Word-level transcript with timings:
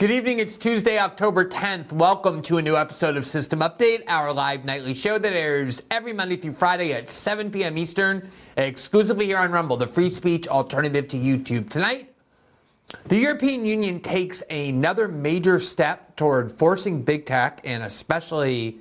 Good 0.00 0.12
evening. 0.12 0.38
It's 0.38 0.56
Tuesday, 0.56 0.98
October 0.98 1.44
10th. 1.44 1.92
Welcome 1.92 2.40
to 2.44 2.56
a 2.56 2.62
new 2.62 2.74
episode 2.74 3.18
of 3.18 3.26
System 3.26 3.60
Update, 3.60 4.04
our 4.08 4.32
live 4.32 4.64
nightly 4.64 4.94
show 4.94 5.18
that 5.18 5.34
airs 5.34 5.82
every 5.90 6.14
Monday 6.14 6.36
through 6.36 6.54
Friday 6.54 6.94
at 6.94 7.10
7 7.10 7.50
p.m. 7.50 7.76
Eastern, 7.76 8.26
exclusively 8.56 9.26
here 9.26 9.36
on 9.36 9.52
Rumble, 9.52 9.76
the 9.76 9.86
free 9.86 10.08
speech 10.08 10.48
alternative 10.48 11.06
to 11.08 11.18
YouTube. 11.18 11.68
Tonight, 11.68 12.09
the 13.06 13.16
European 13.16 13.64
Union 13.64 14.00
takes 14.00 14.42
another 14.50 15.08
major 15.08 15.60
step 15.60 16.16
toward 16.16 16.52
forcing 16.52 17.02
big 17.02 17.26
tech 17.26 17.60
and 17.64 17.82
especially 17.82 18.78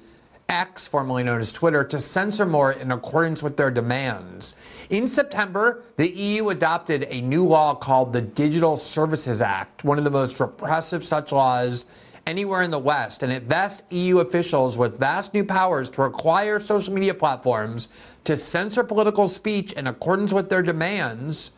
X, 0.49 0.87
formerly 0.87 1.23
known 1.23 1.39
as 1.39 1.53
Twitter, 1.53 1.83
to 1.83 1.99
censor 1.99 2.45
more 2.45 2.71
in 2.71 2.91
accordance 2.91 3.43
with 3.43 3.55
their 3.55 3.69
demands. 3.69 4.55
In 4.89 5.07
September, 5.07 5.83
the 5.97 6.09
EU 6.09 6.49
adopted 6.49 7.07
a 7.09 7.21
new 7.21 7.45
law 7.45 7.75
called 7.75 8.13
the 8.13 8.21
Digital 8.21 8.75
Services 8.75 9.41
Act, 9.41 9.83
one 9.83 9.99
of 9.99 10.03
the 10.03 10.09
most 10.09 10.39
repressive 10.39 11.03
such 11.03 11.31
laws 11.31 11.85
anywhere 12.25 12.63
in 12.63 12.71
the 12.71 12.79
West, 12.79 13.23
and 13.23 13.31
it 13.31 13.43
vests 13.43 13.83
EU 13.91 14.19
officials 14.19 14.77
with 14.77 14.99
vast 14.99 15.33
new 15.33 15.43
powers 15.43 15.89
to 15.91 16.01
require 16.01 16.59
social 16.59 16.93
media 16.93 17.13
platforms 17.13 17.87
to 18.23 18.35
censor 18.35 18.83
political 18.83 19.27
speech 19.27 19.71
in 19.73 19.87
accordance 19.87 20.33
with 20.33 20.49
their 20.49 20.61
demands. 20.61 21.51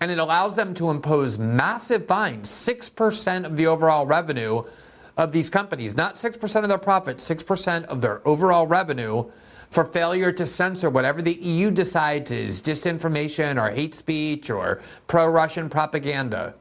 And 0.00 0.10
it 0.10 0.18
allows 0.18 0.54
them 0.54 0.74
to 0.74 0.90
impose 0.90 1.38
massive 1.38 2.06
fines, 2.06 2.50
6% 2.50 3.44
of 3.44 3.56
the 3.56 3.66
overall 3.66 4.06
revenue 4.06 4.64
of 5.16 5.32
these 5.32 5.48
companies, 5.48 5.96
not 5.96 6.14
6% 6.14 6.62
of 6.62 6.68
their 6.68 6.78
profit, 6.78 7.18
6% 7.18 7.84
of 7.84 8.00
their 8.00 8.26
overall 8.26 8.66
revenue 8.66 9.30
for 9.70 9.84
failure 9.84 10.32
to 10.32 10.46
censor 10.46 10.90
whatever 10.90 11.22
the 11.22 11.34
EU 11.34 11.70
decides 11.70 12.30
is 12.30 12.62
disinformation 12.62 13.60
or 13.60 13.70
hate 13.70 13.94
speech 13.94 14.50
or 14.50 14.80
pro 15.06 15.26
Russian 15.26 15.68
propaganda. 15.68 16.54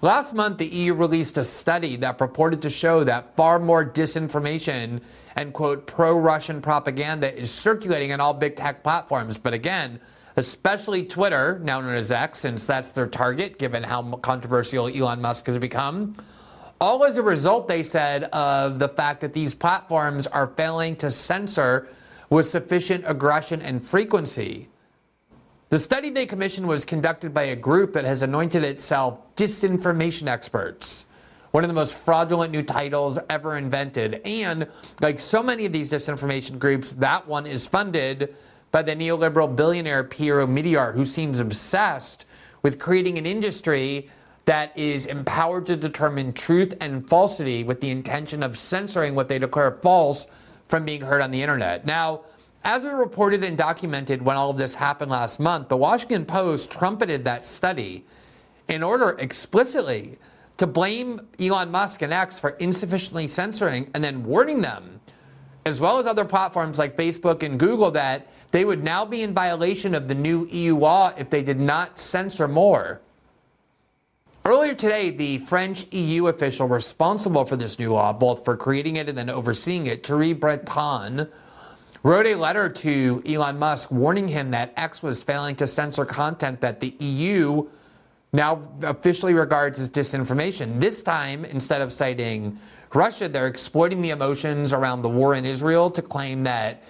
Last 0.00 0.34
month, 0.34 0.58
the 0.58 0.66
EU 0.66 0.94
released 0.94 1.38
a 1.38 1.44
study 1.44 1.96
that 1.96 2.18
purported 2.18 2.62
to 2.62 2.70
show 2.70 3.04
that 3.04 3.36
far 3.36 3.58
more 3.58 3.84
disinformation 3.84 5.00
and, 5.36 5.52
quote, 5.52 5.86
pro 5.86 6.16
Russian 6.16 6.60
propaganda 6.60 7.32
is 7.36 7.52
circulating 7.52 8.12
on 8.12 8.20
all 8.20 8.34
big 8.34 8.56
tech 8.56 8.82
platforms. 8.82 9.38
But 9.38 9.54
again, 9.54 10.00
especially 10.36 11.04
Twitter, 11.04 11.60
now 11.62 11.80
known 11.80 11.94
as 11.94 12.10
X, 12.10 12.40
since 12.40 12.66
that's 12.66 12.90
their 12.90 13.06
target, 13.06 13.58
given 13.58 13.82
how 13.82 14.02
controversial 14.16 14.88
Elon 14.88 15.20
Musk 15.20 15.46
has 15.46 15.58
become 15.58 16.14
all 16.82 17.04
as 17.04 17.16
a 17.16 17.22
result, 17.22 17.68
they 17.68 17.84
said, 17.84 18.24
of 18.24 18.80
the 18.80 18.88
fact 18.88 19.20
that 19.20 19.32
these 19.32 19.54
platforms 19.54 20.26
are 20.26 20.48
failing 20.48 20.96
to 20.96 21.12
censor 21.12 21.86
with 22.28 22.44
sufficient 22.44 23.04
aggression 23.06 23.62
and 23.62 23.86
frequency. 23.86 24.68
The 25.68 25.78
study 25.78 26.10
they 26.10 26.26
commissioned 26.26 26.66
was 26.66 26.84
conducted 26.84 27.32
by 27.32 27.44
a 27.44 27.56
group 27.56 27.92
that 27.92 28.04
has 28.04 28.22
anointed 28.22 28.64
itself 28.64 29.20
disinformation 29.36 30.26
experts, 30.26 31.06
one 31.52 31.62
of 31.62 31.68
the 31.68 31.74
most 31.74 31.94
fraudulent 31.94 32.50
new 32.50 32.64
titles 32.64 33.16
ever 33.30 33.56
invented. 33.56 34.20
And 34.24 34.66
like 35.00 35.20
so 35.20 35.40
many 35.40 35.66
of 35.66 35.72
these 35.72 35.88
disinformation 35.88 36.58
groups, 36.58 36.90
that 36.94 37.28
one 37.28 37.46
is 37.46 37.64
funded 37.64 38.34
by 38.72 38.82
the 38.82 38.96
neoliberal 38.96 39.54
billionaire 39.54 40.02
Pierre 40.02 40.44
Omidyar, 40.44 40.94
who 40.94 41.04
seems 41.04 41.38
obsessed 41.38 42.26
with 42.62 42.78
creating 42.78 43.18
an 43.18 43.26
industry 43.26 44.10
that 44.46 44.76
is 44.76 45.06
empowered 45.06 45.66
to 45.66 45.76
determine 45.76 46.32
truth 46.32 46.74
and 46.80 47.08
falsity 47.08 47.62
with 47.62 47.80
the 47.80 47.90
intention 47.90 48.42
of 48.42 48.58
censoring 48.58 49.14
what 49.14 49.28
they 49.28 49.38
declare 49.38 49.78
false 49.82 50.26
from 50.68 50.84
being 50.84 51.02
heard 51.02 51.20
on 51.20 51.30
the 51.30 51.40
internet. 51.40 51.86
Now, 51.86 52.22
as 52.64 52.82
we 52.82 52.90
reported 52.90 53.44
and 53.44 53.58
documented 53.58 54.22
when 54.22 54.36
all 54.36 54.50
of 54.50 54.56
this 54.56 54.74
happened 54.74 55.10
last 55.10 55.38
month, 55.38 55.68
the 55.68 55.76
Washington 55.76 56.24
Post 56.24 56.70
trumpeted 56.70 57.24
that 57.24 57.44
study 57.44 58.04
in 58.68 58.82
order 58.82 59.10
explicitly 59.18 60.16
to 60.56 60.66
blame 60.66 61.20
Elon 61.40 61.70
Musk 61.70 62.02
and 62.02 62.12
X 62.12 62.38
for 62.38 62.50
insufficiently 62.50 63.26
censoring 63.28 63.90
and 63.94 64.02
then 64.02 64.24
warning 64.24 64.60
them, 64.60 65.00
as 65.66 65.80
well 65.80 65.98
as 65.98 66.06
other 66.06 66.24
platforms 66.24 66.78
like 66.78 66.96
Facebook 66.96 67.42
and 67.42 67.58
Google, 67.58 67.90
that 67.90 68.28
they 68.52 68.64
would 68.64 68.84
now 68.84 69.04
be 69.04 69.22
in 69.22 69.34
violation 69.34 69.94
of 69.94 70.06
the 70.06 70.14
new 70.14 70.46
EU 70.46 70.76
law 70.76 71.12
if 71.16 71.30
they 71.30 71.42
did 71.42 71.58
not 71.58 71.98
censor 71.98 72.46
more. 72.46 73.00
Earlier 74.44 74.74
today, 74.74 75.10
the 75.10 75.38
French 75.38 75.86
EU 75.92 76.26
official 76.26 76.68
responsible 76.68 77.44
for 77.44 77.56
this 77.56 77.78
new 77.78 77.92
law, 77.92 78.12
both 78.12 78.44
for 78.44 78.56
creating 78.56 78.96
it 78.96 79.08
and 79.08 79.16
then 79.16 79.30
overseeing 79.30 79.86
it, 79.86 80.06
Thierry 80.06 80.32
Breton, 80.32 81.28
wrote 82.02 82.26
a 82.26 82.34
letter 82.34 82.68
to 82.68 83.22
Elon 83.24 83.58
Musk 83.58 83.90
warning 83.90 84.28
him 84.28 84.50
that 84.50 84.72
X 84.76 85.02
was 85.02 85.22
failing 85.22 85.56
to 85.56 85.66
censor 85.66 86.04
content 86.04 86.60
that 86.60 86.80
the 86.80 86.94
EU 86.98 87.68
now 88.32 88.62
officially 88.82 89.34
regards 89.34 89.78
as 89.78 89.88
disinformation. 89.88 90.80
This 90.80 91.02
time, 91.02 91.44
instead 91.44 91.80
of 91.80 91.92
citing 91.92 92.58
Russia, 92.92 93.28
they're 93.28 93.46
exploiting 93.46 94.02
the 94.02 94.10
emotions 94.10 94.72
around 94.72 95.02
the 95.02 95.08
war 95.08 95.34
in 95.34 95.46
Israel 95.46 95.90
to 95.90 96.02
claim 96.02 96.42
that 96.44 96.82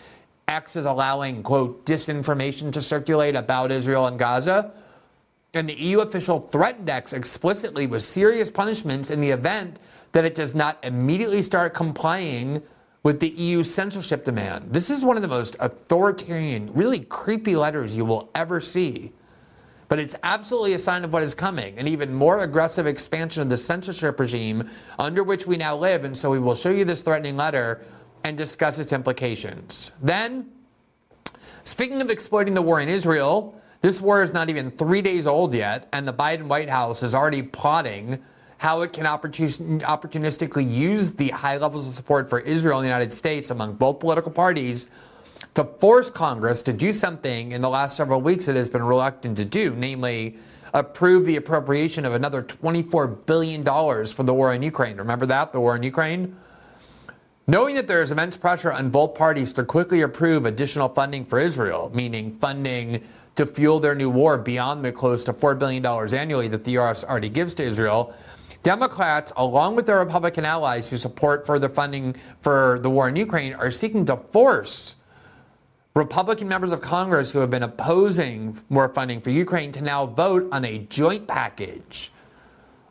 X 0.48 0.76
is 0.76 0.84
allowing, 0.84 1.42
quote, 1.42 1.84
disinformation 1.86 2.72
to 2.72 2.82
circulate 2.82 3.36
about 3.36 3.72
Israel 3.72 4.06
and 4.06 4.18
Gaza 4.18 4.72
and 5.54 5.68
the 5.68 5.74
EU 5.74 6.00
official 6.00 6.40
threatened 6.40 6.88
X 6.88 7.12
explicitly 7.12 7.86
with 7.86 8.02
serious 8.02 8.50
punishments 8.50 9.10
in 9.10 9.20
the 9.20 9.30
event 9.30 9.78
that 10.12 10.24
it 10.24 10.34
does 10.34 10.54
not 10.54 10.78
immediately 10.82 11.42
start 11.42 11.74
complying 11.74 12.62
with 13.02 13.20
the 13.20 13.28
EU 13.30 13.62
censorship 13.62 14.24
demand. 14.24 14.72
This 14.72 14.88
is 14.88 15.04
one 15.04 15.16
of 15.16 15.22
the 15.22 15.28
most 15.28 15.56
authoritarian, 15.58 16.72
really 16.72 17.00
creepy 17.00 17.56
letters 17.56 17.96
you 17.96 18.04
will 18.04 18.30
ever 18.34 18.60
see. 18.60 19.12
But 19.88 19.98
it's 19.98 20.16
absolutely 20.22 20.72
a 20.72 20.78
sign 20.78 21.04
of 21.04 21.12
what 21.12 21.22
is 21.22 21.34
coming 21.34 21.78
an 21.78 21.86
even 21.86 22.14
more 22.14 22.40
aggressive 22.40 22.86
expansion 22.86 23.42
of 23.42 23.50
the 23.50 23.56
censorship 23.58 24.18
regime 24.18 24.70
under 24.98 25.22
which 25.22 25.46
we 25.46 25.58
now 25.58 25.76
live. 25.76 26.04
And 26.04 26.16
so 26.16 26.30
we 26.30 26.38
will 26.38 26.54
show 26.54 26.70
you 26.70 26.86
this 26.86 27.02
threatening 27.02 27.36
letter 27.36 27.84
and 28.24 28.36
discuss 28.36 28.78
its 28.78 28.92
implications. 28.92 29.92
Then, 30.02 30.50
speaking 31.64 32.00
of 32.00 32.10
exploiting 32.10 32.54
the 32.54 32.62
war 32.62 32.80
in 32.80 32.88
Israel, 32.88 33.60
this 33.80 34.00
war 34.00 34.22
is 34.22 34.32
not 34.32 34.48
even 34.48 34.70
three 34.70 35.02
days 35.02 35.26
old 35.26 35.54
yet, 35.54 35.88
and 35.92 36.06
the 36.06 36.12
Biden 36.12 36.44
White 36.44 36.68
House 36.68 37.02
is 37.02 37.14
already 37.14 37.42
plotting 37.42 38.22
how 38.58 38.82
it 38.82 38.92
can 38.92 39.06
opportunistically 39.06 40.72
use 40.72 41.10
the 41.10 41.30
high 41.30 41.56
levels 41.56 41.88
of 41.88 41.94
support 41.94 42.30
for 42.30 42.38
Israel 42.38 42.78
in 42.78 42.84
the 42.84 42.88
United 42.88 43.12
States 43.12 43.50
among 43.50 43.74
both 43.74 43.98
political 43.98 44.30
parties 44.30 44.88
to 45.54 45.64
force 45.64 46.10
Congress 46.10 46.62
to 46.62 46.72
do 46.72 46.92
something 46.92 47.50
in 47.50 47.60
the 47.60 47.68
last 47.68 47.96
several 47.96 48.20
weeks 48.20 48.46
it 48.46 48.54
has 48.54 48.68
been 48.68 48.84
reluctant 48.84 49.36
to 49.36 49.44
do, 49.44 49.74
namely 49.74 50.36
approve 50.72 51.26
the 51.26 51.36
appropriation 51.36 52.06
of 52.06 52.14
another 52.14 52.42
$24 52.42 53.26
billion 53.26 53.64
for 53.64 54.22
the 54.22 54.32
war 54.32 54.54
in 54.54 54.62
Ukraine. 54.62 54.96
Remember 54.96 55.26
that, 55.26 55.52
the 55.52 55.60
war 55.60 55.74
in 55.76 55.82
Ukraine? 55.82 56.36
Knowing 57.48 57.74
that 57.74 57.88
there 57.88 58.00
is 58.00 58.12
immense 58.12 58.36
pressure 58.36 58.72
on 58.72 58.88
both 58.88 59.16
parties 59.16 59.52
to 59.52 59.64
quickly 59.64 60.02
approve 60.02 60.46
additional 60.46 60.88
funding 60.88 61.24
for 61.24 61.40
Israel, 61.40 61.90
meaning 61.92 62.30
funding 62.38 63.02
to 63.34 63.44
fuel 63.44 63.80
their 63.80 63.96
new 63.96 64.08
war 64.08 64.38
beyond 64.38 64.84
the 64.84 64.92
close 64.92 65.24
to 65.24 65.32
$4 65.32 65.58
billion 65.58 65.84
annually 66.14 66.46
that 66.46 66.62
the 66.62 66.72
U.S. 66.72 67.02
already 67.02 67.28
gives 67.28 67.54
to 67.54 67.64
Israel. 67.64 68.14
Democrats, 68.62 69.32
along 69.36 69.74
with 69.74 69.86
their 69.86 69.98
Republican 69.98 70.44
allies 70.44 70.88
who 70.88 70.96
support 70.96 71.44
further 71.44 71.68
funding 71.68 72.14
for 72.40 72.78
the 72.80 72.88
war 72.88 73.08
in 73.08 73.16
Ukraine, 73.16 73.54
are 73.54 73.72
seeking 73.72 74.06
to 74.06 74.16
force 74.16 74.94
Republican 75.94 76.46
members 76.46 76.70
of 76.70 76.80
Congress 76.80 77.32
who 77.32 77.40
have 77.40 77.50
been 77.50 77.64
opposing 77.64 78.56
more 78.68 78.88
funding 78.88 79.20
for 79.20 79.30
Ukraine 79.30 79.72
to 79.72 79.82
now 79.82 80.06
vote 80.06 80.48
on 80.52 80.64
a 80.64 80.78
joint 80.78 81.26
package 81.26 82.12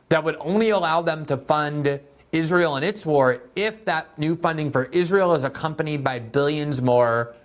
that 0.09 0.25
would 0.25 0.35
only 0.41 0.71
allow 0.71 1.01
them 1.01 1.25
to 1.25 1.37
fund 1.37 2.01
Israel 2.31 2.75
and 2.75 2.85
its 2.85 3.05
war 3.05 3.41
if 3.55 3.83
that 3.85 4.17
new 4.17 4.35
funding 4.35 4.71
for 4.71 4.85
Israel 4.85 5.33
is 5.35 5.43
accompanied 5.43 6.03
by 6.03 6.19
billions 6.19 6.81
more 6.81 7.35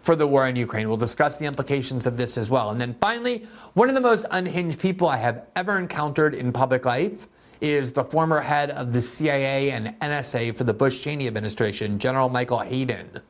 for 0.00 0.14
the 0.14 0.26
war 0.26 0.46
in 0.46 0.54
Ukraine. 0.56 0.88
We'll 0.88 0.98
discuss 0.98 1.38
the 1.38 1.46
implications 1.46 2.06
of 2.06 2.16
this 2.16 2.36
as 2.36 2.50
well. 2.50 2.70
And 2.70 2.80
then 2.80 2.94
finally, 3.00 3.46
one 3.72 3.88
of 3.88 3.94
the 3.94 4.00
most 4.00 4.26
unhinged 4.30 4.78
people 4.78 5.08
I 5.08 5.16
have 5.16 5.46
ever 5.56 5.78
encountered 5.78 6.34
in 6.34 6.52
public 6.52 6.84
life 6.84 7.26
is 7.60 7.92
the 7.92 8.04
former 8.04 8.40
head 8.40 8.70
of 8.70 8.92
the 8.92 9.00
CIA 9.00 9.70
and 9.70 9.98
NSA 10.00 10.54
for 10.54 10.64
the 10.64 10.74
Bush 10.74 11.02
Cheney 11.02 11.26
administration, 11.26 11.98
General 11.98 12.28
Michael 12.28 12.58
Hayden. 12.58 13.20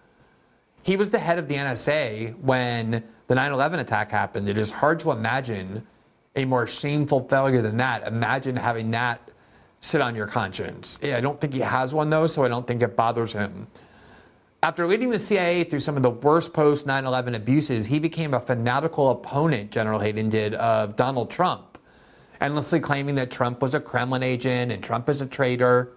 He 0.82 0.96
was 0.96 1.10
the 1.10 1.19
head 1.19 1.38
of 1.38 1.46
the 1.46 1.54
NSA 1.54 2.36
when 2.40 3.04
the 3.28 3.34
9 3.34 3.52
11 3.52 3.78
attack 3.78 4.10
happened. 4.10 4.48
It 4.48 4.58
is 4.58 4.70
hard 4.70 4.98
to 5.00 5.12
imagine 5.12 5.86
a 6.36 6.44
more 6.44 6.66
shameful 6.66 7.26
failure 7.28 7.62
than 7.62 7.76
that. 7.76 8.06
Imagine 8.06 8.56
having 8.56 8.90
that 8.90 9.31
sit 9.84 10.00
on 10.00 10.14
your 10.14 10.26
conscience. 10.26 10.98
I 11.02 11.20
don't 11.20 11.38
think 11.38 11.52
he 11.52 11.60
has 11.60 11.94
one, 11.94 12.08
though, 12.08 12.26
so 12.26 12.42
I 12.42 12.48
don't 12.48 12.66
think 12.66 12.82
it 12.82 12.96
bothers 12.96 13.34
him. 13.34 13.66
After 14.62 14.86
leading 14.86 15.10
the 15.10 15.19
CIA 15.19 15.62
through 15.62 15.81
some 15.81 15.94
of 15.94 16.02
the 16.02 16.08
worst 16.08 16.54
post 16.54 16.86
9 16.86 17.04
11 17.04 17.34
abuses, 17.34 17.86
he 17.86 17.98
became 17.98 18.32
a 18.32 18.40
fanatical 18.40 19.10
opponent, 19.10 19.70
General 19.70 20.00
Hayden 20.00 20.31
did, 20.31 20.54
of 20.54 20.96
Donald 20.96 21.31
Trump, 21.31 21.76
endlessly 22.40 22.81
claiming 22.81 23.14
that 23.16 23.31
Trump 23.31 23.60
was 23.60 23.75
a 23.75 23.81
Kremlin 23.81 24.22
agent 24.22 24.72
and 24.72 24.82
Trump 24.82 25.10
is 25.10 25.20
a 25.20 25.26
traitor, 25.26 25.92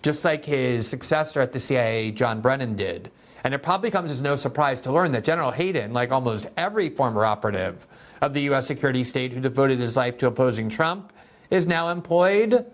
just 0.00 0.24
like 0.24 0.46
his 0.46 0.88
successor 0.88 1.42
at 1.42 1.52
the 1.52 1.60
CIA, 1.60 2.12
John 2.12 2.40
Brennan, 2.40 2.76
did. 2.76 3.10
And 3.44 3.52
it 3.52 3.62
probably 3.62 3.90
comes 3.90 4.10
as 4.10 4.22
no 4.22 4.36
surprise 4.36 4.80
to 4.82 4.92
learn 4.92 5.12
that 5.12 5.24
General 5.24 5.50
Hayden, 5.50 5.92
like 5.92 6.12
almost 6.12 6.46
every 6.56 6.88
former 6.88 7.26
operative 7.26 7.86
of 8.22 8.32
the 8.32 8.40
U.S. 8.42 8.66
security 8.66 9.04
state 9.04 9.32
who 9.32 9.40
devoted 9.40 9.80
his 9.80 9.98
life 9.98 10.16
to 10.18 10.28
opposing 10.28 10.70
Trump, 10.70 11.12
is 11.50 11.66
now 11.66 11.90
employed 11.90 12.64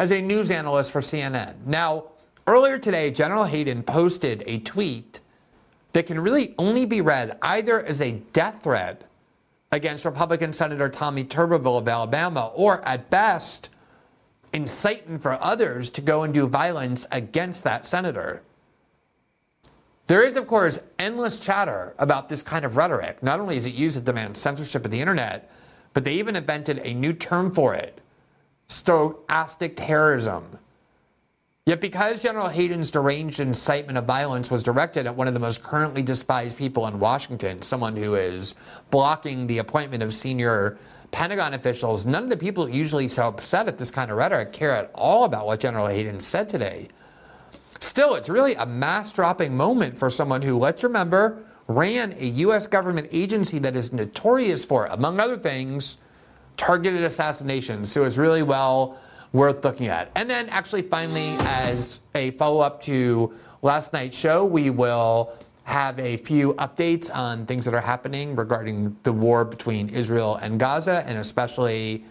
as 0.00 0.12
a 0.12 0.22
news 0.22 0.50
analyst 0.50 0.90
for 0.90 1.02
CNN. 1.02 1.54
Now, 1.66 2.04
earlier 2.46 2.78
today, 2.78 3.10
General 3.10 3.44
Hayden 3.44 3.82
posted 3.82 4.42
a 4.46 4.58
tweet 4.60 5.20
that 5.92 6.06
can 6.06 6.18
really 6.18 6.54
only 6.58 6.86
be 6.86 7.02
read 7.02 7.36
either 7.42 7.84
as 7.84 8.00
a 8.00 8.12
death 8.32 8.62
threat 8.62 9.04
against 9.70 10.06
Republican 10.06 10.54
Senator 10.54 10.88
Tommy 10.88 11.22
Tuberville 11.22 11.76
of 11.76 11.86
Alabama, 11.86 12.50
or 12.54 12.82
at 12.88 13.10
best, 13.10 13.68
incitement 14.54 15.20
for 15.20 15.36
others 15.44 15.90
to 15.90 16.00
go 16.00 16.22
and 16.22 16.32
do 16.32 16.46
violence 16.48 17.06
against 17.12 17.62
that 17.64 17.84
senator. 17.84 18.40
There 20.06 20.22
is, 20.26 20.36
of 20.36 20.46
course, 20.46 20.78
endless 20.98 21.38
chatter 21.38 21.94
about 21.98 22.30
this 22.30 22.42
kind 22.42 22.64
of 22.64 22.78
rhetoric. 22.78 23.22
Not 23.22 23.38
only 23.38 23.58
is 23.58 23.66
it 23.66 23.74
used 23.74 23.98
to 23.98 24.00
demand 24.00 24.38
censorship 24.38 24.86
of 24.86 24.90
the 24.90 25.00
internet, 25.00 25.50
but 25.92 26.04
they 26.04 26.14
even 26.14 26.36
invented 26.36 26.80
a 26.84 26.94
new 26.94 27.12
term 27.12 27.52
for 27.52 27.74
it 27.74 27.99
stochastic 28.70 29.74
terrorism. 29.74 30.58
Yet, 31.66 31.80
because 31.80 32.20
General 32.20 32.48
Hayden's 32.48 32.90
deranged 32.90 33.40
incitement 33.40 33.98
of 33.98 34.06
violence 34.06 34.50
was 34.50 34.62
directed 34.62 35.06
at 35.06 35.14
one 35.14 35.28
of 35.28 35.34
the 35.34 35.40
most 35.40 35.62
currently 35.62 36.02
despised 36.02 36.56
people 36.56 36.86
in 36.86 36.98
Washington, 36.98 37.60
someone 37.62 37.96
who 37.96 38.14
is 38.14 38.54
blocking 38.90 39.46
the 39.46 39.58
appointment 39.58 40.02
of 40.02 40.14
senior 40.14 40.78
Pentagon 41.10 41.54
officials, 41.54 42.06
none 42.06 42.24
of 42.24 42.30
the 42.30 42.36
people 42.36 42.68
usually 42.68 43.08
so 43.08 43.26
upset 43.26 43.66
at 43.66 43.76
this 43.76 43.90
kind 43.90 44.10
of 44.10 44.16
rhetoric 44.16 44.52
care 44.52 44.74
at 44.74 44.90
all 44.94 45.24
about 45.24 45.46
what 45.46 45.60
General 45.60 45.88
Hayden 45.88 46.20
said 46.20 46.48
today. 46.48 46.88
Still, 47.80 48.14
it's 48.14 48.28
really 48.28 48.54
a 48.54 48.66
mass 48.66 49.10
dropping 49.10 49.56
moment 49.56 49.98
for 49.98 50.10
someone 50.10 50.42
who, 50.42 50.56
let's 50.56 50.84
remember, 50.84 51.42
ran 51.66 52.14
a 52.18 52.26
U.S. 52.26 52.68
government 52.68 53.08
agency 53.10 53.58
that 53.58 53.74
is 53.74 53.92
notorious 53.92 54.64
for, 54.64 54.86
among 54.86 55.18
other 55.18 55.36
things, 55.36 55.96
targeted 56.60 57.02
assassinations. 57.04 57.90
So 57.90 58.04
it's 58.04 58.18
really 58.18 58.42
well 58.42 58.98
worth 59.32 59.64
looking 59.64 59.86
at. 59.86 60.10
And 60.14 60.28
then, 60.28 60.50
actually, 60.50 60.82
finally, 60.82 61.30
as 61.40 62.00
a 62.14 62.32
follow 62.32 62.60
up 62.60 62.82
to 62.82 63.32
last 63.62 63.94
night's 63.94 64.16
show, 64.16 64.44
we 64.44 64.68
will 64.68 65.32
have 65.64 65.98
a 65.98 66.18
few 66.18 66.52
updates 66.54 67.14
on 67.14 67.46
things 67.46 67.64
that 67.64 67.72
are 67.72 67.80
happening 67.80 68.36
regarding 68.36 68.94
the 69.04 69.12
war 69.12 69.42
between 69.46 69.88
Israel 69.88 70.36
and 70.36 70.60
Gaza, 70.60 71.02
and 71.06 71.16
especially 71.16 72.04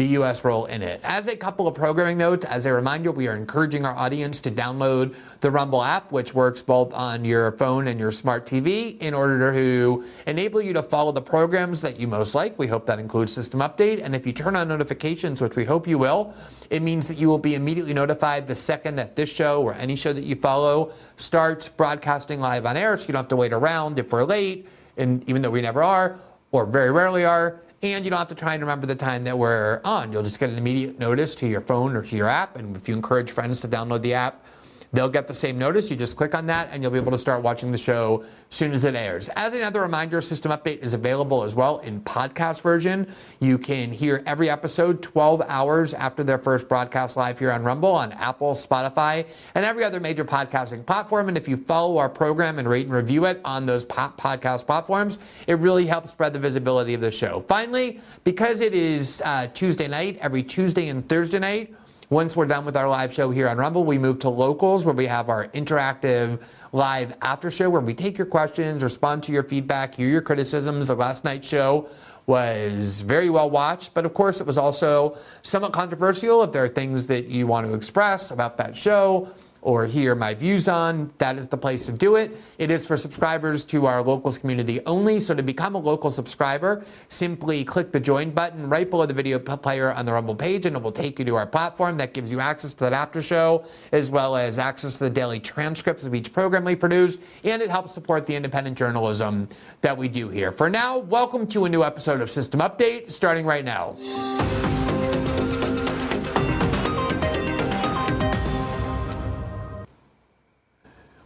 the 0.00 0.06
U.S. 0.14 0.44
role 0.46 0.64
in 0.64 0.80
it. 0.82 0.98
As 1.04 1.26
a 1.26 1.36
couple 1.36 1.68
of 1.68 1.74
programming 1.74 2.16
notes, 2.16 2.46
as 2.46 2.64
a 2.64 2.72
reminder, 2.72 3.12
we 3.12 3.28
are 3.28 3.36
encouraging 3.36 3.84
our 3.84 3.94
audience 3.94 4.40
to 4.40 4.50
download 4.50 5.14
the 5.40 5.50
Rumble 5.50 5.82
app, 5.82 6.10
which 6.10 6.32
works 6.32 6.62
both 6.62 6.94
on 6.94 7.22
your 7.22 7.52
phone 7.52 7.86
and 7.86 8.00
your 8.00 8.10
smart 8.10 8.46
TV, 8.46 8.98
in 9.00 9.12
order 9.12 9.52
to 9.52 10.02
enable 10.26 10.62
you 10.62 10.72
to 10.72 10.82
follow 10.82 11.12
the 11.12 11.20
programs 11.20 11.82
that 11.82 12.00
you 12.00 12.08
most 12.08 12.34
like. 12.34 12.58
We 12.58 12.66
hope 12.66 12.86
that 12.86 12.98
includes 12.98 13.34
System 13.34 13.60
Update. 13.60 14.02
And 14.02 14.16
if 14.16 14.26
you 14.26 14.32
turn 14.32 14.56
on 14.56 14.68
notifications, 14.68 15.42
which 15.42 15.54
we 15.54 15.66
hope 15.66 15.86
you 15.86 15.98
will, 15.98 16.32
it 16.70 16.80
means 16.80 17.06
that 17.06 17.18
you 17.18 17.28
will 17.28 17.36
be 17.36 17.54
immediately 17.54 17.92
notified 17.92 18.46
the 18.46 18.54
second 18.54 18.96
that 18.96 19.16
this 19.16 19.28
show 19.28 19.60
or 19.60 19.74
any 19.74 19.96
show 19.96 20.14
that 20.14 20.24
you 20.24 20.34
follow 20.34 20.94
starts 21.18 21.68
broadcasting 21.68 22.40
live 22.40 22.64
on 22.64 22.78
air, 22.78 22.96
so 22.96 23.02
you 23.02 23.12
don't 23.12 23.24
have 23.24 23.28
to 23.28 23.36
wait 23.36 23.52
around 23.52 23.98
if 23.98 24.10
we're 24.12 24.24
late, 24.24 24.66
and 24.96 25.28
even 25.28 25.42
though 25.42 25.50
we 25.50 25.60
never 25.60 25.82
are, 25.82 26.18
or 26.52 26.64
very 26.64 26.90
rarely 26.90 27.26
are 27.26 27.60
and 27.82 28.04
you 28.04 28.10
don't 28.10 28.18
have 28.18 28.28
to 28.28 28.34
try 28.34 28.54
and 28.54 28.62
remember 28.62 28.86
the 28.86 28.94
time 28.94 29.24
that 29.24 29.38
we're 29.38 29.80
on. 29.84 30.12
You'll 30.12 30.22
just 30.22 30.38
get 30.38 30.50
an 30.50 30.58
immediate 30.58 30.98
notice 30.98 31.34
to 31.36 31.46
your 31.46 31.62
phone 31.62 31.96
or 31.96 32.02
to 32.02 32.16
your 32.16 32.28
app. 32.28 32.56
And 32.56 32.76
if 32.76 32.88
you 32.88 32.94
encourage 32.94 33.30
friends 33.30 33.60
to 33.60 33.68
download 33.68 34.02
the 34.02 34.14
app, 34.14 34.44
They'll 34.92 35.08
get 35.08 35.28
the 35.28 35.34
same 35.34 35.56
notice. 35.56 35.90
You 35.90 35.96
just 35.96 36.16
click 36.16 36.34
on 36.34 36.46
that 36.46 36.68
and 36.72 36.82
you'll 36.82 36.90
be 36.90 36.98
able 36.98 37.12
to 37.12 37.18
start 37.18 37.42
watching 37.42 37.70
the 37.70 37.78
show 37.78 38.24
as 38.50 38.56
soon 38.56 38.72
as 38.72 38.84
it 38.84 38.96
airs. 38.96 39.28
As 39.36 39.52
another 39.52 39.80
reminder, 39.82 40.20
System 40.20 40.50
Update 40.50 40.78
is 40.78 40.94
available 40.94 41.44
as 41.44 41.54
well 41.54 41.78
in 41.78 42.00
podcast 42.00 42.62
version. 42.62 43.06
You 43.38 43.56
can 43.56 43.92
hear 43.92 44.22
every 44.26 44.50
episode 44.50 45.00
12 45.00 45.42
hours 45.46 45.94
after 45.94 46.24
their 46.24 46.38
first 46.38 46.68
broadcast 46.68 47.16
live 47.16 47.38
here 47.38 47.52
on 47.52 47.62
Rumble 47.62 47.92
on 47.92 48.12
Apple, 48.12 48.52
Spotify, 48.52 49.26
and 49.54 49.64
every 49.64 49.84
other 49.84 50.00
major 50.00 50.24
podcasting 50.24 50.84
platform. 50.84 51.28
And 51.28 51.36
if 51.36 51.46
you 51.46 51.56
follow 51.56 51.98
our 51.98 52.08
program 52.08 52.58
and 52.58 52.68
rate 52.68 52.86
and 52.86 52.94
review 52.94 53.26
it 53.26 53.40
on 53.44 53.66
those 53.66 53.84
podcast 53.84 54.66
platforms, 54.66 55.18
it 55.46 55.54
really 55.60 55.86
helps 55.86 56.10
spread 56.10 56.32
the 56.32 56.40
visibility 56.40 56.94
of 56.94 57.00
the 57.00 57.12
show. 57.12 57.44
Finally, 57.46 58.00
because 58.24 58.60
it 58.60 58.74
is 58.74 59.22
uh, 59.24 59.46
Tuesday 59.54 59.86
night, 59.86 60.18
every 60.20 60.42
Tuesday 60.42 60.88
and 60.88 61.08
Thursday 61.08 61.38
night, 61.38 61.74
once 62.10 62.36
we're 62.36 62.44
done 62.44 62.64
with 62.64 62.76
our 62.76 62.88
live 62.88 63.12
show 63.12 63.30
here 63.30 63.48
on 63.48 63.56
Rumble, 63.56 63.84
we 63.84 63.96
move 63.96 64.18
to 64.18 64.28
locals 64.28 64.84
where 64.84 64.94
we 64.94 65.06
have 65.06 65.28
our 65.28 65.46
interactive 65.48 66.40
live 66.72 67.14
after 67.22 67.52
show 67.52 67.70
where 67.70 67.80
we 67.80 67.94
take 67.94 68.18
your 68.18 68.26
questions, 68.26 68.82
respond 68.82 69.22
to 69.22 69.32
your 69.32 69.44
feedback, 69.44 69.94
hear 69.94 70.08
your 70.08 70.20
criticisms. 70.20 70.88
The 70.88 70.96
last 70.96 71.24
night's 71.24 71.46
show 71.46 71.88
was 72.26 73.00
very 73.00 73.30
well 73.30 73.48
watched, 73.48 73.94
but 73.94 74.04
of 74.04 74.12
course 74.12 74.40
it 74.40 74.46
was 74.46 74.58
also 74.58 75.16
somewhat 75.42 75.72
controversial. 75.72 76.42
If 76.42 76.50
there 76.50 76.64
are 76.64 76.68
things 76.68 77.06
that 77.06 77.26
you 77.26 77.46
want 77.46 77.68
to 77.68 77.74
express 77.74 78.32
about 78.32 78.56
that 78.56 78.76
show, 78.76 79.28
or 79.62 79.86
hear 79.86 80.14
my 80.14 80.34
views 80.34 80.68
on, 80.68 81.12
that 81.18 81.36
is 81.36 81.48
the 81.48 81.56
place 81.56 81.86
to 81.86 81.92
do 81.92 82.16
it. 82.16 82.36
It 82.58 82.70
is 82.70 82.86
for 82.86 82.96
subscribers 82.96 83.64
to 83.66 83.86
our 83.86 84.02
locals 84.02 84.38
community 84.38 84.80
only. 84.86 85.20
So 85.20 85.34
to 85.34 85.42
become 85.42 85.74
a 85.74 85.78
local 85.78 86.10
subscriber, 86.10 86.84
simply 87.08 87.64
click 87.64 87.92
the 87.92 88.00
join 88.00 88.30
button 88.30 88.68
right 88.68 88.88
below 88.88 89.06
the 89.06 89.14
video 89.14 89.38
player 89.38 89.92
on 89.92 90.06
the 90.06 90.12
Rumble 90.12 90.34
page, 90.34 90.66
and 90.66 90.76
it 90.76 90.82
will 90.82 90.92
take 90.92 91.18
you 91.18 91.24
to 91.26 91.36
our 91.36 91.46
platform 91.46 91.96
that 91.98 92.14
gives 92.14 92.30
you 92.30 92.40
access 92.40 92.72
to 92.74 92.84
that 92.84 92.92
after 92.92 93.20
show, 93.20 93.64
as 93.92 94.10
well 94.10 94.36
as 94.36 94.58
access 94.58 94.98
to 94.98 95.04
the 95.04 95.10
daily 95.10 95.40
transcripts 95.40 96.04
of 96.06 96.14
each 96.14 96.32
program 96.32 96.64
we 96.64 96.74
produce, 96.74 97.18
and 97.44 97.60
it 97.60 97.70
helps 97.70 97.92
support 97.92 98.26
the 98.26 98.34
independent 98.34 98.78
journalism 98.78 99.48
that 99.82 99.96
we 99.96 100.08
do 100.08 100.28
here. 100.28 100.52
For 100.52 100.70
now, 100.70 100.98
welcome 100.98 101.46
to 101.48 101.64
a 101.64 101.68
new 101.68 101.84
episode 101.84 102.20
of 102.20 102.30
System 102.30 102.60
Update, 102.60 103.12
starting 103.12 103.44
right 103.44 103.64
now. 103.64 103.96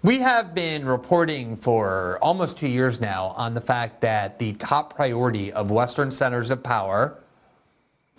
We 0.04 0.18
have 0.18 0.54
been 0.54 0.84
reporting 0.84 1.56
for 1.56 2.18
almost 2.20 2.58
two 2.58 2.68
years 2.68 3.00
now 3.00 3.28
on 3.38 3.54
the 3.54 3.60
fact 3.62 4.02
that 4.02 4.38
the 4.38 4.52
top 4.52 4.94
priority 4.96 5.50
of 5.50 5.70
Western 5.70 6.10
centers 6.10 6.50
of 6.50 6.62
power 6.62 7.22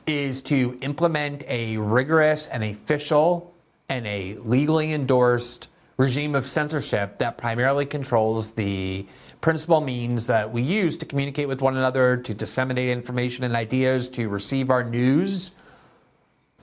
is 0.07 0.41
to 0.49 0.79
implement 0.81 1.43
a 1.47 1.77
rigorous 1.77 2.47
and 2.47 2.63
official 2.63 3.53
and 3.87 4.07
a 4.07 4.35
legally 4.39 4.93
endorsed 4.93 5.69
regime 5.97 6.33
of 6.33 6.47
censorship 6.47 7.19
that 7.19 7.37
primarily 7.37 7.85
controls 7.85 8.53
the 8.53 9.05
principal 9.41 9.79
means 9.79 10.25
that 10.25 10.51
we 10.51 10.63
use 10.63 10.97
to 10.97 11.05
communicate 11.05 11.47
with 11.47 11.61
one 11.61 11.77
another, 11.77 12.17
to 12.17 12.33
disseminate 12.33 12.89
information 12.89 13.43
and 13.43 13.55
ideas, 13.55 14.09
to 14.09 14.27
receive 14.27 14.71
our 14.71 14.83
news 14.83 15.51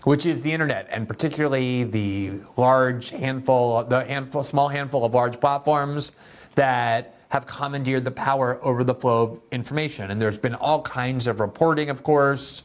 which 0.05 0.27
is 0.27 0.43
the 0.43 0.53
internet, 0.53 0.87
and 0.91 1.07
particularly 1.07 1.85
the 1.85 2.33
large 2.57 3.11
handful, 3.11 3.85
the 3.85 4.05
handful, 4.05 4.43
small 4.43 4.69
handful 4.69 5.05
of 5.05 5.15
large 5.15 5.39
platforms 5.41 6.13
that 6.55 7.17
have 7.29 7.47
commandeered 7.47 8.05
the 8.05 8.11
power 8.11 8.59
over 8.63 8.85
the 8.85 8.95
flow 8.95 9.23
of 9.23 9.41
information. 9.53 10.11
And 10.11 10.21
there's 10.21 10.39
been 10.39 10.55
all 10.55 10.83
kinds 10.83 11.27
of 11.27 11.41
reporting, 11.41 11.89
of 11.89 12.03
course, 12.03 12.63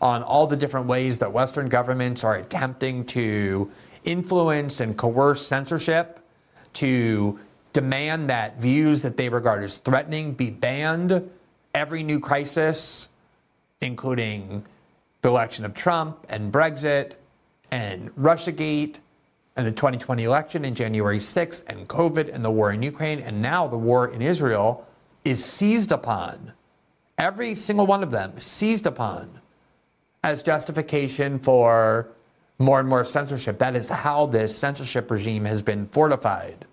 on 0.00 0.22
all 0.22 0.46
the 0.46 0.56
different 0.56 0.86
ways 0.86 1.18
that 1.18 1.32
Western 1.32 1.68
governments 1.68 2.24
are 2.24 2.36
attempting 2.36 3.04
to 3.06 3.70
influence 4.04 4.80
and 4.80 4.96
coerce 4.96 5.46
censorship, 5.46 6.20
to 6.74 7.38
demand 7.72 8.30
that 8.30 8.60
views 8.60 9.02
that 9.02 9.16
they 9.16 9.28
regard 9.28 9.62
as 9.62 9.78
threatening 9.78 10.32
be 10.32 10.50
banned. 10.50 11.30
Every 11.74 12.02
new 12.02 12.20
crisis, 12.20 13.08
including 13.80 14.64
the 15.26 15.30
election 15.32 15.64
of 15.64 15.74
Trump 15.74 16.24
and 16.28 16.52
Brexit 16.52 17.14
and 17.72 18.14
Russiagate 18.14 18.98
and 19.56 19.66
the 19.66 19.72
2020 19.72 20.22
election 20.22 20.64
in 20.64 20.72
January 20.72 21.18
6th 21.18 21.64
and 21.66 21.88
COVID 21.88 22.32
and 22.32 22.44
the 22.44 22.50
war 22.50 22.70
in 22.70 22.80
Ukraine 22.80 23.18
and 23.18 23.42
now 23.42 23.66
the 23.66 23.76
war 23.76 24.06
in 24.06 24.22
Israel 24.22 24.86
is 25.24 25.44
seized 25.44 25.90
upon, 25.90 26.52
every 27.18 27.56
single 27.56 27.86
one 27.86 28.04
of 28.04 28.12
them 28.12 28.38
seized 28.38 28.86
upon 28.86 29.40
as 30.22 30.44
justification 30.44 31.40
for 31.40 32.06
more 32.60 32.78
and 32.78 32.88
more 32.88 33.04
censorship. 33.04 33.58
That 33.58 33.74
is 33.74 33.88
how 33.88 34.26
this 34.26 34.56
censorship 34.56 35.10
regime 35.10 35.44
has 35.44 35.60
been 35.60 35.88
fortified. 35.88 36.66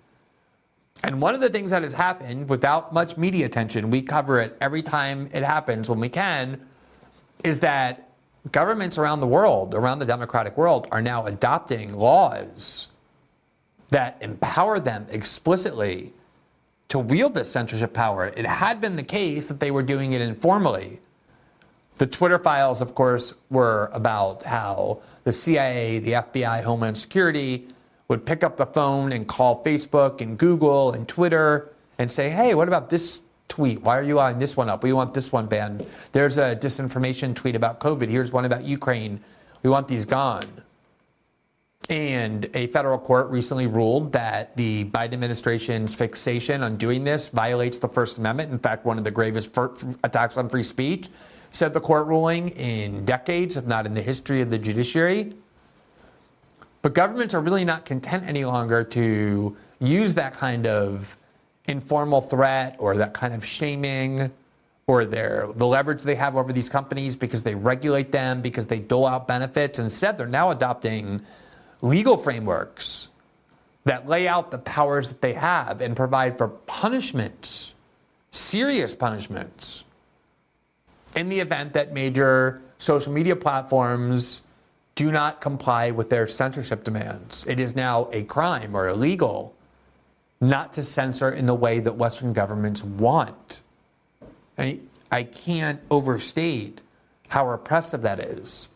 And 1.03 1.19
one 1.19 1.33
of 1.33 1.41
the 1.41 1.49
things 1.49 1.71
that 1.71 1.81
has 1.81 1.93
happened 1.93 2.49
without 2.49 2.93
much 2.93 3.17
media 3.17 3.47
attention, 3.47 3.89
we 3.89 4.03
cover 4.03 4.39
it 4.39 4.55
every 4.61 4.83
time 4.83 5.27
it 5.33 5.43
happens 5.43 5.89
when 5.89 5.99
we 5.99 6.09
can, 6.09 6.61
is 7.43 7.59
that 7.61 8.11
governments 8.51 8.97
around 8.97 9.19
the 9.19 9.27
world, 9.27 9.73
around 9.73 9.99
the 9.99 10.05
democratic 10.05 10.57
world, 10.57 10.87
are 10.91 11.01
now 11.01 11.25
adopting 11.25 11.95
laws 11.95 12.89
that 13.89 14.17
empower 14.21 14.79
them 14.79 15.05
explicitly 15.09 16.13
to 16.89 16.99
wield 16.99 17.33
this 17.33 17.51
censorship 17.51 17.93
power. 17.93 18.27
It 18.27 18.45
had 18.45 18.81
been 18.81 18.95
the 18.95 19.03
case 19.03 19.47
that 19.47 19.59
they 19.59 19.71
were 19.71 19.83
doing 19.83 20.13
it 20.13 20.21
informally. 20.21 20.99
The 21.97 22.07
Twitter 22.07 22.39
files, 22.39 22.81
of 22.81 22.95
course, 22.95 23.33
were 23.49 23.89
about 23.93 24.43
how 24.43 25.01
the 25.23 25.33
CIA, 25.33 25.99
the 25.99 26.13
FBI, 26.13 26.63
Homeland 26.63 26.97
Security 26.97 27.67
would 28.07 28.25
pick 28.25 28.43
up 28.43 28.57
the 28.57 28.65
phone 28.65 29.13
and 29.13 29.27
call 29.27 29.63
Facebook 29.63 30.21
and 30.21 30.37
Google 30.37 30.91
and 30.91 31.07
Twitter 31.07 31.71
and 31.97 32.11
say, 32.11 32.29
hey, 32.29 32.53
what 32.53 32.67
about 32.67 32.89
this 32.89 33.21
tweet? 33.53 33.83
Why 33.83 33.99
are 33.99 34.03
you 34.03 34.19
on 34.19 34.39
this 34.39 34.57
one 34.57 34.67
up? 34.67 34.81
We 34.81 34.93
want 34.93 35.13
this 35.13 35.31
one 35.31 35.45
banned. 35.45 35.85
There's 36.11 36.39
a 36.39 36.55
disinformation 36.55 37.35
tweet 37.35 37.55
about 37.55 37.79
COVID. 37.79 38.09
Here's 38.09 38.31
one 38.31 38.45
about 38.45 38.63
Ukraine. 38.63 39.19
We 39.61 39.69
want 39.69 39.87
these 39.87 40.05
gone. 40.05 40.47
And 41.87 42.49
a 42.55 42.65
federal 42.67 42.97
court 42.97 43.29
recently 43.29 43.67
ruled 43.67 44.13
that 44.13 44.57
the 44.57 44.85
Biden 44.85 45.13
administration's 45.13 45.93
fixation 45.93 46.63
on 46.63 46.77
doing 46.77 47.03
this 47.03 47.27
violates 47.27 47.77
the 47.77 47.87
First 47.87 48.17
Amendment. 48.17 48.51
In 48.51 48.57
fact, 48.57 48.85
one 48.85 48.97
of 48.97 49.03
the 49.03 49.11
gravest 49.11 49.55
attacks 50.03 50.35
on 50.35 50.49
free 50.49 50.63
speech, 50.63 51.09
said 51.51 51.73
the 51.73 51.79
court 51.79 52.07
ruling, 52.07 52.49
in 52.49 53.05
decades, 53.05 53.55
if 53.55 53.67
not 53.67 53.85
in 53.85 53.93
the 53.93 54.01
history 54.01 54.41
of 54.41 54.49
the 54.49 54.57
judiciary. 54.57 55.35
But 56.81 56.95
governments 56.95 57.35
are 57.35 57.41
really 57.41 57.65
not 57.65 57.85
content 57.85 58.23
any 58.25 58.45
longer 58.45 58.83
to 58.85 59.55
use 59.79 60.15
that 60.15 60.33
kind 60.33 60.65
of 60.65 61.17
informal 61.67 62.21
threat 62.21 62.75
or 62.79 62.97
that 62.97 63.13
kind 63.13 63.33
of 63.33 63.45
shaming 63.45 64.31
or 64.87 65.05
their 65.05 65.47
the 65.55 65.65
leverage 65.65 66.01
they 66.03 66.15
have 66.15 66.35
over 66.35 66.51
these 66.51 66.67
companies 66.67 67.15
because 67.15 67.43
they 67.43 67.55
regulate 67.55 68.11
them 68.11 68.41
because 68.41 68.67
they 68.67 68.79
dole 68.79 69.07
out 69.07 69.27
benefits 69.27 69.79
instead 69.79 70.17
they're 70.17 70.27
now 70.27 70.51
adopting 70.51 71.21
legal 71.81 72.17
frameworks 72.17 73.07
that 73.85 74.07
lay 74.07 74.27
out 74.27 74.51
the 74.51 74.57
powers 74.57 75.07
that 75.07 75.21
they 75.21 75.33
have 75.33 75.79
and 75.79 75.95
provide 75.95 76.37
for 76.37 76.49
punishments 76.49 77.75
serious 78.31 78.93
punishments 78.93 79.85
in 81.15 81.29
the 81.29 81.39
event 81.39 81.73
that 81.73 81.93
major 81.93 82.61
social 82.77 83.13
media 83.13 83.35
platforms 83.35 84.41
do 84.95 85.11
not 85.11 85.41
comply 85.41 85.91
with 85.91 86.09
their 86.09 86.27
censorship 86.27 86.83
demands. 86.83 87.45
It 87.47 87.59
is 87.59 87.75
now 87.75 88.09
a 88.11 88.23
crime 88.23 88.75
or 88.75 88.87
illegal 88.87 89.55
not 90.49 90.73
to 90.73 90.83
censor 90.83 91.31
in 91.31 91.45
the 91.45 91.55
way 91.55 91.79
that 91.79 91.95
Western 91.95 92.33
governments 92.33 92.83
want. 92.83 93.61
I, 94.57 94.79
I 95.11 95.23
can't 95.23 95.79
overstate 95.89 96.81
how 97.29 97.49
repressive 97.49 98.01
that 98.03 98.19
is. 98.19 98.69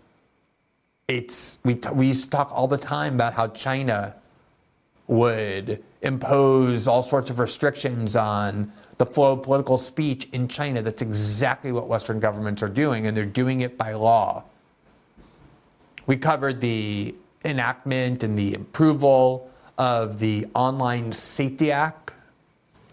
It's, 1.08 1.60
we, 1.64 1.76
t- 1.76 1.90
we 1.90 2.08
used 2.08 2.26
to 2.26 2.30
talk 2.30 2.52
all 2.52 2.68
the 2.68 2.78
time 2.78 3.16
about 3.16 3.34
how 3.34 3.48
China 3.50 4.16
would 5.08 5.84
impose 6.02 6.88
all 6.88 7.04
sorts 7.04 7.30
of 7.30 7.40
restrictions 7.40 8.16
on 8.16 8.72
the 8.98 9.06
flow 9.06 9.34
of 9.34 9.44
political 9.44 9.78
speech 9.78 10.28
in 10.32 10.48
China. 10.48 10.82
That's 10.82 11.02
exactly 11.02 11.72
what 11.72 11.88
Western 11.88 12.20
governments 12.20 12.64
are 12.64 12.70
doing, 12.70 13.08
and 13.08 13.16
they're 13.16 13.26
doing 13.26 13.62
it 13.62 13.78
by 13.78 13.94
law. 13.94 14.44
We 16.08 16.18
covered 16.18 16.62
the 16.62 17.16
enactment 17.46 18.24
and 18.24 18.38
the 18.38 18.56
approval 18.56 19.50
of 19.77 20.19
the 20.19 20.46
Online 20.53 21.12
Safety 21.12 21.72
Act 21.72 22.12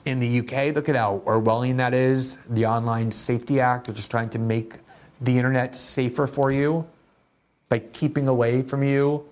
in 0.04 0.18
the 0.18 0.40
UK. 0.40 0.74
Look 0.74 0.88
at 0.88 0.96
how 0.96 1.22
Orwellian 1.24 1.76
that 1.78 1.94
is. 1.94 2.38
The 2.50 2.66
Online 2.66 3.10
Safety 3.10 3.60
Act, 3.60 3.88
which 3.88 3.98
is 3.98 4.06
trying 4.06 4.30
to 4.30 4.38
make 4.38 4.74
the 5.20 5.36
internet 5.36 5.76
safer 5.76 6.26
for 6.26 6.52
you 6.52 6.86
by 7.68 7.78
keeping 7.78 8.28
away 8.28 8.62
from 8.62 8.82
you 8.82 9.24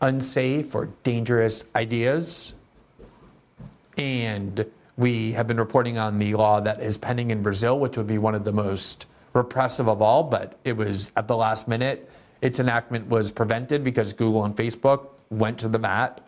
unsafe 0.00 0.74
or 0.74 0.86
dangerous 1.02 1.64
ideas. 1.74 2.54
And 3.98 4.64
we 4.96 5.32
have 5.32 5.46
been 5.46 5.58
reporting 5.58 5.98
on 5.98 6.18
the 6.18 6.34
law 6.34 6.60
that 6.60 6.80
is 6.80 6.96
pending 6.96 7.30
in 7.30 7.42
Brazil, 7.42 7.78
which 7.78 7.96
would 7.96 8.06
be 8.06 8.18
one 8.18 8.34
of 8.34 8.44
the 8.44 8.52
most 8.52 9.06
repressive 9.32 9.88
of 9.88 10.02
all, 10.02 10.22
but 10.22 10.58
it 10.64 10.76
was 10.76 11.10
at 11.16 11.26
the 11.26 11.36
last 11.36 11.66
minute 11.66 12.08
its 12.42 12.58
enactment 12.58 13.08
was 13.08 13.30
prevented 13.30 13.84
because 13.84 14.12
Google 14.12 14.44
and 14.44 14.54
Facebook 14.54 15.06
went 15.30 15.58
to 15.60 15.68
the 15.68 15.78
mat 15.78 16.20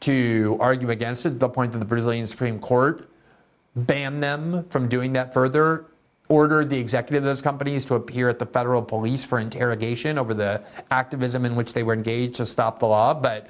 to 0.00 0.56
argue 0.60 0.90
against 0.90 1.26
it 1.26 1.30
to 1.30 1.36
the 1.36 1.48
point 1.48 1.72
that 1.72 1.78
the 1.78 1.84
Brazilian 1.84 2.26
Supreme 2.26 2.58
Court 2.58 3.08
banned 3.76 4.22
them 4.22 4.64
from 4.70 4.88
doing 4.88 5.12
that 5.12 5.32
further, 5.32 5.86
ordered 6.28 6.70
the 6.70 6.78
executive 6.78 7.22
of 7.22 7.26
those 7.26 7.42
companies 7.42 7.84
to 7.84 7.94
appear 7.94 8.28
at 8.28 8.38
the 8.38 8.46
federal 8.46 8.82
police 8.82 9.24
for 9.24 9.38
interrogation 9.38 10.18
over 10.18 10.32
the 10.32 10.62
activism 10.90 11.44
in 11.44 11.54
which 11.56 11.72
they 11.72 11.82
were 11.82 11.92
engaged 11.92 12.36
to 12.36 12.46
stop 12.46 12.78
the 12.78 12.86
law. 12.86 13.12
But 13.12 13.48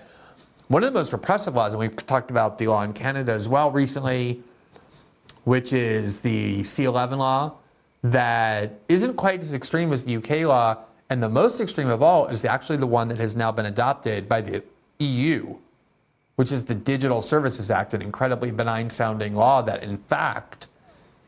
one 0.69 0.83
of 0.83 0.93
the 0.93 0.99
most 0.99 1.13
repressive 1.13 1.55
laws, 1.55 1.73
and 1.73 1.81
we've 1.81 1.95
talked 2.07 2.31
about 2.31 2.59
the 2.59 2.69
law 2.69 2.83
in 2.83 2.93
Canada 2.93 3.33
as 3.33 3.49
well 3.49 3.71
recently, 3.71 4.43
which 5.45 5.73
is 5.73 6.21
the 6.21 6.61
C11 6.61 7.19
law, 7.19 7.55
that 8.03 8.81
isn't 8.89 9.15
quite 9.15 9.41
as 9.41 9.53
extreme 9.53 9.93
as 9.93 10.05
the 10.05 10.17
UK 10.17 10.47
law, 10.47 10.79
and 11.11 11.23
the 11.23 11.29
most 11.29 11.61
extreme 11.61 11.89
of 11.89 12.03
all 12.03 12.29
is 12.29 12.45
actually 12.45 12.77
the 12.77 12.87
one 12.87 13.09
that 13.09 13.19
has 13.19 13.37
now 13.37 13.51
been 13.53 13.67
adopted 13.67 14.29
by 14.29 14.41
the 14.41 14.63
EU, 15.01 15.57
which 16.41 16.53
is 16.53 16.65
the 16.65 16.75
Digital 16.75 17.21
Services 17.21 17.71
Act, 17.71 17.93
an 17.93 18.01
incredibly 18.01 18.51
benign 18.51 18.89
sounding 18.89 19.35
law 19.35 19.61
that, 19.61 19.83
in 19.83 19.99
fact, 19.99 20.69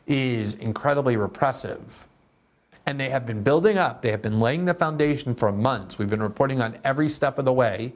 is 0.06 0.54
incredibly 0.54 1.18
repressive. 1.18 2.06
And 2.86 2.98
they 2.98 3.10
have 3.10 3.26
been 3.26 3.42
building 3.42 3.76
up, 3.76 4.00
they 4.00 4.10
have 4.10 4.22
been 4.22 4.40
laying 4.40 4.64
the 4.64 4.72
foundation 4.72 5.34
for 5.34 5.52
months. 5.52 5.98
We've 5.98 6.08
been 6.08 6.22
reporting 6.22 6.62
on 6.62 6.78
every 6.82 7.10
step 7.10 7.38
of 7.38 7.44
the 7.44 7.52
way 7.52 7.92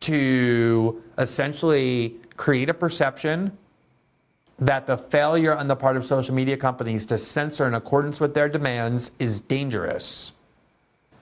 to 0.00 1.00
essentially 1.16 2.16
create 2.36 2.68
a 2.68 2.74
perception 2.74 3.56
that 4.58 4.88
the 4.88 4.98
failure 4.98 5.56
on 5.56 5.68
the 5.68 5.76
part 5.76 5.96
of 5.96 6.04
social 6.04 6.34
media 6.34 6.56
companies 6.56 7.06
to 7.06 7.18
censor 7.18 7.68
in 7.68 7.74
accordance 7.74 8.18
with 8.18 8.34
their 8.34 8.48
demands 8.48 9.12
is 9.20 9.38
dangerous 9.38 10.32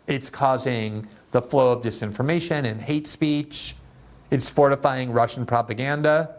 it's 0.06 0.28
causing 0.28 1.06
the 1.30 1.40
flow 1.40 1.72
of 1.72 1.82
disinformation 1.82 2.66
and 2.66 2.80
hate 2.80 3.06
speech. 3.06 3.74
It's 4.34 4.50
fortifying 4.50 5.12
Russian 5.12 5.46
propaganda. 5.46 6.34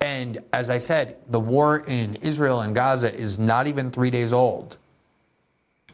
And 0.00 0.40
as 0.52 0.68
I 0.68 0.78
said, 0.78 1.16
the 1.28 1.38
war 1.38 1.84
in 1.86 2.16
Israel 2.16 2.60
and 2.60 2.74
Gaza 2.74 3.14
is 3.14 3.38
not 3.38 3.68
even 3.68 3.92
three 3.92 4.10
days 4.10 4.32
old. 4.32 4.76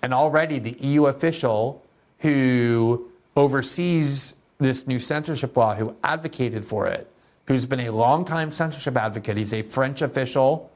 And 0.03 0.15
already 0.15 0.59
the 0.59 0.73
EU 0.81 1.05
official 1.09 1.85
who 2.21 3.11
oversees 3.37 4.35
this 4.57 4.87
new 4.87 4.99
censorship 4.99 5.55
law, 5.59 5.75
who 5.75 5.95
advocated 6.03 6.65
for 6.65 6.87
it, 6.87 7.07
who's 7.49 7.67
been 7.67 7.81
a 7.81 7.91
longtime 7.91 8.51
censorship 8.51 8.97
advocate, 8.97 9.37
he's 9.37 9.53
a 9.53 9.61
French 9.61 10.01
official 10.01 10.73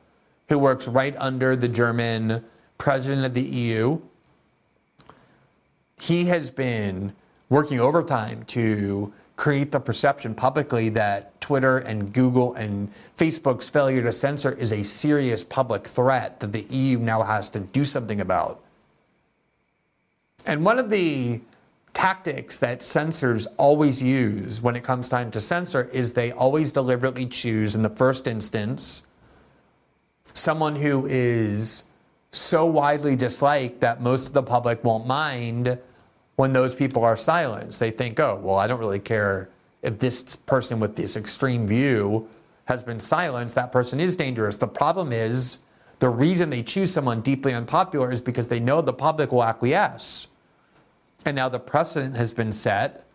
who 0.50 0.58
works 0.58 0.86
right 0.86 1.16
under 1.16 1.56
the 1.56 1.68
German 1.68 2.44
president 2.76 3.24
of 3.24 3.32
the 3.32 3.42
EU 3.42 3.98
he 5.98 6.26
has 6.26 6.50
been 6.50 7.14
working 7.48 7.80
overtime 7.80 8.44
to 8.44 9.12
create 9.36 9.70
the 9.70 9.80
perception 9.80 10.34
publicly 10.34 10.88
that 10.88 11.38
Twitter 11.40 11.78
and 11.78 12.12
Google 12.12 12.54
and 12.54 12.90
Facebook's 13.18 13.68
failure 13.68 14.02
to 14.02 14.12
censor 14.12 14.52
is 14.52 14.72
a 14.72 14.82
serious 14.82 15.44
public 15.44 15.86
threat 15.86 16.40
that 16.40 16.52
the 16.52 16.62
EU 16.70 16.98
now 16.98 17.22
has 17.22 17.48
to 17.50 17.60
do 17.60 17.84
something 17.84 18.20
about. 18.20 18.62
And 20.46 20.64
one 20.64 20.78
of 20.78 20.90
the 20.90 21.40
tactics 21.92 22.58
that 22.58 22.82
censors 22.82 23.46
always 23.56 24.02
use 24.02 24.60
when 24.60 24.76
it 24.76 24.82
comes 24.82 25.08
time 25.08 25.30
to 25.30 25.40
censor 25.40 25.88
is 25.92 26.12
they 26.12 26.32
always 26.32 26.72
deliberately 26.72 27.26
choose, 27.26 27.74
in 27.74 27.82
the 27.82 27.90
first 27.90 28.26
instance, 28.26 29.02
someone 30.34 30.76
who 30.76 31.06
is 31.06 31.84
so 32.30 32.66
widely 32.66 33.16
disliked 33.16 33.80
that 33.80 34.00
most 34.00 34.28
of 34.28 34.32
the 34.34 34.42
public 34.42 34.84
won't 34.84 35.06
mind 35.06 35.78
when 36.36 36.52
those 36.52 36.74
people 36.74 37.04
are 37.04 37.16
silenced. 37.16 37.80
They 37.80 37.90
think, 37.90 38.20
oh, 38.20 38.40
well, 38.42 38.56
I 38.56 38.66
don't 38.66 38.78
really 38.78 39.00
care 39.00 39.48
if 39.82 39.98
this 39.98 40.36
person 40.36 40.80
with 40.80 40.96
this 40.96 41.16
extreme 41.16 41.66
view 41.66 42.28
has 42.66 42.82
been 42.82 43.00
silenced, 43.00 43.54
that 43.54 43.72
person 43.72 44.00
is 44.00 44.16
dangerous. 44.16 44.56
The 44.56 44.66
problem 44.66 45.12
is 45.12 45.58
the 45.98 46.08
reason 46.08 46.50
they 46.50 46.62
choose 46.62 46.92
someone 46.92 47.20
deeply 47.22 47.54
unpopular 47.54 48.12
is 48.12 48.20
because 48.20 48.48
they 48.48 48.60
know 48.60 48.80
the 48.82 48.92
public 48.92 49.32
will 49.32 49.44
acquiesce. 49.44 50.26
And 51.24 51.36
now 51.36 51.48
the 51.48 51.58
precedent 51.58 52.16
has 52.16 52.32
been 52.32 52.52
set. 52.52 53.06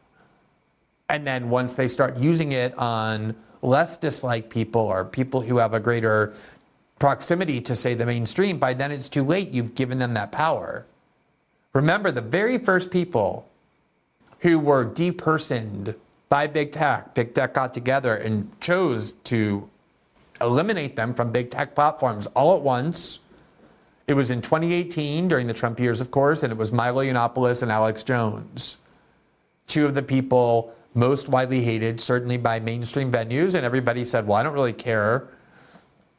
And 1.09 1.27
then 1.27 1.49
once 1.49 1.75
they 1.75 1.87
start 1.87 2.17
using 2.17 2.53
it 2.53 2.77
on 2.77 3.35
less 3.61 3.97
disliked 3.97 4.49
people 4.49 4.81
or 4.81 5.05
people 5.05 5.41
who 5.41 5.57
have 5.57 5.73
a 5.73 5.79
greater 5.79 6.33
proximity 6.99 7.59
to, 7.61 7.75
say, 7.75 7.93
the 7.93 8.05
mainstream, 8.05 8.57
by 8.57 8.73
then 8.73 8.91
it's 8.91 9.09
too 9.09 9.23
late. 9.23 9.51
You've 9.51 9.75
given 9.75 9.99
them 9.99 10.13
that 10.13 10.31
power. 10.31 10.85
Remember, 11.73 12.11
the 12.11 12.21
very 12.21 12.57
first 12.57 12.91
people 12.91 13.47
who 14.39 14.59
were 14.59 14.85
depersoned 14.85 15.95
by 16.29 16.47
big 16.47 16.71
tech. 16.71 17.13
Big 17.13 17.33
tech 17.33 17.53
got 17.53 17.73
together 17.73 18.15
and 18.15 18.49
chose 18.59 19.13
to 19.25 19.69
eliminate 20.41 20.95
them 20.95 21.13
from 21.13 21.31
big 21.31 21.51
tech 21.51 21.75
platforms 21.75 22.27
all 22.27 22.55
at 22.55 22.61
once. 22.61 23.19
It 24.07 24.13
was 24.13 24.31
in 24.31 24.41
2018 24.41 25.27
during 25.27 25.47
the 25.47 25.53
Trump 25.53 25.79
years, 25.79 26.01
of 26.01 26.11
course, 26.11 26.43
and 26.43 26.51
it 26.51 26.57
was 26.57 26.71
Milo 26.71 27.03
Yiannopoulos 27.03 27.61
and 27.61 27.71
Alex 27.71 28.03
Jones, 28.03 28.77
two 29.67 29.85
of 29.85 29.93
the 29.93 30.01
people 30.01 30.73
most 30.93 31.29
widely 31.29 31.61
hated, 31.61 32.01
certainly 32.01 32.37
by 32.37 32.59
mainstream 32.59 33.11
venues. 33.11 33.55
And 33.55 33.65
everybody 33.65 34.03
said, 34.03 34.27
well, 34.27 34.37
I 34.37 34.43
don't 34.43 34.53
really 34.53 34.73
care 34.73 35.27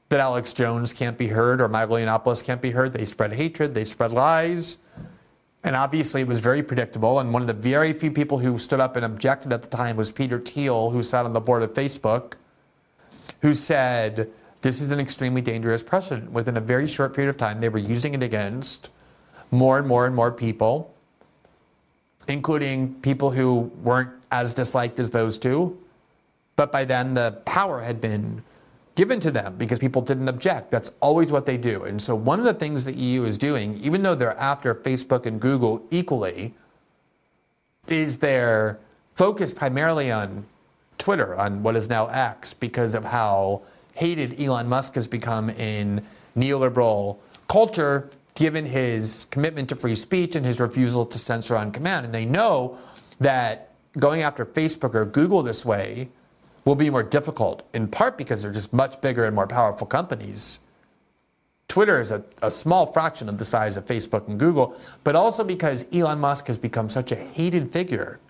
that 0.09 0.21
Alex 0.21 0.53
Jones 0.53 0.93
can't 0.93 1.19
be 1.19 1.29
heard 1.29 1.61
or 1.61 1.69
Milo 1.69 1.99
Yiannopoulos 1.99 2.45
can't 2.45 2.63
be 2.63 2.71
heard. 2.71 2.95
They 2.95 3.05
spread 3.05 3.33
hatred, 3.33 3.75
they 3.75 3.85
spread 3.85 4.13
lies. 4.13 4.79
And 5.65 5.77
obviously, 5.77 6.23
it 6.23 6.27
was 6.27 6.41
very 6.41 6.63
predictable. 6.63 7.21
And 7.21 7.33
one 7.33 7.43
of 7.43 7.47
the 7.47 7.55
very 7.55 7.93
few 7.93 8.11
people 8.11 8.39
who 8.39 8.59
stood 8.59 8.81
up 8.81 8.97
and 8.97 9.05
objected 9.05 9.53
at 9.53 9.63
the 9.63 9.69
time 9.69 9.97
was 9.97 10.11
Peter 10.11 10.41
Thiel, 10.41 10.91
who 10.91 11.03
sat 11.03 11.25
on 11.25 11.33
the 11.33 11.41
board 11.41 11.63
of 11.63 11.73
Facebook, 11.73 12.35
who 13.43 13.55
said, 13.55 14.29
This 14.63 14.81
is 14.81 14.91
an 14.91 14.99
extremely 14.99 15.41
dangerous 15.41 15.83
precedent. 15.83 16.33
Within 16.33 16.57
a 16.57 16.61
very 16.61 16.89
short 16.89 17.15
period 17.15 17.31
of 17.31 17.37
time, 17.37 17.61
they 17.61 17.69
were 17.69 17.79
using 17.79 18.15
it 18.15 18.23
against 18.23 18.91
more 19.53 19.79
and 19.79 19.87
more 19.87 20.07
and 20.07 20.17
more 20.17 20.33
people, 20.33 20.93
including 22.27 22.95
people 22.97 23.31
who 23.31 23.71
weren't 23.83 24.11
as 24.33 24.55
disliked 24.55 24.99
as 24.99 25.11
those 25.11 25.39
two. 25.39 25.79
But 26.57 26.73
by 26.73 26.85
then, 26.85 27.15
the 27.15 27.41
power 27.45 27.81
had 27.81 28.01
been 28.01 28.43
given 28.95 29.21
to 29.21 29.31
them 29.31 29.57
because 29.57 29.79
people 29.79 30.03
didn't 30.03 30.29
object. 30.29 30.71
That's 30.71 30.91
always 31.01 31.31
what 31.31 31.47
they 31.47 31.57
do. 31.57 31.85
And 31.85 32.01
so, 32.01 32.15
one 32.15 32.39
of 32.39 32.45
the 32.45 32.55
things 32.55 32.85
the 32.85 32.95
EU 32.95 33.25
is 33.25 33.39
doing, 33.39 33.79
even 33.83 34.03
though 34.03 34.15
they're 34.15 34.39
after 34.39 34.75
Facebook 34.75 35.27
and 35.27 35.41
Google 35.41 35.83
equally, 35.91 36.55
is 37.89 38.19
they're 38.19 38.79
focused 39.15 39.57
primarily 39.57 40.11
on 40.11 40.47
Twitter, 40.99 41.35
on 41.37 41.63
what 41.63 41.77
is 41.77 41.89
now 41.89 42.07
X, 42.07 42.55
because 42.55 42.95
of 42.95 43.05
how 43.05 43.63
hated 43.95 44.41
Elon 44.41 44.69
Musk 44.69 44.95
has 44.95 45.07
become 45.07 45.51
in 45.51 46.05
neoliberal 46.37 47.19
culture, 47.49 48.11
given 48.35 48.65
his 48.65 49.27
commitment 49.31 49.69
to 49.69 49.77
free 49.77 49.95
speech 49.95 50.35
and 50.35 50.47
his 50.47 50.61
refusal 50.61 51.05
to 51.05 51.19
censor 51.19 51.57
on 51.57 51.71
command. 51.71 52.07
And 52.07 52.15
they 52.15 52.25
know 52.25 52.79
that 53.21 53.71
going 53.99 54.23
after 54.23 54.47
Facebook 54.47 54.95
or 54.95 55.05
Google 55.05 55.43
this 55.43 55.65
way 55.65 56.09
will 56.65 56.75
be 56.75 56.91
more 56.91 57.03
difficult, 57.03 57.63
in 57.75 57.89
part 57.89 58.17
because 58.17 58.43
they're 58.43 58.53
just 58.53 58.73
much 58.73 59.01
bigger 59.01 59.25
and 59.25 59.35
more 59.35 59.47
powerful 59.47 59.87
companies. 59.87 60.61
Twitter 61.69 62.01
is 62.01 62.13
a, 62.13 62.23
a, 62.43 62.51
small 62.51 62.93
fraction 62.93 63.29
of 63.29 63.39
the 63.39 63.45
size 63.45 63.77
of 63.77 63.87
Facebook 63.87 64.29
and 64.29 64.39
Google, 64.39 64.77
but 65.05 65.17
also 65.17 65.43
because 65.43 65.87
Elon 65.93 66.21
Musk 66.21 66.47
has 66.47 66.59
become 66.59 66.91
such 66.91 67.13
a 67.13 67.17
hated 67.17 67.73
figure. 67.73 68.21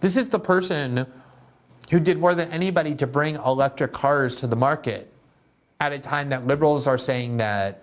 This 0.00 0.16
is 0.16 0.28
the 0.28 0.38
person 0.38 1.06
who 1.90 2.00
did 2.00 2.18
more 2.18 2.34
than 2.34 2.50
anybody 2.50 2.94
to 2.96 3.06
bring 3.06 3.36
electric 3.36 3.92
cars 3.92 4.36
to 4.36 4.46
the 4.46 4.56
market 4.56 5.12
at 5.80 5.92
a 5.92 5.98
time 5.98 6.28
that 6.30 6.46
liberals 6.46 6.86
are 6.86 6.98
saying 6.98 7.36
that 7.36 7.82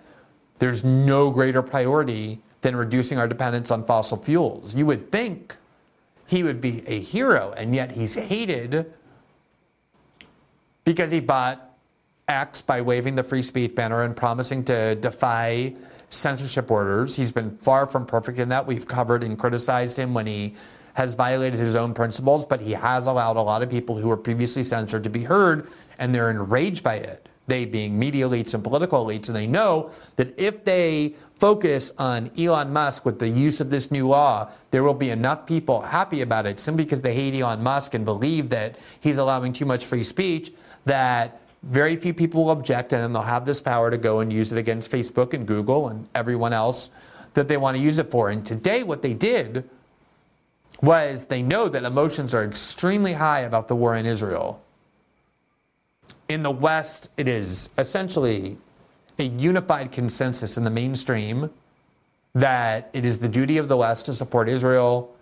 there's 0.58 0.84
no 0.84 1.30
greater 1.30 1.62
priority 1.62 2.40
than 2.60 2.76
reducing 2.76 3.18
our 3.18 3.26
dependence 3.26 3.70
on 3.70 3.84
fossil 3.84 4.18
fuels. 4.18 4.74
You 4.74 4.86
would 4.86 5.10
think 5.10 5.56
he 6.26 6.42
would 6.42 6.60
be 6.60 6.86
a 6.86 7.00
hero, 7.00 7.54
and 7.56 7.74
yet 7.74 7.92
he's 7.92 8.14
hated 8.14 8.92
because 10.86 11.10
he 11.10 11.20
bought 11.20 11.76
X 12.28 12.62
by 12.62 12.80
waving 12.80 13.16
the 13.16 13.22
free 13.22 13.42
speech 13.42 13.74
banner 13.74 14.02
and 14.02 14.16
promising 14.16 14.64
to 14.64 14.94
defy 14.94 15.74
censorship 16.08 16.70
orders. 16.70 17.16
He's 17.16 17.32
been 17.32 17.58
far 17.58 17.86
from 17.86 18.06
perfect 18.06 18.38
in 18.38 18.48
that. 18.48 18.66
We've 18.66 18.86
covered 18.86 19.22
and 19.22 19.38
criticized 19.38 19.98
him 19.98 20.14
when 20.14 20.26
he 20.26 20.54
has 20.94 21.12
violated 21.12 21.58
his 21.58 21.76
own 21.76 21.92
principles, 21.92 22.46
but 22.46 22.60
he 22.60 22.72
has 22.72 23.06
allowed 23.06 23.36
a 23.36 23.42
lot 23.42 23.62
of 23.62 23.68
people 23.68 23.98
who 23.98 24.08
were 24.08 24.16
previously 24.16 24.62
censored 24.62 25.04
to 25.04 25.10
be 25.10 25.24
heard, 25.24 25.68
and 25.98 26.14
they're 26.14 26.30
enraged 26.30 26.82
by 26.82 26.94
it. 26.94 27.28
They 27.48 27.64
being 27.64 27.98
media 27.98 28.28
elites 28.28 28.54
and 28.54 28.64
political 28.64 29.04
elites, 29.04 29.26
and 29.26 29.36
they 29.36 29.46
know 29.46 29.90
that 30.16 30.38
if 30.38 30.64
they 30.64 31.14
focus 31.38 31.92
on 31.98 32.30
Elon 32.38 32.72
Musk 32.72 33.04
with 33.04 33.18
the 33.18 33.28
use 33.28 33.60
of 33.60 33.70
this 33.70 33.90
new 33.90 34.08
law, 34.08 34.50
there 34.70 34.82
will 34.82 34.94
be 34.94 35.10
enough 35.10 35.46
people 35.46 35.82
happy 35.82 36.22
about 36.22 36.46
it 36.46 36.58
simply 36.58 36.84
because 36.84 37.02
they 37.02 37.14
hate 37.14 37.34
Elon 37.34 37.62
Musk 37.62 37.92
and 37.94 38.04
believe 38.04 38.48
that 38.50 38.78
he's 39.00 39.18
allowing 39.18 39.52
too 39.52 39.66
much 39.66 39.84
free 39.84 40.02
speech 40.02 40.52
that 40.86 41.40
very 41.62 41.96
few 41.96 42.14
people 42.14 42.44
will 42.44 42.52
object, 42.52 42.92
and 42.92 43.14
they'll 43.14 43.22
have 43.22 43.44
this 43.44 43.60
power 43.60 43.90
to 43.90 43.98
go 43.98 44.20
and 44.20 44.32
use 44.32 44.52
it 44.52 44.58
against 44.58 44.90
Facebook 44.90 45.34
and 45.34 45.46
Google 45.46 45.88
and 45.88 46.08
everyone 46.14 46.52
else 46.52 46.90
that 47.34 47.48
they 47.48 47.56
want 47.56 47.76
to 47.76 47.82
use 47.82 47.98
it 47.98 48.10
for. 48.10 48.30
And 48.30 48.46
today, 48.46 48.82
what 48.82 49.02
they 49.02 49.12
did 49.12 49.68
was 50.80 51.26
they 51.26 51.42
know 51.42 51.68
that 51.68 51.84
emotions 51.84 52.34
are 52.34 52.44
extremely 52.44 53.14
high 53.14 53.40
about 53.40 53.68
the 53.68 53.76
war 53.76 53.96
in 53.96 54.06
Israel. 54.06 54.62
In 56.28 56.42
the 56.42 56.50
West, 56.50 57.08
it 57.16 57.28
is 57.28 57.70
essentially 57.78 58.58
a 59.18 59.24
unified 59.24 59.92
consensus 59.92 60.56
in 60.56 60.64
the 60.64 60.70
mainstream 60.70 61.50
that 62.34 62.90
it 62.92 63.04
is 63.04 63.18
the 63.18 63.28
duty 63.28 63.56
of 63.56 63.68
the 63.68 63.76
West 63.76 64.06
to 64.06 64.12
support 64.12 64.48
Israel 64.48 65.15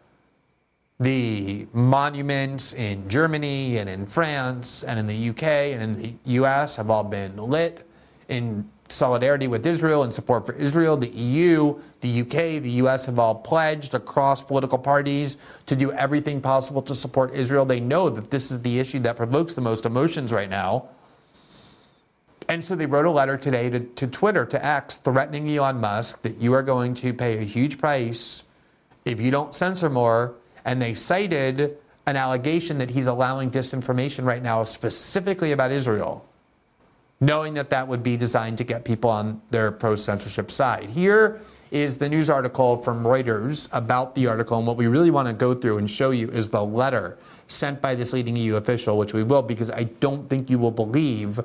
the 1.01 1.67
monuments 1.73 2.73
in 2.73 3.09
Germany 3.09 3.79
and 3.79 3.89
in 3.91 4.07
France 4.07 4.85
and 4.85 4.99
in 4.99 5.07
the 5.07 5.31
UK 5.31 5.43
and 5.43 5.83
in 5.83 5.93
the 5.93 6.15
US 6.25 6.77
have 6.77 6.91
all 6.91 7.03
been 7.03 7.37
lit 7.37 7.87
in 8.29 8.69
solidarity 8.89 9.49
with 9.49 9.67
Israel 9.67 10.05
and 10.05 10.15
support 10.15 10.47
for 10.47 10.53
Israel. 10.55 10.97
The 10.97 11.09
EU, 11.09 11.81
the 12.01 12.21
UK, 12.21 12.63
the 12.63 12.71
US 12.83 13.07
have 13.07 13.19
all 13.19 13.35
pledged 13.35 13.95
across 13.95 14.43
political 14.43 14.79
parties 14.79 15.37
to 15.67 15.75
do 15.75 15.91
everything 15.93 16.41
possible 16.41 16.83
to 16.83 16.95
support 16.95 17.35
Israel. 17.35 17.65
They 17.65 17.81
know 17.81 18.09
that 18.09 18.31
this 18.31 18.51
is 18.51 18.63
the 18.63 18.79
issue 18.79 19.01
that 19.01 19.17
provokes 19.17 19.55
the 19.55 19.61
most 19.61 19.87
emotions 19.87 20.33
right 20.33 20.51
now. 20.51 20.89
And 22.49 22.65
so 22.65 22.77
they 22.77 22.87
wrote 22.87 23.07
a 23.07 23.11
letter 23.11 23.39
today 23.39 23.71
to, 23.71 23.81
to 23.81 24.07
Twitter, 24.07 24.45
to 24.45 24.65
X, 24.65 24.97
threatening 24.97 25.51
Elon 25.51 25.81
Musk 25.81 26.23
that 26.23 26.37
you 26.37 26.53
are 26.53 26.63
going 26.63 26.95
to 26.97 27.13
pay 27.15 27.39
a 27.39 27.43
huge 27.43 27.79
price 27.79 28.45
if 29.05 29.21
you 29.21 29.31
don't 29.31 29.55
censor 29.55 29.89
more 29.89 30.35
and 30.65 30.81
they 30.81 30.95
cited 30.95 31.77
an 32.07 32.17
allegation 32.17 32.79
that 32.79 32.91
he's 32.91 33.07
allowing 33.07 33.51
disinformation 33.51 34.25
right 34.25 34.43
now, 34.43 34.63
specifically 34.65 35.53
about 35.53 35.73
Israel, 35.73 36.27
knowing 37.21 37.55
that 37.55 37.71
that 37.71 37.89
would 37.89 38.03
be 38.03 38.17
designed 38.17 38.59
to 38.59 38.65
get 38.65 38.85
people 38.85 39.11
on 39.11 39.41
their 39.51 39.71
pro 39.73 39.97
censorship 39.97 40.51
side. 40.51 40.91
Here 40.91 41.41
is 41.71 41.97
the 41.97 42.09
news 42.09 42.31
article 42.31 42.77
from 42.77 43.03
Reuters 43.03 43.69
about 43.73 44.15
the 44.15 44.27
article, 44.27 44.59
and 44.59 44.67
what 44.67 44.77
we 44.77 44.87
really 44.87 45.11
want 45.11 45.29
to 45.29 45.35
go 45.35 45.55
through 45.55 45.79
and 45.79 45.91
show 45.91 46.11
you 46.11 46.29
is 46.29 46.51
the 46.51 46.65
letter 46.65 47.17
sent 47.49 47.81
by 47.81 47.95
this 47.95 48.13
leading 48.13 48.37
EU 48.37 48.57
official, 48.57 48.97
which 48.99 49.13
we 49.13 49.23
will, 49.23 49.43
because 49.43 49.71
I 49.71 49.85
don't 49.85 50.29
think 50.29 50.51
you 50.51 50.59
will 50.59 50.71
believe 50.71 51.41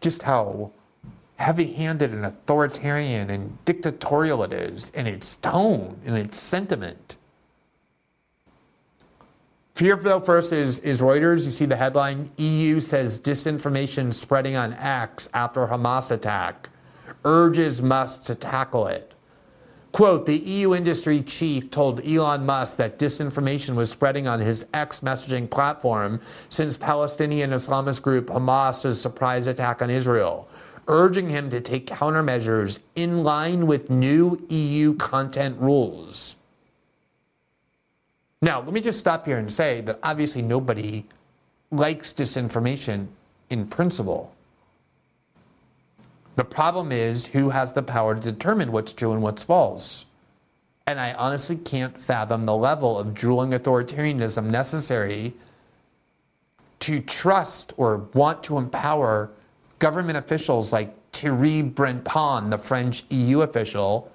just 0.00 0.22
how 0.22 0.72
heavy 1.36 1.72
handed 1.72 2.12
and 2.12 2.24
authoritarian 2.24 3.30
and 3.30 3.64
dictatorial 3.64 4.42
it 4.42 4.52
is 4.52 4.90
in 4.90 5.06
its 5.06 5.36
tone 5.36 6.00
and 6.06 6.16
its 6.16 6.38
sentiment. 6.38 7.16
Here, 9.78 9.94
though, 9.94 10.20
first 10.20 10.54
is, 10.54 10.78
is 10.78 11.02
Reuters. 11.02 11.44
You 11.44 11.50
see 11.50 11.66
the 11.66 11.76
headline 11.76 12.30
EU 12.38 12.80
says 12.80 13.20
disinformation 13.20 14.14
spreading 14.14 14.56
on 14.56 14.72
X 14.72 15.28
after 15.34 15.66
Hamas 15.66 16.10
attack, 16.10 16.70
urges 17.26 17.82
Musk 17.82 18.24
to 18.24 18.34
tackle 18.34 18.86
it. 18.86 19.12
Quote 19.92 20.24
The 20.24 20.38
EU 20.38 20.74
industry 20.74 21.20
chief 21.20 21.70
told 21.70 22.00
Elon 22.06 22.46
Musk 22.46 22.78
that 22.78 22.98
disinformation 22.98 23.74
was 23.74 23.90
spreading 23.90 24.26
on 24.26 24.40
his 24.40 24.64
X 24.72 25.00
messaging 25.00 25.50
platform 25.50 26.22
since 26.48 26.78
Palestinian 26.78 27.50
Islamist 27.50 28.00
group 28.00 28.28
Hamas's 28.28 28.98
surprise 28.98 29.46
attack 29.46 29.82
on 29.82 29.90
Israel, 29.90 30.48
urging 30.88 31.28
him 31.28 31.50
to 31.50 31.60
take 31.60 31.86
countermeasures 31.86 32.78
in 32.94 33.24
line 33.24 33.66
with 33.66 33.90
new 33.90 34.42
EU 34.48 34.94
content 34.94 35.58
rules. 35.60 36.35
Now, 38.42 38.60
let 38.60 38.72
me 38.72 38.80
just 38.80 38.98
stop 38.98 39.26
here 39.26 39.38
and 39.38 39.50
say 39.50 39.80
that 39.82 39.98
obviously 40.02 40.42
nobody 40.42 41.06
likes 41.70 42.12
disinformation 42.12 43.08
in 43.48 43.66
principle. 43.66 44.34
The 46.36 46.44
problem 46.44 46.92
is 46.92 47.26
who 47.26 47.48
has 47.48 47.72
the 47.72 47.82
power 47.82 48.14
to 48.14 48.20
determine 48.20 48.72
what's 48.72 48.92
true 48.92 49.12
and 49.12 49.22
what's 49.22 49.42
false. 49.42 50.04
And 50.86 51.00
I 51.00 51.14
honestly 51.14 51.56
can't 51.56 51.98
fathom 51.98 52.44
the 52.44 52.54
level 52.54 52.98
of 52.98 53.14
drooling 53.14 53.52
authoritarianism 53.52 54.44
necessary 54.44 55.32
to 56.80 57.00
trust 57.00 57.72
or 57.78 58.08
want 58.12 58.44
to 58.44 58.58
empower 58.58 59.30
government 59.78 60.18
officials 60.18 60.74
like 60.74 60.94
Thierry 61.12 61.62
Breton, 61.62 62.50
the 62.50 62.58
French 62.58 63.04
EU 63.08 63.40
official, 63.40 64.12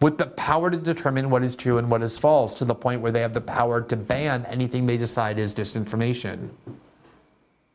with 0.00 0.16
the 0.16 0.26
power 0.26 0.70
to 0.70 0.76
determine 0.76 1.28
what 1.28 1.42
is 1.42 1.54
true 1.54 1.78
and 1.78 1.90
what 1.90 2.02
is 2.02 2.18
false 2.18 2.54
to 2.54 2.64
the 2.64 2.74
point 2.74 3.02
where 3.02 3.12
they 3.12 3.20
have 3.20 3.34
the 3.34 3.40
power 3.40 3.82
to 3.82 3.96
ban 3.96 4.46
anything 4.46 4.86
they 4.86 4.96
decide 4.96 5.38
is 5.38 5.54
disinformation. 5.54 6.48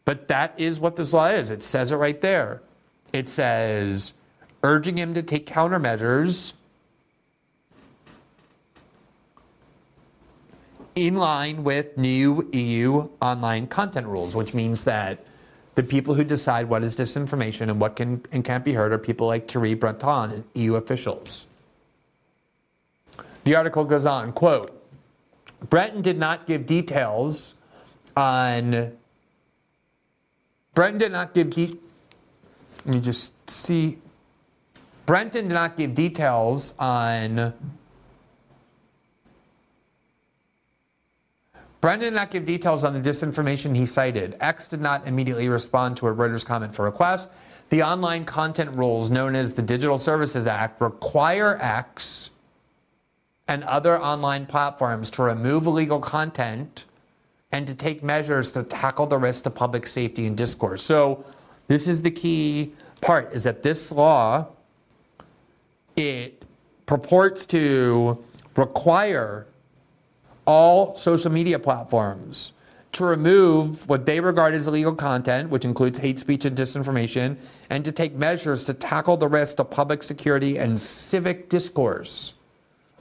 But 0.05 0.27
that 0.27 0.53
is 0.57 0.79
what 0.79 0.95
this 0.95 1.13
law 1.13 1.27
is. 1.27 1.51
It 1.51 1.63
says 1.63 1.91
it 1.91 1.97
right 1.97 2.19
there. 2.21 2.61
It 3.13 3.27
says 3.27 4.13
urging 4.63 4.97
him 4.97 5.13
to 5.13 5.23
take 5.23 5.45
countermeasures 5.45 6.53
in 10.95 11.15
line 11.15 11.63
with 11.63 11.97
new 11.97 12.49
EU 12.53 13.09
online 13.21 13.67
content 13.67 14.07
rules, 14.07 14.35
which 14.35 14.53
means 14.53 14.83
that 14.85 15.23
the 15.75 15.83
people 15.83 16.13
who 16.13 16.23
decide 16.23 16.69
what 16.69 16.83
is 16.83 16.95
disinformation 16.95 17.63
and 17.63 17.79
what 17.81 17.97
can 17.97 18.23
and 18.31 18.43
can't 18.43 18.63
be 18.63 18.73
heard 18.73 18.93
are 18.93 18.97
people 18.97 19.27
like 19.27 19.47
Thierry 19.47 19.73
Breton 19.73 20.45
EU 20.53 20.75
officials. 20.75 21.47
The 23.45 23.55
article 23.55 23.85
goes 23.85 24.07
on, 24.07 24.33
quote, 24.33 24.71
Breton 25.69 26.01
did 26.01 26.17
not 26.17 26.47
give 26.47 26.65
details 26.65 27.53
on 28.17 28.91
Breton 30.73 30.97
did 30.97 31.11
not 31.11 31.33
give 31.33 31.55
let 31.57 31.77
me 32.85 32.99
just 32.99 33.33
see 33.49 33.99
Breton 35.05 35.29
did 35.29 35.45
not 35.45 35.77
give 35.77 35.93
details 35.93 36.73
on 36.79 37.53
Breton 41.81 41.99
did 41.99 42.13
not 42.13 42.31
give 42.31 42.45
details 42.47 42.83
on 42.83 42.99
the 42.99 42.99
disinformation 42.99 43.75
he 43.75 43.85
cited. 43.85 44.35
X 44.39 44.67
did 44.67 44.81
not 44.81 45.07
immediately 45.07 45.49
respond 45.49 45.97
to 45.97 46.07
a 46.07 46.13
Reuters 46.13 46.43
comment 46.43 46.73
for 46.73 46.83
request. 46.83 47.29
The 47.69 47.83
online 47.83 48.25
content 48.25 48.75
rules 48.75 49.11
known 49.11 49.35
as 49.35 49.53
the 49.53 49.61
Digital 49.61 49.99
Services 49.99 50.47
Act 50.47 50.81
require 50.81 51.59
X 51.61 52.31
and 53.47 53.63
other 53.63 53.99
online 53.99 54.45
platforms 54.45 55.09
to 55.11 55.23
remove 55.23 55.65
illegal 55.65 55.99
content 55.99 56.85
and 57.51 57.67
to 57.67 57.75
take 57.75 58.03
measures 58.03 58.51
to 58.51 58.63
tackle 58.63 59.05
the 59.05 59.17
risk 59.17 59.43
to 59.43 59.49
public 59.49 59.87
safety 59.87 60.25
and 60.25 60.35
discourse. 60.35 60.81
So 60.81 61.23
this 61.67 61.87
is 61.87 62.01
the 62.01 62.11
key 62.11 62.73
part 63.01 63.33
is 63.33 63.43
that 63.43 63.63
this 63.63 63.91
law 63.91 64.47
it 65.95 66.43
purports 66.85 67.45
to 67.47 68.23
require 68.55 69.47
all 70.45 70.95
social 70.95 71.31
media 71.31 71.59
platforms 71.59 72.53
to 72.95 73.05
remove 73.05 73.87
what 73.89 74.05
they 74.05 74.21
regard 74.21 74.53
as 74.53 74.67
illegal 74.67 74.95
content, 74.95 75.49
which 75.49 75.65
includes 75.65 75.99
hate 75.99 76.17
speech 76.17 76.45
and 76.45 76.57
disinformation, 76.57 77.35
and 77.69 77.83
to 77.83 77.91
take 77.91 78.15
measures 78.15 78.63
to 78.63 78.73
tackle 78.73 79.17
the 79.17 79.27
risk 79.27 79.57
to 79.57 79.65
public 79.65 80.01
security 80.01 80.57
and 80.57 80.79
civic 80.79 81.49
discourse, 81.49 82.34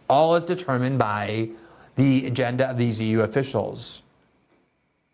all 0.09 0.35
is 0.37 0.47
determined 0.47 0.99
by 0.99 1.51
the 1.97 2.27
agenda 2.27 2.69
of 2.71 2.77
these 2.77 3.01
EU 3.01 3.21
officials. 3.21 4.03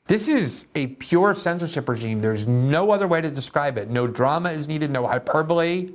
This 0.06 0.26
is 0.26 0.66
a 0.74 0.88
pure 0.88 1.34
censorship 1.34 1.88
regime. 1.88 2.20
There's 2.20 2.46
no 2.46 2.90
other 2.90 3.06
way 3.06 3.20
to 3.20 3.30
describe 3.30 3.78
it. 3.78 3.90
No 3.90 4.06
drama 4.06 4.50
is 4.50 4.66
needed, 4.66 4.90
no 4.90 5.06
hyperbole. 5.06 5.92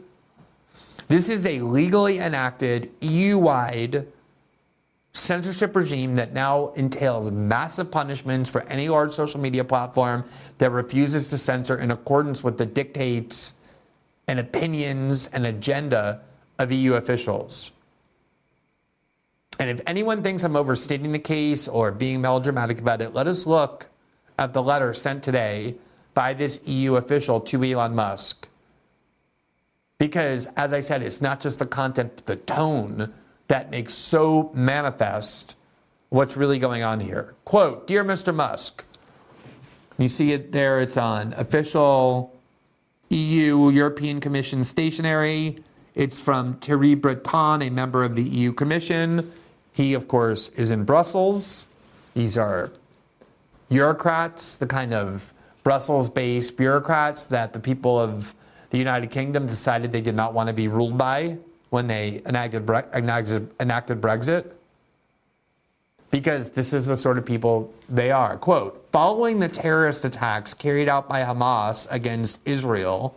This 1.07 1.27
is 1.27 1.45
a 1.45 1.59
legally 1.59 2.19
enacted, 2.19 2.91
EU 3.01 3.37
wide 3.37 4.07
censorship 5.15 5.75
regime 5.75 6.15
that 6.15 6.33
now 6.33 6.71
entails 6.73 7.31
massive 7.31 7.89
punishments 7.89 8.49
for 8.49 8.63
any 8.63 8.89
large 8.89 9.13
social 9.13 9.39
media 9.39 9.63
platform 9.63 10.25
that 10.57 10.71
refuses 10.71 11.29
to 11.29 11.37
censor 11.37 11.77
in 11.77 11.91
accordance 11.91 12.43
with 12.43 12.57
the 12.57 12.65
dictates 12.65 13.53
and 14.27 14.39
opinions 14.39 15.27
and 15.27 15.45
agenda 15.45 16.21
of 16.59 16.71
EU 16.71 16.95
officials. 16.95 17.71
And 19.59 19.69
if 19.69 19.81
anyone 19.87 20.21
thinks 20.21 20.43
I'm 20.43 20.55
overstating 20.55 21.11
the 21.11 21.19
case 21.19 21.67
or 21.67 21.91
being 21.91 22.21
melodramatic 22.21 22.79
about 22.79 23.01
it, 23.01 23.13
let 23.13 23.27
us 23.27 23.45
look 23.45 23.87
at 24.37 24.53
the 24.53 24.61
letter 24.61 24.93
sent 24.93 25.23
today 25.23 25.75
by 26.13 26.33
this 26.33 26.59
EU 26.65 26.95
official 26.95 27.39
to 27.41 27.63
Elon 27.63 27.95
Musk. 27.95 28.47
Because, 29.97 30.47
as 30.57 30.73
I 30.73 30.81
said, 30.81 31.01
it's 31.03 31.21
not 31.21 31.39
just 31.39 31.59
the 31.59 31.65
content, 31.65 32.25
the 32.25 32.35
tone 32.35 33.13
that 33.47 33.71
makes 33.71 33.93
so 33.93 34.51
manifest 34.53 35.55
what's 36.09 36.35
really 36.35 36.59
going 36.59 36.83
on 36.83 36.99
here. 36.99 37.35
Quote 37.45 37.87
Dear 37.87 38.03
Mr. 38.03 38.35
Musk, 38.35 38.83
you 39.97 40.09
see 40.09 40.33
it 40.33 40.51
there, 40.51 40.81
it's 40.81 40.97
on 40.97 41.33
official 41.33 42.37
EU 43.09 43.69
European 43.69 44.19
Commission 44.19 44.63
stationery. 44.63 45.57
It's 45.93 46.19
from 46.19 46.55
Thierry 46.55 46.95
Breton, 46.95 47.61
a 47.61 47.69
member 47.69 48.03
of 48.03 48.15
the 48.15 48.23
EU 48.23 48.51
Commission. 48.51 49.31
He, 49.75 49.93
of 49.93 50.07
course, 50.07 50.47
is 50.55 50.71
in 50.71 50.85
Brussels. 50.85 51.65
These 52.13 52.37
are 52.37 52.71
bureaucrats, 53.67 54.55
the 54.55 54.65
kind 54.65 54.93
of 54.93 55.33
Brussels 55.63 56.07
based 56.07 56.55
bureaucrats 56.55 57.27
that 57.27 57.51
the 57.51 57.59
people 57.59 57.99
of 57.99 58.33
the 58.69 58.77
United 58.77 59.11
Kingdom 59.11 59.47
decided 59.47 59.91
they 59.91 59.99
did 59.99 60.15
not 60.15 60.33
want 60.33 60.47
to 60.47 60.53
be 60.53 60.69
ruled 60.69 60.97
by 60.97 61.37
when 61.71 61.87
they 61.87 62.21
enacted, 62.25 62.69
enacted, 62.93 63.49
enacted 63.59 63.99
Brexit. 63.99 64.53
Because 66.09 66.51
this 66.51 66.71
is 66.71 66.85
the 66.85 66.95
sort 66.95 67.17
of 67.17 67.25
people 67.25 67.73
they 67.89 68.11
are. 68.11 68.37
Quote 68.37 68.87
Following 68.93 69.39
the 69.39 69.49
terrorist 69.49 70.05
attacks 70.05 70.53
carried 70.53 70.87
out 70.87 71.09
by 71.09 71.21
Hamas 71.21 71.85
against 71.91 72.39
Israel. 72.45 73.13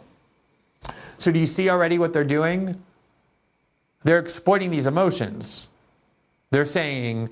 So, 1.19 1.31
do 1.31 1.39
you 1.39 1.47
see 1.47 1.71
already 1.71 1.99
what 1.99 2.13
they're 2.13 2.25
doing? 2.25 2.83
They're 4.03 4.19
exploiting 4.19 4.73
these 4.73 4.89
emotions. 4.89 5.69
They're 6.51 6.65
saying, 6.65 7.31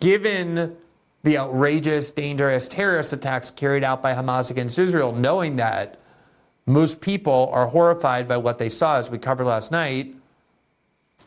given 0.00 0.76
the 1.22 1.38
outrageous, 1.38 2.10
dangerous 2.10 2.68
terrorist 2.68 3.12
attacks 3.12 3.50
carried 3.50 3.84
out 3.84 4.02
by 4.02 4.14
Hamas 4.14 4.50
against 4.50 4.78
Israel, 4.78 5.12
knowing 5.12 5.56
that 5.56 5.98
most 6.66 7.00
people 7.00 7.50
are 7.52 7.66
horrified 7.66 8.28
by 8.28 8.36
what 8.36 8.58
they 8.58 8.70
saw, 8.70 8.96
as 8.96 9.10
we 9.10 9.18
covered 9.18 9.46
last 9.46 9.72
night. 9.72 10.14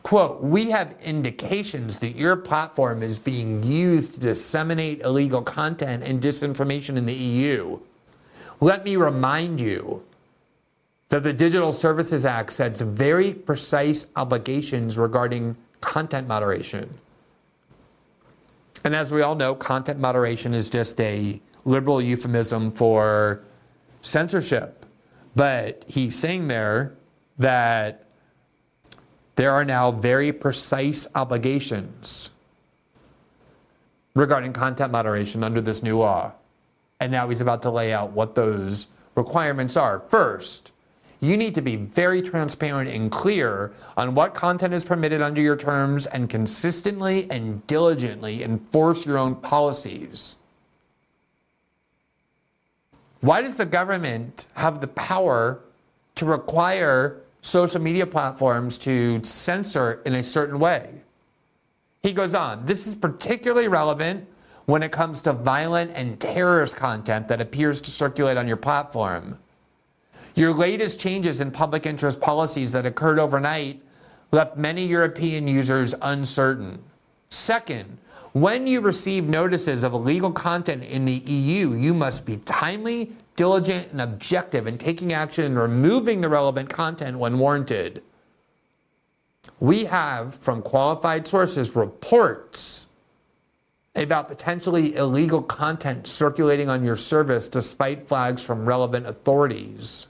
Quote, 0.02 0.42
we 0.42 0.70
have 0.70 0.94
indications 1.02 1.98
that 1.98 2.14
your 2.14 2.36
platform 2.36 3.02
is 3.02 3.18
being 3.18 3.62
used 3.62 4.14
to 4.14 4.20
disseminate 4.20 5.00
illegal 5.00 5.42
content 5.42 6.02
and 6.02 6.22
disinformation 6.22 6.96
in 6.96 7.06
the 7.06 7.14
EU. 7.14 7.78
Let 8.60 8.84
me 8.84 8.96
remind 8.96 9.60
you 9.60 10.04
that 11.08 11.22
the 11.22 11.32
Digital 11.32 11.72
Services 11.72 12.24
Act 12.24 12.52
sets 12.52 12.80
very 12.80 13.32
precise 13.32 14.06
obligations 14.16 14.98
regarding 14.98 15.56
content 15.84 16.26
moderation. 16.26 16.98
And 18.84 18.94
as 18.94 19.12
we 19.12 19.22
all 19.22 19.34
know, 19.34 19.54
content 19.54 19.98
moderation 19.98 20.52
is 20.52 20.68
just 20.68 21.00
a 21.00 21.40
liberal 21.64 22.02
euphemism 22.02 22.72
for 22.72 23.42
censorship. 24.02 24.84
But 25.34 25.84
he's 25.88 26.16
saying 26.16 26.48
there 26.48 26.94
that 27.38 28.04
there 29.36 29.50
are 29.50 29.64
now 29.64 29.90
very 29.90 30.32
precise 30.32 31.06
obligations 31.14 32.30
regarding 34.14 34.52
content 34.52 34.92
moderation 34.92 35.42
under 35.42 35.60
this 35.60 35.82
new 35.82 35.98
law. 35.98 36.32
And 37.00 37.10
now 37.10 37.28
he's 37.28 37.40
about 37.40 37.62
to 37.62 37.70
lay 37.70 37.92
out 37.92 38.12
what 38.12 38.34
those 38.34 38.86
requirements 39.16 39.76
are. 39.76 40.00
First, 40.08 40.70
you 41.24 41.36
need 41.36 41.54
to 41.54 41.62
be 41.62 41.76
very 41.76 42.20
transparent 42.20 42.90
and 42.90 43.10
clear 43.10 43.72
on 43.96 44.14
what 44.14 44.34
content 44.34 44.74
is 44.74 44.84
permitted 44.84 45.22
under 45.22 45.40
your 45.40 45.56
terms 45.56 46.06
and 46.06 46.28
consistently 46.28 47.30
and 47.30 47.66
diligently 47.66 48.42
enforce 48.42 49.06
your 49.06 49.18
own 49.18 49.34
policies. 49.36 50.36
Why 53.20 53.40
does 53.40 53.54
the 53.54 53.64
government 53.64 54.46
have 54.54 54.80
the 54.80 54.88
power 54.88 55.60
to 56.16 56.26
require 56.26 57.22
social 57.40 57.80
media 57.80 58.06
platforms 58.06 58.76
to 58.78 59.22
censor 59.24 60.02
in 60.04 60.14
a 60.16 60.22
certain 60.22 60.58
way? 60.58 61.00
He 62.02 62.12
goes 62.12 62.34
on, 62.34 62.66
this 62.66 62.86
is 62.86 62.94
particularly 62.94 63.66
relevant 63.66 64.28
when 64.66 64.82
it 64.82 64.92
comes 64.92 65.22
to 65.22 65.32
violent 65.32 65.92
and 65.94 66.20
terrorist 66.20 66.76
content 66.76 67.28
that 67.28 67.40
appears 67.40 67.80
to 67.82 67.90
circulate 67.90 68.36
on 68.36 68.46
your 68.46 68.58
platform. 68.58 69.38
Your 70.34 70.52
latest 70.52 70.98
changes 70.98 71.40
in 71.40 71.50
public 71.50 71.86
interest 71.86 72.20
policies 72.20 72.72
that 72.72 72.86
occurred 72.86 73.18
overnight 73.20 73.80
left 74.32 74.56
many 74.56 74.84
European 74.84 75.46
users 75.46 75.94
uncertain. 76.02 76.82
Second, 77.30 77.98
when 78.32 78.66
you 78.66 78.80
receive 78.80 79.28
notices 79.28 79.84
of 79.84 79.92
illegal 79.92 80.32
content 80.32 80.82
in 80.82 81.04
the 81.04 81.22
EU, 81.24 81.74
you 81.74 81.94
must 81.94 82.26
be 82.26 82.38
timely, 82.38 83.12
diligent, 83.36 83.92
and 83.92 84.00
objective 84.00 84.66
in 84.66 84.76
taking 84.76 85.12
action 85.12 85.44
and 85.44 85.56
removing 85.56 86.20
the 86.20 86.28
relevant 86.28 86.68
content 86.68 87.16
when 87.16 87.38
warranted. 87.38 88.02
We 89.60 89.84
have, 89.84 90.34
from 90.34 90.62
qualified 90.62 91.28
sources, 91.28 91.76
reports 91.76 92.86
about 93.94 94.26
potentially 94.26 94.96
illegal 94.96 95.40
content 95.40 96.08
circulating 96.08 96.68
on 96.68 96.84
your 96.84 96.96
service 96.96 97.46
despite 97.46 98.08
flags 98.08 98.42
from 98.42 98.66
relevant 98.66 99.06
authorities. 99.06 100.08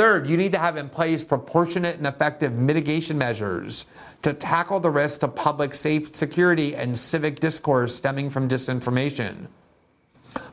Third, 0.00 0.30
you 0.30 0.38
need 0.38 0.52
to 0.52 0.58
have 0.58 0.78
in 0.78 0.88
place 0.88 1.22
proportionate 1.22 1.98
and 1.98 2.06
effective 2.06 2.54
mitigation 2.54 3.18
measures 3.18 3.84
to 4.22 4.32
tackle 4.32 4.80
the 4.80 4.88
risk 4.88 5.20
to 5.20 5.28
public 5.28 5.74
safe 5.74 6.16
security 6.16 6.74
and 6.74 6.96
civic 6.96 7.38
discourse 7.38 7.96
stemming 7.96 8.30
from 8.30 8.48
disinformation. 8.48 9.48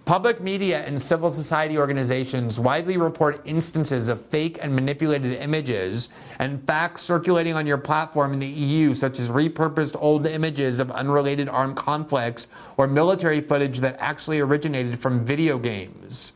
Public 0.04 0.42
media 0.42 0.84
and 0.86 1.02
civil 1.02 1.30
society 1.30 1.78
organizations 1.78 2.60
widely 2.60 2.98
report 2.98 3.40
instances 3.46 4.10
of 4.10 4.26
fake 4.26 4.60
and 4.62 4.76
manipulated 4.76 5.32
images 5.42 6.10
and 6.40 6.62
facts 6.68 7.04
circulating 7.04 7.54
on 7.54 7.66
your 7.66 7.78
platform 7.78 8.34
in 8.34 8.40
the 8.40 8.48
EU, 8.48 8.94
such 8.94 9.18
as 9.18 9.30
repurposed 9.30 9.96
old 10.02 10.28
images 10.28 10.82
of 10.82 10.92
unrelated 10.92 11.48
armed 11.48 11.78
conflicts 11.78 12.48
or 12.76 12.86
military 12.86 13.40
footage 13.40 13.80
that 13.80 13.96
actually 14.00 14.42
originated 14.42 15.00
from 15.00 15.24
video 15.24 15.58
games. 15.58 16.34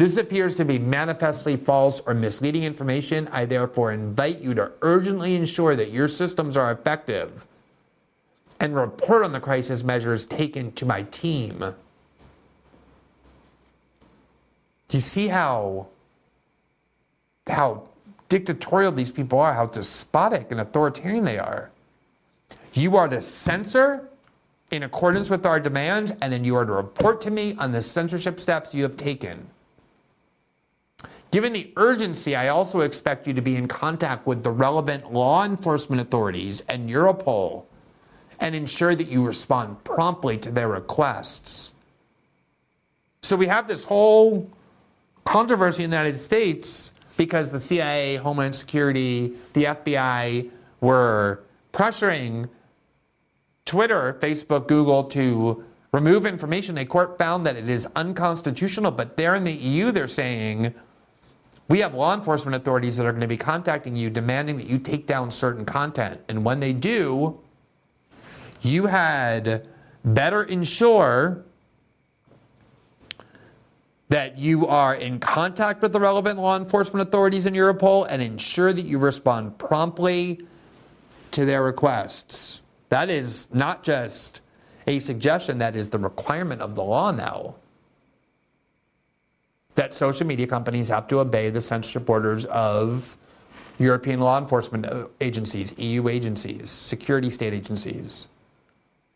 This 0.00 0.16
appears 0.16 0.54
to 0.54 0.64
be 0.64 0.78
manifestly 0.78 1.58
false 1.58 2.00
or 2.00 2.14
misleading 2.14 2.62
information. 2.62 3.28
I 3.32 3.44
therefore 3.44 3.92
invite 3.92 4.40
you 4.40 4.54
to 4.54 4.72
urgently 4.80 5.34
ensure 5.34 5.76
that 5.76 5.90
your 5.90 6.08
systems 6.08 6.56
are 6.56 6.72
effective 6.72 7.46
and 8.58 8.74
report 8.74 9.26
on 9.26 9.32
the 9.32 9.40
crisis 9.40 9.84
measures 9.84 10.24
taken 10.24 10.72
to 10.72 10.86
my 10.86 11.02
team. 11.02 11.74
Do 14.88 14.96
you 14.96 15.02
see 15.02 15.28
how 15.28 15.88
how 17.46 17.82
dictatorial 18.30 18.92
these 18.92 19.12
people 19.12 19.38
are, 19.38 19.52
how 19.52 19.66
despotic 19.66 20.50
and 20.50 20.62
authoritarian 20.62 21.26
they 21.26 21.38
are? 21.38 21.70
You 22.72 22.96
are 22.96 23.08
to 23.08 23.20
censor 23.20 24.08
in 24.70 24.82
accordance 24.82 25.28
with 25.28 25.44
our 25.44 25.60
demands, 25.60 26.14
and 26.22 26.32
then 26.32 26.42
you 26.42 26.56
are 26.56 26.64
to 26.64 26.72
report 26.72 27.20
to 27.20 27.30
me 27.30 27.54
on 27.58 27.72
the 27.72 27.82
censorship 27.82 28.40
steps 28.40 28.74
you 28.74 28.82
have 28.84 28.96
taken. 28.96 29.46
Given 31.30 31.52
the 31.52 31.72
urgency, 31.76 32.34
I 32.34 32.48
also 32.48 32.80
expect 32.80 33.26
you 33.26 33.34
to 33.34 33.42
be 33.42 33.54
in 33.54 33.68
contact 33.68 34.26
with 34.26 34.42
the 34.42 34.50
relevant 34.50 35.12
law 35.12 35.44
enforcement 35.44 36.02
authorities 36.02 36.62
and 36.68 36.90
Europol 36.90 37.64
and 38.40 38.54
ensure 38.54 38.94
that 38.94 39.08
you 39.08 39.24
respond 39.24 39.82
promptly 39.84 40.38
to 40.38 40.50
their 40.50 40.68
requests. 40.68 41.72
So 43.22 43.36
we 43.36 43.46
have 43.46 43.68
this 43.68 43.84
whole 43.84 44.50
controversy 45.24 45.84
in 45.84 45.90
the 45.90 45.96
United 45.96 46.18
States 46.18 46.90
because 47.16 47.52
the 47.52 47.60
CIA, 47.60 48.16
Homeland 48.16 48.56
Security, 48.56 49.32
the 49.52 49.64
FBI 49.64 50.50
were 50.80 51.42
pressuring 51.72 52.48
Twitter, 53.66 54.16
Facebook, 54.20 54.66
Google 54.66 55.04
to 55.04 55.62
remove 55.92 56.26
information. 56.26 56.78
A 56.78 56.84
court 56.84 57.18
found 57.18 57.46
that 57.46 57.56
it 57.56 57.68
is 57.68 57.86
unconstitutional, 57.94 58.90
but 58.90 59.16
there 59.16 59.34
in 59.34 59.44
the 59.44 59.52
EU, 59.52 59.92
they're 59.92 60.08
saying 60.08 60.74
we 61.70 61.78
have 61.78 61.94
law 61.94 62.12
enforcement 62.12 62.56
authorities 62.56 62.96
that 62.96 63.06
are 63.06 63.12
going 63.12 63.20
to 63.20 63.28
be 63.28 63.36
contacting 63.36 63.94
you 63.94 64.10
demanding 64.10 64.56
that 64.56 64.66
you 64.66 64.76
take 64.76 65.06
down 65.06 65.30
certain 65.30 65.64
content. 65.64 66.20
And 66.28 66.44
when 66.44 66.58
they 66.58 66.72
do, 66.72 67.38
you 68.60 68.86
had 68.86 69.68
better 70.04 70.42
ensure 70.42 71.44
that 74.08 74.36
you 74.36 74.66
are 74.66 74.96
in 74.96 75.20
contact 75.20 75.80
with 75.80 75.92
the 75.92 76.00
relevant 76.00 76.40
law 76.40 76.56
enforcement 76.56 77.06
authorities 77.06 77.46
in 77.46 77.54
Europol 77.54 78.04
and 78.10 78.20
ensure 78.20 78.72
that 78.72 78.84
you 78.84 78.98
respond 78.98 79.56
promptly 79.56 80.40
to 81.30 81.44
their 81.44 81.62
requests. 81.62 82.62
That 82.88 83.08
is 83.08 83.46
not 83.54 83.84
just 83.84 84.40
a 84.88 84.98
suggestion, 84.98 85.58
that 85.58 85.76
is 85.76 85.90
the 85.90 85.98
requirement 85.98 86.62
of 86.62 86.74
the 86.74 86.82
law 86.82 87.12
now. 87.12 87.54
That 89.80 89.94
social 89.94 90.26
media 90.26 90.46
companies 90.46 90.88
have 90.88 91.08
to 91.08 91.20
obey 91.20 91.48
the 91.48 91.62
censorship 91.62 92.10
orders 92.10 92.44
of 92.44 93.16
European 93.78 94.20
law 94.20 94.36
enforcement 94.36 94.86
agencies, 95.22 95.72
EU 95.78 96.06
agencies, 96.06 96.68
security 96.68 97.30
state 97.30 97.54
agencies, 97.54 98.28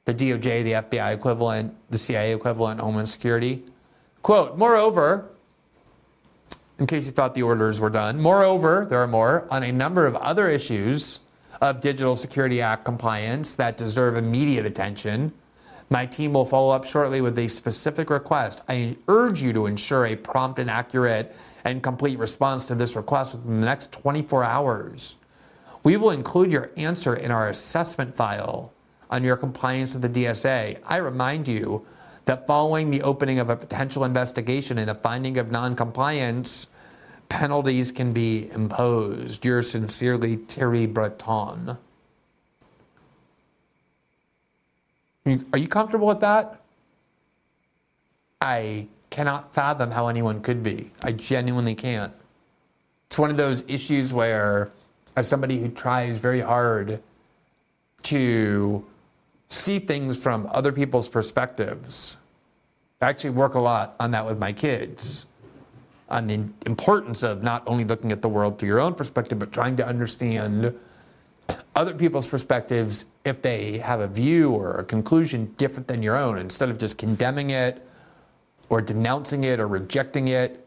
the 0.07 0.14
DOJ, 0.14 0.64
the 0.64 0.72
FBI 0.72 1.12
equivalent, 1.12 1.74
the 1.90 1.98
CIA 1.98 2.35
equivalent, 2.35 2.81
Homeland 2.81 3.11
Security. 3.11 3.62
Quote, 4.22 4.57
moreover, 4.57 5.29
in 6.79 6.87
case 6.87 7.05
you 7.05 7.12
thought 7.12 7.35
the 7.35 7.42
orders 7.42 7.79
were 7.79 7.90
done, 7.90 8.18
moreover, 8.18 8.87
there 8.88 9.00
are 9.00 9.07
more 9.07 9.46
on 9.50 9.64
a 9.64 9.70
number 9.70 10.07
of 10.07 10.16
other 10.16 10.48
issues 10.48 11.20
of 11.61 11.83
Digital 11.83 12.16
Security 12.16 12.62
Act 12.62 12.87
compliance 12.87 13.55
that 13.57 13.77
deserve 13.77 14.16
immediate 14.16 14.64
attention. 14.64 15.31
My 15.90 16.07
team 16.07 16.33
will 16.33 16.44
follow 16.44 16.70
up 16.70 16.87
shortly 16.87 17.20
with 17.20 17.38
a 17.38 17.49
specific 17.49 18.11
request. 18.11 18.62
I 18.68 18.97
urge 19.09 19.42
you 19.42 19.53
to 19.53 19.66
ensure 19.66 20.07
a 20.07 20.16
prompt 20.16 20.59
and 20.59 20.70
accurate 20.70 21.37
and 21.64 21.83
complete 21.83 22.18
response 22.18 22.66
to 22.66 22.75
this 22.75 22.97
request 22.97 23.35
within 23.35 23.61
the 23.61 23.66
next 23.66 23.92
24 23.92 24.44
hours. 24.44 25.16
We 25.83 25.97
will 25.97 26.11
include 26.11 26.51
your 26.51 26.70
answer 26.77 27.14
in 27.14 27.31
our 27.31 27.49
assessment 27.49 28.16
file 28.16 28.73
on 29.11 29.23
your 29.23 29.37
compliance 29.37 29.92
with 29.92 30.03
the 30.03 30.25
DSA. 30.25 30.79
I 30.87 30.97
remind 30.97 31.47
you 31.47 31.85
that 32.25 32.47
following 32.47 32.90
the 32.90 33.03
opening 33.03 33.38
of 33.38 33.51
a 33.51 33.57
potential 33.57 34.05
investigation 34.05 34.79
and 34.79 34.90
a 34.90 34.94
finding 34.94 35.37
of 35.37 35.51
noncompliance, 35.51 36.66
penalties 37.29 37.92
can 37.92 38.12
be 38.12 38.51
imposed. 38.51 39.44
Yours 39.44 39.70
sincerely, 39.70 40.37
Thierry 40.37 40.87
Breton. 40.87 41.77
Are 45.27 45.59
you 45.59 45.69
comfortable 45.69 46.07
with 46.07 46.21
that? 46.21 46.61
I 48.43 48.89
cannot 49.09 49.55
fathom 49.55 49.91
how 49.91 50.09
anyone 50.09 50.43
could 50.43 50.63
be. 50.63 50.91
I 51.03 51.13
genuinely 51.13 51.75
can't. 51.75 52.13
It's 53.07 53.19
one 53.19 53.31
of 53.31 53.39
those 53.39 53.65
issues 53.67 54.13
where, 54.13 54.71
as 55.17 55.27
somebody 55.27 55.61
who 55.61 55.69
tries 55.69 56.19
very 56.19 56.41
hard 56.41 57.03
to 58.03 58.85
see 59.49 59.79
things 59.79 60.21
from 60.21 60.47
other 60.53 60.73
people's 60.73 61.09
perspectives. 61.09 62.19
I 63.01 63.07
actually 63.07 63.31
work 63.31 63.55
a 63.55 63.61
lot 63.61 63.97
on 64.01 64.11
that 64.11 64.27
with 64.27 64.39
my 64.39 64.53
kids, 64.53 65.25
on 66.11 66.27
the 66.27 66.47
importance 66.67 67.23
of 67.23 67.43
not 67.43 67.63
only 67.67 67.85
looking 67.85 68.13
at 68.13 68.21
the 68.21 68.29
world 68.29 68.59
through 68.59 68.69
your 68.69 68.81
own 68.81 68.95
perspective, 68.95 69.39
but 69.39 69.53
trying 69.53 69.77
to 69.77 69.87
understand 69.87 70.75
other 71.77 71.95
people's 71.95 72.29
perspectives 72.29 73.07
if 73.25 73.43
they 73.43 73.79
have 73.79 74.01
a 74.01 74.07
view 74.07 74.51
or 74.51 74.79
a 74.79 74.85
conclusion 74.85 75.53
different 75.57 75.89
than 75.89 76.03
your 76.03 76.17
own. 76.17 76.39
Instead 76.39 76.69
of 76.69 76.79
just 76.79 76.99
condemning 76.99 77.51
it 77.51 77.87
or 78.69 78.81
denouncing 78.81 79.45
it 79.45 79.61
or 79.61 79.67
rejecting 79.67 80.29
it, 80.29 80.67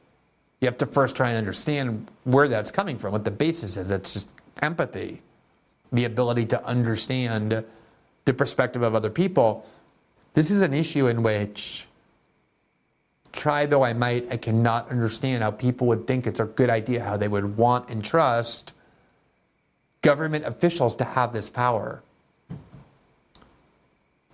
you 0.60 0.66
have 0.66 0.78
to 0.78 0.86
first 0.86 1.16
try 1.16 1.30
and 1.30 1.38
understand 1.38 2.10
where 2.24 2.48
that's 2.48 2.72
coming 2.72 2.98
from, 2.98 3.12
what 3.12 3.24
the 3.24 3.32
basis 3.32 3.78
is. 3.78 3.90
It's 3.90 4.13
just 4.13 4.30
empathy, 4.62 5.22
the 5.92 6.06
ability 6.06 6.46
to 6.48 6.66
understand 6.66 7.63
the 8.26 8.34
perspective 8.34 8.82
of 8.82 8.96
other 8.96 9.10
people. 9.10 9.66
This 10.34 10.52
is 10.52 10.62
an 10.62 10.74
issue 10.74 11.08
in 11.08 11.24
which, 11.24 11.88
try 13.32 13.66
though 13.66 13.84
I 13.84 13.94
might, 13.94 14.32
I 14.32 14.38
cannot 14.38 14.90
understand 14.90 15.44
how 15.44 15.52
people 15.52 15.88
would 15.88 16.08
think 16.08 16.28
it's 16.28 16.40
a 16.40 16.46
good 16.46 16.70
idea, 16.70 17.04
how 17.04 17.18
they 17.18 17.28
would 17.28 17.56
want 17.56 17.90
and 17.90 18.04
trust 18.04 18.74
government 20.01 20.45
officials 20.45 20.95
to 20.97 21.03
have 21.03 21.33
this 21.33 21.49
power. 21.49 22.03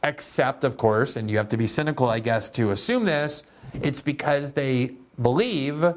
Except, 0.04 0.64
of 0.64 0.78
course, 0.78 1.16
and 1.16 1.32
you 1.32 1.38
have 1.38 1.50
to 1.50 1.58
be 1.58 1.68
cynical, 1.68 2.10
I 2.10 2.20
guess, 2.20 2.50
to 2.50 2.72
assume 2.72 3.06
this, 3.06 3.44
it's 3.82 4.02
because 4.02 4.52
they 4.52 4.92
believe 5.22 5.94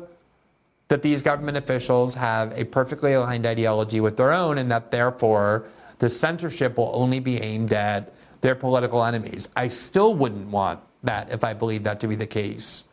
that 0.89 1.03
these 1.03 1.23
government 1.23 1.57
officials 1.57 2.15
have 2.15 2.57
a 2.59 2.65
perfectly 2.65 3.15
aligned 3.15 3.47
ideology 3.47 4.01
with 4.01 4.17
their 4.17 4.33
own 4.33 4.59
and 4.59 4.71
that 4.71 4.91
therefore 4.91 5.65
the 5.99 6.09
censorship 6.09 6.79
will 6.79 6.93
only 6.95 7.19
be 7.19 7.41
aimed 7.41 7.73
at 7.73 8.13
their 8.41 8.55
political 8.55 9.03
enemies. 9.05 9.49
I 9.57 9.69
still 9.69 10.15
wouldn't 10.15 10.49
want 10.49 10.81
that 11.03 11.33
if 11.33 11.43
I 11.43 11.55
believe 11.55 11.83
that 11.85 11.99
to 12.01 12.09
be 12.09 12.15
the 12.15 12.27
case. 12.27 12.85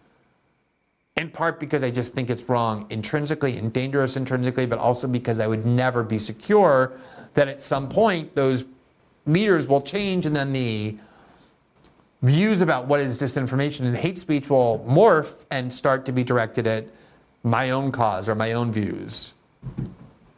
In 1.15 1.29
part 1.29 1.59
because 1.59 1.83
I 1.83 1.91
just 1.91 2.15
think 2.15 2.31
it's 2.31 2.49
wrong 2.49 2.87
intrinsically 2.89 3.57
and 3.57 3.71
dangerous 3.71 4.17
intrinsically, 4.17 4.65
but 4.65 4.79
also 4.79 5.07
because 5.07 5.39
I 5.39 5.45
would 5.45 5.65
never 5.65 6.01
be 6.01 6.17
secure 6.17 6.93
that 7.35 7.47
at 7.47 7.61
some 7.61 7.87
point 7.87 8.33
those 8.35 8.65
leaders 9.27 9.67
will 9.67 9.81
change 9.81 10.25
and 10.25 10.35
then 10.35 10.51
the 10.51 10.97
views 12.23 12.61
about 12.61 12.87
what 12.87 12.99
is 12.99 13.19
disinformation 13.19 13.81
and 13.81 13.95
hate 13.95 14.17
speech 14.17 14.49
will 14.49 14.83
morph 14.87 15.45
and 15.51 15.71
start 15.71 16.05
to 16.05 16.11
be 16.11 16.23
directed 16.23 16.65
at 16.65 16.87
my 17.43 17.69
own 17.69 17.91
cause 17.91 18.27
or 18.27 18.33
my 18.33 18.53
own 18.53 18.71
views. 18.71 19.33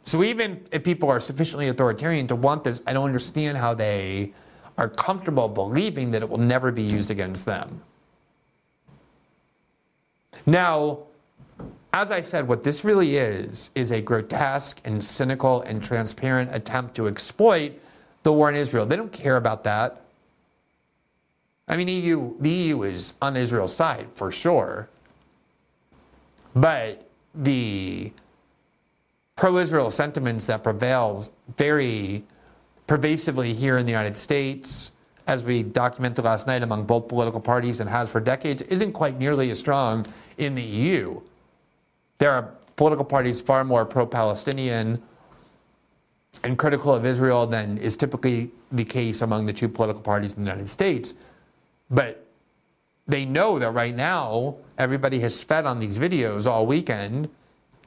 So 0.04 0.22
even 0.22 0.66
if 0.72 0.84
people 0.84 1.08
are 1.08 1.20
sufficiently 1.20 1.68
authoritarian 1.68 2.26
to 2.26 2.36
want 2.36 2.64
this, 2.64 2.82
I 2.86 2.92
don't 2.92 3.06
understand 3.06 3.56
how 3.56 3.72
they 3.72 4.32
are 4.76 4.88
comfortable 4.88 5.48
believing 5.48 6.10
that 6.10 6.22
it 6.22 6.28
will 6.28 6.38
never 6.38 6.70
be 6.70 6.82
used 6.82 7.10
against 7.10 7.46
them. 7.46 7.80
Now, 10.46 11.00
as 11.92 12.10
I 12.10 12.20
said, 12.20 12.46
what 12.46 12.62
this 12.62 12.84
really 12.84 13.16
is, 13.16 13.70
is 13.74 13.90
a 13.90 14.00
grotesque 14.00 14.80
and 14.84 15.02
cynical 15.02 15.62
and 15.62 15.82
transparent 15.82 16.54
attempt 16.54 16.94
to 16.96 17.08
exploit 17.08 17.72
the 18.22 18.32
war 18.32 18.48
in 18.48 18.56
Israel. 18.56 18.86
They 18.86 18.96
don't 18.96 19.12
care 19.12 19.36
about 19.36 19.64
that. 19.64 20.02
I 21.68 21.76
mean, 21.76 21.88
EU, 21.88 22.34
the 22.38 22.50
EU 22.50 22.82
is 22.82 23.14
on 23.20 23.36
Israel's 23.36 23.74
side 23.74 24.06
for 24.14 24.30
sure. 24.30 24.88
But 26.54 27.08
the 27.34 28.12
pro-Israel 29.34 29.90
sentiments 29.90 30.46
that 30.46 30.62
prevails 30.62 31.28
very 31.56 32.24
pervasively 32.86 33.52
here 33.52 33.78
in 33.78 33.84
the 33.84 33.92
United 33.92 34.16
States 34.16 34.92
as 35.26 35.42
we 35.42 35.62
documented 35.62 36.24
last 36.24 36.46
night 36.46 36.62
among 36.62 36.84
both 36.84 37.08
political 37.08 37.40
parties 37.40 37.80
and 37.80 37.90
has 37.90 38.10
for 38.10 38.20
decades, 38.20 38.62
isn't 38.62 38.92
quite 38.92 39.18
nearly 39.18 39.50
as 39.50 39.58
strong 39.58 40.06
in 40.38 40.54
the 40.54 40.62
EU. 40.62 41.20
There 42.18 42.30
are 42.30 42.50
political 42.76 43.04
parties 43.04 43.40
far 43.40 43.64
more 43.64 43.84
pro 43.84 44.06
Palestinian 44.06 45.02
and 46.44 46.58
critical 46.58 46.94
of 46.94 47.06
Israel 47.06 47.46
than 47.46 47.78
is 47.78 47.96
typically 47.96 48.50
the 48.70 48.84
case 48.84 49.22
among 49.22 49.46
the 49.46 49.52
two 49.52 49.68
political 49.68 50.02
parties 50.02 50.34
in 50.34 50.44
the 50.44 50.48
United 50.50 50.68
States. 50.68 51.14
But 51.90 52.26
they 53.06 53.24
know 53.24 53.58
that 53.58 53.70
right 53.70 53.94
now 53.94 54.56
everybody 54.78 55.20
has 55.20 55.42
fed 55.42 55.64
on 55.64 55.78
these 55.78 55.98
videos 55.98 56.46
all 56.46 56.66
weekend 56.66 57.28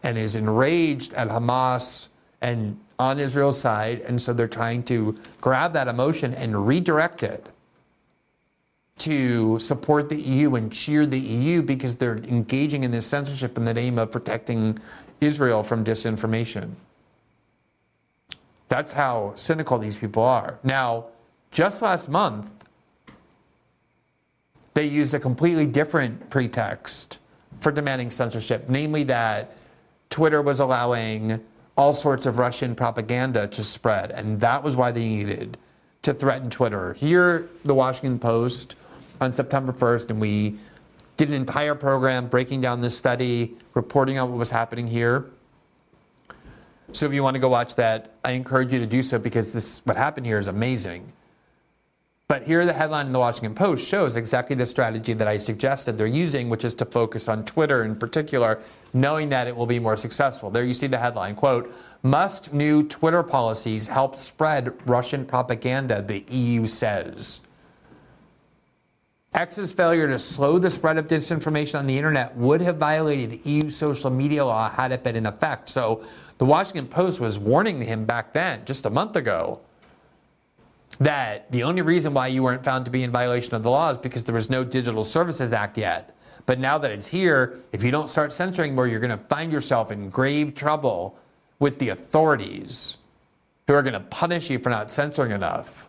and 0.03 0.17
is 0.17 0.35
enraged 0.35 1.13
at 1.13 1.27
Hamas 1.27 2.07
and 2.41 2.79
on 2.97 3.19
Israel's 3.19 3.59
side. 3.59 4.01
And 4.01 4.21
so 4.21 4.33
they're 4.33 4.47
trying 4.47 4.83
to 4.83 5.17
grab 5.41 5.73
that 5.73 5.87
emotion 5.87 6.33
and 6.33 6.67
redirect 6.67 7.23
it 7.23 7.47
to 8.99 9.57
support 9.59 10.09
the 10.09 10.19
EU 10.19 10.55
and 10.55 10.71
cheer 10.71 11.05
the 11.05 11.19
EU 11.19 11.61
because 11.61 11.95
they're 11.95 12.17
engaging 12.17 12.83
in 12.83 12.91
this 12.91 13.05
censorship 13.05 13.57
in 13.57 13.65
the 13.65 13.73
name 13.73 13.97
of 13.97 14.11
protecting 14.11 14.77
Israel 15.21 15.63
from 15.63 15.83
disinformation. 15.83 16.71
That's 18.67 18.91
how 18.91 19.33
cynical 19.35 19.77
these 19.77 19.97
people 19.97 20.23
are. 20.23 20.59
Now, 20.63 21.07
just 21.51 21.81
last 21.81 22.09
month, 22.09 22.51
they 24.73 24.85
used 24.85 25.13
a 25.13 25.19
completely 25.19 25.65
different 25.65 26.29
pretext 26.29 27.19
for 27.59 27.71
demanding 27.71 28.09
censorship, 28.09 28.69
namely 28.69 29.03
that 29.05 29.57
Twitter 30.09 30.41
was 30.41 30.59
allowing 30.59 31.43
all 31.75 31.93
sorts 31.93 32.25
of 32.25 32.37
Russian 32.37 32.75
propaganda 32.75 33.47
to 33.47 33.63
spread, 33.63 34.11
and 34.11 34.39
that 34.41 34.61
was 34.63 34.75
why 34.75 34.91
they 34.91 35.05
needed 35.05 35.57
to 36.01 36.13
threaten 36.13 36.49
Twitter. 36.49 36.93
Here, 36.93 37.49
the 37.65 37.73
Washington 37.73 38.19
Post 38.19 38.75
on 39.21 39.31
September 39.31 39.73
1st, 39.73 40.11
and 40.11 40.21
we 40.21 40.57
did 41.17 41.29
an 41.29 41.35
entire 41.35 41.75
program 41.75 42.27
breaking 42.27 42.61
down 42.61 42.81
this 42.81 42.97
study, 42.97 43.57
reporting 43.73 44.17
on 44.17 44.29
what 44.29 44.37
was 44.37 44.49
happening 44.49 44.87
here. 44.87 45.25
So 46.91 47.05
if 47.05 47.13
you 47.13 47.21
want 47.21 47.35
to 47.35 47.39
go 47.39 47.49
watch 47.49 47.75
that, 47.75 48.13
I 48.23 48.31
encourage 48.31 48.73
you 48.73 48.79
to 48.79 48.85
do 48.85 49.03
so 49.03 49.19
because 49.19 49.53
this 49.53 49.81
what 49.85 49.97
happened 49.97 50.25
here 50.25 50.39
is 50.39 50.47
amazing. 50.47 51.11
But 52.29 52.43
here, 52.43 52.63
the 52.63 52.73
headline 52.73 53.07
in 53.07 53.11
the 53.11 53.17
Washington 53.17 53.55
Post 53.55 53.87
shows 53.87 54.15
exactly 54.15 54.55
the 54.55 54.65
strategy 54.65 55.13
that 55.13 55.27
I 55.27 55.37
suggested 55.37 55.97
they're 55.97 56.05
using, 56.05 56.47
which 56.47 56.63
is 56.63 56.75
to 56.75 56.85
focus 56.85 57.27
on 57.27 57.43
Twitter 57.43 57.83
in 57.83 57.95
particular, 57.95 58.61
knowing 58.93 59.29
that 59.29 59.47
it 59.47 59.55
will 59.55 59.65
be 59.65 59.79
more 59.79 59.97
successful. 59.97 60.51
There 60.51 60.63
you 60.63 60.75
see 60.75 60.85
the 60.85 60.99
headline 60.99 61.33
quote, 61.33 61.73
Musk's 62.03 62.53
new 62.53 62.83
Twitter 62.83 63.23
policies 63.23 63.87
help 63.87 64.15
spread 64.15 64.71
Russian 64.87 65.25
propaganda, 65.25 66.03
the 66.03 66.23
EU 66.29 66.67
says. 66.67 67.41
X's 69.33 69.71
failure 69.71 70.07
to 70.07 70.17
slow 70.17 70.57
the 70.57 70.69
spread 70.69 70.97
of 70.97 71.07
disinformation 71.07 71.77
on 71.77 71.85
the 71.85 71.95
internet 71.95 72.35
would 72.35 72.61
have 72.61 72.77
violated 72.77 73.31
the 73.31 73.49
EU 73.49 73.69
social 73.69 74.09
media 74.09 74.43
law 74.43 74.69
had 74.69 74.91
it 74.91 75.03
been 75.03 75.15
in 75.15 75.27
effect. 75.27 75.69
So 75.69 76.03
the 76.39 76.45
Washington 76.45 76.87
Post 76.87 77.19
was 77.19 77.37
warning 77.37 77.79
him 77.79 78.05
back 78.05 78.33
then, 78.33 78.65
just 78.65 78.85
a 78.87 78.89
month 78.89 79.15
ago, 79.15 79.61
that 80.99 81.51
the 81.51 81.63
only 81.63 81.83
reason 81.83 82.13
why 82.13 82.27
you 82.27 82.41
weren't 82.41 82.63
found 82.63 82.85
to 82.85 82.91
be 82.91 83.03
in 83.03 83.11
violation 83.11 83.53
of 83.53 83.61
the 83.61 83.69
law 83.69 83.91
is 83.91 83.99
because 83.99 84.23
there 84.23 84.33
was 84.33 84.49
no 84.49 84.63
Digital 84.63 85.03
Services 85.03 85.53
Act 85.53 85.77
yet. 85.77 86.15
But 86.47 86.57
now 86.57 86.79
that 86.79 86.91
it's 86.91 87.07
here, 87.07 87.59
if 87.71 87.83
you 87.83 87.91
don't 87.91 88.09
start 88.09 88.33
censoring 88.33 88.73
more, 88.73 88.87
you're 88.87 88.99
going 88.99 89.17
to 89.17 89.25
find 89.25 89.51
yourself 89.51 89.91
in 89.91 90.09
grave 90.09 90.55
trouble 90.55 91.15
with 91.59 91.77
the 91.77 91.89
authorities 91.89 92.97
who 93.67 93.75
are 93.75 93.83
going 93.83 93.93
to 93.93 93.99
punish 93.99 94.49
you 94.49 94.57
for 94.57 94.71
not 94.71 94.91
censoring 94.91 95.31
enough. 95.31 95.87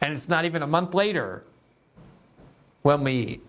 And 0.00 0.12
it's 0.12 0.28
not 0.28 0.44
even 0.44 0.62
a 0.62 0.66
month 0.66 0.92
later 0.92 1.44
when 2.84 3.02
we 3.02 3.40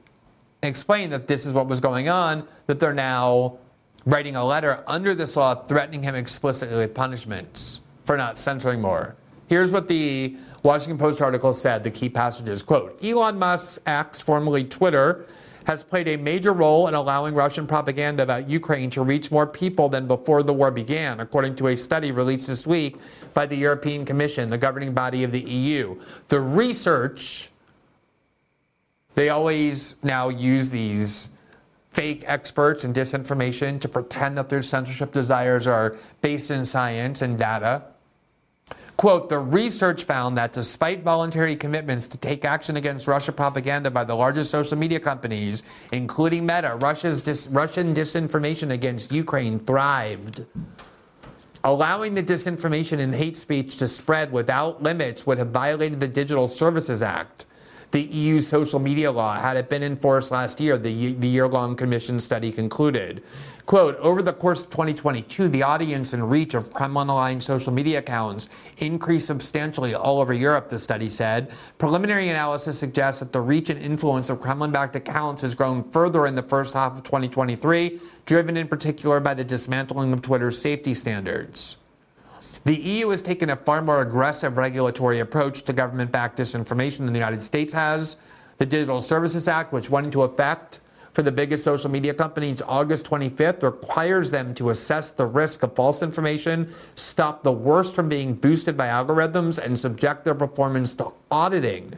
explain 0.63 1.09
that 1.09 1.27
this 1.27 1.45
is 1.45 1.51
what 1.51 1.67
was 1.67 1.81
going 1.81 2.07
on, 2.07 2.47
that 2.67 2.79
they're 2.79 2.93
now 2.93 3.57
writing 4.05 4.37
a 4.37 4.45
letter 4.45 4.81
under 4.87 5.13
this 5.13 5.35
law 5.35 5.53
threatening 5.53 6.01
him 6.01 6.15
explicitly 6.15 6.77
with 6.77 6.93
punishments 6.93 7.81
for 8.05 8.15
not 8.15 8.39
censoring 8.39 8.81
more. 8.81 9.15
Here's 9.47 9.73
what 9.73 9.89
the 9.89 10.37
Washington 10.63 10.97
Post 10.97 11.21
article 11.21 11.53
said, 11.53 11.83
the 11.83 11.91
key 11.91 12.07
passages. 12.07 12.63
Quote, 12.63 12.97
Elon 13.03 13.37
Musk's 13.37 13.77
X, 13.85 14.21
formerly 14.21 14.63
Twitter, 14.63 15.25
has 15.67 15.83
played 15.83 16.07
a 16.07 16.15
major 16.15 16.53
role 16.53 16.87
in 16.87 16.93
allowing 16.93 17.35
Russian 17.35 17.67
propaganda 17.67 18.23
about 18.23 18.49
Ukraine 18.49 18.89
to 18.91 19.03
reach 19.03 19.31
more 19.31 19.45
people 19.45 19.89
than 19.89 20.07
before 20.07 20.43
the 20.43 20.53
war 20.53 20.71
began, 20.71 21.19
according 21.19 21.57
to 21.57 21.67
a 21.67 21.75
study 21.75 22.11
released 22.11 22.47
this 22.47 22.65
week 22.65 22.95
by 23.33 23.45
the 23.45 23.57
European 23.57 24.05
Commission, 24.05 24.49
the 24.49 24.57
governing 24.57 24.93
body 24.93 25.25
of 25.25 25.33
the 25.33 25.41
EU. 25.41 25.99
The 26.29 26.39
research, 26.39 27.49
they 29.15 29.29
always 29.29 29.95
now 30.03 30.29
use 30.29 30.69
these 30.69 31.29
fake 31.91 32.23
experts 32.27 32.83
and 32.83 32.93
disinformation 32.93 33.79
to 33.79 33.87
pretend 33.87 34.37
that 34.37 34.49
their 34.49 34.61
censorship 34.61 35.13
desires 35.13 35.65
are 35.65 35.95
based 36.21 36.51
in 36.51 36.65
science 36.65 37.21
and 37.21 37.39
data. 37.39 37.83
Quote, 38.97 39.27
the 39.29 39.39
research 39.39 40.03
found 40.03 40.37
that 40.37 40.53
despite 40.53 41.03
voluntary 41.03 41.55
commitments 41.55 42.07
to 42.07 42.17
take 42.17 42.45
action 42.45 42.77
against 42.77 43.07
Russia 43.07 43.31
propaganda 43.31 43.91
by 43.91 44.03
the 44.03 44.15
largest 44.15 44.51
social 44.51 44.77
media 44.77 44.99
companies, 44.99 45.63
including 45.91 46.45
Meta, 46.45 46.77
Russia's 46.79 47.21
dis- 47.21 47.47
Russian 47.47 47.93
disinformation 47.93 48.71
against 48.71 49.11
Ukraine 49.11 49.59
thrived. 49.59 50.45
Allowing 51.63 52.13
the 52.13 52.23
disinformation 52.23 52.99
and 52.99 53.15
hate 53.15 53.35
speech 53.35 53.77
to 53.77 53.87
spread 53.87 54.31
without 54.31 54.83
limits 54.83 55.25
would 55.25 55.39
have 55.39 55.49
violated 55.49 55.99
the 55.99 56.07
Digital 56.07 56.47
Services 56.47 57.01
Act 57.01 57.45
the 57.91 58.01
EU 58.01 58.41
social 58.41 58.79
media 58.79 59.11
law 59.11 59.39
had 59.39 59.57
it 59.57 59.69
been 59.69 59.83
enforced 59.83 60.31
last 60.31 60.59
year, 60.59 60.77
the, 60.77 61.13
the 61.13 61.27
year 61.27 61.47
long 61.47 61.75
commission 61.75 62.19
study 62.19 62.51
concluded. 62.51 63.23
Quote, 63.65 63.97
over 63.97 64.21
the 64.21 64.33
course 64.33 64.63
of 64.63 64.69
2022, 64.69 65.47
the 65.47 65.63
audience 65.63 66.13
and 66.13 66.29
reach 66.29 66.53
of 66.53 66.71
Kremlin 66.71 67.09
aligned 67.09 67.43
social 67.43 67.73
media 67.73 67.97
accounts 67.97 68.47
increased 68.77 69.25
substantially 69.25 69.95
all 69.95 70.21
over 70.21 70.33
Europe, 70.33 70.69
the 70.69 70.77
study 70.77 71.09
said. 71.09 71.51
Preliminary 71.79 72.29
analysis 72.29 72.77
suggests 72.77 73.21
that 73.21 73.33
the 73.33 73.41
reach 73.41 73.71
and 73.71 73.81
influence 73.81 74.29
of 74.29 74.39
Kremlin 74.39 74.71
backed 74.71 74.95
accounts 74.95 75.41
has 75.41 75.55
grown 75.55 75.83
further 75.83 76.27
in 76.27 76.35
the 76.35 76.43
first 76.43 76.75
half 76.75 76.93
of 76.93 77.03
2023, 77.03 77.99
driven 78.27 78.55
in 78.55 78.67
particular 78.67 79.19
by 79.19 79.33
the 79.33 79.43
dismantling 79.43 80.13
of 80.13 80.21
Twitter's 80.21 80.61
safety 80.61 80.93
standards. 80.93 81.77
The 82.65 82.75
EU 82.75 83.09
has 83.09 83.21
taken 83.21 83.51
a 83.51 83.55
far 83.55 83.83
more 83.83 84.01
aggressive 84.01 84.57
regulatory 84.57 85.19
approach 85.19 85.61
to 85.65 85.73
government 85.73 86.11
backed 86.11 86.39
disinformation 86.39 86.97
than 86.97 87.13
the 87.13 87.19
United 87.19 87.43
States 87.43 87.71
has. 87.75 88.17
The 88.57 88.65
Digital 88.65 89.01
Services 89.01 89.47
Act, 89.47 89.71
which 89.71 89.91
went 89.91 90.07
into 90.07 90.23
effect 90.23 90.79
for 91.13 91.21
the 91.21 91.31
biggest 91.31 91.63
social 91.63 91.91
media 91.91 92.11
companies 92.11 92.63
August 92.63 93.05
25th, 93.05 93.61
requires 93.61 94.31
them 94.31 94.55
to 94.55 94.71
assess 94.71 95.11
the 95.11 95.27
risk 95.27 95.61
of 95.61 95.75
false 95.75 96.01
information, 96.01 96.73
stop 96.95 97.43
the 97.43 97.51
worst 97.51 97.93
from 97.93 98.09
being 98.09 98.33
boosted 98.33 98.75
by 98.75 98.87
algorithms, 98.87 99.63
and 99.63 99.79
subject 99.79 100.25
their 100.25 100.33
performance 100.33 100.95
to 100.95 101.11
auditing 101.29 101.93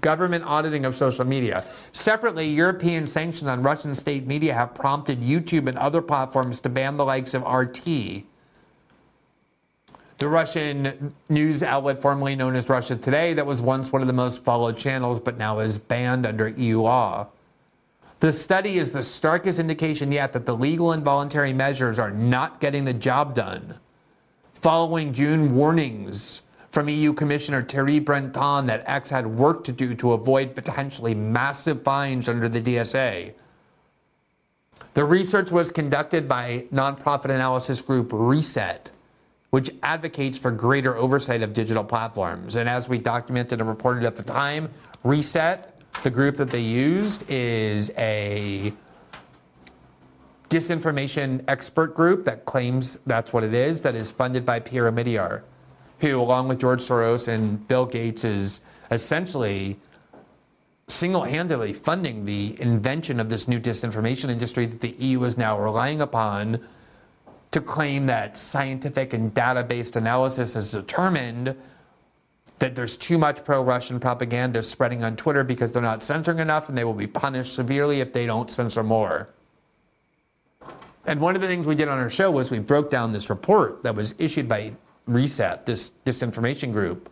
government 0.00 0.42
auditing 0.44 0.84
of 0.84 0.96
social 0.96 1.24
media. 1.24 1.64
Separately, 1.92 2.48
European 2.48 3.06
sanctions 3.06 3.48
on 3.48 3.62
Russian 3.62 3.94
state 3.94 4.26
media 4.26 4.52
have 4.52 4.74
prompted 4.74 5.20
YouTube 5.20 5.68
and 5.68 5.78
other 5.78 6.02
platforms 6.02 6.58
to 6.60 6.68
ban 6.68 6.96
the 6.96 7.04
likes 7.04 7.32
of 7.32 7.42
RT, 7.42 8.24
the 10.18 10.28
Russian 10.28 11.14
news 11.28 11.62
outlet 11.62 12.00
formerly 12.00 12.36
known 12.36 12.54
as 12.54 12.68
Russia 12.68 12.96
Today, 12.96 13.34
that 13.34 13.44
was 13.44 13.60
once 13.60 13.92
one 13.92 14.00
of 14.02 14.06
the 14.06 14.14
most 14.14 14.44
followed 14.44 14.76
channels, 14.76 15.18
but 15.18 15.38
now 15.38 15.58
is 15.58 15.78
banned 15.78 16.24
under 16.24 16.48
EU 16.48 16.82
law. 16.82 17.28
The 18.20 18.32
study 18.32 18.78
is 18.78 18.92
the 18.92 19.02
starkest 19.02 19.58
indication 19.58 20.12
yet 20.12 20.32
that 20.32 20.46
the 20.46 20.56
legal 20.56 20.92
and 20.92 21.04
voluntary 21.04 21.52
measures 21.52 21.98
are 21.98 22.10
not 22.10 22.60
getting 22.60 22.84
the 22.84 22.94
job 22.94 23.34
done. 23.34 23.74
Following 24.54 25.12
June 25.12 25.54
warnings 25.54 26.42
from 26.70 26.88
EU 26.88 27.12
Commissioner 27.12 27.62
Thierry 27.62 27.98
Breton 27.98 28.66
that 28.66 28.82
X 28.86 29.10
had 29.10 29.26
work 29.26 29.62
to 29.64 29.72
do 29.72 29.94
to 29.96 30.12
avoid 30.12 30.54
potentially 30.54 31.14
massive 31.14 31.82
fines 31.82 32.28
under 32.28 32.48
the 32.48 32.60
DSA. 32.60 33.34
The 34.94 35.04
research 35.04 35.50
was 35.50 35.70
conducted 35.70 36.28
by 36.28 36.66
nonprofit 36.72 37.26
analysis 37.26 37.82
group 37.82 38.10
Reset 38.12 38.90
which 39.54 39.70
advocates 39.84 40.36
for 40.36 40.50
greater 40.50 40.96
oversight 40.96 41.40
of 41.40 41.54
digital 41.54 41.84
platforms. 41.84 42.56
And 42.56 42.68
as 42.68 42.88
we 42.88 42.98
documented 42.98 43.60
and 43.60 43.68
reported 43.68 44.02
at 44.02 44.16
the 44.16 44.22
time, 44.24 44.68
Reset, 45.04 45.80
the 46.02 46.10
group 46.10 46.38
that 46.38 46.50
they 46.50 46.58
used, 46.58 47.22
is 47.30 47.92
a 47.96 48.72
disinformation 50.48 51.44
expert 51.46 51.94
group 51.94 52.24
that 52.24 52.46
claims 52.46 52.98
that's 53.06 53.32
what 53.32 53.44
it 53.44 53.54
is, 53.54 53.82
that 53.82 53.94
is 53.94 54.10
funded 54.10 54.44
by 54.44 54.58
Pierre 54.58 54.90
Omidyar, 54.90 55.42
who, 56.00 56.20
along 56.20 56.48
with 56.48 56.58
George 56.58 56.80
Soros 56.80 57.28
and 57.28 57.68
Bill 57.68 57.86
Gates, 57.86 58.24
is 58.24 58.58
essentially 58.90 59.78
single 60.88 61.22
handedly 61.22 61.72
funding 61.72 62.24
the 62.24 62.60
invention 62.60 63.20
of 63.20 63.28
this 63.28 63.46
new 63.46 63.60
disinformation 63.60 64.30
industry 64.30 64.66
that 64.66 64.80
the 64.80 64.96
EU 64.98 65.22
is 65.22 65.38
now 65.38 65.56
relying 65.56 66.00
upon 66.00 66.58
to 67.54 67.60
claim 67.60 68.04
that 68.06 68.36
scientific 68.36 69.12
and 69.12 69.32
data 69.32 69.62
based 69.62 69.94
analysis 69.94 70.54
has 70.54 70.72
determined 70.72 71.54
that 72.58 72.74
there's 72.74 72.96
too 72.96 73.16
much 73.16 73.44
pro 73.44 73.62
Russian 73.62 74.00
propaganda 74.00 74.60
spreading 74.60 75.04
on 75.04 75.14
Twitter 75.14 75.44
because 75.44 75.70
they're 75.70 75.80
not 75.80 76.02
censoring 76.02 76.40
enough 76.40 76.68
and 76.68 76.76
they 76.76 76.82
will 76.82 76.92
be 76.92 77.06
punished 77.06 77.54
severely 77.54 78.00
if 78.00 78.12
they 78.12 78.26
don't 78.26 78.50
censor 78.50 78.82
more. 78.82 79.28
And 81.06 81.20
one 81.20 81.36
of 81.36 81.42
the 81.42 81.46
things 81.46 81.64
we 81.64 81.76
did 81.76 81.86
on 81.86 81.96
our 81.96 82.10
show 82.10 82.28
was 82.28 82.50
we 82.50 82.58
broke 82.58 82.90
down 82.90 83.12
this 83.12 83.30
report 83.30 83.84
that 83.84 83.94
was 83.94 84.16
issued 84.18 84.48
by 84.48 84.74
Reset, 85.06 85.64
this 85.64 85.92
disinformation 86.04 86.72
group, 86.72 87.08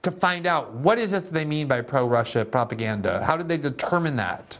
to 0.00 0.10
find 0.10 0.46
out 0.46 0.72
what 0.72 0.96
is 0.96 1.12
it 1.12 1.24
that 1.24 1.34
they 1.34 1.44
mean 1.44 1.68
by 1.68 1.82
pro 1.82 2.06
Russia 2.06 2.42
propaganda? 2.42 3.22
How 3.22 3.36
did 3.36 3.48
they 3.48 3.58
determine 3.58 4.16
that? 4.16 4.58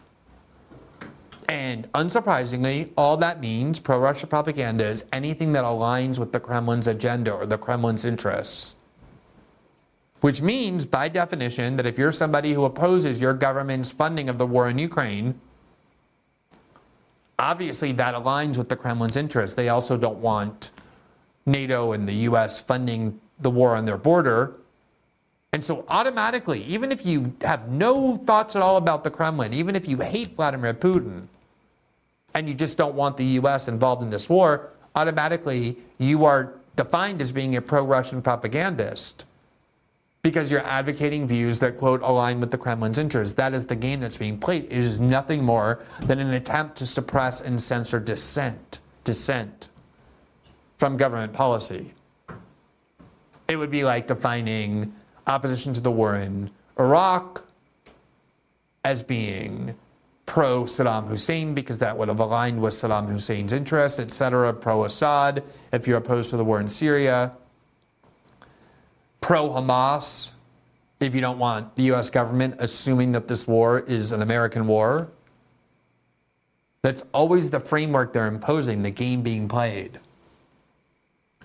And 1.49 1.91
unsurprisingly, 1.93 2.91
all 2.97 3.17
that 3.17 3.41
means 3.41 3.81
pro 3.81 3.99
Russia 3.99 4.27
propaganda 4.27 4.87
is 4.87 5.05
anything 5.13 5.53
that 5.53 5.65
aligns 5.65 6.19
with 6.19 6.31
the 6.31 6.41
Kremlin's 6.41 6.87
agenda 6.87 7.33
or 7.33 7.47
the 7.47 7.57
Kremlin's 7.57 8.05
interests. 8.05 8.77
Which 10.21 10.43
means, 10.43 10.85
by 10.85 11.09
definition, 11.09 11.77
that 11.77 11.87
if 11.87 11.97
you're 11.97 12.13
somebody 12.13 12.53
who 12.53 12.65
opposes 12.65 13.21
your 13.21 13.33
government's 13.33 13.91
funding 13.91 14.29
of 14.29 14.37
the 14.37 14.47
war 14.47 14.69
in 14.69 14.79
Ukraine, 14.79 15.41
obviously 17.39 17.93
that 17.93 18.15
aligns 18.15 18.59
with 18.59 18.69
the 18.69 18.77
Kremlin's 18.77 19.17
interests. 19.17 19.55
They 19.55 19.71
also 19.71 19.97
don't 19.97 20.19
want 20.19 20.71
NATO 21.47 21.93
and 21.93 22.07
the 22.07 22.15
US 22.31 22.61
funding 22.61 23.21
the 23.41 23.51
war 23.51 23.75
on 23.75 23.87
their 23.87 23.97
border. 23.97 24.57
And 25.53 25.65
so, 25.65 25.87
automatically, 25.89 26.63
even 26.65 26.93
if 26.93 27.07
you 27.07 27.35
have 27.41 27.71
no 27.71 28.17
thoughts 28.17 28.55
at 28.55 28.61
all 28.61 28.77
about 28.77 29.03
the 29.03 29.11
Kremlin, 29.11 29.55
even 29.55 29.75
if 29.75 29.89
you 29.89 29.99
hate 30.01 30.37
Vladimir 30.37 30.75
Putin, 30.75 31.29
and 32.39 32.49
you 32.49 32.55
just 32.55 32.79
don't 32.79 32.95
want 32.95 33.17
the 33.17 33.25
US 33.41 33.67
involved 33.67 34.01
in 34.01 34.11
this 34.11 34.29
war, 34.29 34.71
automatically 34.95 35.77
you 35.99 36.25
are 36.25 36.55
defined 36.77 37.21
as 37.21 37.33
being 37.33 37.57
a 37.57 37.61
pro 37.61 37.83
Russian 37.83 38.23
propagandist 38.23 39.25
because 40.23 40.49
you're 40.49 40.65
advocating 40.65 41.27
views 41.27 41.59
that, 41.59 41.77
quote, 41.77 42.01
align 42.03 42.39
with 42.39 42.53
the 42.53 42.59
Kremlin's 42.59 42.99
interests. 42.99 43.35
That 43.35 43.55
is 43.55 43.67
the 43.67 43.75
game 43.75 43.99
that's 43.99 44.17
being 44.17 44.39
played. 44.39 44.65
It 44.67 44.73
is 44.73 45.01
nothing 45.01 45.43
more 45.43 45.81
than 46.01 46.21
an 46.21 46.33
attempt 46.33 46.77
to 46.79 46.87
suppress 46.87 47.41
and 47.41 47.61
censor 47.61 47.99
dissent, 47.99 48.79
dissent 49.03 49.69
from 50.77 50.97
government 50.97 51.33
policy. 51.33 51.93
It 53.49 53.57
would 53.57 53.71
be 53.71 53.83
like 53.83 54.07
defining 54.07 54.95
opposition 55.27 55.75
to 55.75 55.81
the 55.81 55.91
war 55.91 56.15
in 56.15 56.51
Iraq 56.79 57.45
as 58.85 59.03
being 59.03 59.75
pro 60.29 60.65
Saddam 60.65 61.09
Hussein 61.09 61.55
because 61.55 61.79
that 61.79 61.97
would 61.97 62.09
have 62.09 62.21
aligned 62.21 62.61
with 62.61 62.75
Saddam 62.75 63.11
Hussein's 63.11 63.53
interests, 63.53 63.99
etc., 63.99 64.53
pro 64.53 64.85
Assad 64.85 65.43
if 65.73 65.89
you're 65.89 65.97
opposed 65.97 66.31
to 66.31 66.37
the 66.37 66.45
war 66.45 66.61
in 66.61 66.69
Syria, 66.69 67.33
pro 69.23 69.49
Hamas 69.49 70.33
if 71.01 71.15
you 71.15 71.21
don't 71.21 71.39
want 71.39 71.75
the 71.77 71.85
US 71.95 72.11
government 72.11 72.57
assuming 72.59 73.13
that 73.13 73.27
this 73.27 73.47
war 73.49 73.81
is 73.81 74.13
an 74.13 74.21
American 74.21 74.67
war. 74.67 75.09
That's 76.83 77.05
always 77.13 77.51
the 77.51 77.61
framework 77.61 78.13
they're 78.13 78.27
imposing, 78.27 78.83
the 78.83 78.91
game 78.91 79.23
being 79.23 79.49
played. 79.49 79.99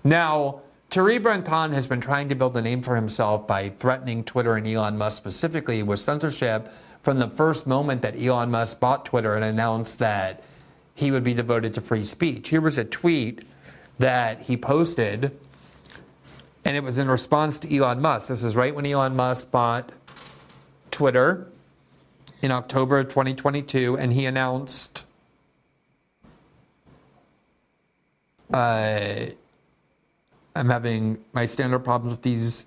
Now, 0.04 0.60
Thierry 0.90 1.18
Breton 1.18 1.72
has 1.72 1.86
been 1.86 2.00
trying 2.00 2.28
to 2.28 2.34
build 2.34 2.56
a 2.56 2.62
name 2.62 2.82
for 2.82 2.94
himself 2.94 3.46
by 3.46 3.70
threatening 3.70 4.24
Twitter 4.24 4.54
and 4.54 4.66
Elon 4.66 4.98
Musk 4.98 5.16
specifically 5.16 5.82
with 5.82 6.00
censorship 6.00 6.70
from 7.04 7.18
the 7.18 7.28
first 7.28 7.66
moment 7.66 8.00
that 8.00 8.18
Elon 8.18 8.50
Musk 8.50 8.80
bought 8.80 9.04
Twitter 9.04 9.34
and 9.34 9.44
announced 9.44 9.98
that 9.98 10.42
he 10.94 11.10
would 11.10 11.22
be 11.22 11.34
devoted 11.34 11.74
to 11.74 11.82
free 11.82 12.04
speech. 12.04 12.48
Here 12.48 12.62
was 12.62 12.78
a 12.78 12.84
tweet 12.84 13.46
that 13.98 14.40
he 14.40 14.56
posted, 14.56 15.36
and 16.64 16.76
it 16.76 16.82
was 16.82 16.96
in 16.96 17.08
response 17.08 17.58
to 17.58 17.76
Elon 17.76 18.00
Musk. 18.00 18.28
This 18.28 18.42
is 18.42 18.56
right 18.56 18.74
when 18.74 18.86
Elon 18.86 19.14
Musk 19.14 19.50
bought 19.50 19.92
Twitter 20.90 21.46
in 22.40 22.50
October 22.50 23.00
of 23.00 23.08
2022, 23.08 23.98
and 23.98 24.10
he 24.10 24.24
announced. 24.24 25.04
Uh, 28.50 29.26
I'm 30.56 30.70
having 30.70 31.18
my 31.34 31.44
standard 31.44 31.80
problems 31.80 32.12
with 32.16 32.22
these 32.22 32.64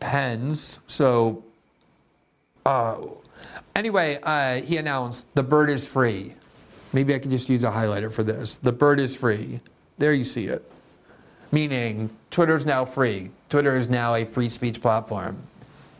pens. 0.00 0.78
So, 0.86 1.44
uh, 2.64 2.96
Anyway, 3.78 4.18
uh, 4.24 4.60
he 4.62 4.76
announced 4.76 5.32
the 5.36 5.42
bird 5.44 5.70
is 5.70 5.86
free. 5.86 6.34
Maybe 6.92 7.14
I 7.14 7.20
could 7.20 7.30
just 7.30 7.48
use 7.48 7.62
a 7.62 7.70
highlighter 7.70 8.10
for 8.10 8.24
this. 8.24 8.56
The 8.56 8.72
bird 8.72 8.98
is 8.98 9.14
free. 9.14 9.60
There 9.98 10.12
you 10.12 10.24
see 10.24 10.46
it. 10.46 10.68
Meaning, 11.52 12.10
Twitter 12.32 12.56
is 12.56 12.66
now 12.66 12.84
free. 12.84 13.30
Twitter 13.48 13.76
is 13.76 13.88
now 13.88 14.16
a 14.16 14.24
free 14.24 14.48
speech 14.48 14.80
platform. 14.82 15.44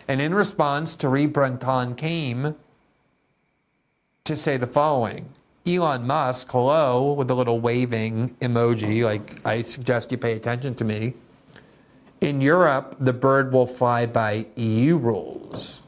And 0.09 0.21
in 0.21 0.35
response, 0.35 0.97
Thierry 0.97 1.27
Breton 1.27 1.95
came 1.95 2.57
to 4.25 4.35
say 4.35 4.57
the 4.57 4.67
following 4.67 5.29
Elon 5.65 6.05
Musk, 6.05 6.51
hello, 6.51 7.13
with 7.13 7.31
a 7.31 7.35
little 7.35 7.61
waving 7.61 8.31
emoji, 8.41 9.05
like 9.05 9.47
I 9.47 9.63
suggest 9.63 10.11
you 10.11 10.19
pay 10.19 10.33
attention 10.33 10.75
to 10.75 10.85
me. 10.85 11.15
In 12.23 12.41
Europe, 12.41 12.97
the 12.99 13.13
bird 13.13 13.53
will 13.53 13.69
fly 13.69 14.05
by 14.05 14.47
EU 14.57 14.97
rules 14.97 15.83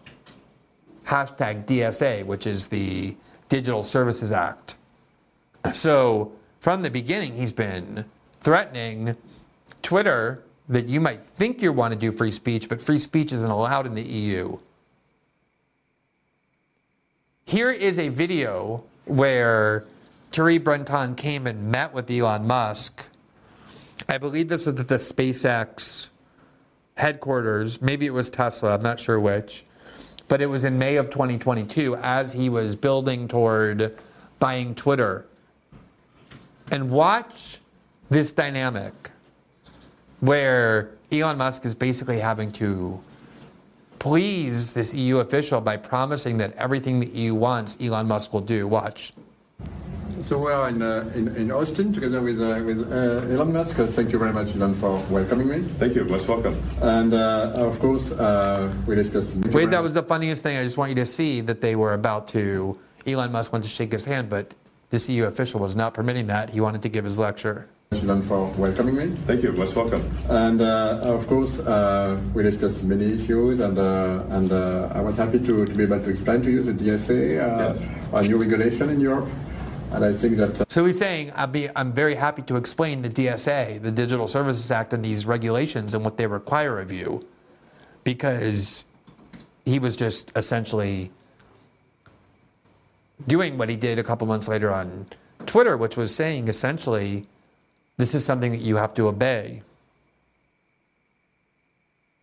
hashtag 1.10 1.66
DSA, 1.66 2.24
which 2.24 2.46
is 2.46 2.68
the 2.68 3.16
Digital 3.48 3.82
Services 3.82 4.30
Act. 4.30 4.76
So 5.72 6.32
from 6.60 6.82
the 6.82 6.90
beginning, 6.90 7.34
he's 7.34 7.52
been 7.52 8.04
threatening 8.40 9.16
Twitter 9.82 10.44
that 10.68 10.88
you 10.88 11.00
might 11.00 11.24
think 11.24 11.62
you 11.62 11.72
want 11.72 11.92
to 11.92 11.98
do 11.98 12.12
free 12.12 12.30
speech, 12.30 12.68
but 12.68 12.80
free 12.80 12.96
speech 12.96 13.32
isn't 13.32 13.50
allowed 13.50 13.86
in 13.86 13.94
the 13.94 14.04
EU. 14.04 14.56
Here 17.44 17.72
is 17.72 17.98
a 17.98 18.08
video 18.08 18.84
where 19.06 19.84
Thierry 20.30 20.58
Breton 20.58 21.16
came 21.16 21.48
and 21.48 21.72
met 21.72 21.92
with 21.92 22.08
Elon 22.08 22.46
Musk. 22.46 23.08
I 24.08 24.18
believe 24.18 24.48
this 24.48 24.66
was 24.66 24.78
at 24.78 24.86
the 24.86 24.94
SpaceX 24.94 26.10
headquarters. 26.96 27.82
Maybe 27.82 28.06
it 28.06 28.12
was 28.12 28.30
Tesla, 28.30 28.74
I'm 28.74 28.82
not 28.82 29.00
sure 29.00 29.18
which 29.18 29.64
but 30.30 30.40
it 30.40 30.46
was 30.46 30.62
in 30.62 30.78
May 30.78 30.94
of 30.94 31.10
2022 31.10 31.96
as 31.96 32.32
he 32.32 32.48
was 32.48 32.76
building 32.76 33.26
toward 33.26 33.98
buying 34.38 34.76
Twitter. 34.76 35.26
And 36.70 36.88
watch 36.88 37.58
this 38.10 38.30
dynamic 38.30 39.10
where 40.20 40.92
Elon 41.10 41.36
Musk 41.36 41.64
is 41.64 41.74
basically 41.74 42.20
having 42.20 42.52
to 42.52 43.02
please 43.98 44.72
this 44.72 44.94
EU 44.94 45.18
official 45.18 45.60
by 45.60 45.76
promising 45.76 46.38
that 46.38 46.52
everything 46.52 47.00
the 47.00 47.08
EU 47.08 47.34
wants, 47.34 47.76
Elon 47.80 48.06
Musk 48.06 48.32
will 48.32 48.40
do. 48.40 48.68
Watch. 48.68 49.12
So 50.24 50.38
we 50.38 50.52
are 50.52 50.68
in, 50.68 50.82
uh, 50.82 51.10
in, 51.14 51.28
in, 51.36 51.50
Austin 51.50 51.92
together 51.92 52.20
with, 52.20 52.40
uh, 52.40 52.62
with 52.64 52.92
uh, 52.92 53.32
Elon 53.32 53.52
Musk. 53.52 53.76
Thank 53.76 54.12
you 54.12 54.18
very 54.18 54.32
much, 54.32 54.54
Elon, 54.54 54.74
for 54.74 54.98
welcoming 55.08 55.48
me. 55.48 55.60
Thank 55.78 55.94
you. 55.94 56.04
Most 56.04 56.28
welcome. 56.28 56.60
And 56.82 57.14
uh, 57.14 57.52
of 57.56 57.78
course, 57.78 58.12
uh, 58.12 58.72
we 58.86 58.96
discussed. 58.96 59.34
Wait, 59.36 59.70
that 59.70 59.82
was 59.82 59.94
the 59.94 60.02
funniest 60.02 60.42
thing. 60.42 60.58
I 60.58 60.62
just 60.62 60.76
want 60.76 60.90
you 60.90 60.96
to 60.96 61.06
see 61.06 61.40
that 61.42 61.60
they 61.60 61.74
were 61.74 61.94
about 61.94 62.28
to. 62.28 62.78
Elon 63.06 63.32
Musk 63.32 63.52
went 63.52 63.64
to 63.64 63.70
shake 63.70 63.92
his 63.92 64.04
hand, 64.04 64.28
but 64.28 64.54
this 64.90 65.08
EU 65.08 65.24
official 65.24 65.58
was 65.58 65.74
not 65.74 65.94
permitting 65.94 66.26
that. 66.26 66.50
He 66.50 66.60
wanted 66.60 66.82
to 66.82 66.88
give 66.88 67.04
his 67.04 67.18
lecture. 67.18 67.68
Elon, 67.92 68.22
for 68.22 68.46
welcoming 68.52 68.96
me. 68.96 69.06
Thank 69.26 69.42
you. 69.42 69.52
Most 69.52 69.74
welcome. 69.74 70.04
And 70.28 70.60
uh, 70.60 71.00
of 71.02 71.26
course, 71.28 71.58
we 72.34 72.42
discussed 72.42 72.84
many 72.84 73.14
issues, 73.14 73.60
and 73.60 73.78
and 73.78 74.52
I 74.52 75.00
was 75.00 75.16
happy 75.16 75.38
to, 75.38 75.64
to 75.64 75.74
be 75.74 75.84
able 75.84 76.00
to 76.00 76.10
explain 76.10 76.42
to 76.42 76.50
you 76.50 76.62
the 76.62 76.72
DSA, 76.72 77.36
yes. 77.36 77.84
a 78.12 78.22
new 78.22 78.36
regulation 78.36 78.90
in 78.90 79.00
Europe. 79.00 79.28
And 79.92 80.04
I 80.04 80.12
think 80.12 80.36
that. 80.36 80.60
Uh, 80.60 80.64
so 80.68 80.84
he's 80.84 80.98
saying, 80.98 81.32
I'll 81.34 81.46
be, 81.46 81.68
I'm 81.74 81.92
very 81.92 82.14
happy 82.14 82.42
to 82.42 82.56
explain 82.56 83.02
the 83.02 83.08
DSA, 83.08 83.82
the 83.82 83.90
Digital 83.90 84.28
Services 84.28 84.70
Act, 84.70 84.92
and 84.92 85.04
these 85.04 85.26
regulations 85.26 85.94
and 85.94 86.04
what 86.04 86.16
they 86.16 86.26
require 86.26 86.78
of 86.78 86.92
you, 86.92 87.26
because 88.04 88.84
he 89.64 89.78
was 89.78 89.96
just 89.96 90.32
essentially 90.36 91.10
doing 93.26 93.58
what 93.58 93.68
he 93.68 93.76
did 93.76 93.98
a 93.98 94.02
couple 94.02 94.26
months 94.26 94.48
later 94.48 94.72
on 94.72 95.06
Twitter, 95.46 95.76
which 95.76 95.96
was 95.96 96.14
saying 96.14 96.48
essentially, 96.48 97.26
this 97.96 98.14
is 98.14 98.24
something 98.24 98.52
that 98.52 98.60
you 98.60 98.76
have 98.76 98.94
to 98.94 99.08
obey 99.08 99.62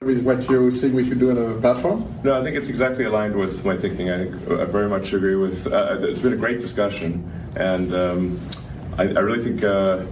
with 0.02 0.24
what 0.24 0.48
you 0.48 0.70
think 0.70 0.93
we 0.93 1.08
should 1.08 1.18
do 1.18 1.32
on 1.32 1.38
a 1.38 1.60
platform? 1.60 2.06
No, 2.24 2.39
I 2.39 2.43
think 2.43 2.56
it's 2.56 2.70
exactly 2.70 3.06
aligned 3.06 3.36
with 3.36 3.66
my 3.66 3.76
thinking. 3.76 4.12
I, 4.12 4.22
I 4.62 4.66
very 4.66 4.88
much 4.88 5.12
agree 5.12 5.36
with. 5.36 5.66
Uh, 5.66 5.98
it's 6.02 6.22
been 6.22 6.34
a 6.34 6.38
great 6.38 6.60
discussion, 6.60 7.30
and 7.56 7.91
um, 7.93 8.39
I, 8.98 9.04
I, 9.04 9.20
really 9.20 9.43
think 9.43 9.64
uh, 9.64 10.06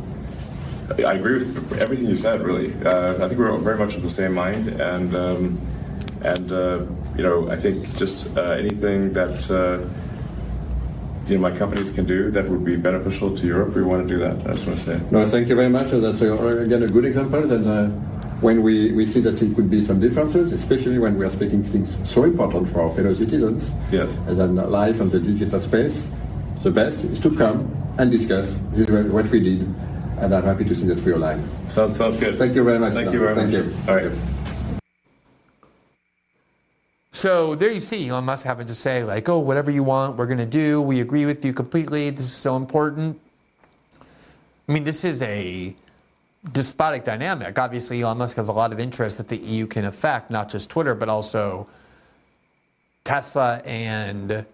I 0.98 1.14
agree 1.14 1.36
with 1.36 1.80
everything 1.80 2.08
you 2.08 2.18
said. 2.18 2.42
Really, 2.42 2.74
uh, 2.84 3.24
I 3.24 3.28
think 3.30 3.40
we're 3.40 3.56
very 3.60 3.78
much 3.78 3.94
of 3.94 4.02
the 4.02 4.10
same 4.10 4.34
mind, 4.34 4.70
and 4.70 5.16
um, 5.16 5.62
and 6.24 6.52
uh, 6.52 6.84
you 7.16 7.22
know, 7.24 7.52
I 7.52 7.56
think 7.56 7.96
just 7.96 8.36
uh, 8.36 8.42
anything 8.42 9.14
that 9.14 9.38
uh, 9.52 9.86
you 11.30 11.36
know 11.36 11.42
my 11.42 11.56
companies 11.56 11.92
can 11.92 12.06
do 12.06 12.32
that 12.32 12.50
would 12.50 12.66
be 12.66 12.76
beneficial 12.76 13.38
to 13.38 13.46
Europe, 13.46 13.76
we 13.76 13.84
want 13.84 14.08
to 14.08 14.14
do 14.14 14.20
that. 14.20 14.50
I 14.50 14.54
just 14.54 14.66
want 14.66 14.80
to 14.80 14.86
say. 14.86 15.00
No, 15.12 15.26
thank 15.28 15.48
you 15.48 15.56
very 15.56 15.70
much. 15.70 15.92
That's 15.92 16.22
again 16.22 16.82
a 16.82 16.88
good 16.88 17.06
example. 17.06 17.52
And 17.52 18.15
when 18.42 18.62
we, 18.62 18.92
we 18.92 19.06
see 19.06 19.22
that 19.22 19.40
there 19.40 19.54
could 19.56 19.70
be 19.70 19.82
some 19.82 20.00
differences, 20.00 20.52
especially 20.52 21.00
when 21.00 21.18
we 21.18 21.26
are 21.26 21.32
speaking 21.32 21.64
things 21.64 21.98
so 22.10 22.24
important 22.24 22.72
for 22.72 22.82
our 22.82 22.96
fellow 22.96 23.14
citizens, 23.14 23.72
yes. 23.92 24.18
as 24.28 24.40
in 24.40 24.56
life 24.56 25.00
and 25.00 25.10
the 25.12 25.20
digital 25.20 25.60
space, 25.60 26.06
the 26.64 26.72
best 26.72 27.04
is 27.06 27.20
to 27.22 27.36
come 27.36 27.72
and 27.98 28.12
discuss. 28.12 28.60
This 28.72 28.90
is 28.90 29.12
what 29.12 29.30
we 29.30 29.40
did, 29.40 29.62
and 30.20 30.36
I'm 30.36 30.44
happy 30.44 30.66
to 30.66 30.76
see 30.76 30.86
that 30.88 31.02
we 31.04 31.14
align. 31.14 31.48
Sounds, 31.70 31.96
sounds 31.96 32.18
good. 32.18 32.38
Thank 32.38 32.56
you 32.56 32.64
very 32.64 32.80
much. 32.80 32.94
Thank 32.94 33.14
you 33.14 33.20
very 33.20 33.36
Thank 33.36 33.52
much. 33.54 33.66
You. 33.66 33.76
All 33.88 33.96
right. 33.96 34.12
So 37.14 37.56
there 37.56 37.72
you 37.72 37.80
see 37.80 38.10
Elon 38.10 38.26
Musk 38.26 38.46
having 38.46 38.68
to 38.68 38.76
say, 38.76 39.06
like, 39.06 39.30
oh, 39.30 39.40
whatever 39.40 39.72
you 39.72 39.84
want, 39.84 40.18
we're 40.18 40.26
going 40.26 40.40
to 40.40 40.46
do. 40.46 40.82
We 40.82 41.00
agree 41.00 41.26
with 41.26 41.46
you 41.46 41.54
completely. 41.54 42.10
This 42.10 42.26
is 42.26 42.34
so 42.34 42.58
important. 42.58 43.22
I 44.68 44.74
mean, 44.74 44.84
this 44.84 45.06
is 45.06 45.22
a 45.22 45.74
despotic 46.52 47.04
dynamic. 47.04 47.58
Obviously, 47.58 48.02
Elon 48.02 48.18
Musk 48.18 48.38
has 48.38 48.48
a 48.48 48.54
lot 48.54 48.72
of 48.72 48.80
interest 48.80 49.18
that 49.18 49.28
the 49.28 49.38
EU 49.38 49.68
can 49.68 49.86
affect, 49.86 50.30
not 50.30 50.50
just 50.50 50.70
Twitter, 50.70 50.96
but 50.96 51.10
also 51.10 51.68
Tesla 53.04 53.62
and 53.66 54.46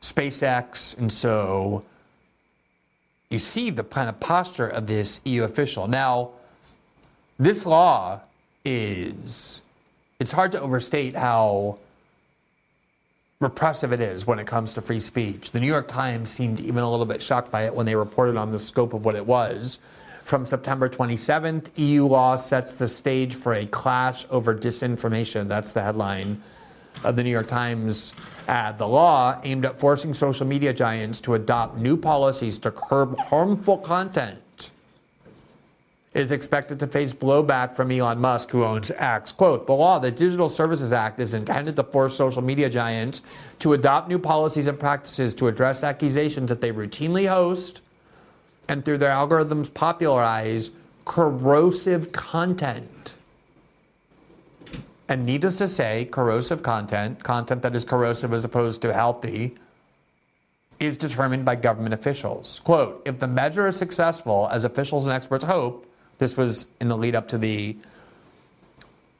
SpaceX. 0.00 0.96
And 0.98 1.12
so 1.12 1.84
you 3.30 3.38
see 3.38 3.70
the 3.70 3.84
kind 3.84 4.08
of 4.08 4.20
posture 4.20 4.68
of 4.68 4.86
this 4.86 5.20
EU 5.24 5.44
official. 5.44 5.88
Now, 5.88 6.30
this 7.38 7.66
law 7.66 8.20
is, 8.64 9.62
it's 10.18 10.32
hard 10.32 10.52
to 10.52 10.60
overstate 10.60 11.16
how 11.16 11.78
repressive 13.40 13.92
it 13.92 14.00
is 14.00 14.26
when 14.26 14.38
it 14.38 14.46
comes 14.46 14.72
to 14.74 14.80
free 14.80 15.00
speech. 15.00 15.50
The 15.50 15.60
New 15.60 15.66
York 15.66 15.88
Times 15.88 16.30
seemed 16.30 16.60
even 16.60 16.82
a 16.82 16.90
little 16.90 17.04
bit 17.04 17.22
shocked 17.22 17.50
by 17.50 17.64
it 17.64 17.74
when 17.74 17.84
they 17.84 17.94
reported 17.94 18.36
on 18.36 18.50
the 18.50 18.58
scope 18.58 18.94
of 18.94 19.04
what 19.04 19.14
it 19.14 19.26
was. 19.26 19.78
From 20.26 20.44
September 20.44 20.88
27th, 20.88 21.68
EU 21.76 22.04
law 22.04 22.34
sets 22.34 22.80
the 22.80 22.88
stage 22.88 23.36
for 23.36 23.54
a 23.54 23.64
clash 23.64 24.26
over 24.28 24.56
disinformation. 24.56 25.46
That's 25.46 25.72
the 25.72 25.82
headline 25.82 26.42
of 27.04 27.14
the 27.14 27.22
New 27.22 27.30
York 27.30 27.46
Times 27.46 28.12
ad. 28.48 28.76
The 28.76 28.88
law 28.88 29.40
aimed 29.44 29.64
at 29.64 29.78
forcing 29.78 30.12
social 30.14 30.44
media 30.44 30.72
giants 30.72 31.20
to 31.20 31.34
adopt 31.34 31.78
new 31.78 31.96
policies 31.96 32.58
to 32.58 32.72
curb 32.72 33.16
harmful 33.16 33.78
content 33.78 34.72
is 36.12 36.32
expected 36.32 36.80
to 36.80 36.88
face 36.88 37.14
blowback 37.14 37.76
from 37.76 37.92
Elon 37.92 38.18
Musk, 38.18 38.50
who 38.50 38.64
owns 38.64 38.90
X. 38.90 39.30
Quote, 39.30 39.68
the 39.68 39.74
law, 39.74 40.00
the 40.00 40.10
Digital 40.10 40.48
Services 40.48 40.92
Act, 40.92 41.20
is 41.20 41.34
intended 41.34 41.76
to 41.76 41.84
force 41.84 42.16
social 42.16 42.42
media 42.42 42.68
giants 42.68 43.22
to 43.60 43.74
adopt 43.74 44.08
new 44.08 44.18
policies 44.18 44.66
and 44.66 44.76
practices 44.76 45.36
to 45.36 45.46
address 45.46 45.84
accusations 45.84 46.48
that 46.48 46.60
they 46.60 46.72
routinely 46.72 47.28
host 47.28 47.82
and 48.68 48.84
through 48.84 48.98
their 48.98 49.10
algorithms 49.10 49.72
popularize 49.72 50.70
corrosive 51.04 52.12
content. 52.12 53.16
And 55.08 55.24
needless 55.24 55.56
to 55.58 55.68
say, 55.68 56.06
corrosive 56.06 56.62
content, 56.62 57.22
content 57.22 57.62
that 57.62 57.76
is 57.76 57.84
corrosive 57.84 58.32
as 58.32 58.44
opposed 58.44 58.82
to 58.82 58.92
healthy, 58.92 59.54
is 60.80 60.96
determined 60.96 61.44
by 61.44 61.54
government 61.54 61.94
officials. 61.94 62.60
Quote, 62.64 63.02
if 63.06 63.18
the 63.20 63.28
measure 63.28 63.66
is 63.66 63.76
successful, 63.76 64.48
as 64.50 64.64
officials 64.64 65.06
and 65.06 65.12
experts 65.12 65.44
hope, 65.44 65.86
this 66.18 66.36
was 66.36 66.66
in 66.80 66.88
the 66.88 66.96
lead 66.96 67.14
up 67.14 67.28
to 67.28 67.38
the 67.38 67.76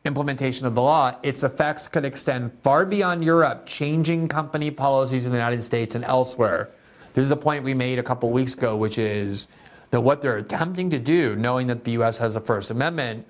implementation 0.05 0.67
of 0.67 0.75
the 0.75 0.83
law. 0.83 1.15
Its 1.23 1.43
effects 1.43 1.89
could 1.89 2.05
extend 2.05 2.53
far 2.63 2.85
beyond 2.85 3.25
Europe, 3.25 3.67
changing 3.67 4.29
company 4.29 4.71
policies 4.71 5.25
in 5.25 5.33
the 5.33 5.39
United 5.39 5.63
States 5.63 5.95
and 5.95 6.05
elsewhere. 6.05 6.71
This 7.17 7.25
is 7.25 7.31
a 7.31 7.37
point 7.37 7.65
we 7.65 7.73
made 7.73 7.99
a 7.99 8.03
couple 8.03 8.29
weeks 8.29 8.53
ago, 8.53 8.77
which 8.77 8.99
is 8.99 9.49
that 9.89 10.03
what 10.03 10.21
they're 10.21 10.37
attempting 10.37 10.91
to 10.91 10.99
do, 10.99 11.35
knowing 11.35 11.67
that 11.69 11.83
the 11.83 11.93
US 11.93 12.19
has 12.19 12.37
a 12.37 12.43
First 12.43 12.71
Amendment, 12.71 13.27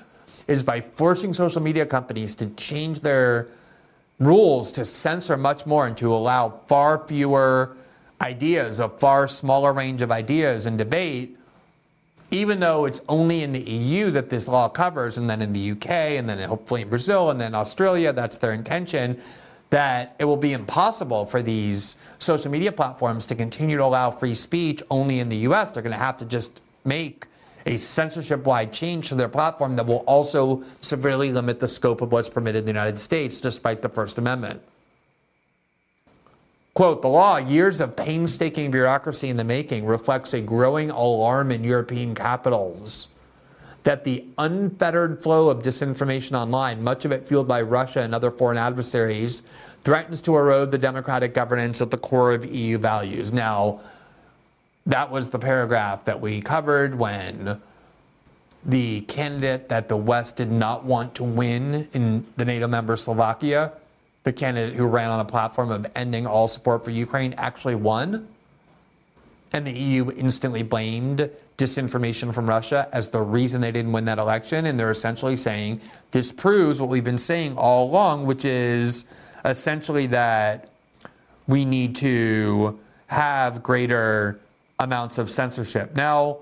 is 0.49 0.65
by 0.65 0.81
forcing 0.81 1.33
social 1.33 1.63
media 1.63 1.87
companies 1.87 2.35
to 2.35 2.47
change 2.57 2.99
their 2.99 3.47
rules 4.19 4.73
to 4.73 4.85
censor 4.85 5.37
much 5.37 5.67
more 5.67 5.87
and 5.87 5.97
to 5.99 6.13
allow 6.13 6.63
far 6.67 7.07
fewer 7.07 7.77
ideas, 8.21 8.81
a 8.81 8.89
far 8.89 9.29
smaller 9.29 9.73
range 9.73 10.03
of 10.03 10.11
ideas 10.11 10.67
and 10.67 10.77
debate 10.77 11.37
even 12.33 12.59
though 12.59 12.87
it's 12.87 13.03
only 13.09 13.45
in 13.45 13.53
the 13.53 13.61
EU 13.61 14.11
that 14.11 14.31
this 14.31 14.49
law 14.49 14.69
covers, 14.69 15.17
and 15.17 15.31
then 15.31 15.41
in 15.41 15.53
the 15.53 15.71
UK, 15.71 15.89
and 16.19 16.29
then 16.29 16.41
hopefully 16.41 16.83
in 16.83 16.89
Brazil, 16.89 17.31
and 17.31 17.41
then 17.41 17.55
Australia, 17.55 18.13
that's 18.13 18.39
their 18.39 18.53
intention, 18.53 19.21
that 19.71 20.15
it 20.19 20.25
will 20.25 20.37
be 20.37 20.53
impossible 20.53 21.27
for 21.27 21.43
these 21.43 21.97
social 22.19 22.51
media 22.51 22.73
platforms 22.73 23.27
to 23.27 23.35
continue 23.35 23.77
to 23.77 23.85
allow 23.85 24.11
free 24.11 24.35
speech 24.35 24.83
only 24.91 25.19
in 25.19 25.29
the 25.29 25.39
US. 25.39 25.71
They're 25.71 25.83
going 25.83 25.93
to 25.93 25.99
have 25.99 26.19
to 26.19 26.25
just 26.25 26.61
make 26.85 27.27
a 27.67 27.77
censorship 27.77 28.45
wide 28.45 28.73
change 28.73 29.09
to 29.09 29.17
their 29.17 29.29
platform 29.29 29.75
that 29.77 29.87
will 29.87 30.05
also 30.07 30.63
severely 30.81 31.33
limit 31.33 31.59
the 31.59 31.67
scope 31.67 32.01
of 32.01 32.13
what's 32.13 32.29
permitted 32.29 32.61
in 32.61 32.65
the 32.65 32.71
United 32.71 32.99
States, 32.99 33.41
despite 33.41 33.83
the 33.83 33.89
First 33.89 34.19
Amendment. 34.19 34.63
Quote, 36.75 37.03
the 37.03 37.09
law, 37.09 37.39
years 37.39 37.81
of 37.81 37.97
painstaking 37.97 38.71
bureaucracy 38.71 39.31
in 39.31 39.37
the 39.37 39.45
making, 39.45 39.85
reflects 39.85 40.33
a 40.35 40.41
growing 40.41 40.91
alarm 40.91 41.51
in 41.51 41.65
European 41.65 42.15
capitals 42.15 43.09
that 43.87 44.03
the 44.03 44.25
unfettered 44.37 45.23
flow 45.23 45.49
of 45.49 45.63
disinformation 45.63 46.37
online, 46.37 46.83
much 46.83 47.05
of 47.05 47.13
it 47.13 47.27
fueled 47.29 47.47
by 47.47 47.63
Russia 47.63 48.01
and 48.01 48.13
other 48.13 48.33
foreign 48.33 48.59
adversaries, 48.59 49.45
threatens 49.85 50.21
to 50.21 50.37
erode 50.37 50.73
the 50.73 50.79
democratic 50.79 51.33
governance 51.33 51.81
at 51.81 51.93
the 51.93 51.97
core 51.97 52.33
of 52.33 52.45
EU 52.45 52.79
values. 52.79 53.33
Now, 53.33 53.79
that 54.87 55.09
was 55.09 55.31
the 55.31 55.39
paragraph 55.39 56.05
that 56.05 56.21
we 56.21 56.41
covered 56.41 56.99
when 56.99 57.63
the 58.65 59.03
candidate 59.03 59.69
that 59.69 59.89
the 59.89 59.97
West 59.97 60.35
did 60.35 60.51
not 60.51 60.85
want 60.85 61.15
to 61.15 61.23
win 61.23 61.87
in 61.93 62.27
the 62.37 62.45
NATO 62.45 62.67
member 62.67 62.97
Slovakia 62.97 63.73
the 64.25 64.33
candidate 64.33 64.75
who 64.75 64.87
ran 64.87 65.11
on 65.11 65.21
a 65.21 65.25
platform 65.25 65.71
of 65.71 65.87
ending 65.95 66.27
all 66.27 66.49
support 66.49 66.85
for 66.85 66.91
Ukraine 66.91 67.33
actually 67.35 67.77
won. 67.77 68.27
And 69.53 69.67
the 69.67 69.73
EU 69.73 70.11
instantly 70.13 70.63
blamed 70.63 71.31
disinformation 71.57 72.35
from 72.35 72.47
Russia 72.47 72.89
as 72.93 73.09
the 73.09 73.21
reason 73.21 73.61
they 73.61 73.73
didn't 73.73 73.93
win 73.93 74.05
that 74.07 74.19
election. 74.19 74.67
And 74.67 74.79
they're 74.79 74.91
essentially 74.91 75.37
saying 75.37 75.81
this 76.11 76.31
proves 76.33 76.81
what 76.81 76.91
we've 76.91 77.05
been 77.05 77.19
saying 77.19 77.57
all 77.57 77.89
along, 77.89 78.27
which 78.27 78.45
is 78.45 79.05
essentially 79.45 80.07
that 80.09 80.71
we 81.47 81.65
need 81.65 81.97
to 81.97 82.79
have 83.07 83.63
greater 83.63 84.41
amounts 84.79 85.19
of 85.19 85.31
censorship. 85.31 85.95
Now, 85.95 86.39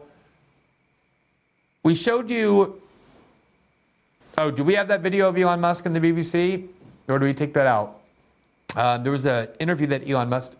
we 1.83 1.95
showed 1.95 2.31
you. 2.31 2.81
Oh, 4.37 4.51
do 4.51 4.65
we 4.65 4.75
have 4.75 4.89
that 4.89 5.01
video 5.01 5.29
of 5.29 5.39
Elon 5.39 5.61
Musk 5.61 5.87
and 5.87 5.95
the 5.95 6.01
BBC? 6.01 6.69
or 7.09 7.19
do 7.19 7.27
we 7.27 7.35
take 7.35 7.55
that 7.55 7.67
out? 7.67 8.01
Uh, 8.75 8.99
there 8.99 9.13
was 9.13 9.27
an 9.27 9.49
interview 9.61 9.87
that 9.89 10.09
Elon 10.09 10.29
Musk 10.29 10.57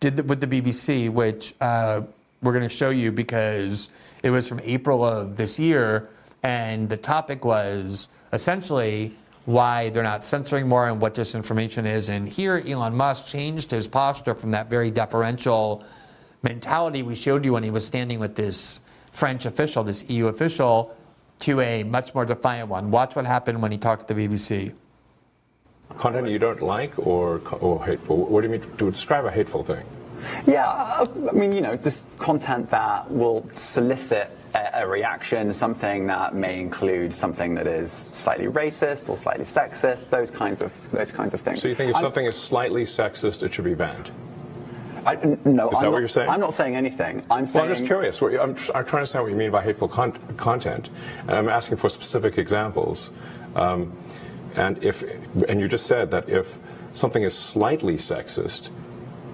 did 0.00 0.28
with 0.28 0.40
the 0.40 0.46
BBC, 0.46 1.10
which 1.10 1.54
uh, 1.60 2.02
we're 2.42 2.52
going 2.52 2.68
to 2.68 2.74
show 2.74 2.90
you 2.90 3.12
because 3.12 3.88
it 4.22 4.30
was 4.30 4.48
from 4.48 4.60
April 4.62 5.04
of 5.04 5.36
this 5.36 5.58
year, 5.58 6.08
and 6.42 6.88
the 6.88 6.96
topic 6.96 7.44
was 7.44 8.08
essentially 8.32 9.16
why 9.46 9.90
they're 9.90 10.02
not 10.02 10.24
censoring 10.24 10.68
more 10.68 10.88
and 10.88 11.00
what 11.00 11.14
disinformation 11.14 11.86
is. 11.86 12.08
And 12.08 12.28
here, 12.28 12.62
Elon 12.66 12.96
Musk 12.96 13.26
changed 13.26 13.70
his 13.70 13.86
posture 13.86 14.34
from 14.34 14.50
that 14.50 14.68
very 14.68 14.90
deferential 14.90 15.84
mentality 16.42 17.02
we 17.02 17.14
showed 17.14 17.44
you 17.44 17.52
when 17.52 17.62
he 17.62 17.70
was 17.70 17.86
standing 17.86 18.18
with 18.18 18.34
this 18.34 18.80
French 19.12 19.46
official, 19.46 19.84
this 19.84 20.08
EU 20.10 20.26
official, 20.26 20.94
to 21.40 21.60
a 21.60 21.84
much 21.84 22.14
more 22.14 22.24
defiant 22.24 22.68
one. 22.68 22.90
Watch 22.90 23.16
what 23.16 23.24
happened 23.24 23.62
when 23.62 23.72
he 23.72 23.78
talked 23.78 24.08
to 24.08 24.14
the 24.14 24.28
BBC. 24.28 24.74
Content 25.98 26.28
you 26.28 26.38
don't 26.38 26.60
like 26.60 26.98
or, 26.98 27.40
or 27.60 27.84
hateful? 27.84 28.26
What 28.26 28.42
do 28.42 28.48
you 28.48 28.52
mean 28.52 28.76
to 28.76 28.90
describe 28.90 29.24
a 29.24 29.30
hateful 29.30 29.62
thing? 29.62 29.84
Yeah, 30.46 30.66
I 30.68 31.32
mean, 31.32 31.52
you 31.52 31.60
know, 31.60 31.76
just 31.76 32.02
content 32.18 32.70
that 32.70 33.10
will 33.10 33.46
solicit 33.52 34.30
a, 34.54 34.82
a, 34.82 34.86
reaction, 34.86 35.52
something 35.52 36.06
that 36.06 36.34
may 36.34 36.58
include 36.58 37.12
something 37.12 37.54
that 37.54 37.66
is 37.66 37.92
slightly 37.92 38.46
racist 38.46 39.08
or 39.08 39.16
slightly 39.16 39.44
sexist, 39.44 40.08
those 40.10 40.30
kinds 40.30 40.60
of 40.62 40.72
those 40.92 41.12
kinds 41.12 41.34
of 41.34 41.40
things. 41.40 41.60
So 41.60 41.68
you 41.68 41.74
think 41.74 41.90
if 41.90 41.96
I'm, 41.96 42.02
something 42.02 42.26
is 42.26 42.36
slightly 42.36 42.84
sexist, 42.84 43.42
it 43.42 43.52
should 43.52 43.64
be 43.64 43.74
banned? 43.74 44.10
I, 45.04 45.14
no, 45.14 45.28
is 45.28 45.36
I'm 45.44 45.44
that 45.44 45.82
not, 45.82 45.92
what 45.92 45.98
you're 46.00 46.08
saying? 46.08 46.28
I'm 46.28 46.40
not 46.40 46.54
saying 46.54 46.74
anything. 46.74 47.24
I'm 47.30 47.46
saying. 47.46 47.62
Well, 47.62 47.70
I'm 47.70 47.78
just 47.78 47.86
curious. 47.86 48.20
I'm, 48.20 48.32
I'm 48.32 48.54
trying 48.56 48.84
to 48.84 48.96
understand 48.96 49.24
what 49.24 49.30
you 49.30 49.36
mean 49.36 49.50
by 49.50 49.62
hateful 49.62 49.88
con- 49.88 50.18
content, 50.36 50.90
and 51.22 51.32
I'm 51.32 51.48
asking 51.48 51.76
for 51.76 51.88
specific 51.88 52.38
examples. 52.38 53.10
Um, 53.54 53.96
and 54.56 54.82
if, 54.82 55.02
and 55.48 55.60
you 55.60 55.68
just 55.68 55.86
said 55.86 56.10
that 56.10 56.28
if 56.28 56.58
something 56.94 57.22
is 57.22 57.34
slightly 57.34 57.96
sexist, 57.96 58.70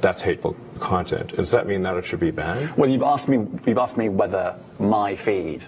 that's 0.01 0.20
hateful 0.20 0.57
content. 0.81 1.37
Does 1.37 1.53
that 1.53 1.66
mean 1.66 1.83
that 1.83 1.97
it 1.97 2.05
should 2.05 2.20
be 2.20 2.33
banned? 2.33 2.77
Well, 2.77 2.91
you've 2.91 3.03
asked 3.03 3.29
me. 3.29 3.47
You've 3.66 3.79
asked 3.79 3.97
me 3.97 4.09
whether 4.09 4.57
my 4.79 5.14
feed, 5.14 5.62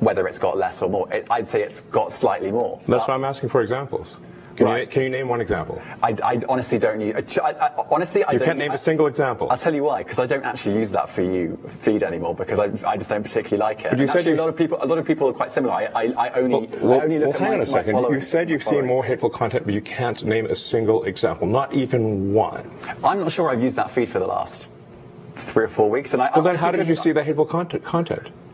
whether 0.00 0.26
it's 0.26 0.38
got 0.38 0.56
less 0.56 0.80
or 0.82 0.88
more. 0.88 1.12
It, 1.12 1.26
I'd 1.30 1.46
say 1.46 1.62
it's 1.62 1.82
got 1.82 2.10
slightly 2.10 2.50
more. 2.50 2.80
That's 2.88 3.06
why 3.06 3.14
I'm 3.14 3.24
asking 3.24 3.50
for 3.50 3.60
examples. 3.60 4.16
Can, 4.56 4.66
Right. 4.66 4.80
you, 4.82 4.86
can 4.86 5.02
you 5.02 5.08
name 5.08 5.28
one 5.28 5.40
example? 5.40 5.82
I, 6.02 6.16
I 6.22 6.40
honestly 6.48 6.78
don't 6.78 7.00
use. 7.00 7.38
I, 7.38 7.50
I, 7.50 7.84
honestly, 7.90 8.22
I 8.24 8.32
You 8.32 8.38
don't. 8.38 8.46
can't 8.46 8.58
name 8.58 8.70
a 8.70 8.74
a 8.74 8.78
single 8.78 9.06
example. 9.06 9.48
I'll 9.50 9.56
tell 9.56 9.74
you 9.74 9.82
why, 9.84 10.02
because 10.02 10.18
I 10.18 10.26
don't 10.26 10.44
actually 10.44 10.76
use 10.76 10.90
that 10.92 11.08
for 11.10 11.22
you 11.22 11.56
feed 11.80 12.02
anymore 12.02 12.34
because 12.34 12.58
I, 12.58 12.70
I 12.88 12.96
just 12.96 13.10
don't 13.10 13.22
particularly 13.22 13.58
like 13.60 13.80
it. 13.84 13.90
But 13.90 13.98
you 13.98 14.02
And 14.02 14.10
said 14.10 14.18
actually, 14.18 14.32
a 14.34 14.36
lot 14.36 14.48
of 14.48 14.56
people, 14.56 14.78
a 14.80 14.86
lot 14.86 14.98
of 14.98 15.04
people 15.06 15.28
are 15.28 15.32
quite 15.32 15.50
similar. 15.50 15.72
I, 15.74 15.84
I, 15.94 16.02
I 16.16 16.30
only, 16.30 16.68
Well, 16.80 17.00
I 17.00 17.04
only 17.04 17.18
look 17.18 17.28
well, 17.28 17.34
at 17.34 17.40
hang 17.40 17.48
my, 17.50 17.54
on 17.56 17.60
a 17.62 17.66
second. 17.66 17.96
You 18.12 18.20
said 18.20 18.48
you've 18.50 18.62
seen 18.62 18.86
more 18.86 19.04
hateful 19.04 19.30
content, 19.30 19.64
but 19.64 19.74
you 19.74 19.80
can't 19.80 20.22
name 20.24 20.46
a 20.46 20.54
single 20.54 21.04
example, 21.04 21.46
not 21.46 21.72
even 21.72 22.32
one. 22.32 22.70
I'm 23.02 23.20
not 23.20 23.32
sure 23.32 23.50
I've 23.50 23.62
used 23.62 23.76
that 23.76 23.90
feed 23.90 24.08
for 24.08 24.18
the 24.18 24.26
last 24.26 24.68
three 25.36 25.64
or 25.64 25.68
four 25.68 25.90
weeks, 25.90 26.12
and 26.12 26.22
I. 26.22 26.30
Well, 26.34 26.46
I 26.46 26.52
then 26.52 26.56
how 26.56 26.70
did 26.70 26.86
you 26.86 26.96
see 26.96 27.12
the 27.12 27.24
hateful 27.24 27.44
content? 27.46 27.82
content? 27.84 28.30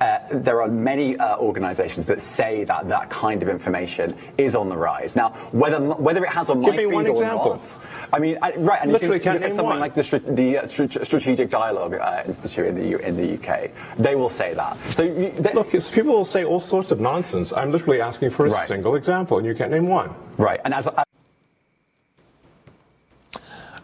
uh, 0.00 0.18
there 0.30 0.62
are 0.62 0.68
many 0.68 1.16
uh, 1.18 1.36
organisations 1.38 2.06
that 2.06 2.20
say 2.20 2.64
that 2.64 2.88
that 2.88 3.10
kind 3.10 3.42
of 3.42 3.48
information 3.48 4.16
is 4.38 4.54
on 4.54 4.68
the 4.68 4.76
rise. 4.76 5.16
Now, 5.16 5.30
whether 5.52 5.80
whether 5.80 6.24
it 6.24 6.30
has 6.30 6.48
on 6.50 6.60
Give 6.60 6.70
my 6.70 6.76
me 6.76 6.84
feed 6.84 6.94
one 6.94 7.06
or 7.06 7.10
example. 7.10 7.56
not, 7.56 7.78
I 8.12 8.18
mean, 8.20 8.38
I, 8.40 8.52
right. 8.56 8.80
And 8.82 8.92
Literally 8.92 9.16
you 9.16 9.20
can 9.20 9.32
can't 9.32 9.34
look 9.36 9.42
at 9.44 9.48
name 9.48 9.56
something 9.56 9.70
one. 9.70 9.80
like 9.80 9.94
the, 9.94 10.02
Stra- 10.04 10.20
the 10.20 10.58
uh, 10.58 10.66
Strategic 10.66 11.50
Dialogue 11.50 11.94
uh, 11.94 12.22
Institute 12.26 12.66
in 12.66 12.74
the 12.76 12.86
U- 12.86 12.98
in 12.98 13.16
the 13.16 13.34
UK. 13.34 13.70
They 13.96 14.14
will 14.14 14.28
say 14.28 14.54
that. 14.54 14.76
So 14.90 15.02
you, 15.02 15.30
they, 15.32 15.52
Look, 15.52 15.74
it's, 15.74 15.90
people 15.90 16.12
will 16.12 16.24
say 16.24 16.44
all 16.44 16.60
sorts 16.60 16.90
of 16.90 17.00
nonsense. 17.00 17.52
I'm 17.52 17.70
literally 17.72 18.00
asking 18.00 18.30
for 18.30 18.46
a 18.46 18.50
Right. 18.50 18.66
single 18.66 18.94
example, 18.94 19.38
and 19.38 19.46
you 19.46 19.54
can't 19.54 19.70
name 19.70 19.88
one. 19.88 20.14
right, 20.38 20.60
and 20.64 20.72
as 20.74 20.86
I, 20.86 21.02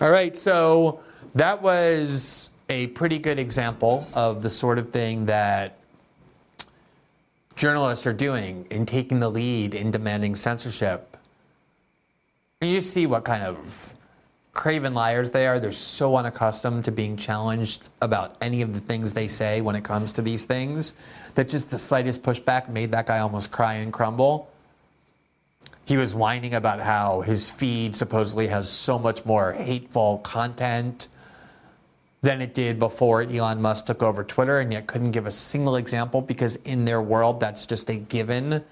All 0.00 0.10
right, 0.10 0.36
so 0.36 1.00
that 1.34 1.62
was 1.62 2.50
a 2.68 2.88
pretty 2.88 3.18
good 3.18 3.38
example 3.38 4.06
of 4.14 4.42
the 4.42 4.50
sort 4.50 4.78
of 4.78 4.90
thing 4.90 5.26
that 5.26 5.78
journalists 7.56 8.06
are 8.06 8.12
doing 8.12 8.66
in 8.70 8.86
taking 8.86 9.20
the 9.20 9.28
lead 9.28 9.74
in 9.74 9.90
demanding 9.90 10.36
censorship. 10.36 11.16
And 12.60 12.70
you 12.70 12.80
see 12.80 13.06
what 13.06 13.24
kind 13.24 13.42
of 13.42 13.94
craven 14.52 14.94
liars 14.94 15.30
they 15.30 15.46
are. 15.46 15.58
They're 15.58 15.72
so 15.72 16.16
unaccustomed 16.16 16.84
to 16.84 16.92
being 16.92 17.16
challenged 17.16 17.88
about 18.00 18.36
any 18.40 18.62
of 18.62 18.72
the 18.72 18.80
things 18.80 19.12
they 19.12 19.28
say 19.28 19.60
when 19.60 19.76
it 19.76 19.84
comes 19.84 20.12
to 20.12 20.22
these 20.22 20.44
things 20.44 20.94
that 21.34 21.48
just 21.48 21.70
the 21.70 21.78
slightest 21.78 22.22
pushback 22.22 22.68
made 22.68 22.92
that 22.92 23.06
guy 23.06 23.18
almost 23.18 23.50
cry 23.50 23.74
and 23.74 23.92
crumble 23.92 24.48
he 25.86 25.96
was 25.96 26.14
whining 26.14 26.54
about 26.54 26.80
how 26.80 27.20
his 27.20 27.50
feed 27.50 27.94
supposedly 27.94 28.46
has 28.46 28.68
so 28.70 28.98
much 28.98 29.24
more 29.24 29.52
hateful 29.52 30.18
content 30.18 31.08
than 32.24 32.40
it 32.40 32.54
did 32.54 32.78
before 32.78 33.20
Elon 33.20 33.60
Musk 33.60 33.84
took 33.84 34.02
over 34.02 34.24
Twitter, 34.24 34.58
and 34.60 34.72
yet 34.72 34.86
couldn't 34.86 35.10
give 35.10 35.26
a 35.26 35.30
single 35.30 35.76
example 35.76 36.22
because 36.22 36.56
in 36.64 36.86
their 36.86 37.02
world, 37.02 37.38
that's 37.38 37.66
just 37.66 37.90
a 37.90 37.96
given 37.96 38.64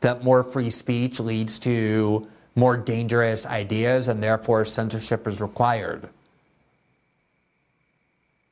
that 0.00 0.24
more 0.24 0.42
free 0.42 0.68
speech 0.68 1.20
leads 1.20 1.60
to 1.60 2.26
more 2.56 2.76
dangerous 2.76 3.46
ideas, 3.46 4.08
and 4.08 4.20
therefore 4.20 4.64
censorship 4.64 5.28
is 5.28 5.40
required. 5.40 6.08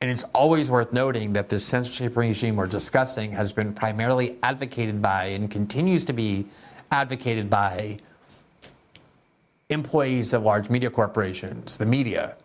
And 0.00 0.12
it's 0.12 0.22
always 0.32 0.70
worth 0.70 0.92
noting 0.92 1.32
that 1.32 1.48
this 1.48 1.64
censorship 1.64 2.16
regime 2.16 2.54
we're 2.54 2.68
discussing 2.68 3.32
has 3.32 3.50
been 3.50 3.74
primarily 3.74 4.38
advocated 4.44 5.02
by 5.02 5.24
and 5.24 5.50
continues 5.50 6.04
to 6.04 6.12
be 6.12 6.46
advocated 6.92 7.50
by 7.50 7.98
employees 9.70 10.32
of 10.32 10.44
large 10.44 10.70
media 10.70 10.88
corporations, 10.88 11.78
the 11.78 11.84
media, 11.84 12.36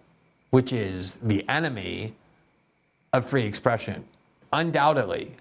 which 0.55 0.71
is 0.71 1.15
the 1.15 1.45
enemy 1.49 2.15
of 3.11 3.27
free 3.27 3.43
expression, 3.43 4.05
undoubtedly. 4.53 5.35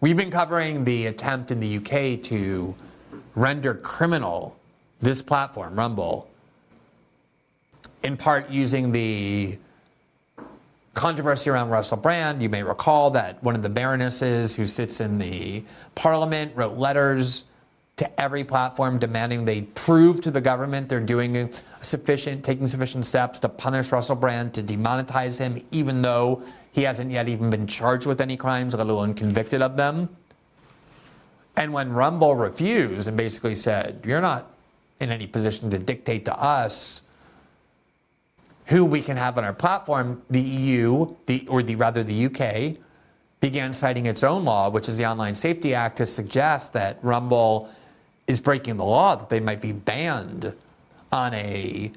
We've 0.00 0.16
been 0.16 0.30
covering 0.30 0.84
the 0.84 1.08
attempt 1.08 1.50
in 1.50 1.60
the 1.60 1.76
UK 1.76 2.22
to 2.30 2.74
render 3.34 3.74
criminal 3.74 4.56
this 5.02 5.20
platform, 5.20 5.76
Rumble, 5.76 6.30
in 8.02 8.16
part 8.16 8.48
using 8.48 8.92
the 8.92 9.58
controversy 10.94 11.50
around 11.50 11.68
Russell 11.68 11.98
Brand. 11.98 12.42
You 12.42 12.48
may 12.48 12.62
recall 12.62 13.10
that 13.10 13.44
one 13.44 13.54
of 13.54 13.60
the 13.60 13.68
baronesses 13.68 14.54
who 14.54 14.64
sits 14.64 15.02
in 15.02 15.18
the 15.18 15.62
parliament 15.94 16.52
wrote 16.56 16.78
letters 16.78 17.44
to 18.02 18.20
every 18.20 18.42
platform 18.42 18.98
demanding 18.98 19.44
they 19.44 19.62
prove 19.62 20.20
to 20.20 20.32
the 20.32 20.40
government 20.40 20.88
they're 20.88 20.98
doing 20.98 21.52
sufficient, 21.82 22.44
taking 22.44 22.66
sufficient 22.66 23.06
steps 23.06 23.38
to 23.38 23.48
punish 23.48 23.92
Russell 23.92 24.16
Brand, 24.16 24.52
to 24.54 24.62
demonetize 24.62 25.38
him, 25.38 25.64
even 25.70 26.02
though 26.02 26.42
he 26.72 26.82
hasn't 26.82 27.12
yet 27.12 27.28
even 27.28 27.48
been 27.48 27.68
charged 27.68 28.06
with 28.06 28.20
any 28.20 28.36
crimes, 28.36 28.74
let 28.74 28.88
alone 28.88 29.14
convicted 29.14 29.62
of 29.62 29.76
them. 29.76 30.08
And 31.56 31.72
when 31.72 31.92
Rumble 31.92 32.34
refused 32.34 33.06
and 33.06 33.16
basically 33.16 33.54
said, 33.54 34.02
You're 34.04 34.20
not 34.20 34.50
in 34.98 35.12
any 35.12 35.28
position 35.28 35.70
to 35.70 35.78
dictate 35.78 36.24
to 36.24 36.36
us 36.36 37.02
who 38.66 38.84
we 38.84 39.00
can 39.00 39.16
have 39.16 39.38
on 39.38 39.44
our 39.44 39.52
platform, 39.52 40.22
the 40.28 40.40
EU, 40.40 41.14
the, 41.26 41.46
or 41.46 41.62
the 41.62 41.76
rather 41.76 42.02
the 42.02 42.26
UK, 42.26 42.78
began 43.40 43.72
citing 43.72 44.06
its 44.06 44.24
own 44.24 44.44
law, 44.44 44.70
which 44.70 44.88
is 44.88 44.96
the 44.96 45.06
Online 45.06 45.36
Safety 45.36 45.72
Act, 45.72 45.98
to 45.98 46.06
suggest 46.06 46.72
that 46.72 46.98
Rumble 47.02 47.68
is 48.26 48.40
breaking 48.40 48.76
the 48.76 48.84
law, 48.84 49.16
that 49.16 49.28
they 49.28 49.40
might 49.40 49.60
be 49.60 49.72
banned 49.72 50.52
on 51.10 51.34
a 51.34 51.92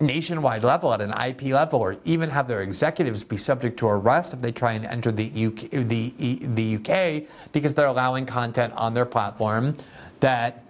nationwide 0.00 0.64
level, 0.64 0.92
at 0.92 1.00
an 1.00 1.12
IP 1.12 1.52
level, 1.52 1.80
or 1.80 1.96
even 2.04 2.30
have 2.30 2.48
their 2.48 2.60
executives 2.60 3.24
be 3.24 3.36
subject 3.36 3.78
to 3.78 3.86
arrest 3.86 4.34
if 4.34 4.40
they 4.40 4.52
try 4.52 4.72
and 4.72 4.84
enter 4.84 5.12
the 5.12 5.46
UK, 5.46 5.70
the, 5.70 6.12
the 6.42 6.76
UK 6.76 7.28
because 7.52 7.74
they're 7.74 7.86
allowing 7.86 8.26
content 8.26 8.72
on 8.74 8.94
their 8.94 9.06
platform 9.06 9.76
that 10.20 10.64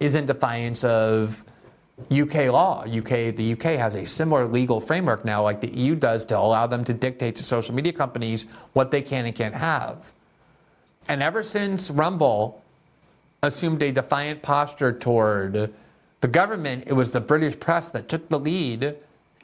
is 0.00 0.14
in 0.14 0.26
defiance 0.26 0.84
of 0.84 1.44
UK 2.12 2.50
law. 2.52 2.84
UK, 2.84 3.34
the 3.34 3.52
UK 3.52 3.76
has 3.76 3.94
a 3.94 4.06
similar 4.06 4.46
legal 4.46 4.80
framework 4.80 5.24
now, 5.24 5.42
like 5.42 5.60
the 5.60 5.70
EU 5.70 5.94
does, 5.94 6.24
to 6.26 6.38
allow 6.38 6.66
them 6.66 6.84
to 6.84 6.94
dictate 6.94 7.36
to 7.36 7.44
social 7.44 7.74
media 7.74 7.92
companies 7.92 8.46
what 8.72 8.90
they 8.90 9.02
can 9.02 9.26
and 9.26 9.34
can't 9.34 9.54
have. 9.54 10.12
And 11.08 11.22
ever 11.22 11.42
since 11.42 11.90
Rumble 11.90 12.62
assumed 13.42 13.82
a 13.82 13.92
defiant 13.92 14.42
posture 14.42 14.92
toward 14.92 15.72
the 16.20 16.28
government, 16.28 16.84
it 16.86 16.92
was 16.92 17.12
the 17.12 17.20
British 17.20 17.58
press 17.58 17.90
that 17.90 18.08
took 18.08 18.28
the 18.28 18.40
lead 18.40 18.96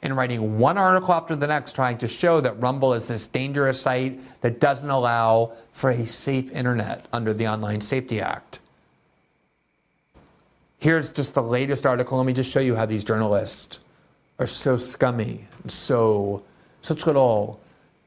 in 0.03 0.13
writing 0.13 0.59
one 0.59 0.77
article 0.77 1.13
after 1.13 1.35
the 1.35 1.47
next, 1.47 1.73
trying 1.73 1.97
to 1.97 2.07
show 2.07 2.41
that 2.41 2.61
Rumble 2.61 2.93
is 2.93 3.07
this 3.07 3.27
dangerous 3.27 3.81
site 3.81 4.19
that 4.41 4.59
doesn't 4.59 4.89
allow 4.89 5.53
for 5.71 5.89
a 5.89 6.05
safe 6.05 6.51
internet 6.51 7.05
under 7.13 7.33
the 7.33 7.47
Online 7.47 7.81
Safety 7.81 8.19
Act. 8.19 8.59
Here's 10.79 11.11
just 11.11 11.33
the 11.33 11.41
latest 11.41 11.85
article. 11.85 12.17
Let 12.17 12.27
me 12.27 12.33
just 12.33 12.51
show 12.51 12.59
you 12.59 12.75
how 12.75 12.85
these 12.85 13.03
journalists 13.03 13.79
are 14.37 14.45
so 14.45 14.75
scummy, 14.75 15.47
and 15.63 15.71
so 15.71 16.43
such 16.81 17.07
little 17.07 17.59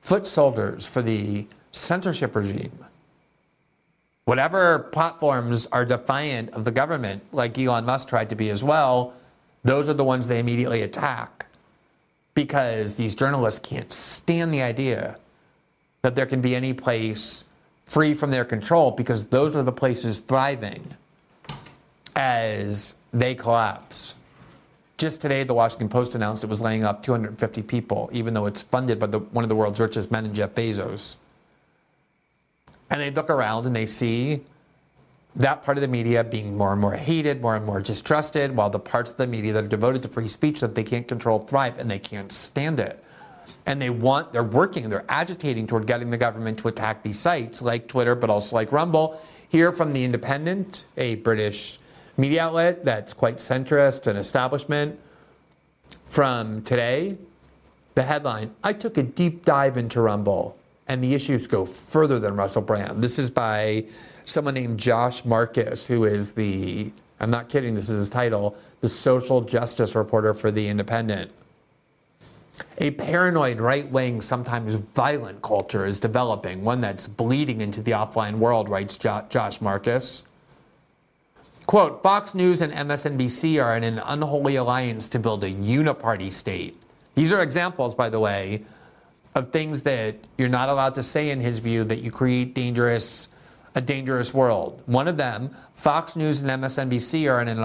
foot 0.03 0.27
soldiers 0.27 0.87
for 0.87 1.03
the 1.03 1.47
censorship 1.73 2.37
regime. 2.37 2.85
Whatever 4.29 4.81
platforms 4.81 5.65
are 5.73 5.87
defiant 5.87 6.51
of 6.51 6.67
the 6.67 6.71
government, 6.71 7.23
like 7.33 7.59
Elon 7.59 7.87
Musk 7.87 8.09
tried 8.09 8.29
to 8.29 8.37
be 8.37 8.51
as 8.51 8.63
well, 8.63 9.15
those 9.65 9.89
are 9.89 9.95
the 9.95 10.05
ones 10.05 10.29
they 10.29 10.39
immediately 10.39 10.83
attack 10.83 11.47
because 12.35 12.97
these 12.97 13.15
journalists 13.15 13.59
can't 13.59 13.91
stand 13.91 14.53
the 14.53 14.61
idea 14.61 15.17
that 16.03 16.15
there 16.15 16.27
can 16.27 16.43
be 16.43 16.55
any 16.55 16.75
place 16.75 17.45
free 17.87 18.13
from 18.13 18.31
their 18.31 18.45
control 18.45 18.91
because 18.91 19.25
those 19.29 19.57
are 19.57 19.63
the 19.63 19.73
places 19.73 20.19
thriving 20.19 20.87
as 22.15 22.93
they 23.15 23.35
collapse. 23.35 24.15
Just 24.99 25.23
today, 25.23 25.43
the 25.43 25.55
Washington 25.55 25.89
Post 25.89 26.15
announced 26.15 26.45
it 26.45 26.51
was 26.51 26.61
laying 26.61 26.85
off 26.85 27.01
250 27.01 27.63
people, 27.63 28.11
even 28.13 28.35
though 28.35 28.45
it's 28.45 28.61
funded 28.61 28.99
by 28.99 29.07
the, 29.07 29.21
one 29.21 29.43
of 29.43 29.49
the 29.49 29.57
world's 29.57 29.81
richest 29.81 30.11
men, 30.11 30.35
Jeff 30.35 30.55
Bezos. 30.55 31.17
And 32.91 33.01
they 33.01 33.11
look 33.11 33.31
around 33.31 33.67
and 33.67 33.77
they 33.77 33.87
see 33.87 34.41
that 35.37 35.63
part 35.63 35.77
of 35.77 35.83
the 35.83 35.89
media 35.89 36.25
being 36.25 36.57
more 36.57 36.73
and 36.73 36.81
more 36.81 36.95
hated, 36.95 37.41
more 37.41 37.55
and 37.55 37.65
more 37.65 37.81
distrusted, 37.81 38.55
while 38.57 38.71
the 38.71 38.79
parts 38.79 39.11
of 39.13 39.19
the 39.19 39.27
media 39.27 39.53
that 39.53 39.65
are 39.65 39.69
devoted 39.69 40.03
to 40.03 40.09
free 40.09 40.29
speech 40.29 40.61
that 40.61 40.75
they 40.75 40.83
can't 40.83 41.07
control 41.07 41.39
thrive 41.39 41.79
and 41.79 41.91
they 41.91 41.99
can't 41.99 42.33
stand 42.33 42.81
it. 42.81 43.05
And 43.67 43.81
they 43.81 43.91
want, 43.91 44.33
they're 44.33 44.43
working, 44.43 44.89
they're 44.89 45.05
agitating 45.09 45.67
toward 45.67 45.87
getting 45.87 46.11
the 46.11 46.17
government 46.17 46.59
to 46.61 46.69
attack 46.69 47.03
these 47.03 47.19
sites 47.19 47.63
like 47.63 47.89
Twitter, 47.89 48.15
but 48.15 48.31
also 48.31 48.57
like 48.57 48.73
Rumble. 48.73 49.21
Here 49.49 49.73
from 49.73 49.93
The 49.93 50.05
Independent, 50.05 50.87
a 50.97 51.17
British 51.17 51.79
media 52.17 52.43
outlet 52.43 52.85
that's 52.85 53.15
quite 53.15 53.37
centrist 53.37 54.07
and 54.07 54.19
establishment 54.19 54.99
from 56.07 56.63
today. 56.63 57.17
The 57.95 58.03
headline 58.03 58.55
I 58.63 58.73
took 58.73 58.99
a 58.99 59.03
deep 59.03 59.45
dive 59.45 59.77
into 59.77 60.01
Rumble, 60.01 60.58
and 60.89 61.05
the 61.05 61.15
issues 61.15 61.47
go 61.47 61.65
further 61.65 62.19
than 62.19 62.35
Russell 62.35 62.63
Brand. 62.63 63.03
This 63.03 63.19
is 63.19 63.31
by 63.31 63.85
someone 64.25 64.55
named 64.55 64.79
Josh 64.81 65.25
Marcus, 65.25 65.87
who 65.87 66.05
is 66.05 66.33
the, 66.33 66.91
I'm 67.21 67.31
not 67.31 67.49
kidding, 67.49 67.75
this 67.75 67.91
is 67.91 67.99
his 67.99 68.11
title, 68.11 68.57
the 68.81 68.89
social 68.89 69.41
justice 69.43 69.95
reporter 69.95 70.35
for 70.35 70.51
The 70.51 70.67
Independent. 70.67 71.31
A 72.79 72.91
paranoid, 72.93 73.61
right 73.61 73.89
wing, 73.89 74.21
sometimes 74.21 74.75
violent 74.75 75.43
culture 75.43 75.87
is 75.87 76.01
developing, 76.01 76.65
one 76.65 76.81
that's 76.81 77.07
bleeding 77.07 77.61
into 77.61 77.83
the 77.83 77.93
offline 77.93 78.39
world, 78.39 78.69
writes 78.69 78.97
Josh 78.97 79.61
Marcus. 79.61 80.25
Quote 81.67 82.03
Fox 82.03 82.35
News 82.35 82.63
and 82.63 82.73
MSNBC 82.73 83.63
are 83.63 83.77
in 83.77 83.85
an 83.85 83.99
unholy 83.99 84.57
alliance 84.57 85.07
to 85.09 85.19
build 85.19 85.45
a 85.45 85.51
uniparty 85.51 86.33
state. 86.33 86.81
These 87.15 87.31
are 87.31 87.43
examples, 87.43 87.95
by 87.95 88.09
the 88.09 88.19
way, 88.19 88.65
of 89.35 89.53
things 89.53 89.83
that 89.83 90.17
you're 90.37 90.49
not 90.49 90.69
allowed 90.69 90.95
to 90.97 91.03
say 91.03 91.31
in 91.31 91.41
his 91.41 91.59
view 91.59 91.85
that 91.85 92.01
you 92.01 92.11
create 92.11 92.55
dangerous 92.55 93.29
a 93.75 93.81
dangerous 93.81 94.35
world. 94.35 94.83
One 94.87 95.07
of 95.07 95.17
them, 95.17 95.55
Fox 95.75 96.17
News 96.17 96.43
and 96.43 96.51
MSNBC 96.51 97.31
are 97.31 97.41
in 97.41 97.49
an 97.49 97.59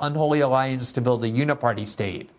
unholy 0.00 0.40
alliance 0.40 0.92
to 0.92 1.00
build 1.00 1.24
a 1.24 1.30
uniparty 1.30 1.86
state. 1.86 2.30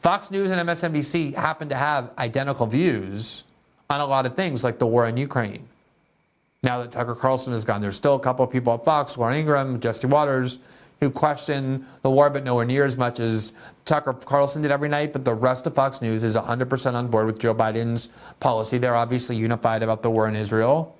Fox 0.00 0.30
News 0.30 0.50
and 0.50 0.66
MSNBC 0.66 1.34
happen 1.34 1.68
to 1.68 1.74
have 1.74 2.10
identical 2.16 2.66
views 2.66 3.44
on 3.90 4.00
a 4.00 4.06
lot 4.06 4.24
of 4.24 4.34
things 4.34 4.64
like 4.64 4.78
the 4.78 4.86
war 4.86 5.06
in 5.06 5.16
Ukraine 5.16 5.68
now 6.62 6.78
that 6.78 6.90
Tucker 6.90 7.14
Carlson 7.14 7.52
is 7.52 7.64
gone. 7.64 7.80
There's 7.80 7.96
still 7.96 8.14
a 8.14 8.20
couple 8.20 8.44
of 8.44 8.50
people 8.50 8.72
at 8.72 8.84
Fox, 8.84 9.18
Laura 9.18 9.36
Ingraham, 9.36 9.78
Jesse 9.80 10.06
Watters, 10.06 10.58
who 11.04 11.10
question 11.10 11.86
the 12.02 12.10
war, 12.10 12.30
but 12.30 12.44
nowhere 12.44 12.64
near 12.64 12.84
as 12.84 12.96
much 12.96 13.20
as 13.20 13.52
Tucker 13.84 14.12
Carlson 14.12 14.62
did 14.62 14.70
every 14.70 14.88
night. 14.88 15.12
But 15.12 15.24
the 15.24 15.34
rest 15.34 15.66
of 15.66 15.74
Fox 15.74 16.02
News 16.02 16.24
is 16.24 16.34
100% 16.34 16.94
on 16.94 17.08
board 17.08 17.26
with 17.26 17.38
Joe 17.38 17.54
Biden's 17.54 18.10
policy. 18.40 18.78
They're 18.78 18.96
obviously 18.96 19.36
unified 19.36 19.82
about 19.82 20.02
the 20.02 20.10
war 20.10 20.26
in 20.28 20.34
Israel. 20.34 20.96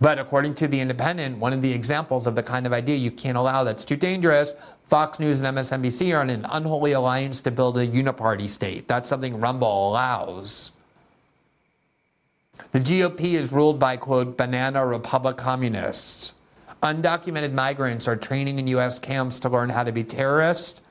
But 0.00 0.18
according 0.18 0.54
to 0.56 0.68
The 0.68 0.80
Independent, 0.80 1.38
one 1.38 1.52
of 1.52 1.62
the 1.62 1.72
examples 1.72 2.26
of 2.26 2.34
the 2.34 2.42
kind 2.42 2.66
of 2.66 2.72
idea 2.72 2.96
you 2.96 3.10
can't 3.10 3.38
allow 3.38 3.64
that's 3.64 3.84
too 3.84 3.96
dangerous, 3.96 4.54
Fox 4.88 5.18
News 5.18 5.40
and 5.40 5.56
MSNBC 5.56 6.14
are 6.16 6.22
in 6.22 6.30
an 6.30 6.46
unholy 6.50 6.92
alliance 6.92 7.40
to 7.42 7.50
build 7.50 7.78
a 7.78 7.86
uniparty 7.86 8.48
state. 8.48 8.86
That's 8.86 9.08
something 9.08 9.40
Rumble 9.40 9.90
allows. 9.90 10.72
The 12.72 12.80
GOP 12.80 13.34
is 13.34 13.52
ruled 13.52 13.78
by, 13.78 13.96
quote, 13.96 14.36
banana 14.36 14.84
republic 14.84 15.36
communists. 15.36 16.34
Undocumented 16.84 17.52
migrants 17.52 18.06
are 18.06 18.14
training 18.14 18.58
in 18.58 18.66
U.S. 18.68 18.98
camps 18.98 19.38
to 19.38 19.48
learn 19.48 19.70
how 19.70 19.84
to 19.84 19.90
be 19.90 20.04
terrorists, 20.04 20.82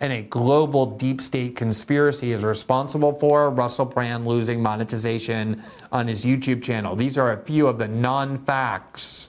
and 0.00 0.10
a 0.10 0.22
global 0.22 0.86
deep 0.86 1.20
state 1.20 1.54
conspiracy 1.54 2.32
is 2.32 2.42
responsible 2.42 3.12
for 3.18 3.50
Russell 3.50 3.84
Brand 3.84 4.26
losing 4.26 4.62
monetization 4.62 5.62
on 5.92 6.08
his 6.08 6.24
YouTube 6.24 6.62
channel. 6.62 6.96
These 6.96 7.18
are 7.18 7.32
a 7.32 7.44
few 7.44 7.66
of 7.68 7.78
the 7.78 7.88
non 7.88 8.38
facts 8.38 9.28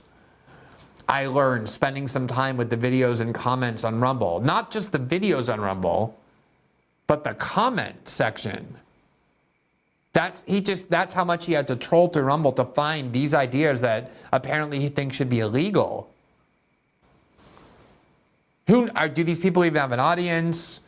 I 1.07 1.28
learned 1.28 1.70
spending 1.70 2.07
some 2.07 2.28
time 2.28 2.55
with 2.57 2.70
the 2.70 2.78
videos 2.78 3.20
and 3.20 3.36
comments 3.36 3.84
on 3.84 3.99
Rumble. 3.99 4.39
Not 4.39 4.72
just 4.72 4.91
the 4.91 4.99
videos 4.99 5.51
on 5.53 5.61
Rumble, 5.61 6.18
but 7.07 7.24
the 7.24 7.34
comment 7.36 8.07
section. 8.07 8.78
That's 10.16 10.45
he 10.47 10.61
just 10.61 10.89
that's 10.89 11.13
how 11.13 11.26
much 11.26 11.45
he 11.45 11.51
had 11.51 11.68
to 11.68 11.76
troll 11.76 12.07
to 12.11 12.24
Rumble 12.24 12.53
to 12.53 12.63
find 12.63 13.11
these 13.11 13.34
ideas 13.34 13.82
that 13.82 14.13
apparently 14.32 14.80
he 14.80 14.88
thinks 14.88 15.13
should 15.13 15.30
be 15.30 15.41
illegal. 15.41 16.09
Who 18.68 18.89
are, 18.95 19.09
do 19.09 19.26
these 19.26 19.39
people 19.39 19.66
even 19.66 19.78
have 19.78 19.91
an 19.91 19.99
audience? 19.99 20.80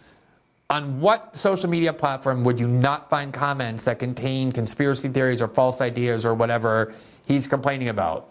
On 0.70 1.02
what 1.02 1.38
social 1.38 1.70
media 1.70 1.92
platform 1.92 2.46
would 2.46 2.58
you 2.58 2.70
not 2.70 3.10
find 3.10 3.34
comments 3.34 3.84
that 3.84 4.00
contain 4.00 4.54
conspiracy 4.54 5.10
theories 5.10 5.42
or 5.42 5.50
false 5.50 5.82
ideas 5.82 6.26
or 6.26 6.34
whatever 6.34 6.94
he's 7.26 7.48
complaining 7.48 7.90
about? 7.90 8.30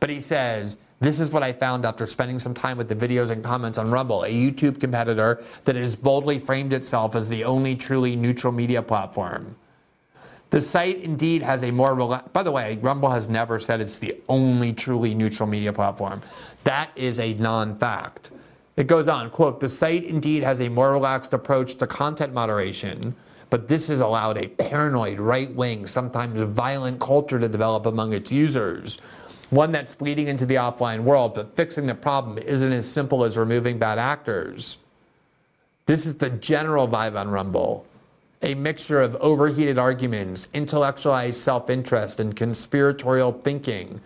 But 0.00 0.08
he 0.08 0.20
says, 0.20 0.78
This 1.00 1.20
is 1.20 1.32
what 1.32 1.42
I 1.42 1.52
found 1.52 1.84
after 1.84 2.06
spending 2.06 2.38
some 2.38 2.54
time 2.54 2.78
with 2.78 2.88
the 2.88 2.96
videos 2.96 3.30
and 3.30 3.44
comments 3.44 3.76
on 3.76 3.90
Rumble, 3.90 4.24
a 4.24 4.32
YouTube 4.32 4.80
competitor 4.80 5.44
that 5.66 5.76
has 5.76 5.94
boldly 5.94 6.38
framed 6.38 6.72
itself 6.72 7.14
as 7.14 7.28
the 7.28 7.44
only 7.44 7.76
truly 7.76 8.16
neutral 8.16 8.54
media 8.54 8.80
platform. 8.80 9.56
The 10.54 10.60
site 10.60 11.00
indeed 11.00 11.42
has 11.42 11.64
a 11.64 11.72
more, 11.72 11.96
rela- 11.96 12.32
by 12.32 12.44
the 12.44 12.52
way, 12.52 12.78
Rumble 12.80 13.10
has 13.10 13.28
never 13.28 13.58
said 13.58 13.80
it's 13.80 13.98
the 13.98 14.16
only 14.28 14.72
truly 14.72 15.12
neutral 15.12 15.48
media 15.48 15.72
platform. 15.72 16.22
That 16.62 16.90
is 16.94 17.18
a 17.18 17.34
non 17.34 17.76
fact. 17.76 18.30
It 18.76 18.86
goes 18.86 19.08
on, 19.08 19.30
quote, 19.30 19.58
the 19.58 19.68
site 19.68 20.04
indeed 20.04 20.44
has 20.44 20.60
a 20.60 20.68
more 20.68 20.92
relaxed 20.92 21.34
approach 21.34 21.74
to 21.78 21.88
content 21.88 22.32
moderation, 22.32 23.16
but 23.50 23.66
this 23.66 23.88
has 23.88 23.98
allowed 23.98 24.38
a 24.38 24.46
paranoid, 24.46 25.18
right 25.18 25.52
wing, 25.52 25.88
sometimes 25.88 26.40
violent 26.40 27.00
culture 27.00 27.40
to 27.40 27.48
develop 27.48 27.86
among 27.86 28.12
its 28.12 28.30
users. 28.30 28.98
One 29.50 29.72
that's 29.72 29.96
bleeding 29.96 30.28
into 30.28 30.46
the 30.46 30.54
offline 30.54 31.00
world, 31.00 31.34
but 31.34 31.56
fixing 31.56 31.86
the 31.86 31.96
problem 31.96 32.38
isn't 32.38 32.72
as 32.72 32.88
simple 32.88 33.24
as 33.24 33.36
removing 33.36 33.80
bad 33.80 33.98
actors. 33.98 34.78
This 35.86 36.06
is 36.06 36.18
the 36.18 36.30
general 36.30 36.86
vibe 36.86 37.18
on 37.18 37.28
Rumble 37.28 37.88
a 38.44 38.54
mixture 38.54 39.00
of 39.00 39.16
overheated 39.16 39.78
arguments, 39.78 40.48
intellectualized 40.52 41.38
self 41.38 41.70
interest, 41.70 42.20
and 42.20 42.36
conspiratorial 42.36 43.32
thinking, 43.32 44.00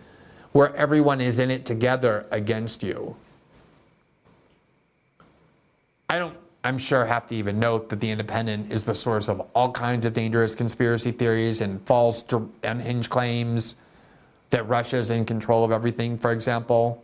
where 0.53 0.73
everyone 0.75 1.19
is 1.19 1.39
in 1.39 1.51
it 1.51 1.65
together 1.65 2.25
against 2.31 2.81
you. 2.81 3.15
I 6.09 6.17
don't, 6.17 6.35
I'm 6.63 6.77
sure, 6.77 7.05
have 7.05 7.27
to 7.27 7.35
even 7.35 7.59
note 7.59 7.89
that 7.89 7.99
The 7.99 8.09
Independent 8.09 8.71
is 8.71 8.85
the 8.85 8.95
source 8.95 9.27
of 9.27 9.41
all 9.53 9.71
kinds 9.71 10.05
of 10.05 10.13
dangerous 10.13 10.55
conspiracy 10.55 11.11
theories 11.11 11.61
and 11.61 11.85
false, 11.85 12.23
unhinged 12.63 13.09
claims 13.09 13.75
that 14.51 14.67
Russia 14.67 14.97
is 14.97 15.11
in 15.11 15.25
control 15.25 15.63
of 15.63 15.71
everything, 15.71 16.17
for 16.17 16.31
example. 16.31 17.03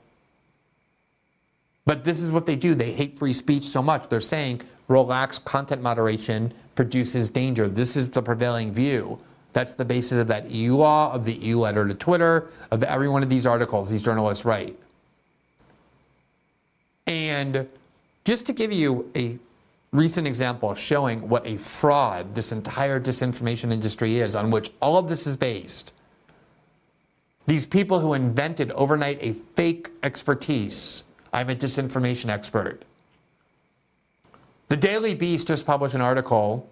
But 1.85 2.03
this 2.03 2.21
is 2.21 2.31
what 2.31 2.47
they 2.47 2.55
do. 2.55 2.73
They 2.73 2.93
hate 2.93 3.19
free 3.19 3.33
speech 3.33 3.65
so 3.65 3.83
much. 3.83 4.09
They're 4.09 4.21
saying 4.21 4.61
relax 4.87 5.37
content 5.37 5.83
moderation 5.83 6.51
produces 6.75 7.29
danger. 7.29 7.67
This 7.67 7.95
is 7.95 8.09
the 8.09 8.21
prevailing 8.21 8.73
view. 8.73 9.19
That's 9.53 9.73
the 9.73 9.85
basis 9.85 10.19
of 10.19 10.27
that 10.27 10.51
EU 10.51 10.75
law, 10.75 11.13
of 11.13 11.23
the 11.23 11.33
EU 11.33 11.59
letter 11.59 11.87
to 11.87 11.93
Twitter, 11.93 12.49
of 12.71 12.83
every 12.83 13.07
one 13.07 13.23
of 13.23 13.29
these 13.29 13.47
articles 13.47 13.89
these 13.89 14.03
journalists 14.03 14.43
write. 14.43 14.77
And 17.07 17.67
just 18.25 18.45
to 18.47 18.53
give 18.53 18.73
you 18.73 19.09
a 19.15 19.39
recent 19.91 20.27
example 20.27 20.73
showing 20.75 21.29
what 21.29 21.45
a 21.45 21.57
fraud 21.57 22.35
this 22.35 22.51
entire 22.51 22.99
disinformation 22.99 23.71
industry 23.71 24.17
is, 24.17 24.35
on 24.35 24.51
which 24.51 24.71
all 24.81 24.97
of 24.97 25.07
this 25.07 25.25
is 25.25 25.37
based, 25.37 25.93
these 27.47 27.65
people 27.65 27.99
who 27.99 28.13
invented 28.13 28.71
overnight 28.71 29.19
a 29.21 29.33
fake 29.55 29.91
expertise. 30.03 31.03
I'm 31.31 31.49
a 31.49 31.55
disinformation 31.55 32.29
expert. 32.29 32.83
The 34.67 34.77
Daily 34.77 35.13
Beast 35.13 35.47
just 35.47 35.65
published 35.65 35.93
an 35.93 36.01
article 36.01 36.67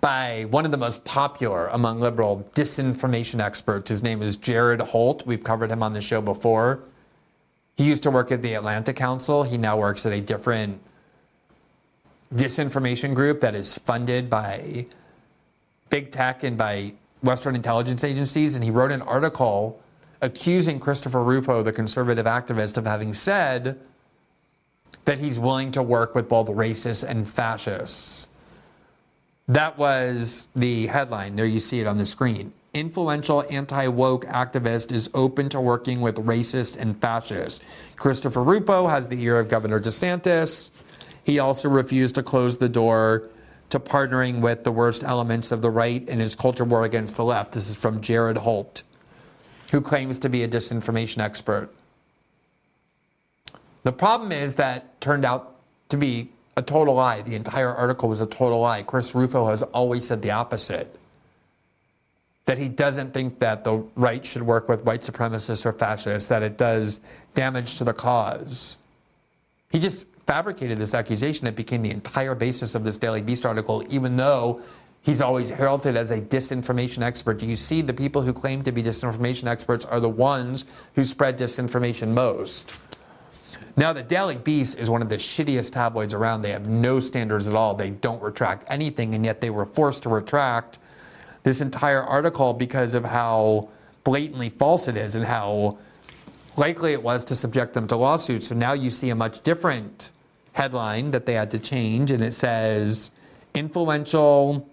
by 0.00 0.46
one 0.50 0.64
of 0.64 0.70
the 0.70 0.76
most 0.76 1.04
popular 1.04 1.66
among 1.68 1.98
liberal 1.98 2.48
disinformation 2.54 3.40
experts. 3.40 3.88
His 3.88 4.04
name 4.04 4.22
is 4.22 4.36
Jared 4.36 4.80
Holt. 4.80 5.26
We've 5.26 5.42
covered 5.42 5.70
him 5.70 5.82
on 5.82 5.94
the 5.94 6.00
show 6.00 6.20
before. 6.20 6.78
He 7.76 7.84
used 7.84 8.04
to 8.04 8.10
work 8.12 8.30
at 8.30 8.40
the 8.40 8.54
Atlantic 8.54 8.94
Council. 8.94 9.42
He 9.42 9.58
now 9.58 9.76
works 9.76 10.06
at 10.06 10.12
a 10.12 10.20
different 10.20 10.80
disinformation 12.32 13.14
group 13.14 13.40
that 13.40 13.56
is 13.56 13.76
funded 13.76 14.30
by 14.30 14.86
big 15.90 16.12
tech 16.12 16.44
and 16.44 16.56
by 16.56 16.92
Western 17.22 17.56
intelligence 17.56 18.04
agencies. 18.04 18.54
And 18.54 18.62
he 18.62 18.70
wrote 18.70 18.92
an 18.92 19.02
article 19.02 19.82
accusing 20.20 20.78
Christopher 20.78 21.24
Rufo, 21.24 21.64
the 21.64 21.72
conservative 21.72 22.26
activist, 22.26 22.76
of 22.76 22.86
having 22.86 23.12
said 23.12 23.80
that 25.08 25.18
he's 25.18 25.38
willing 25.38 25.72
to 25.72 25.82
work 25.82 26.14
with 26.14 26.28
both 26.28 26.48
racists 26.48 27.02
and 27.02 27.26
fascists. 27.26 28.26
That 29.48 29.78
was 29.78 30.48
the 30.54 30.86
headline. 30.86 31.34
There 31.34 31.46
you 31.46 31.60
see 31.60 31.80
it 31.80 31.86
on 31.86 31.96
the 31.96 32.04
screen. 32.04 32.52
Influential 32.74 33.42
anti 33.48 33.88
woke 33.88 34.26
activist 34.26 34.92
is 34.92 35.08
open 35.14 35.48
to 35.48 35.62
working 35.62 36.02
with 36.02 36.16
racists 36.16 36.76
and 36.76 37.00
fascists. 37.00 37.62
Christopher 37.96 38.42
Rufo 38.42 38.86
has 38.86 39.08
the 39.08 39.18
ear 39.22 39.38
of 39.38 39.48
Governor 39.48 39.80
DeSantis. 39.80 40.70
He 41.24 41.38
also 41.38 41.70
refused 41.70 42.16
to 42.16 42.22
close 42.22 42.58
the 42.58 42.68
door 42.68 43.30
to 43.70 43.80
partnering 43.80 44.42
with 44.42 44.62
the 44.64 44.72
worst 44.72 45.02
elements 45.02 45.52
of 45.52 45.62
the 45.62 45.70
right 45.70 46.06
in 46.06 46.20
his 46.20 46.34
culture 46.34 46.64
war 46.64 46.84
against 46.84 47.16
the 47.16 47.24
left. 47.24 47.52
This 47.52 47.70
is 47.70 47.76
from 47.76 48.02
Jared 48.02 48.36
Holt, 48.36 48.82
who 49.70 49.80
claims 49.80 50.18
to 50.18 50.28
be 50.28 50.42
a 50.42 50.48
disinformation 50.48 51.22
expert. 51.22 51.70
The 53.84 53.92
problem 53.92 54.32
is 54.32 54.56
that 54.56 55.00
turned 55.00 55.24
out 55.24 55.56
to 55.88 55.96
be 55.96 56.30
a 56.56 56.62
total 56.62 56.94
lie. 56.94 57.22
The 57.22 57.34
entire 57.34 57.72
article 57.74 58.08
was 58.08 58.20
a 58.20 58.26
total 58.26 58.60
lie. 58.60 58.82
Chris 58.82 59.14
Rufo 59.14 59.46
has 59.46 59.62
always 59.62 60.06
said 60.06 60.22
the 60.22 60.32
opposite. 60.32 60.94
that 62.48 62.56
he 62.56 62.66
doesn't 62.66 63.12
think 63.12 63.40
that 63.40 63.62
the 63.62 63.84
right 63.94 64.24
should 64.24 64.42
work 64.42 64.70
with 64.70 64.82
white 64.82 65.02
supremacists 65.02 65.66
or 65.66 65.72
fascists, 65.72 66.30
that 66.30 66.42
it 66.42 66.56
does 66.56 66.98
damage 67.34 67.76
to 67.76 67.84
the 67.84 67.92
cause. 67.92 68.78
He 69.70 69.78
just 69.78 70.06
fabricated 70.26 70.78
this 70.78 70.94
accusation 70.94 71.44
that 71.44 71.56
became 71.56 71.82
the 71.82 71.90
entire 71.90 72.34
basis 72.34 72.74
of 72.74 72.84
this 72.84 72.96
Daily 72.96 73.20
Beast 73.20 73.44
article, 73.44 73.84
even 73.90 74.16
though 74.16 74.62
he's 75.02 75.20
always 75.20 75.50
heralded 75.50 75.94
as 75.94 76.10
a 76.10 76.22
disinformation 76.22 77.02
expert. 77.02 77.38
Do 77.38 77.44
you 77.44 77.54
see 77.54 77.82
the 77.82 77.92
people 77.92 78.22
who 78.22 78.32
claim 78.32 78.62
to 78.62 78.72
be 78.72 78.82
disinformation 78.82 79.46
experts 79.46 79.84
are 79.84 80.00
the 80.00 80.08
ones 80.08 80.64
who 80.94 81.04
spread 81.04 81.38
disinformation 81.38 82.08
most? 82.14 82.72
Now, 83.78 83.92
the 83.92 84.02
Daily 84.02 84.34
Beast 84.34 84.76
is 84.76 84.90
one 84.90 85.02
of 85.02 85.08
the 85.08 85.18
shittiest 85.18 85.72
tabloids 85.72 86.12
around. 86.12 86.42
They 86.42 86.50
have 86.50 86.66
no 86.66 86.98
standards 86.98 87.46
at 87.46 87.54
all. 87.54 87.74
They 87.74 87.90
don't 87.90 88.20
retract 88.20 88.64
anything, 88.66 89.14
and 89.14 89.24
yet 89.24 89.40
they 89.40 89.50
were 89.50 89.64
forced 89.64 90.02
to 90.02 90.08
retract 90.08 90.80
this 91.44 91.60
entire 91.60 92.02
article 92.02 92.54
because 92.54 92.94
of 92.94 93.04
how 93.04 93.68
blatantly 94.02 94.50
false 94.50 94.88
it 94.88 94.96
is 94.96 95.14
and 95.14 95.24
how 95.24 95.78
likely 96.56 96.92
it 96.92 97.00
was 97.00 97.22
to 97.26 97.36
subject 97.36 97.72
them 97.72 97.86
to 97.86 97.94
lawsuits. 97.94 98.48
So 98.48 98.56
now 98.56 98.72
you 98.72 98.90
see 98.90 99.10
a 99.10 99.14
much 99.14 99.44
different 99.44 100.10
headline 100.54 101.12
that 101.12 101.24
they 101.24 101.34
had 101.34 101.52
to 101.52 101.60
change, 101.60 102.10
and 102.10 102.20
it 102.20 102.32
says 102.32 103.12
influential 103.54 104.68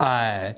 uh, 0.00 0.54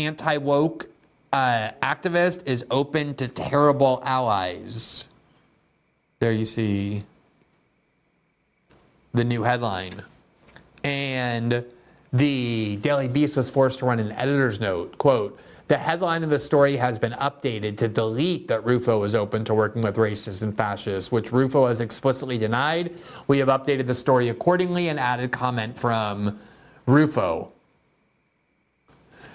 anti 0.00 0.38
woke 0.38 0.88
uh, 1.32 1.70
activist 1.84 2.48
is 2.48 2.64
open 2.72 3.14
to 3.14 3.28
terrible 3.28 4.02
allies. 4.04 5.06
There 6.18 6.32
you 6.32 6.46
see 6.46 7.04
the 9.12 9.24
new 9.24 9.42
headline. 9.42 10.02
And 10.82 11.64
the 12.12 12.76
Daily 12.76 13.08
Beast 13.08 13.36
was 13.36 13.50
forced 13.50 13.80
to 13.80 13.86
run 13.86 13.98
an 13.98 14.12
editor's 14.12 14.60
note. 14.60 14.98
Quote, 14.98 15.38
the 15.66 15.78
headline 15.78 16.22
of 16.22 16.28
the 16.28 16.38
story 16.38 16.76
has 16.76 16.98
been 16.98 17.12
updated 17.12 17.78
to 17.78 17.88
delete 17.88 18.48
that 18.48 18.66
Rufo 18.66 19.02
is 19.04 19.14
open 19.14 19.44
to 19.46 19.54
working 19.54 19.80
with 19.80 19.96
racists 19.96 20.42
and 20.42 20.54
fascists, 20.54 21.10
which 21.10 21.32
Rufo 21.32 21.66
has 21.66 21.80
explicitly 21.80 22.36
denied. 22.36 22.94
We 23.28 23.38
have 23.38 23.48
updated 23.48 23.86
the 23.86 23.94
story 23.94 24.28
accordingly 24.28 24.88
and 24.88 25.00
added 25.00 25.32
comment 25.32 25.78
from 25.78 26.38
Rufo. 26.84 27.50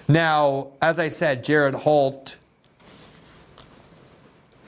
Now, 0.06 0.68
as 0.80 1.00
I 1.00 1.08
said, 1.08 1.42
Jared 1.42 1.74
Holt 1.74 2.36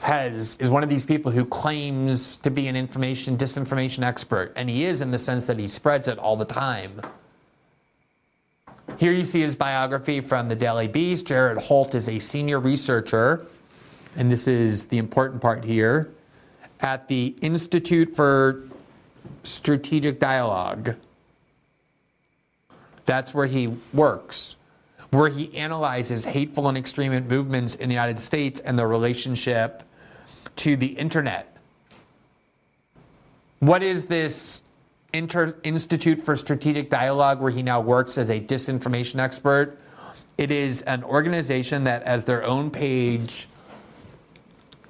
has 0.02 0.56
is 0.56 0.68
one 0.68 0.82
of 0.82 0.88
these 0.88 1.04
people 1.04 1.30
who 1.30 1.44
claims 1.44 2.36
to 2.38 2.50
be 2.50 2.66
an 2.66 2.74
information 2.74 3.36
disinformation 3.36 4.02
expert, 4.02 4.52
and 4.56 4.68
he 4.68 4.84
is 4.84 5.00
in 5.00 5.12
the 5.12 5.18
sense 5.18 5.46
that 5.46 5.60
he 5.60 5.68
spreads 5.68 6.08
it 6.08 6.18
all 6.18 6.36
the 6.36 6.44
time. 6.44 7.00
Here 8.98 9.12
you 9.12 9.24
see 9.24 9.40
his 9.40 9.54
biography 9.54 10.20
from 10.20 10.48
the 10.48 10.56
Daily 10.56 10.88
Beast. 10.88 11.26
Jared 11.28 11.56
Holt 11.58 11.94
is 11.94 12.08
a 12.08 12.18
senior 12.18 12.58
researcher, 12.58 13.46
and 14.16 14.28
this 14.28 14.48
is 14.48 14.86
the 14.86 14.98
important 14.98 15.40
part 15.40 15.64
here, 15.64 16.10
at 16.80 17.06
the 17.06 17.36
Institute 17.40 18.14
for 18.14 18.64
Strategic 19.44 20.18
Dialogue. 20.18 20.96
That's 23.06 23.32
where 23.32 23.46
he 23.46 23.68
works, 23.92 24.56
where 25.10 25.28
he 25.28 25.56
analyzes 25.56 26.24
hateful 26.24 26.68
and 26.68 26.76
extremist 26.76 27.28
movements 27.28 27.76
in 27.76 27.88
the 27.88 27.94
United 27.94 28.18
States 28.18 28.58
and 28.60 28.76
their 28.76 28.88
relationship 28.88 29.84
to 30.56 30.76
the 30.76 30.88
internet. 30.88 31.56
What 33.60 33.82
is 33.82 34.04
this 34.04 34.60
Inter- 35.12 35.56
Institute 35.62 36.22
for 36.22 36.36
Strategic 36.36 36.90
Dialogue, 36.90 37.40
where 37.40 37.52
he 37.52 37.62
now 37.62 37.80
works 37.80 38.18
as 38.18 38.30
a 38.30 38.40
disinformation 38.40 39.18
expert? 39.18 39.78
It 40.38 40.50
is 40.50 40.82
an 40.82 41.04
organization 41.04 41.84
that, 41.84 42.02
as 42.02 42.24
their 42.24 42.42
own 42.44 42.70
page 42.70 43.48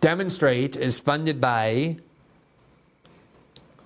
demonstrate, 0.00 0.76
is 0.76 0.98
funded 1.00 1.40
by 1.40 1.96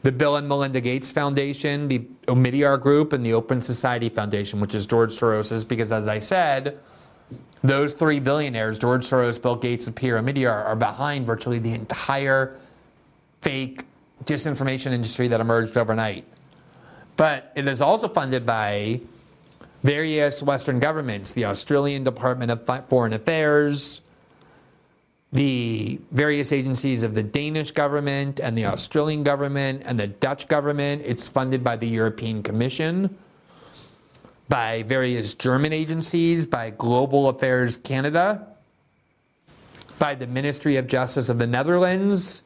the 0.03 0.13
Bill 0.13 0.37
and 0.37 0.49
Melinda 0.49 0.81
Gates 0.81 1.11
Foundation, 1.11 1.89
the 1.89 1.99
Omidyar 2.29 2.81
Group, 2.81 3.13
and 3.13 3.27
the 3.27 3.33
Open 3.33 3.61
Society 3.61 4.09
Foundation, 4.09 4.61
which 4.61 4.75
is 4.75 4.87
George 4.87 5.19
Soros's, 5.19 5.65
because 5.65 5.91
as 5.91 6.07
I 6.07 6.19
said, 6.19 6.79
those 7.63 7.95
three 7.95 8.21
billionaires, 8.21 8.79
George 8.79 9.07
Soros, 9.07 9.41
Bill 9.41 9.57
Gates, 9.57 9.87
and 9.87 9.97
Pierre 9.97 10.21
Omidyar, 10.21 10.65
are 10.65 10.77
behind 10.77 11.27
virtually 11.27 11.59
the 11.59 11.73
entire 11.73 12.57
fake 13.43 13.85
disinformation 14.25 14.93
industry 14.93 15.29
that 15.29 15.41
emerged 15.41 15.77
overnight. 15.77 16.25
But 17.17 17.53
it 17.57 17.67
is 17.67 17.81
also 17.81 18.09
funded 18.09 18.45
by 18.45 19.01
various 19.83 20.43
Western 20.43 20.81
governments, 20.81 21.33
the 21.33 21.45
Australian 21.45 22.05
Department 22.05 22.51
of 22.51 22.89
Foreign 22.89 23.13
Affairs, 23.13 24.01
the 25.33 26.01
various 26.13 26.53
agencies 26.53 27.03
of 27.03 27.15
the 27.15 27.23
Danish 27.23 27.71
government 27.71 28.41
and 28.41 28.57
the 28.57 28.67
Australian 28.67 29.23
government 29.23 29.83
and 29.85 29.99
the 29.99 30.07
Dutch 30.07 30.49
government. 30.49 31.03
It's 31.05 31.29
funded 31.29 31.63
by 31.65 31.77
the 31.77 31.87
European 31.87 32.43
Commission 32.43 33.17
by 34.49 34.83
various 34.85 35.35
German 35.35 35.73
agencies, 35.73 36.47
by 36.47 36.71
Global 36.71 37.29
Affairs 37.29 37.79
Canada, 37.79 38.47
by 39.99 40.15
the 40.15 40.27
Ministry 40.27 40.77
of 40.77 40.87
Justice 40.87 41.29
of 41.29 41.39
the 41.39 41.47
Netherlands, 41.47 42.43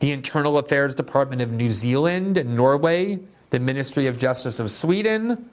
the 0.00 0.12
Internal 0.12 0.58
Affairs 0.58 0.94
Department 0.94 1.40
of 1.40 1.52
New 1.52 1.70
Zealand 1.70 2.36
and 2.36 2.56
Norway, 2.56 3.20
the 3.50 3.60
Ministry 3.60 4.06
of 4.06 4.18
Justice 4.18 4.58
of 4.58 4.70
Sweden, 4.70 5.48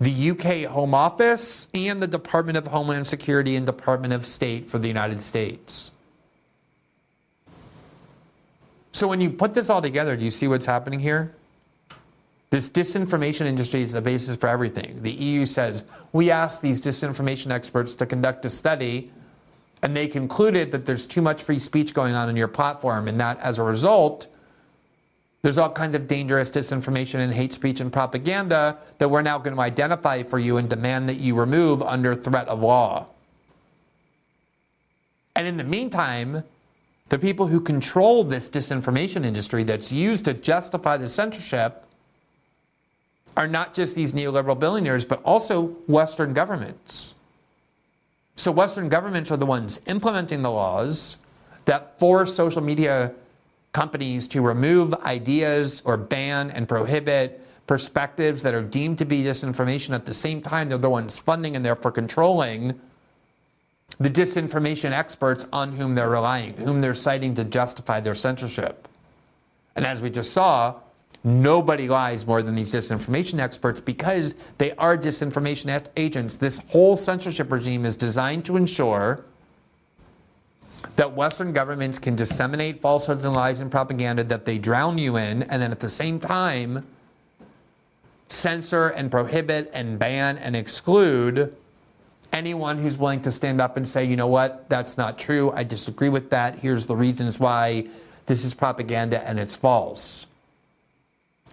the 0.00 0.30
UK 0.30 0.70
Home 0.70 0.94
Office, 0.94 1.68
and 1.74 2.00
the 2.00 2.06
Department 2.06 2.56
of 2.56 2.68
Homeland 2.68 3.06
Security 3.06 3.56
and 3.56 3.66
Department 3.66 4.12
of 4.14 4.24
State 4.26 4.68
for 4.68 4.78
the 4.78 4.88
United 4.88 5.20
States. 5.20 5.90
So 8.92 9.08
when 9.08 9.20
you 9.20 9.30
put 9.30 9.54
this 9.54 9.70
all 9.70 9.82
together, 9.82 10.16
do 10.16 10.24
you 10.24 10.30
see 10.30 10.46
what's 10.46 10.66
happening 10.66 11.00
here? 11.00 11.34
This 12.52 12.68
disinformation 12.68 13.46
industry 13.46 13.80
is 13.80 13.92
the 13.92 14.02
basis 14.02 14.36
for 14.36 14.46
everything. 14.46 15.02
The 15.02 15.10
EU 15.10 15.46
says, 15.46 15.84
we 16.12 16.30
asked 16.30 16.60
these 16.60 16.82
disinformation 16.82 17.50
experts 17.50 17.94
to 17.94 18.04
conduct 18.04 18.44
a 18.44 18.50
study, 18.50 19.10
and 19.80 19.96
they 19.96 20.06
concluded 20.06 20.70
that 20.72 20.84
there's 20.84 21.06
too 21.06 21.22
much 21.22 21.42
free 21.42 21.58
speech 21.58 21.94
going 21.94 22.12
on 22.12 22.28
in 22.28 22.36
your 22.36 22.48
platform, 22.48 23.08
and 23.08 23.18
that 23.18 23.40
as 23.40 23.58
a 23.58 23.62
result, 23.62 24.26
there's 25.40 25.56
all 25.56 25.70
kinds 25.70 25.94
of 25.94 26.06
dangerous 26.06 26.50
disinformation 26.50 27.20
and 27.20 27.32
hate 27.32 27.54
speech 27.54 27.80
and 27.80 27.90
propaganda 27.90 28.76
that 28.98 29.08
we're 29.08 29.22
now 29.22 29.38
going 29.38 29.56
to 29.56 29.62
identify 29.62 30.22
for 30.22 30.38
you 30.38 30.58
and 30.58 30.68
demand 30.68 31.08
that 31.08 31.16
you 31.16 31.34
remove 31.34 31.80
under 31.80 32.14
threat 32.14 32.48
of 32.48 32.62
law. 32.62 33.06
And 35.34 35.48
in 35.48 35.56
the 35.56 35.64
meantime, 35.64 36.44
the 37.08 37.18
people 37.18 37.46
who 37.46 37.62
control 37.62 38.24
this 38.24 38.50
disinformation 38.50 39.24
industry 39.24 39.64
that's 39.64 39.90
used 39.90 40.26
to 40.26 40.34
justify 40.34 40.98
the 40.98 41.08
censorship 41.08 41.86
are 43.36 43.48
not 43.48 43.74
just 43.74 43.94
these 43.94 44.12
neoliberal 44.12 44.58
billionaires, 44.58 45.04
but 45.04 45.22
also 45.22 45.68
Western 45.86 46.34
governments. 46.34 47.14
So, 48.36 48.50
Western 48.50 48.88
governments 48.88 49.30
are 49.30 49.36
the 49.36 49.46
ones 49.46 49.80
implementing 49.86 50.42
the 50.42 50.50
laws 50.50 51.18
that 51.64 51.98
force 51.98 52.34
social 52.34 52.62
media 52.62 53.12
companies 53.72 54.28
to 54.28 54.42
remove 54.42 54.94
ideas 55.04 55.82
or 55.84 55.96
ban 55.96 56.50
and 56.50 56.68
prohibit 56.68 57.40
perspectives 57.66 58.42
that 58.42 58.54
are 58.54 58.62
deemed 58.62 58.98
to 58.98 59.04
be 59.04 59.22
disinformation. 59.22 59.94
At 59.94 60.04
the 60.04 60.14
same 60.14 60.42
time, 60.42 60.68
they're 60.68 60.78
the 60.78 60.90
ones 60.90 61.18
funding 61.18 61.56
and 61.56 61.64
therefore 61.64 61.92
controlling 61.92 62.78
the 63.98 64.10
disinformation 64.10 64.90
experts 64.90 65.46
on 65.52 65.72
whom 65.72 65.94
they're 65.94 66.10
relying, 66.10 66.56
whom 66.56 66.80
they're 66.80 66.94
citing 66.94 67.34
to 67.34 67.44
justify 67.44 68.00
their 68.00 68.14
censorship. 68.14 68.88
And 69.76 69.86
as 69.86 70.02
we 70.02 70.10
just 70.10 70.32
saw, 70.32 70.74
Nobody 71.24 71.88
lies 71.88 72.26
more 72.26 72.42
than 72.42 72.56
these 72.56 72.72
disinformation 72.72 73.38
experts 73.38 73.80
because 73.80 74.34
they 74.58 74.72
are 74.72 74.98
disinformation 74.98 75.86
agents. 75.96 76.36
This 76.36 76.58
whole 76.68 76.96
censorship 76.96 77.52
regime 77.52 77.84
is 77.84 77.94
designed 77.94 78.44
to 78.46 78.56
ensure 78.56 79.24
that 80.96 81.12
Western 81.14 81.52
governments 81.52 81.98
can 82.00 82.16
disseminate 82.16 82.82
falsehoods 82.82 83.24
and 83.24 83.34
lies 83.34 83.60
and 83.60 83.70
propaganda 83.70 84.24
that 84.24 84.44
they 84.44 84.58
drown 84.58 84.98
you 84.98 85.16
in, 85.16 85.44
and 85.44 85.62
then 85.62 85.70
at 85.70 85.78
the 85.78 85.88
same 85.88 86.18
time, 86.18 86.84
censor 88.28 88.88
and 88.88 89.10
prohibit 89.10 89.70
and 89.72 89.98
ban 89.98 90.38
and 90.38 90.56
exclude 90.56 91.54
anyone 92.32 92.78
who's 92.78 92.98
willing 92.98 93.20
to 93.22 93.30
stand 93.30 93.60
up 93.60 93.76
and 93.76 93.86
say, 93.86 94.04
you 94.04 94.16
know 94.16 94.26
what, 94.26 94.68
that's 94.68 94.98
not 94.98 95.18
true. 95.18 95.52
I 95.52 95.62
disagree 95.62 96.08
with 96.08 96.30
that. 96.30 96.58
Here's 96.58 96.86
the 96.86 96.96
reasons 96.96 97.38
why 97.38 97.86
this 98.26 98.44
is 98.44 98.54
propaganda 98.54 99.26
and 99.28 99.38
it's 99.38 99.54
false. 99.54 100.26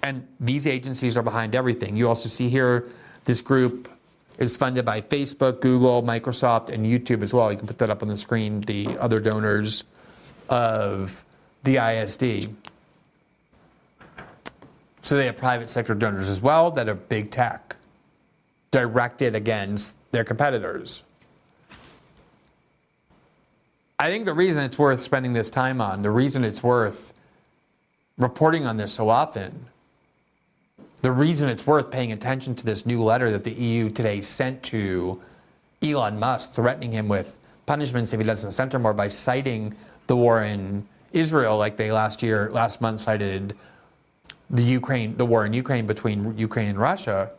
And 0.03 0.27
these 0.39 0.65
agencies 0.65 1.17
are 1.17 1.23
behind 1.23 1.55
everything. 1.55 1.95
You 1.95 2.07
also 2.07 2.29
see 2.29 2.49
here 2.49 2.85
this 3.25 3.41
group 3.41 3.89
is 4.37 4.55
funded 4.55 4.85
by 4.85 5.01
Facebook, 5.01 5.59
Google, 5.59 6.01
Microsoft, 6.01 6.69
and 6.69 6.85
YouTube 6.85 7.21
as 7.21 7.33
well. 7.33 7.51
You 7.51 7.57
can 7.57 7.67
put 7.67 7.77
that 7.79 7.89
up 7.89 8.01
on 8.01 8.07
the 8.07 8.17
screen, 8.17 8.61
the 8.61 8.97
other 8.97 9.19
donors 9.19 9.83
of 10.47 11.23
the 11.63 11.77
ISD. 11.77 12.55
So 15.01 15.17
they 15.17 15.25
have 15.25 15.37
private 15.37 15.69
sector 15.69 15.93
donors 15.95 16.29
as 16.29 16.41
well 16.41 16.71
that 16.71 16.87
are 16.87 16.95
big 16.95 17.31
tech, 17.31 17.75
directed 18.71 19.35
against 19.35 19.95
their 20.11 20.23
competitors. 20.23 21.03
I 23.99 24.09
think 24.09 24.25
the 24.25 24.33
reason 24.33 24.63
it's 24.63 24.79
worth 24.79 25.01
spending 25.01 25.33
this 25.33 25.49
time 25.49 25.81
on, 25.81 26.01
the 26.01 26.11
reason 26.11 26.45
it's 26.45 26.63
worth 26.63 27.13
reporting 28.17 28.65
on 28.65 28.77
this 28.77 28.93
so 28.93 29.09
often, 29.09 29.65
the 31.01 31.11
reason 31.11 31.49
it's 31.49 31.65
worth 31.65 31.91
paying 31.91 32.11
attention 32.11 32.55
to 32.55 32.65
this 32.65 32.85
new 32.85 33.03
letter 33.03 33.31
that 33.31 33.43
the 33.43 33.53
EU 33.53 33.89
today 33.89 34.21
sent 34.21 34.61
to 34.63 35.21
Elon 35.81 36.19
Musk, 36.19 36.53
threatening 36.53 36.91
him 36.91 37.07
with 37.07 37.37
punishments 37.65 38.13
if 38.13 38.19
he 38.19 38.25
doesn't 38.25 38.51
center 38.51 38.79
more 38.79 38.93
by 38.93 39.07
citing 39.07 39.75
the 40.07 40.15
war 40.15 40.43
in 40.43 40.85
Israel, 41.13 41.57
like 41.57 41.77
they 41.77 41.91
last 41.91 42.21
year, 42.21 42.49
last 42.51 42.81
month 42.81 43.01
cited 43.01 43.55
the 44.49 44.63
Ukraine, 44.63 45.15
the 45.15 45.25
war 45.25 45.45
in 45.45 45.53
Ukraine 45.53 45.85
between 45.85 46.37
Ukraine 46.37 46.67
and 46.67 46.77
Russia, 46.77 47.31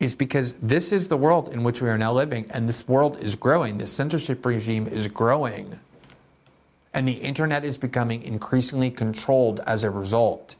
is 0.00 0.14
because 0.14 0.54
this 0.54 0.90
is 0.90 1.08
the 1.08 1.16
world 1.16 1.48
in 1.50 1.62
which 1.62 1.80
we 1.80 1.88
are 1.88 1.96
now 1.96 2.12
living, 2.12 2.46
and 2.50 2.68
this 2.68 2.88
world 2.88 3.16
is 3.20 3.36
growing. 3.36 3.78
The 3.78 3.86
censorship 3.86 4.44
regime 4.44 4.88
is 4.88 5.06
growing, 5.06 5.78
and 6.92 7.06
the 7.06 7.12
internet 7.12 7.64
is 7.64 7.78
becoming 7.78 8.22
increasingly 8.22 8.90
controlled 8.90 9.60
as 9.60 9.84
a 9.84 9.90
result. 9.90 10.56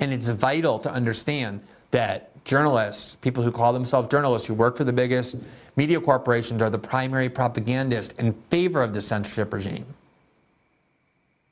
And 0.00 0.12
it's 0.12 0.28
vital 0.28 0.78
to 0.80 0.90
understand 0.90 1.60
that 1.90 2.44
journalists, 2.44 3.16
people 3.16 3.44
who 3.44 3.52
call 3.52 3.72
themselves 3.72 4.08
journalists, 4.08 4.48
who 4.48 4.54
work 4.54 4.76
for 4.76 4.84
the 4.84 4.92
biggest 4.92 5.36
media 5.76 6.00
corporations, 6.00 6.62
are 6.62 6.70
the 6.70 6.78
primary 6.78 7.28
propagandists 7.28 8.14
in 8.18 8.32
favor 8.50 8.82
of 8.82 8.94
the 8.94 9.00
censorship 9.00 9.52
regime 9.52 9.86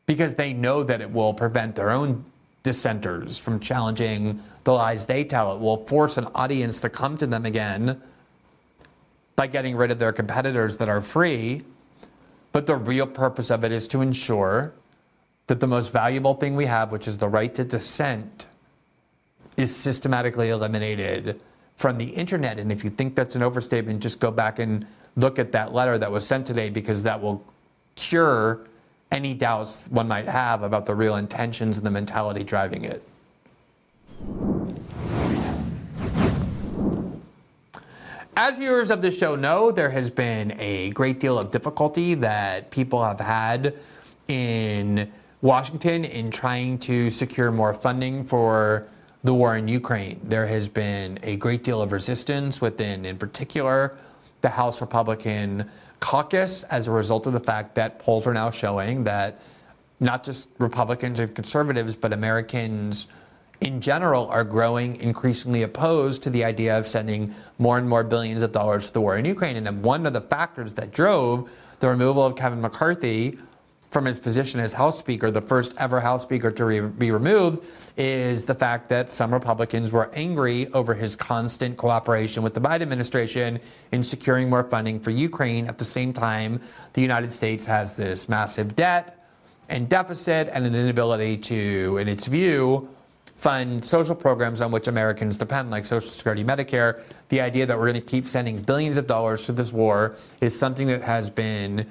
because 0.08 0.34
they 0.34 0.54
know 0.54 0.82
that 0.82 1.02
it 1.02 1.12
will 1.12 1.34
prevent 1.34 1.76
their 1.76 1.90
own 1.90 2.24
dissenters 2.62 3.38
from 3.38 3.60
challenging 3.60 4.42
the 4.64 4.72
lies 4.72 5.04
they 5.04 5.22
tell. 5.22 5.54
It 5.54 5.60
will 5.60 5.84
force 5.86 6.16
an 6.16 6.26
audience 6.34 6.80
to 6.80 6.88
come 6.88 7.18
to 7.18 7.26
them 7.26 7.44
again 7.44 8.00
by 9.36 9.46
getting 9.46 9.76
rid 9.76 9.90
of 9.90 9.98
their 9.98 10.12
competitors 10.12 10.78
that 10.78 10.88
are 10.88 11.02
free. 11.02 11.62
But 12.52 12.64
the 12.64 12.74
real 12.74 13.06
purpose 13.06 13.50
of 13.50 13.64
it 13.64 13.70
is 13.70 13.86
to 13.88 14.00
ensure 14.00 14.72
that 15.48 15.60
the 15.60 15.66
most 15.66 15.92
valuable 15.92 16.34
thing 16.34 16.54
we 16.54 16.66
have, 16.66 16.92
which 16.92 17.08
is 17.08 17.18
the 17.18 17.28
right 17.28 17.54
to 17.54 17.64
dissent, 17.64 18.46
is 19.56 19.74
systematically 19.74 20.50
eliminated 20.50 21.42
from 21.74 21.98
the 21.98 22.06
internet. 22.06 22.60
And 22.60 22.70
if 22.70 22.84
you 22.84 22.90
think 22.90 23.16
that's 23.16 23.34
an 23.34 23.42
overstatement, 23.42 24.00
just 24.00 24.20
go 24.20 24.30
back 24.30 24.58
and 24.58 24.86
look 25.16 25.38
at 25.38 25.52
that 25.52 25.72
letter 25.72 25.98
that 25.98 26.12
was 26.12 26.26
sent 26.26 26.46
today 26.46 26.70
because 26.70 27.02
that 27.02 27.20
will 27.20 27.44
cure 27.96 28.66
any 29.10 29.32
doubts 29.34 29.86
one 29.88 30.06
might 30.06 30.28
have 30.28 30.62
about 30.62 30.84
the 30.84 30.94
real 30.94 31.16
intentions 31.16 31.78
and 31.78 31.86
the 31.86 31.90
mentality 31.90 32.44
driving 32.44 32.84
it. 32.84 33.02
As 38.36 38.56
viewers 38.58 38.90
of 38.90 39.02
the 39.02 39.10
show 39.10 39.34
know, 39.34 39.72
there 39.72 39.90
has 39.90 40.10
been 40.10 40.52
a 40.60 40.90
great 40.90 41.18
deal 41.18 41.38
of 41.38 41.50
difficulty 41.50 42.14
that 42.14 42.70
people 42.70 43.02
have 43.02 43.18
had 43.18 43.74
in 44.28 45.10
Washington 45.40 46.04
in 46.04 46.30
trying 46.30 46.78
to 46.78 47.10
secure 47.10 47.52
more 47.52 47.72
funding 47.72 48.24
for 48.24 48.88
the 49.22 49.32
war 49.32 49.56
in 49.56 49.68
Ukraine. 49.68 50.20
There 50.24 50.46
has 50.46 50.68
been 50.68 51.18
a 51.22 51.36
great 51.36 51.62
deal 51.62 51.80
of 51.80 51.92
resistance 51.92 52.60
within, 52.60 53.04
in 53.04 53.18
particular, 53.18 53.96
the 54.42 54.48
House 54.48 54.80
Republican 54.80 55.70
caucus 56.00 56.62
as 56.64 56.88
a 56.88 56.92
result 56.92 57.26
of 57.26 57.32
the 57.32 57.40
fact 57.40 57.74
that 57.76 57.98
polls 57.98 58.26
are 58.26 58.34
now 58.34 58.50
showing 58.50 59.04
that 59.04 59.40
not 60.00 60.24
just 60.24 60.48
Republicans 60.58 61.18
and 61.20 61.34
conservatives, 61.34 61.96
but 61.96 62.12
Americans 62.12 63.08
in 63.60 63.80
general 63.80 64.28
are 64.28 64.44
growing 64.44 64.96
increasingly 64.96 65.62
opposed 65.62 66.22
to 66.22 66.30
the 66.30 66.44
idea 66.44 66.78
of 66.78 66.86
sending 66.86 67.34
more 67.58 67.78
and 67.78 67.88
more 67.88 68.04
billions 68.04 68.42
of 68.42 68.52
dollars 68.52 68.86
to 68.86 68.92
the 68.92 69.00
war 69.00 69.16
in 69.16 69.24
Ukraine. 69.24 69.56
And 69.56 69.82
one 69.82 70.06
of 70.06 70.12
the 70.12 70.20
factors 70.20 70.74
that 70.74 70.92
drove 70.92 71.50
the 71.80 71.88
removal 71.88 72.24
of 72.24 72.36
Kevin 72.36 72.60
McCarthy 72.60 73.38
from 73.90 74.04
his 74.04 74.18
position 74.18 74.60
as 74.60 74.74
House 74.74 74.98
Speaker, 74.98 75.30
the 75.30 75.40
first 75.40 75.72
ever 75.78 76.00
House 76.00 76.22
Speaker 76.22 76.50
to 76.50 76.64
re- 76.64 76.80
be 76.80 77.10
removed, 77.10 77.64
is 77.96 78.44
the 78.44 78.54
fact 78.54 78.88
that 78.90 79.10
some 79.10 79.32
Republicans 79.32 79.90
were 79.90 80.10
angry 80.12 80.70
over 80.72 80.94
his 80.94 81.16
constant 81.16 81.76
cooperation 81.76 82.42
with 82.42 82.54
the 82.54 82.60
Biden 82.60 82.82
administration 82.82 83.58
in 83.92 84.02
securing 84.02 84.50
more 84.50 84.64
funding 84.64 85.00
for 85.00 85.10
Ukraine. 85.10 85.66
At 85.66 85.78
the 85.78 85.84
same 85.84 86.12
time, 86.12 86.60
the 86.92 87.00
United 87.00 87.32
States 87.32 87.64
has 87.64 87.96
this 87.96 88.28
massive 88.28 88.76
debt 88.76 89.26
and 89.70 89.88
deficit 89.88 90.48
and 90.52 90.66
an 90.66 90.74
inability 90.74 91.36
to, 91.36 91.98
in 91.98 92.08
its 92.08 92.26
view, 92.26 92.88
fund 93.36 93.84
social 93.84 94.16
programs 94.16 94.60
on 94.60 94.72
which 94.72 94.88
Americans 94.88 95.36
depend, 95.36 95.70
like 95.70 95.84
Social 95.84 96.08
Security, 96.08 96.42
Medicare. 96.42 97.02
The 97.28 97.40
idea 97.40 97.66
that 97.66 97.78
we're 97.78 97.90
going 97.90 97.94
to 97.94 98.00
keep 98.00 98.26
sending 98.26 98.60
billions 98.60 98.96
of 98.96 99.06
dollars 99.06 99.46
to 99.46 99.52
this 99.52 99.72
war 99.72 100.16
is 100.40 100.58
something 100.58 100.88
that 100.88 101.02
has 101.02 101.30
been 101.30 101.86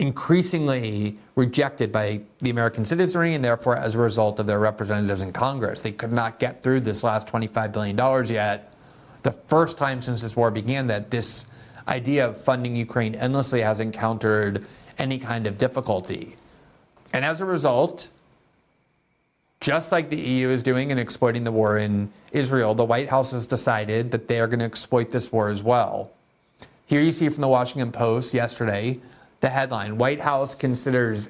increasingly 0.00 1.18
rejected 1.36 1.92
by 1.92 2.22
the 2.40 2.48
American 2.48 2.86
citizenry 2.86 3.34
and 3.34 3.44
therefore 3.44 3.76
as 3.76 3.94
a 3.94 3.98
result 3.98 4.40
of 4.40 4.46
their 4.46 4.58
representatives 4.58 5.20
in 5.20 5.30
Congress. 5.30 5.82
They 5.82 5.92
could 5.92 6.10
not 6.10 6.38
get 6.38 6.62
through 6.62 6.80
this 6.80 7.04
last 7.04 7.28
$25 7.28 7.70
billion 7.70 8.26
yet. 8.26 8.72
The 9.22 9.32
first 9.32 9.76
time 9.76 10.00
since 10.00 10.22
this 10.22 10.34
war 10.34 10.50
began 10.50 10.86
that 10.86 11.10
this 11.10 11.44
idea 11.86 12.26
of 12.26 12.42
funding 12.42 12.74
Ukraine 12.74 13.14
endlessly 13.14 13.60
has 13.60 13.78
encountered 13.78 14.66
any 14.98 15.18
kind 15.18 15.46
of 15.46 15.58
difficulty. 15.58 16.34
And 17.12 17.22
as 17.22 17.42
a 17.42 17.44
result, 17.44 18.08
just 19.60 19.92
like 19.92 20.08
the 20.08 20.18
EU 20.18 20.48
is 20.48 20.62
doing 20.62 20.90
in 20.90 20.98
exploiting 20.98 21.44
the 21.44 21.52
war 21.52 21.76
in 21.76 22.10
Israel, 22.32 22.74
the 22.74 22.86
White 22.86 23.10
House 23.10 23.32
has 23.32 23.44
decided 23.44 24.12
that 24.12 24.28
they 24.28 24.40
are 24.40 24.46
going 24.46 24.60
to 24.60 24.64
exploit 24.64 25.10
this 25.10 25.30
war 25.30 25.50
as 25.50 25.62
well. 25.62 26.10
Here 26.86 27.02
you 27.02 27.12
see 27.12 27.28
from 27.28 27.42
the 27.42 27.48
Washington 27.48 27.92
Post 27.92 28.32
yesterday 28.32 28.98
the 29.40 29.48
headline 29.48 29.98
White 29.98 30.20
House 30.20 30.54
considers 30.54 31.28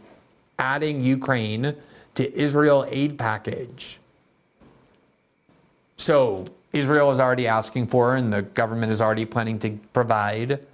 adding 0.59 1.01
Ukraine 1.01 1.75
to 2.15 2.39
Israel 2.39 2.87
aid 2.89 3.19
package. 3.19 3.99
So 5.97 6.47
Israel 6.73 7.11
is 7.11 7.21
already 7.21 7.47
asking 7.47 7.89
for, 7.89 8.17
and 8.17 8.33
the 8.33 8.43
government 8.43 8.93
is 8.93 9.01
already 9.01 9.25
planning 9.25 9.59
to 9.61 9.79
provide 9.93 10.67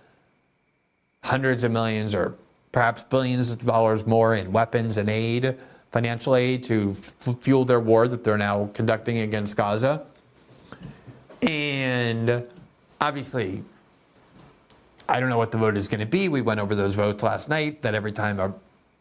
hundreds 1.25 1.65
of 1.65 1.73
millions 1.73 2.15
or 2.15 2.35
perhaps 2.73 3.03
billions 3.03 3.51
of 3.51 3.65
dollars 3.65 4.07
more 4.07 4.35
in 4.35 4.53
weapons 4.53 4.97
and 4.97 5.09
aid, 5.09 5.57
financial 5.93 6.37
aid 6.37 6.63
to 6.65 6.95
f- 6.99 7.35
fuel 7.41 7.65
their 7.65 7.81
war 7.81 8.07
that 8.07 8.23
they're 8.23 8.37
now 8.37 8.69
conducting 8.75 9.19
against 9.19 9.57
Gaza. 9.57 10.05
And 11.43 12.47
obviously, 13.01 13.63
I 15.09 15.21
don't 15.21 15.29
know 15.29 15.39
what 15.39 15.53
the 15.53 15.59
vote 15.59 15.77
is 15.77 15.89
going 15.89 16.01
to 16.01 16.07
be. 16.07 16.29
We 16.29 16.43
went 16.43 16.61
over 16.61 16.75
those 16.75 16.95
votes 16.95 17.23
last 17.23 17.49
night 17.49 17.83
that 17.83 17.95
every 17.95 18.13
time 18.13 18.41
a 18.41 18.53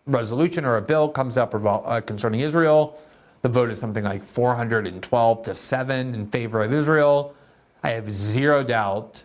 resolution 0.05 0.65
or 0.65 0.77
a 0.77 0.81
bill 0.81 1.09
comes 1.09 1.37
up 1.37 1.55
uh, 1.55 2.01
concerning 2.01 2.41
Israel, 2.41 2.99
the 3.41 3.49
vote 3.49 3.71
is 3.71 3.79
something 3.79 4.03
like 4.03 4.23
412 4.23 5.43
to 5.43 5.53
7 5.55 6.13
in 6.13 6.27
favor 6.27 6.61
of 6.61 6.73
Israel. 6.73 7.35
I 7.83 7.89
have 7.89 8.11
zero 8.11 8.63
doubt 8.63 9.23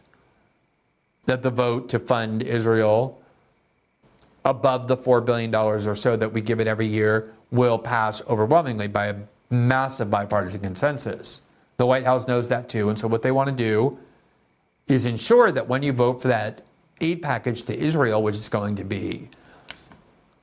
that 1.27 1.43
the 1.43 1.51
vote 1.51 1.89
to 1.91 1.99
fund 1.99 2.43
Israel 2.43 3.21
above 4.45 4.89
the 4.89 4.97
$4 4.97 5.25
billion 5.25 5.55
or 5.55 5.95
so 5.95 6.17
that 6.17 6.33
we 6.33 6.41
give 6.41 6.61
it 6.61 6.67
every 6.67 6.87
year 6.87 7.35
will 7.51 7.79
pass 7.79 8.23
overwhelmingly 8.29 8.89
by 8.89 9.07
a 9.07 9.17
massive 9.51 10.11
bipartisan 10.11 10.61
consensus. 10.61 11.43
The 11.77 11.87
White 11.87 12.05
House 12.05 12.27
knows 12.27 12.49
that 12.49 12.69
too. 12.69 12.89
And 12.89 12.99
so 12.99 13.09
what 13.09 13.23
they 13.23 13.33
want 13.33 13.49
to 13.49 13.55
do 13.55 13.99
is 14.87 15.07
ensure 15.07 15.53
that 15.53 15.69
when 15.69 15.83
you 15.83 15.93
vote 15.93 16.23
for 16.23 16.29
that 16.29 16.63
aid 17.01 17.23
package 17.23 17.63
to 17.65 17.77
Israel, 17.77 18.23
which 18.23 18.37
is 18.37 18.49
going 18.49 18.77
to 18.77 18.85
be 18.85 19.31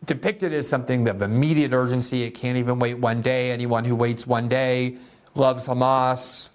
depicted 0.05 0.53
as 0.53 0.67
something 0.67 1.07
of 1.07 1.21
immediate 1.21 1.73
urgency. 1.73 2.23
It 2.23 2.31
can't 2.31 2.57
even 2.57 2.79
wait 2.79 2.95
one 2.95 3.21
day. 3.21 3.51
Anyone 3.51 3.85
who 3.85 3.95
waits 3.95 4.25
one 4.25 4.47
day 4.47 4.97
loves 5.35 5.67
Hamas. 5.67 6.49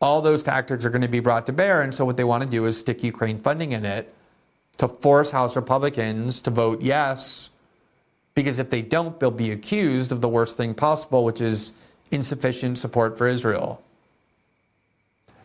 All 0.00 0.22
those 0.22 0.42
tactics 0.42 0.84
are 0.84 0.90
going 0.90 1.02
to 1.02 1.08
be 1.08 1.20
brought 1.20 1.46
to 1.46 1.52
bear. 1.52 1.82
And 1.82 1.94
so, 1.94 2.04
what 2.04 2.16
they 2.16 2.24
want 2.24 2.42
to 2.42 2.48
do 2.48 2.66
is 2.66 2.78
stick 2.78 3.02
Ukraine 3.02 3.38
funding 3.38 3.72
in 3.72 3.84
it 3.84 4.12
to 4.78 4.88
force 4.88 5.30
House 5.30 5.56
Republicans 5.56 6.40
to 6.40 6.50
vote 6.50 6.80
yes. 6.80 7.50
Because 8.34 8.58
if 8.58 8.70
they 8.70 8.80
don't, 8.80 9.20
they'll 9.20 9.30
be 9.30 9.50
accused 9.50 10.12
of 10.12 10.20
the 10.20 10.28
worst 10.28 10.56
thing 10.56 10.72
possible, 10.72 11.24
which 11.24 11.42
is 11.42 11.72
insufficient 12.10 12.78
support 12.78 13.18
for 13.18 13.26
Israel. 13.26 13.82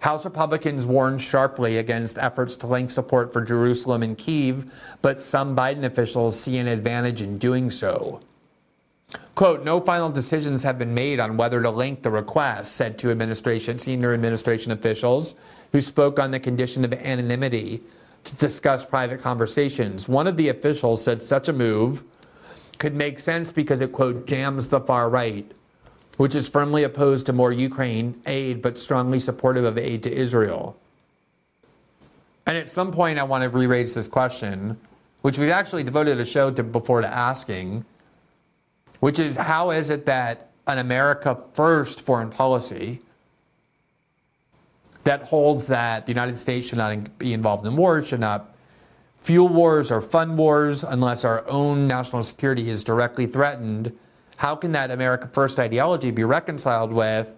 House 0.06 0.24
Republicans 0.24 0.86
warned 0.86 1.20
sharply 1.20 1.80
against 1.80 2.20
efforts 2.20 2.56
to 2.56 2.68
link 2.68 2.91
support 2.91 3.34
for 3.34 3.41
Jerusalem 3.41 4.03
and 4.03 4.16
Kiev, 4.16 4.72
but 5.01 5.20
some 5.20 5.56
Biden 5.56 5.84
officials 5.84 6.39
see 6.39 6.60
an 6.60 6.68
advantage 6.68 7.24
in 7.24 7.39
doing 7.39 7.72
so. 7.72 8.22
Quote, 9.34 9.66
no 9.66 9.82
final 9.82 10.12
decisions 10.12 10.62
have 10.62 10.78
been 10.78 10.93
made 10.93 11.20
on 11.20 11.38
whether 11.38 11.60
to 11.60 11.72
link 11.72 12.03
the 12.03 12.12
request, 12.12 12.74
said 12.74 12.99
two 12.99 13.10
administration, 13.10 13.80
senior 13.80 14.14
administration 14.14 14.72
officials 14.72 15.34
who 15.72 15.82
spoke 15.82 16.20
on 16.20 16.30
the 16.30 16.39
condition 16.39 16.86
of 16.86 16.93
anonymity 16.93 17.82
to 18.26 18.36
discuss 18.36 18.86
private 18.86 19.20
conversations. 19.20 20.08
One 20.08 20.28
of 20.28 20.38
the 20.38 20.49
officials 20.49 21.03
said 21.03 21.24
such 21.24 21.49
a 21.49 21.53
move 21.53 22.03
could 22.78 22.93
make 22.93 23.20
sense 23.20 23.51
because 23.51 23.82
it, 23.82 23.91
quote, 23.91 24.28
jams 24.28 24.68
the 24.68 24.82
far 24.82 25.10
right 25.10 25.51
which 26.18 26.36
is 26.36 26.47
firmly 26.47 26.84
opposed 26.84 27.26
to 27.26 27.34
more 27.34 27.51
Ukraine 27.51 28.22
aid 28.26 28.61
but 28.61 28.78
strongly 28.78 29.20
supportive 29.20 29.66
of 29.66 29.78
aid 29.78 30.03
to 30.03 30.13
Israel. 30.13 30.78
And 32.45 32.57
at 32.57 32.70
some 32.70 32.91
point, 32.91 33.20
I 33.20 33.24
want 33.24 33.43
to 33.43 33.49
re 33.49 33.66
raise 33.66 33.93
this 33.93 34.07
question, 34.07 34.78
which 35.22 35.38
we've 35.38 35.49
actually 35.49 35.84
devoted 35.84 36.20
a 36.20 36.26
show 36.26 36.51
to 36.51 36.63
before 36.63 37.01
to 37.01 37.07
asking, 37.07 37.86
which 38.99 39.20
is 39.20 39.36
how 39.36 39.72
is 39.72 39.89
it 39.89 40.05
that 40.05 40.51
an 40.68 40.78
America 40.78 41.41
first 41.53 42.01
foreign 42.01 42.30
policy 42.30 43.01
that 45.03 45.24
holds 45.24 45.68
that 45.68 46.05
the 46.05 46.11
United 46.11 46.38
States 46.38 46.68
should 46.68 46.78
not 46.78 47.18
be 47.18 47.34
involved 47.34 47.66
in 47.66 47.76
wars, 47.76 48.07
should 48.07 48.20
not 48.20 48.55
fuel 49.20 49.47
wars 49.47 49.91
or 49.91 50.01
fund 50.01 50.38
wars 50.38 50.84
unless 50.84 51.26
our 51.26 51.47
own 51.47 51.88
national 51.88 52.24
security 52.24 52.70
is 52.70 52.84
directly 52.84 53.26
threatened, 53.26 53.91
how 54.38 54.56
can 54.56 54.72
that 54.74 54.92
America 54.92 55.30
First 55.32 55.60
ideology 55.60 56.12
be 56.12 56.24
reconciled 56.24 56.92
with 56.92 57.34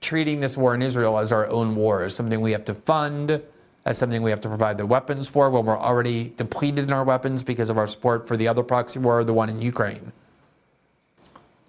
treating 0.00 0.40
this 0.40 0.56
war 0.56 0.74
in 0.74 0.82
Israel 0.82 1.18
as 1.18 1.32
our 1.32 1.46
own 1.48 1.76
war, 1.76 2.02
as 2.02 2.14
something 2.14 2.40
we 2.40 2.52
have 2.52 2.64
to 2.66 2.74
fund, 2.74 3.40
as 3.84 3.98
something 3.98 4.22
we 4.22 4.30
have 4.30 4.40
to 4.40 4.48
provide 4.48 4.78
the 4.78 4.86
weapons 4.86 5.28
for 5.28 5.50
when 5.50 5.64
we're 5.64 5.78
already 5.78 6.32
depleted 6.36 6.84
in 6.84 6.92
our 6.92 7.04
weapons 7.04 7.42
because 7.42 7.70
of 7.70 7.78
our 7.78 7.86
support 7.86 8.26
for 8.26 8.36
the 8.36 8.48
other 8.48 8.62
proxy 8.62 8.98
war, 8.98 9.24
the 9.24 9.32
one 9.32 9.48
in 9.48 9.62
Ukraine? 9.62 10.12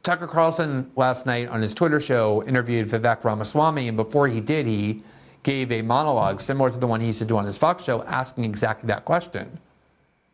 Tucker 0.04 0.28
Carlson 0.28 0.92
last 0.98 1.26
night 1.26 1.48
on 1.48 1.62
his 1.62 1.74
Twitter 1.74 2.00
show 2.00 2.44
interviewed 2.44 2.90
Vivek 2.90 3.24
Ramaswamy, 3.24 3.88
and 3.88 3.96
before 3.96 4.28
he 4.28 4.42
did, 4.42 4.66
he 4.66 5.02
gave 5.44 5.72
a 5.72 5.82
monologue 5.82 6.42
similar 6.42 6.70
to 6.70 6.78
the 6.78 6.88
one 6.88 7.00
he 7.00 7.08
used 7.08 7.20
to 7.20 7.26
do 7.26 7.38
on 7.38 7.46
his 7.46 7.58
Fox 7.58 7.84
show, 7.84 8.04
asking 8.04 8.44
exactly 8.44 8.88
that 8.88 9.06
question, 9.06 9.60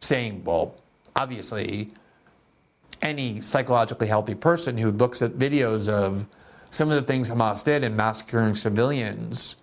saying, 0.02 0.44
well, 0.44 0.76
obviously, 1.16 1.92
any 3.02 3.42
psychologically 3.42 4.08
healthy 4.08 4.36
person 4.36 4.78
who 4.78 4.92
looks 4.92 5.22
at 5.22 5.34
videos 5.34 5.90
of 5.90 6.26
some 6.70 6.90
of 6.92 6.96
the 6.96 7.02
things 7.02 7.30
Hamas 7.30 7.64
did 7.64 7.84
in 7.84 7.96
massacring 7.96 8.56
civilians 8.56 9.56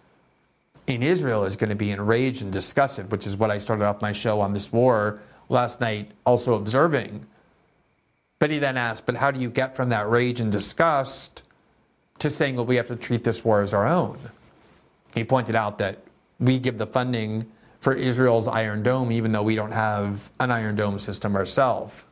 in 0.87 1.03
Israel 1.03 1.45
is 1.45 1.57
going 1.57 1.71
to 1.71 1.77
be 1.77 1.91
enraged 1.91 2.43
and 2.43 2.53
disgusted, 2.53 3.11
which 3.11 3.27
is 3.27 3.37
what 3.37 3.51
I 3.51 3.59
started 3.59 3.85
off 3.85 4.01
my 4.01 4.13
show 4.13 4.41
on 4.41 4.53
this 4.53 4.73
war 4.73 5.21
last 5.49 5.81
night, 5.81 6.11
also 6.25 6.55
observing. 6.55 7.27
But 8.39 8.51
he 8.51 8.59
then 8.59 8.77
asked, 8.77 9.07
but 9.07 9.17
how 9.17 9.31
do 9.31 9.41
you 9.41 9.51
get 9.51 9.75
from 9.75 9.89
that 9.91 10.09
rage 10.09 10.41
and 10.41 10.53
disgust 10.53 11.43
to 12.19 12.31
saying, 12.31 12.57
well, 12.57 12.67
we 12.67 12.77
have 12.77 12.89
to 12.89 12.97
treat 12.97 13.25
this 13.25 13.45
war 13.45 13.63
as 13.63 13.73
our 13.73 13.87
own? 13.87 14.19
He 15.15 15.25
pointed 15.25 15.55
out 15.55 15.79
that 15.79 15.99
we 16.39 16.59
give 16.59 16.79
the 16.79 16.87
funding 16.87 17.47
for 17.81 17.95
Israel's 17.95 18.49
Iron 18.49 18.83
Dome, 18.83 19.11
even 19.13 19.33
though 19.33 19.43
we 19.43 19.55
don't 19.55 19.73
have 19.73 20.31
an 20.41 20.51
Iron 20.51 20.77
Dome 20.77 20.99
system 20.99 21.37
ourselves. 21.37 22.05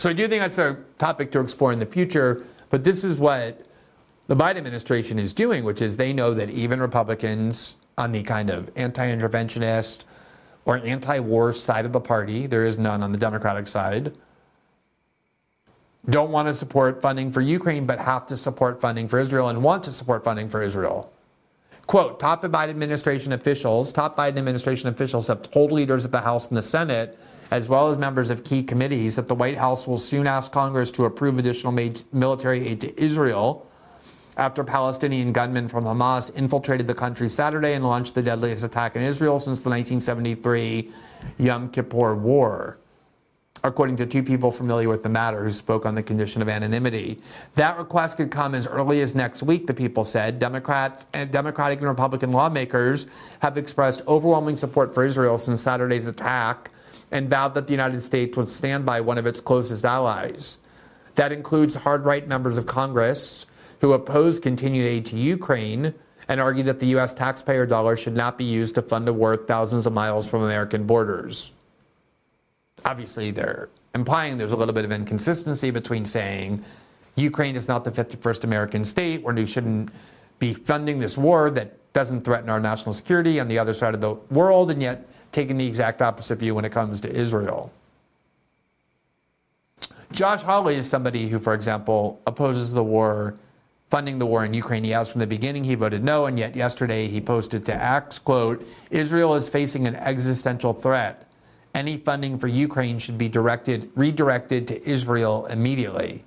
So 0.00 0.08
I 0.08 0.14
do 0.14 0.26
think 0.28 0.40
that's 0.40 0.56
a 0.56 0.78
topic 0.96 1.30
to 1.32 1.40
explore 1.40 1.74
in 1.74 1.78
the 1.78 1.84
future, 1.84 2.46
but 2.70 2.84
this 2.84 3.04
is 3.04 3.18
what 3.18 3.66
the 4.28 4.34
Biden 4.34 4.56
administration 4.56 5.18
is 5.18 5.34
doing, 5.34 5.62
which 5.62 5.82
is 5.82 5.98
they 5.98 6.14
know 6.14 6.32
that 6.32 6.48
even 6.48 6.80
Republicans 6.80 7.76
on 7.98 8.10
the 8.10 8.22
kind 8.22 8.48
of 8.48 8.70
anti 8.76 9.06
interventionist 9.14 10.04
or 10.64 10.78
anti 10.78 11.20
war 11.20 11.52
side 11.52 11.84
of 11.84 11.92
the 11.92 12.00
party, 12.00 12.46
there 12.46 12.64
is 12.64 12.78
none 12.78 13.02
on 13.02 13.12
the 13.12 13.18
Democratic 13.18 13.66
side, 13.66 14.16
don't 16.08 16.30
want 16.30 16.48
to 16.48 16.54
support 16.54 17.02
funding 17.02 17.30
for 17.30 17.42
Ukraine, 17.42 17.84
but 17.84 17.98
have 17.98 18.26
to 18.28 18.38
support 18.38 18.80
funding 18.80 19.06
for 19.06 19.18
Israel 19.18 19.50
and 19.50 19.62
want 19.62 19.84
to 19.84 19.92
support 19.92 20.24
funding 20.24 20.48
for 20.48 20.62
Israel. 20.62 21.12
Quote, 21.86 22.18
top 22.18 22.42
Biden 22.42 22.70
administration 22.70 23.34
officials, 23.34 23.92
top 23.92 24.16
Biden 24.16 24.38
administration 24.38 24.88
officials 24.88 25.26
have 25.26 25.42
told 25.42 25.72
leaders 25.72 26.06
of 26.06 26.10
the 26.10 26.22
House 26.22 26.48
and 26.48 26.56
the 26.56 26.62
Senate, 26.62 27.18
as 27.50 27.68
well 27.68 27.90
as 27.90 27.98
members 27.98 28.30
of 28.30 28.44
key 28.44 28.62
committees, 28.62 29.16
that 29.16 29.28
the 29.28 29.34
White 29.34 29.58
House 29.58 29.86
will 29.86 29.98
soon 29.98 30.26
ask 30.26 30.52
Congress 30.52 30.90
to 30.92 31.04
approve 31.04 31.38
additional 31.38 31.72
military 32.12 32.68
aid 32.68 32.80
to 32.82 33.02
Israel 33.02 33.66
after 34.36 34.64
Palestinian 34.64 35.32
gunmen 35.32 35.68
from 35.68 35.84
Hamas 35.84 36.34
infiltrated 36.34 36.86
the 36.86 36.94
country 36.94 37.28
Saturday 37.28 37.74
and 37.74 37.84
launched 37.84 38.14
the 38.14 38.22
deadliest 38.22 38.64
attack 38.64 38.96
in 38.96 39.02
Israel 39.02 39.38
since 39.38 39.62
the 39.62 39.70
1973 39.70 40.90
Yom 41.38 41.70
Kippur 41.70 42.14
War 42.14 42.78
according 43.62 43.96
to 43.96 44.06
two 44.06 44.22
people 44.22 44.50
familiar 44.50 44.88
with 44.88 45.02
the 45.02 45.08
matter 45.08 45.44
who 45.44 45.50
spoke 45.50 45.84
on 45.84 45.94
the 45.94 46.02
condition 46.02 46.40
of 46.40 46.48
anonymity. 46.48 47.20
That 47.56 47.76
request 47.76 48.16
could 48.16 48.30
come 48.30 48.54
as 48.54 48.66
early 48.66 49.02
as 49.02 49.14
next 49.14 49.42
week, 49.42 49.66
the 49.66 49.74
people 49.74 50.04
said. 50.04 50.38
Democrat, 50.38 51.04
eh, 51.12 51.26
Democratic 51.26 51.80
and 51.80 51.88
Republican 51.88 52.32
lawmakers 52.32 53.06
have 53.40 53.58
expressed 53.58 54.02
overwhelming 54.08 54.56
support 54.56 54.94
for 54.94 55.04
Israel 55.04 55.36
since 55.36 55.60
Saturday's 55.60 56.06
attack 56.06 56.70
and 57.10 57.28
vowed 57.28 57.54
that 57.54 57.66
the 57.66 57.72
United 57.72 58.02
States 58.02 58.36
would 58.36 58.48
stand 58.48 58.86
by 58.86 59.00
one 59.00 59.18
of 59.18 59.26
its 59.26 59.40
closest 59.40 59.84
allies. 59.84 60.58
That 61.16 61.32
includes 61.32 61.74
hard 61.74 62.04
right 62.04 62.26
members 62.26 62.56
of 62.56 62.66
Congress 62.66 63.46
who 63.80 63.92
oppose 63.92 64.38
continued 64.38 64.86
aid 64.86 65.06
to 65.06 65.16
Ukraine 65.16 65.94
and 66.28 66.40
argue 66.40 66.62
that 66.64 66.80
the 66.80 66.86
U.S. 66.88 67.12
taxpayer 67.12 67.66
dollar 67.66 67.96
should 67.96 68.14
not 68.14 68.38
be 68.38 68.44
used 68.44 68.74
to 68.76 68.82
fund 68.82 69.08
a 69.08 69.12
war 69.12 69.36
thousands 69.36 69.86
of 69.86 69.92
miles 69.92 70.28
from 70.28 70.42
American 70.42 70.86
borders 70.86 71.52
obviously 72.84 73.30
they're 73.30 73.68
implying 73.94 74.38
there's 74.38 74.52
a 74.52 74.56
little 74.56 74.74
bit 74.74 74.84
of 74.84 74.92
inconsistency 74.92 75.70
between 75.70 76.04
saying 76.04 76.64
Ukraine 77.16 77.56
is 77.56 77.68
not 77.68 77.84
the 77.84 77.90
51st 77.90 78.44
American 78.44 78.84
state, 78.84 79.22
where 79.22 79.34
we 79.34 79.44
shouldn't 79.44 79.90
be 80.38 80.54
funding 80.54 80.98
this 81.00 81.18
war 81.18 81.50
that 81.50 81.76
doesn't 81.92 82.24
threaten 82.24 82.48
our 82.48 82.60
national 82.60 82.92
security 82.92 83.40
on 83.40 83.48
the 83.48 83.58
other 83.58 83.72
side 83.72 83.94
of 83.94 84.00
the 84.00 84.14
world, 84.30 84.70
and 84.70 84.80
yet 84.80 85.08
taking 85.32 85.56
the 85.56 85.66
exact 85.66 86.02
opposite 86.02 86.36
view 86.36 86.54
when 86.54 86.64
it 86.64 86.72
comes 86.72 87.00
to 87.00 87.10
Israel. 87.10 87.72
Josh 90.12 90.42
Hawley 90.42 90.74
is 90.74 90.88
somebody 90.88 91.28
who, 91.28 91.38
for 91.38 91.54
example, 91.54 92.20
opposes 92.26 92.72
the 92.72 92.82
war, 92.82 93.36
funding 93.90 94.18
the 94.18 94.26
war 94.26 94.44
in 94.44 94.52
Ukraine. 94.52 94.82
He 94.82 94.90
has 94.90 95.08
from 95.08 95.20
the 95.20 95.26
beginning. 95.26 95.62
He 95.62 95.76
voted 95.76 96.02
no, 96.02 96.26
and 96.26 96.38
yet 96.38 96.56
yesterday 96.56 97.06
he 97.06 97.20
posted 97.20 97.64
to 97.66 97.74
X, 97.74 98.18
quote, 98.18 98.66
Israel 98.90 99.34
is 99.34 99.48
facing 99.48 99.86
an 99.86 99.94
existential 99.94 100.72
threat 100.72 101.30
any 101.74 101.96
funding 101.96 102.38
for 102.38 102.48
Ukraine 102.48 102.98
should 102.98 103.18
be 103.18 103.28
directed, 103.28 103.90
redirected 103.94 104.66
to 104.68 104.88
Israel 104.88 105.46
immediately. 105.46 106.24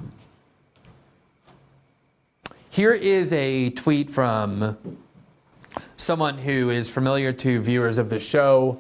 Here 2.69 2.93
is 2.93 3.31
a 3.33 3.69
tweet 3.71 4.09
from 4.09 4.77
someone 5.97 6.37
who 6.37 6.69
is 6.69 6.89
familiar 6.89 7.31
to 7.33 7.61
viewers 7.61 7.97
of 7.97 8.09
the 8.09 8.19
show. 8.19 8.79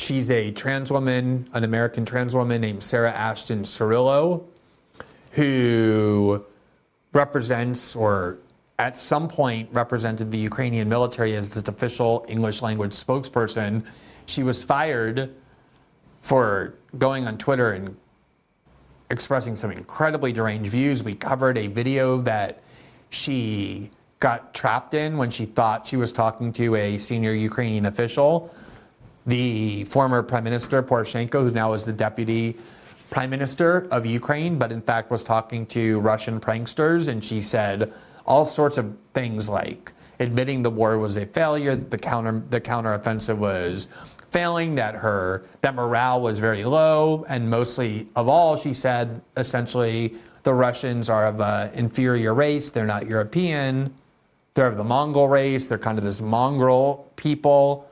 She's 0.00 0.30
a 0.30 0.50
trans 0.50 0.90
woman, 0.90 1.46
an 1.52 1.62
American 1.62 2.06
trans 2.06 2.34
woman 2.34 2.62
named 2.62 2.82
Sarah 2.82 3.12
Ashton 3.12 3.64
Cirillo, 3.64 4.44
who 5.32 6.42
represents 7.12 7.94
or 7.94 8.38
at 8.78 8.96
some 8.96 9.28
point 9.28 9.68
represented 9.72 10.30
the 10.30 10.38
Ukrainian 10.38 10.88
military 10.88 11.36
as 11.36 11.54
its 11.54 11.68
official 11.68 12.24
English 12.28 12.62
language 12.62 12.92
spokesperson. 12.92 13.84
She 14.24 14.42
was 14.42 14.64
fired 14.64 15.34
for 16.22 16.76
going 16.96 17.26
on 17.26 17.36
Twitter 17.36 17.72
and 17.72 17.94
expressing 19.10 19.54
some 19.54 19.70
incredibly 19.70 20.32
deranged 20.32 20.70
views. 20.70 21.02
We 21.02 21.14
covered 21.14 21.58
a 21.58 21.66
video 21.66 22.22
that 22.22 22.62
she 23.10 23.90
got 24.18 24.54
trapped 24.54 24.94
in 24.94 25.18
when 25.18 25.30
she 25.30 25.44
thought 25.44 25.86
she 25.86 25.96
was 25.96 26.10
talking 26.10 26.54
to 26.54 26.74
a 26.76 26.96
senior 26.96 27.34
Ukrainian 27.34 27.84
official. 27.84 28.50
The 29.26 29.84
former 29.84 30.22
Prime 30.22 30.44
Minister 30.44 30.82
Poroshenko, 30.82 31.42
who 31.42 31.50
now 31.50 31.72
is 31.72 31.84
the 31.84 31.92
deputy 31.92 32.56
Prime 33.10 33.30
Minister 33.30 33.88
of 33.90 34.06
Ukraine, 34.06 34.58
but 34.58 34.70
in 34.72 34.80
fact 34.80 35.10
was 35.10 35.22
talking 35.22 35.66
to 35.66 36.00
Russian 36.00 36.40
pranksters, 36.40 37.08
and 37.08 37.22
she 37.22 37.42
said 37.42 37.92
all 38.24 38.44
sorts 38.44 38.78
of 38.78 38.96
things 39.14 39.48
like 39.48 39.92
admitting 40.20 40.62
the 40.62 40.70
war 40.70 40.96
was 40.98 41.16
a 41.16 41.26
failure, 41.26 41.74
the 41.74 41.98
counter 41.98 42.42
the 42.50 42.60
counteroffensive 42.60 43.36
was 43.36 43.88
failing, 44.30 44.76
that 44.76 44.94
her 44.94 45.44
that 45.60 45.74
morale 45.74 46.20
was 46.20 46.38
very 46.38 46.64
low, 46.64 47.24
and 47.28 47.50
mostly 47.50 48.06
of 48.14 48.28
all, 48.28 48.56
she 48.56 48.72
said 48.72 49.20
essentially 49.36 50.14
the 50.44 50.54
Russians 50.54 51.10
are 51.10 51.26
of 51.26 51.40
an 51.40 51.72
inferior 51.74 52.32
race. 52.32 52.70
They're 52.70 52.86
not 52.86 53.06
European. 53.06 53.92
They're 54.54 54.66
of 54.66 54.76
the 54.76 54.84
Mongol 54.84 55.28
race. 55.28 55.68
They're 55.68 55.78
kind 55.78 55.98
of 55.98 56.04
this 56.04 56.20
mongrel 56.20 57.10
people. 57.16 57.89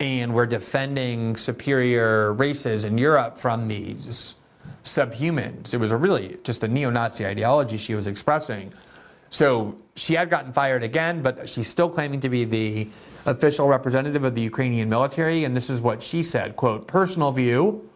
And 0.00 0.34
we're 0.34 0.46
defending 0.46 1.36
superior 1.36 2.32
races 2.32 2.84
in 2.84 2.98
Europe 2.98 3.38
from 3.38 3.66
these 3.66 4.36
subhumans. 4.84 5.74
It 5.74 5.78
was 5.78 5.92
really 5.92 6.38
just 6.44 6.62
a 6.62 6.68
neo 6.68 6.90
Nazi 6.90 7.26
ideology 7.26 7.76
she 7.76 7.94
was 7.94 8.06
expressing. 8.06 8.72
So 9.30 9.76
she 9.96 10.14
had 10.14 10.30
gotten 10.30 10.52
fired 10.52 10.82
again, 10.82 11.20
but 11.20 11.48
she's 11.48 11.68
still 11.68 11.90
claiming 11.90 12.20
to 12.20 12.28
be 12.28 12.44
the 12.44 12.88
official 13.26 13.68
representative 13.68 14.24
of 14.24 14.34
the 14.34 14.40
Ukrainian 14.40 14.88
military, 14.88 15.44
and 15.44 15.54
this 15.54 15.68
is 15.68 15.82
what 15.82 16.02
she 16.02 16.22
said, 16.22 16.56
quote, 16.56 16.86
personal 16.86 17.30
view, 17.30 17.88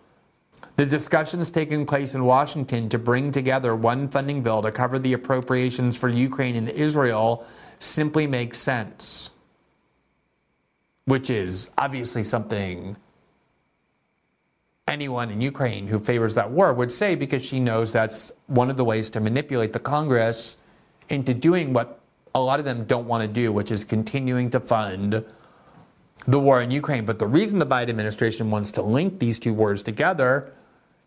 the 0.77 0.85
discussions 0.85 1.51
taking 1.51 1.87
place 1.87 2.15
in 2.15 2.25
Washington 2.25 2.89
to 2.89 2.99
bring 2.99 3.31
together 3.31 3.75
one 3.75 4.09
funding 4.09 4.43
bill 4.43 4.63
to 4.63 4.73
cover 4.73 4.99
the 4.99 5.13
appropriations 5.13 5.99
for 5.99 6.09
Ukraine 6.09 6.57
and 6.57 6.69
Israel 6.69 7.47
simply 7.79 8.27
makes 8.27 8.59
sense. 8.59 9.31
Which 11.13 11.29
is 11.29 11.69
obviously 11.77 12.25
something 12.25 12.97
anyone 14.89 15.29
in 15.31 15.43
Ukraine 15.43 15.87
who 15.87 15.99
favors 15.99 16.35
that 16.37 16.51
war 16.51 16.73
would 16.73 16.91
say 16.91 17.15
because 17.15 17.45
she 17.45 17.61
knows 17.61 17.93
that's 17.93 18.33
one 18.47 18.71
of 18.71 18.79
the 18.79 18.85
ways 18.85 19.11
to 19.11 19.21
manipulate 19.21 19.75
the 19.75 19.79
Congress 19.79 20.57
into 21.11 21.35
doing 21.35 21.75
what 21.75 22.01
a 22.35 22.41
lot 22.41 22.61
of 22.61 22.65
them 22.65 22.87
don't 22.87 23.07
want 23.07 23.21
to 23.21 23.29
do, 23.29 23.53
which 23.53 23.71
is 23.71 23.85
continuing 23.85 24.49
to 24.53 24.59
fund 24.59 25.23
the 26.27 26.41
war 26.41 26.63
in 26.63 26.71
Ukraine. 26.71 27.05
But 27.05 27.19
the 27.19 27.27
reason 27.27 27.59
the 27.59 27.67
Biden 27.67 27.91
administration 27.91 28.51
wants 28.51 28.73
to 28.73 28.81
link 28.81 29.19
these 29.19 29.39
two 29.39 29.53
wars 29.53 29.83
together 29.83 30.55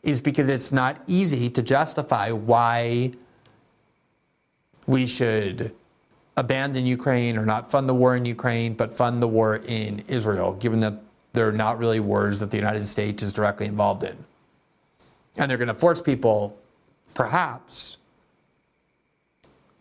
is 0.04 0.22
because 0.22 0.50
it's 0.50 0.72
not 0.72 1.02
easy 1.08 1.50
to 1.50 1.64
justify 1.64 2.30
why 2.30 3.14
we 4.86 5.08
should 5.08 5.74
abandon 6.38 6.86
Ukraine 6.86 7.38
or 7.38 7.46
not 7.46 7.72
fund 7.72 7.88
the 7.88 7.94
war 7.94 8.16
in 8.16 8.26
Ukraine, 8.26 8.74
but 8.74 8.94
fund 8.94 9.22
the 9.22 9.28
war 9.28 9.58
in 9.58 10.00
Israel, 10.08 10.54
given 10.54 10.80
that 10.82 11.02
they're 11.34 11.52
not 11.52 11.78
really 11.80 12.00
wars 12.00 12.40
that 12.40 12.52
the 12.52 12.58
United 12.58 12.86
States 12.86 13.24
is 13.24 13.34
directly 13.34 13.66
involved 13.66 14.04
in. 14.04 14.18
And 15.38 15.50
they're 15.50 15.58
going 15.58 15.68
to 15.68 15.74
force 15.74 16.02
people, 16.02 16.58
perhaps, 17.14 17.98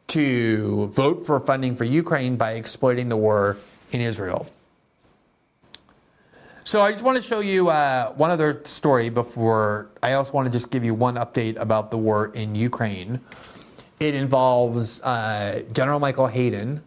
to 0.08 0.86
vote 0.88 1.26
for 1.26 1.40
funding 1.40 1.76
for 1.76 1.84
Ukraine 1.84 2.36
by 2.36 2.52
exploiting 2.52 3.08
the 3.08 3.16
war 3.16 3.56
in 3.92 4.00
Israel. 4.00 4.50
So 6.64 6.80
I 6.82 6.92
just 6.92 7.04
want 7.04 7.16
to 7.16 7.22
show 7.22 7.40
you 7.40 7.68
uh, 7.68 8.12
one 8.12 8.30
other 8.30 8.62
story 8.64 9.10
before 9.10 9.88
I 10.02 10.14
also 10.14 10.32
want 10.32 10.46
to 10.46 10.50
just 10.50 10.70
give 10.70 10.82
you 10.82 10.94
one 10.94 11.16
update 11.16 11.56
about 11.56 11.90
the 11.90 11.98
war 11.98 12.28
in 12.34 12.54
Ukraine. 12.54 13.20
It 14.00 14.14
involves 14.14 15.00
uh, 15.02 15.62
General 15.72 16.00
Michael 16.00 16.26
Hayden, 16.26 16.82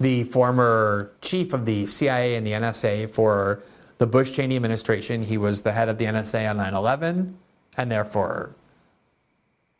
the 0.00 0.24
former 0.24 1.12
chief 1.22 1.52
of 1.52 1.64
the 1.64 1.86
CIA 1.86 2.34
and 2.34 2.46
the 2.46 2.52
NSA 2.52 3.10
for 3.10 3.62
the 3.98 4.06
Bush 4.06 4.32
Cheney 4.32 4.56
administration. 4.56 5.22
He 5.22 5.38
was 5.38 5.62
the 5.62 5.72
head 5.72 5.88
of 5.88 5.98
the 5.98 6.04
NSA 6.04 6.50
on 6.50 6.56
9 6.58 6.74
11, 6.74 7.38
and 7.76 7.92
therefore, 7.92 8.54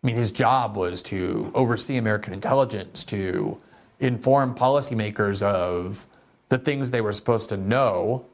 I 0.03 0.07
mean, 0.07 0.17
his 0.17 0.31
job 0.31 0.77
was 0.77 1.03
to 1.03 1.51
oversee 1.55 1.97
American 1.97 2.33
intelligence, 2.33 3.03
to 3.05 3.59
inform 3.99 4.55
policymakers 4.55 5.43
of 5.43 6.07
the 6.49 6.59
things 6.59 6.91
they 6.91 7.01
were 7.01 7.13
supposed 7.13 7.49
to 7.49 7.57
know. 7.57 8.25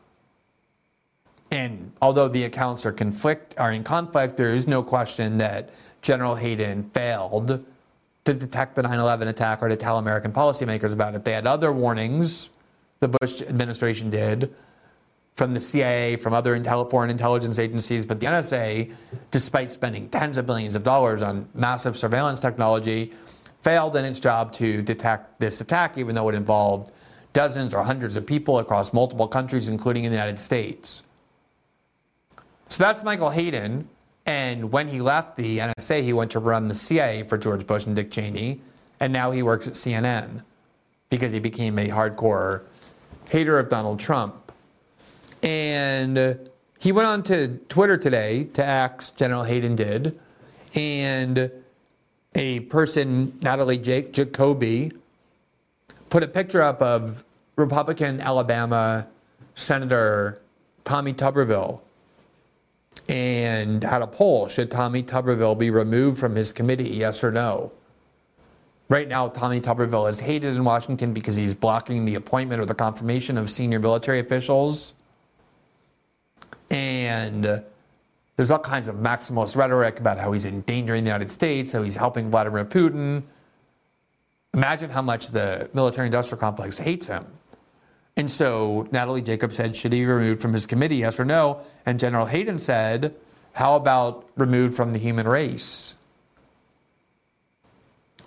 And 1.51 1.93
although 2.01 2.29
the 2.29 2.45
accounts 2.45 2.85
are 2.87 2.93
conflict 2.93 3.55
are 3.59 3.73
in 3.73 3.85
conflict, 3.85 4.37
there 4.37 4.55
is 4.55 4.67
no 4.67 4.83
question 4.83 5.39
that 5.39 5.71
General 6.03 6.37
Hayden 6.37 6.91
failed 6.95 7.65
to 8.25 8.35
detect 8.35 8.77
the 8.77 8.83
9 8.83 8.99
11 8.99 9.29
attack 9.29 9.63
or 9.63 9.69
to 9.69 9.77
tell 9.77 9.99
American 9.99 10.33
policymakers 10.33 10.93
about 10.93 11.15
it. 11.15 11.25
They 11.25 11.33
had 11.33 11.47
other 11.47 11.73
warnings, 11.73 12.51
the 13.01 13.09
Bush 13.09 13.43
administration 13.43 14.11
did, 14.11 14.55
from 15.35 15.55
the 15.55 15.61
CIA, 15.61 16.17
from 16.17 16.35
other 16.35 16.63
foreign 16.91 17.11
intelligence 17.11 17.59
agencies, 17.59 18.05
but 18.05 18.21
the 18.21 18.27
NSA, 18.27 18.95
despite 19.31 19.71
spending 19.71 20.09
tens 20.09 20.39
of 20.39 20.47
billions 20.47 20.77
of 20.77 20.85
dollars 20.85 21.23
on 21.23 21.49
massive 21.55 21.97
surveillance 21.97 22.39
technology, 22.39 23.13
failed 23.63 23.97
in 23.97 24.05
its 24.05 24.21
job 24.21 24.53
to 24.55 24.83
detect 24.83 25.41
this 25.41 25.61
attack, 25.61 25.97
even 25.97 26.15
though 26.15 26.29
it 26.29 26.35
involved 26.35 26.93
dozens 27.33 27.73
or 27.73 27.83
hundreds 27.83 28.17
of 28.17 28.27
people 28.27 28.59
across 28.59 28.93
multiple 28.93 29.27
countries, 29.27 29.69
including 29.69 30.05
in 30.05 30.13
the 30.13 30.17
United 30.17 30.39
States. 30.39 31.03
So 32.69 32.85
that's 32.85 33.03
Michael 33.03 33.31
Hayden. 33.31 33.89
And 34.27 34.71
when 34.71 34.89
he 34.89 35.01
left 35.01 35.37
the 35.37 35.59
NSA, 35.59 36.03
he 36.03 36.13
went 36.13 36.31
to 36.33 36.39
run 36.39 36.69
the 36.69 36.75
CIA 36.75 37.25
for 37.25 37.37
George 37.37 37.67
Bush 37.67 37.87
and 37.87 37.97
Dick 37.97 38.11
Cheney. 38.11 38.61
And 39.01 39.13
now 39.13 39.31
he 39.33 39.43
works 39.43 39.67
at 39.67 39.75
CNN 39.75 40.43
because 41.11 41.33
he 41.33 41.41
became 41.41 41.79
a 41.79 41.89
hardcore 41.89 42.67
hater 43.29 43.59
of 43.59 43.69
Donald 43.69 43.99
Trump. 43.99 44.53
And 45.43 46.39
he 46.79 46.93
went 46.93 47.09
on 47.09 47.23
to 47.25 47.59
Twitter 47.69 47.97
today 47.97 48.45
to 48.45 48.65
ask 48.65 49.17
General 49.17 49.43
Hayden 49.43 49.75
did. 49.75 50.19
And 50.75 51.51
a 52.35 52.61
person, 52.61 53.39
Natalie 53.43 53.79
Jake 53.79 54.13
Jacoby, 54.13 54.93
put 56.11 56.23
a 56.23 56.29
picture 56.29 56.63
up 56.63 56.81
of 56.81 57.25
Republican 57.57 58.21
Alabama 58.21 59.09
Senator 59.55 60.41
Tommy 60.85 61.13
Tuberville 61.13 61.81
and 63.09 63.83
had 63.83 64.03
a 64.03 64.07
poll 64.07 64.49
should 64.49 64.71
Tommy 64.71 65.03
Tuberville 65.03 65.59
be 65.59 65.71
removed 65.71 66.19
from 66.19 66.35
his 66.35 66.53
committee, 66.53 66.89
yes 66.89 67.23
or 67.23 67.31
no? 67.31 67.73
Right 68.89 69.09
now, 69.09 69.29
Tommy 69.29 69.61
Tuberville 69.61 70.09
is 70.09 70.21
hated 70.21 70.55
in 70.55 70.65
Washington 70.65 71.13
because 71.13 71.35
he's 71.35 71.55
blocking 71.55 72.05
the 72.05 72.15
appointment 72.15 72.61
or 72.61 72.67
the 72.67 72.75
confirmation 72.75 73.39
of 73.39 73.49
senior 73.49 73.79
military 73.79 74.21
officials. 74.21 74.93
And 76.71 77.63
there's 78.37 78.51
all 78.51 78.59
kinds 78.59 78.89
of 78.89 78.97
maximalist 78.97 79.57
rhetoric 79.57 79.99
about 80.01 80.19
how 80.19 80.33
he's 80.33 80.47
endangering 80.47 81.05
the 81.05 81.09
United 81.09 81.31
States, 81.31 81.73
how 81.73 81.83
he's 81.83 81.97
helping 81.97 82.31
Vladimir 82.31 82.65
Putin. 82.65 83.23
Imagine 84.55 84.91
how 84.91 85.03
much 85.03 85.29
the 85.29 85.71
military 85.73 86.07
industrial 86.07 86.39
complex 86.39 86.77
hates 86.77 87.07
him. 87.07 87.27
And 88.17 88.31
so 88.31 88.87
Natalie 88.93 89.23
Jacobs 89.23 89.57
said, 89.57 89.75
should 89.75 89.93
he 89.93 90.01
be 90.01 90.07
removed 90.07 90.43
from 90.43 90.53
his 90.53 90.67
committee, 90.67 90.97
yes 90.97 91.19
or 91.19 91.25
no? 91.25 91.61
And 91.87 91.99
General 91.99 92.27
Hayden 92.27 92.59
said, 92.59 93.15
how 93.55 93.77
about 93.77 94.29
removed 94.37 94.77
from 94.77 94.93
the 94.93 94.99
human 94.99 95.27
race? 95.27 95.95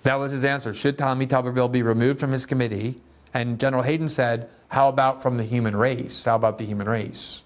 That 0.04 0.16
was 0.16 0.32
his 0.32 0.46
answer. 0.46 0.74
Should 0.74 0.98
Tommy 0.98 1.26
Tuberville 1.26 1.72
be 1.72 1.82
removed 1.82 2.20
from 2.20 2.32
his 2.32 2.46
committee? 2.46 3.02
And 3.34 3.60
General 3.60 3.84
Hayden 3.84 4.10
said, 4.10 4.50
how 4.70 4.88
about 4.90 5.22
from 5.22 5.38
the 5.38 5.44
human 5.44 5.76
race? 5.76 6.26
How 6.26 6.36
about 6.36 6.58
the 6.58 6.66
human 6.66 6.88
race? 6.88 7.44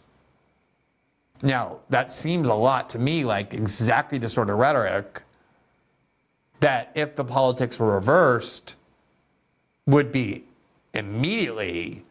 Now, 1.41 1.77
that 1.89 2.11
seems 2.11 2.47
a 2.49 2.53
lot 2.53 2.89
to 2.89 2.99
me 2.99 3.23
like 3.23 3.53
exactly 3.53 4.17
the 4.17 4.27
sort 4.27 4.49
of 4.49 4.57
rhetoric 4.57 5.23
that 6.59 6.91
if 6.95 7.15
the 7.15 7.23
politics 7.23 7.79
were 7.79 7.95
reversed, 7.95 8.75
would 9.85 10.11
be 10.11 10.43
immediately 10.93 12.03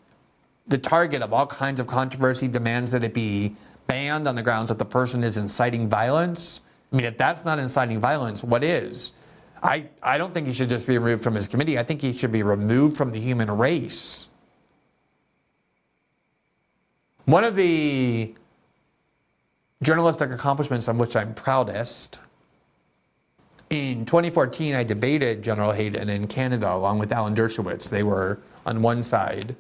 the 0.69 0.79
target 0.79 1.23
of 1.23 1.33
all 1.33 1.47
kinds 1.47 1.81
of 1.81 1.87
controversy 1.87 2.47
demands 2.47 2.93
that 2.93 3.03
it 3.03 3.15
be 3.15 3.57
banned 3.87 4.29
on 4.29 4.35
the 4.35 4.43
grounds 4.43 4.69
that 4.69 4.79
the 4.79 4.85
person 4.85 5.25
is 5.25 5.39
inciting 5.39 5.89
violence. 5.89 6.61
I 6.93 6.97
mean, 6.97 7.07
if 7.07 7.17
that's 7.17 7.45
not 7.45 7.59
inciting 7.59 7.99
violence, 7.99 8.45
what 8.45 8.63
is? 8.63 9.13
I, 9.63 9.87
I 10.03 10.19
don't 10.19 10.33
think 10.33 10.47
he 10.47 10.53
should 10.53 10.69
just 10.69 10.87
be 10.87 10.99
removed 10.99 11.25
from 11.25 11.35
his 11.35 11.47
committee. 11.47 11.79
I 11.79 11.83
think 11.83 12.01
he 12.01 12.13
should 12.13 12.31
be 12.31 12.43
removed 12.43 12.97
from 12.97 13.11
the 13.11 13.19
human 13.19 13.51
race. 13.51 14.29
One 17.25 17.45
of 17.45 17.57
the 17.57 18.35
journalistic 19.83 20.31
accomplishments 20.31 20.89
on 20.89 20.99
which 20.99 21.17
I'm 21.17 21.35
proudest 21.35 22.21
in 23.71 24.07
2014, 24.07 24.75
I 24.75 24.83
debated 24.83 25.43
General 25.43 25.73
Hayden 25.73 26.09
in 26.09 26.27
Canada 26.27 26.73
along 26.73 26.99
with 26.99 27.13
Alan 27.13 27.35
Dershowitz. 27.35 27.91
They 27.91 28.03
were 28.03 28.39
on 28.65 28.81
one 28.81 29.03
side 29.03 29.55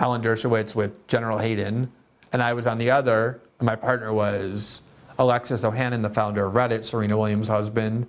Alan 0.00 0.22
Dershowitz 0.22 0.74
with 0.74 1.06
General 1.06 1.38
Hayden, 1.38 1.90
and 2.32 2.42
I 2.42 2.52
was 2.52 2.66
on 2.66 2.78
the 2.78 2.90
other. 2.90 3.40
And 3.58 3.66
my 3.66 3.76
partner 3.76 4.12
was 4.12 4.82
Alexis 5.18 5.62
Ohanian, 5.62 6.02
the 6.02 6.10
founder 6.10 6.46
of 6.46 6.54
Reddit, 6.54 6.84
Serena 6.84 7.16
Williams' 7.16 7.48
husband. 7.48 8.06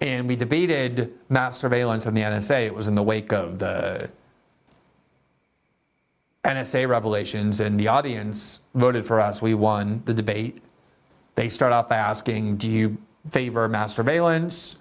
And 0.00 0.26
we 0.26 0.34
debated 0.34 1.12
mass 1.28 1.58
surveillance 1.58 2.06
and 2.06 2.16
the 2.16 2.22
NSA. 2.22 2.66
It 2.66 2.74
was 2.74 2.88
in 2.88 2.94
the 2.94 3.02
wake 3.02 3.32
of 3.32 3.58
the 3.58 4.10
NSA 6.44 6.88
revelations, 6.88 7.60
and 7.60 7.78
the 7.78 7.88
audience 7.88 8.60
voted 8.74 9.06
for 9.06 9.20
us. 9.20 9.42
We 9.42 9.54
won 9.54 10.02
the 10.06 10.14
debate. 10.14 10.62
They 11.34 11.48
start 11.48 11.72
off 11.72 11.88
by 11.88 11.96
asking, 11.96 12.56
Do 12.56 12.68
you 12.68 12.96
favor 13.28 13.68
mass 13.68 13.94
surveillance? 13.94 14.76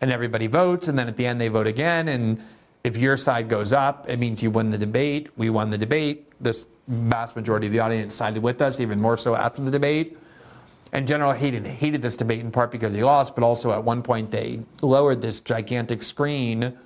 And 0.00 0.10
everybody 0.10 0.48
votes, 0.48 0.88
and 0.88 0.98
then 0.98 1.06
at 1.06 1.16
the 1.16 1.24
end 1.24 1.40
they 1.40 1.48
vote 1.48 1.68
again. 1.68 2.08
And 2.08 2.42
if 2.84 2.98
your 2.98 3.16
side 3.16 3.48
goes 3.48 3.72
up, 3.72 4.08
it 4.08 4.18
means 4.18 4.42
you 4.42 4.50
win 4.50 4.70
the 4.70 4.78
debate. 4.78 5.30
We 5.36 5.48
won 5.48 5.70
the 5.70 5.78
debate. 5.78 6.30
This 6.40 6.66
vast 6.86 7.34
majority 7.34 7.66
of 7.66 7.72
the 7.72 7.80
audience 7.80 8.14
sided 8.14 8.42
with 8.42 8.60
us, 8.60 8.78
even 8.78 9.00
more 9.00 9.16
so 9.16 9.34
after 9.34 9.62
the 9.62 9.70
debate. 9.70 10.18
And 10.92 11.08
General 11.08 11.32
Hayden 11.32 11.64
hated 11.64 12.02
this 12.02 12.16
debate 12.16 12.40
in 12.40 12.52
part 12.52 12.70
because 12.70 12.94
he 12.94 13.02
lost, 13.02 13.34
but 13.34 13.42
also 13.42 13.72
at 13.72 13.82
one 13.82 14.02
point 14.02 14.30
they 14.30 14.60
lowered 14.82 15.22
this 15.22 15.40
gigantic 15.40 16.02
screen 16.02 16.76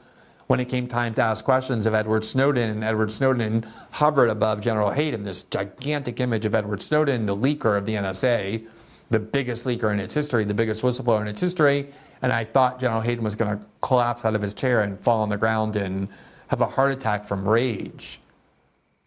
when 0.46 0.60
it 0.60 0.66
came 0.66 0.86
time 0.86 1.12
to 1.14 1.20
ask 1.20 1.44
questions 1.44 1.84
of 1.84 1.94
Edward 1.94 2.24
Snowden. 2.24 2.70
And 2.70 2.84
Edward 2.84 3.10
Snowden 3.10 3.66
hovered 3.90 4.30
above 4.30 4.60
General 4.60 4.92
Hayden, 4.92 5.24
this 5.24 5.42
gigantic 5.42 6.20
image 6.20 6.46
of 6.46 6.54
Edward 6.54 6.80
Snowden, 6.80 7.26
the 7.26 7.36
leaker 7.36 7.76
of 7.76 7.86
the 7.86 7.94
NSA, 7.94 8.64
the 9.10 9.18
biggest 9.18 9.66
leaker 9.66 9.92
in 9.92 9.98
its 9.98 10.14
history, 10.14 10.44
the 10.44 10.54
biggest 10.54 10.82
whistleblower 10.82 11.20
in 11.20 11.26
its 11.26 11.40
history 11.40 11.88
and 12.22 12.32
I 12.32 12.44
thought 12.44 12.80
General 12.80 13.00
Hayden 13.00 13.24
was 13.24 13.36
going 13.36 13.58
to 13.58 13.66
collapse 13.80 14.24
out 14.24 14.34
of 14.34 14.42
his 14.42 14.54
chair 14.54 14.80
and 14.80 14.98
fall 15.00 15.22
on 15.22 15.28
the 15.28 15.36
ground 15.36 15.76
and 15.76 16.08
have 16.48 16.60
a 16.60 16.66
heart 16.66 16.92
attack 16.92 17.24
from 17.24 17.46
rage 17.48 18.20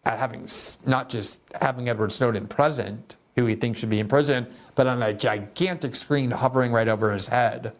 at 0.04 0.18
having 0.18 0.48
not 0.86 1.08
just 1.08 1.40
having 1.60 1.88
Edward 1.88 2.12
Snowden 2.12 2.46
present, 2.46 3.16
who 3.36 3.46
he 3.46 3.54
thinks 3.54 3.80
should 3.80 3.90
be 3.90 4.00
in 4.00 4.08
prison, 4.08 4.46
but 4.74 4.86
on 4.86 5.02
a 5.02 5.12
gigantic 5.12 5.94
screen 5.94 6.30
hovering 6.30 6.72
right 6.72 6.88
over 6.88 7.12
his 7.12 7.28
head. 7.28 7.72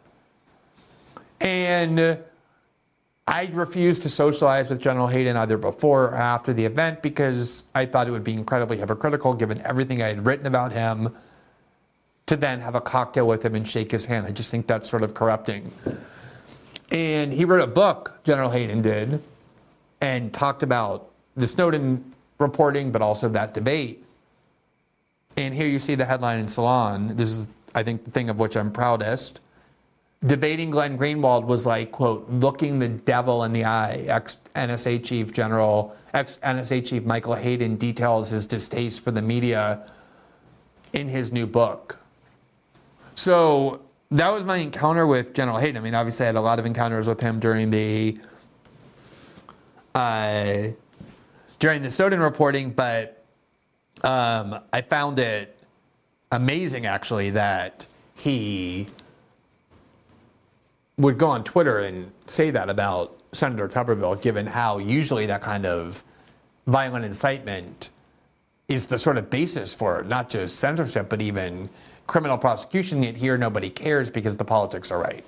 And 1.40 2.18
I 3.26 3.46
refused 3.52 4.02
to 4.02 4.08
socialize 4.08 4.70
with 4.70 4.80
General 4.80 5.06
Hayden 5.08 5.36
either 5.36 5.56
before 5.56 6.04
or 6.04 6.14
after 6.14 6.52
the 6.52 6.64
event 6.64 7.02
because 7.02 7.64
I 7.74 7.86
thought 7.86 8.06
it 8.06 8.10
would 8.10 8.24
be 8.24 8.34
incredibly 8.34 8.78
hypocritical 8.78 9.34
given 9.34 9.60
everything 9.62 10.02
I 10.02 10.08
had 10.08 10.26
written 10.26 10.46
about 10.46 10.72
him 10.72 11.14
to 12.26 12.36
then 12.36 12.60
have 12.60 12.74
a 12.74 12.80
cocktail 12.80 13.26
with 13.26 13.44
him 13.44 13.54
and 13.54 13.66
shake 13.66 13.90
his 13.90 14.04
hand. 14.04 14.26
I 14.26 14.32
just 14.32 14.50
think 14.50 14.66
that's 14.66 14.88
sort 14.88 15.02
of 15.02 15.14
corrupting. 15.14 15.72
And 16.90 17.32
he 17.32 17.44
wrote 17.44 17.62
a 17.62 17.66
book, 17.66 18.20
General 18.24 18.50
Hayden 18.50 18.82
did, 18.82 19.22
and 20.00 20.32
talked 20.32 20.62
about 20.62 21.10
the 21.36 21.46
Snowden 21.46 22.12
reporting, 22.38 22.92
but 22.92 23.02
also 23.02 23.28
that 23.30 23.54
debate. 23.54 24.04
And 25.36 25.54
here 25.54 25.66
you 25.66 25.78
see 25.78 25.94
the 25.94 26.04
headline 26.04 26.38
in 26.38 26.48
Salon. 26.48 27.16
This 27.16 27.30
is, 27.30 27.56
I 27.74 27.82
think, 27.82 28.04
the 28.04 28.10
thing 28.10 28.28
of 28.28 28.38
which 28.38 28.56
I'm 28.56 28.70
proudest. 28.70 29.40
Debating 30.24 30.70
Glenn 30.70 30.98
Greenwald 30.98 31.44
was 31.44 31.66
like, 31.66 31.90
quote, 31.90 32.28
looking 32.30 32.78
the 32.78 32.88
devil 32.88 33.42
in 33.44 33.52
the 33.52 33.64
eye. 33.64 34.04
Ex 34.06 34.36
NSA 34.54 35.02
Chief 35.02 35.32
General, 35.32 35.96
ex 36.14 36.38
NSA 36.44 36.86
Chief 36.86 37.04
Michael 37.04 37.34
Hayden 37.34 37.76
details 37.76 38.28
his 38.28 38.46
distaste 38.46 39.00
for 39.00 39.10
the 39.10 39.22
media 39.22 39.90
in 40.92 41.08
his 41.08 41.32
new 41.32 41.46
book. 41.46 41.98
So 43.14 43.82
that 44.10 44.30
was 44.30 44.44
my 44.44 44.58
encounter 44.58 45.06
with 45.06 45.34
General 45.34 45.58
Hayden. 45.58 45.76
I 45.76 45.80
mean, 45.80 45.94
obviously, 45.94 46.24
I 46.24 46.28
had 46.28 46.36
a 46.36 46.40
lot 46.40 46.58
of 46.58 46.66
encounters 46.66 47.06
with 47.06 47.20
him 47.20 47.40
during 47.40 47.70
the 47.70 48.18
uh, 49.94 50.68
during 51.58 51.82
the 51.82 51.90
Snowden 51.90 52.20
reporting, 52.20 52.70
but 52.70 53.24
um, 54.02 54.58
I 54.72 54.80
found 54.80 55.18
it 55.18 55.56
amazing 56.30 56.86
actually 56.86 57.30
that 57.30 57.86
he 58.16 58.88
would 60.96 61.18
go 61.18 61.28
on 61.28 61.44
Twitter 61.44 61.80
and 61.80 62.10
say 62.26 62.50
that 62.50 62.70
about 62.70 63.18
Senator 63.32 63.68
Tuberville, 63.68 64.20
given 64.20 64.46
how 64.46 64.78
usually 64.78 65.26
that 65.26 65.42
kind 65.42 65.66
of 65.66 66.02
violent 66.66 67.04
incitement 67.04 67.90
is 68.68 68.86
the 68.86 68.98
sort 68.98 69.18
of 69.18 69.28
basis 69.30 69.74
for 69.74 70.02
not 70.04 70.30
just 70.30 70.58
censorship, 70.58 71.08
but 71.08 71.20
even 71.20 71.68
criminal 72.06 72.38
prosecution. 72.38 73.02
Yet 73.02 73.16
here, 73.16 73.38
nobody 73.38 73.70
cares 73.70 74.10
because 74.10 74.36
the 74.36 74.44
politics 74.44 74.90
are 74.90 74.98
right. 74.98 75.24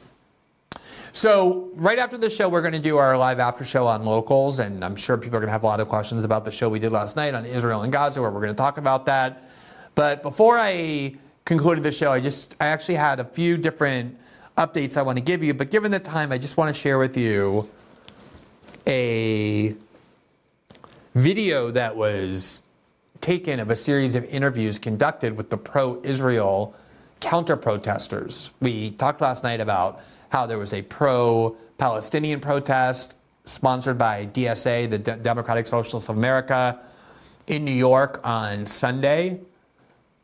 So, 1.13 1.71
right 1.75 2.01
after 2.01 2.19
the 2.19 2.29
show, 2.29 2.49
we're 2.49 2.61
going 2.61 2.73
to 2.73 2.81
do 2.81 2.97
our 2.97 3.17
live 3.17 3.39
after 3.39 3.65
show 3.65 3.87
on 3.87 4.05
locals, 4.05 4.59
and 4.59 4.85
I'm 4.85 4.97
sure 4.97 5.17
people 5.17 5.37
are 5.37 5.41
going 5.41 5.47
to 5.49 5.53
have 5.53 5.63
a 5.63 5.67
lot 5.67 5.79
of 5.79 5.89
questions 5.89 6.25
about 6.25 6.45
the 6.45 6.51
show 6.51 6.69
we 6.69 6.81
did 6.81 6.91
last 6.91 7.15
night 7.15 7.35
on 7.35 7.47
Israel 7.47 7.83
and 7.83 7.93
Gaza, 7.93 8.21
where 8.21 8.31
we're 8.31 8.41
going 8.41 8.53
to 8.53 8.59
talk 8.59 8.79
about 8.79 9.07
that. 9.07 9.49
But 9.95 10.23
before 10.23 10.59
I 10.59 11.15
concluded 11.45 11.85
the 11.85 11.93
show, 11.93 12.11
I 12.11 12.19
just 12.19 12.57
I 12.61 12.67
actually 12.67 12.97
had 12.97 13.21
a 13.21 13.25
few 13.25 13.57
different 13.57 14.19
updates 14.59 14.97
I 14.97 15.03
want 15.03 15.19
to 15.19 15.25
give 15.25 15.43
you. 15.43 15.55
But 15.55 15.71
given 15.71 15.93
the 15.93 16.01
time, 16.01 16.33
I 16.33 16.39
just 16.39 16.57
want 16.57 16.75
to 16.75 16.81
share 16.81 16.99
with 16.99 17.17
you 17.17 17.69
a 18.89 19.77
video 21.15 21.71
that 21.71 21.97
was 21.97 22.63
taken 23.25 23.59
of 23.59 23.71
a 23.71 23.77
series 23.77 24.17
of 24.17 24.25
interviews 24.27 24.79
conducted 24.79 25.35
with 25.35 25.49
the 25.49 25.57
pro-Israel 25.57 26.75
counter-protesters. 27.21 28.51
We 28.61 28.91
talked 28.91 29.23
last 29.23 29.43
night 29.43 29.63
about 29.63 30.03
how 30.29 30.45
there 30.45 30.59
was 30.59 30.75
a 30.75 30.83
pro 30.83 31.57
Palestinian 31.79 32.41
protest 32.41 33.15
sponsored 33.47 33.97
by 33.97 34.27
DSA, 34.27 34.91
the 34.91 34.99
Democratic 34.99 35.67
Socialists 35.67 36.11
of 36.11 36.19
America, 36.19 36.79
in 37.47 37.65
New 37.65 37.73
York 37.73 38.21
on 38.25 38.67
Sunday. 38.67 39.41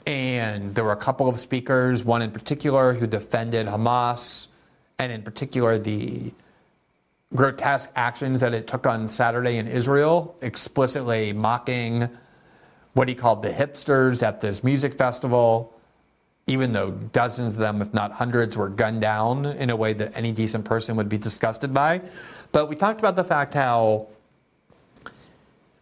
And 0.06 0.74
there 0.74 0.84
were 0.84 0.92
a 0.92 0.96
couple 0.96 1.26
of 1.26 1.40
speakers, 1.40 2.04
one 2.04 2.20
in 2.20 2.30
particular 2.30 2.92
who 2.92 3.06
defended 3.06 3.66
Hamas, 3.66 4.48
and 4.98 5.10
in 5.10 5.22
particular 5.22 5.78
the 5.78 6.34
grotesque 7.34 7.90
actions 7.96 8.40
that 8.40 8.52
it 8.52 8.66
took 8.66 8.86
on 8.86 9.08
Saturday 9.08 9.56
in 9.56 9.68
Israel, 9.68 10.36
explicitly 10.42 11.32
mocking 11.32 12.10
what 12.94 13.08
he 13.08 13.14
called 13.14 13.42
the 13.42 13.50
hipsters 13.50 14.22
at 14.22 14.40
this 14.40 14.64
music 14.64 14.96
festival 14.98 15.72
even 16.50 16.72
though 16.72 16.90
dozens 16.90 17.52
of 17.52 17.58
them, 17.58 17.80
if 17.80 17.94
not 17.94 18.10
hundreds, 18.10 18.56
were 18.56 18.68
gunned 18.68 19.00
down 19.00 19.46
in 19.46 19.70
a 19.70 19.76
way 19.76 19.92
that 19.92 20.10
any 20.16 20.32
decent 20.32 20.64
person 20.64 20.96
would 20.96 21.08
be 21.08 21.16
disgusted 21.16 21.72
by. 21.72 22.02
But 22.50 22.68
we 22.68 22.74
talked 22.74 22.98
about 22.98 23.14
the 23.14 23.22
fact 23.22 23.54
how 23.54 24.08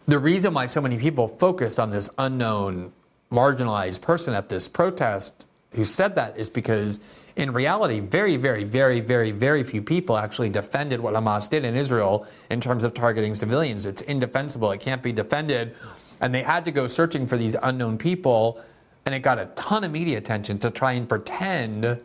the 0.07 0.19
reason 0.19 0.53
why 0.53 0.67
so 0.67 0.83
many 0.83 0.99
people 0.99 1.27
focused 1.27 1.81
on 1.81 1.91
this 1.91 2.11
unknown, 2.19 2.93
marginalized 3.33 4.03
person 4.03 4.35
at 4.35 4.51
this 4.51 4.69
protest 4.69 5.47
who 5.73 5.85
said 5.85 6.15
that 6.17 6.37
is 6.39 6.51
because 6.51 7.01
in 7.37 7.53
reality, 7.53 8.01
very, 8.01 8.37
very, 8.37 8.65
very, 8.65 9.01
very, 9.01 9.31
very 9.31 9.63
few 9.63 9.81
people 9.81 10.19
actually 10.19 10.51
defended 10.51 11.01
what 11.01 11.15
Hamas 11.15 11.49
did 11.49 11.65
in 11.65 11.77
Israel 11.77 12.27
in 12.51 12.61
terms 12.61 12.85
of 12.85 12.93
targeting 12.93 13.35
civilians. 13.35 13.87
It's 13.87 14.03
indefensible, 14.03 14.71
it 14.73 14.81
can't 14.81 15.03
be 15.03 15.13
defended. 15.13 15.77
And 16.21 16.35
they 16.35 16.43
had 16.43 16.65
to 16.65 16.71
go 16.71 16.87
searching 16.87 17.27
for 17.27 17.37
these 17.37 17.57
unknown 17.63 17.99
people 17.99 18.63
and 19.09 19.15
it 19.15 19.21
got 19.21 19.39
a 19.39 19.47
ton 19.55 19.85
of 19.85 19.91
media 19.91 20.19
attention 20.19 20.59
to 20.59 20.71
try 20.71 20.93
and 20.93 21.09
pretend 21.09 21.99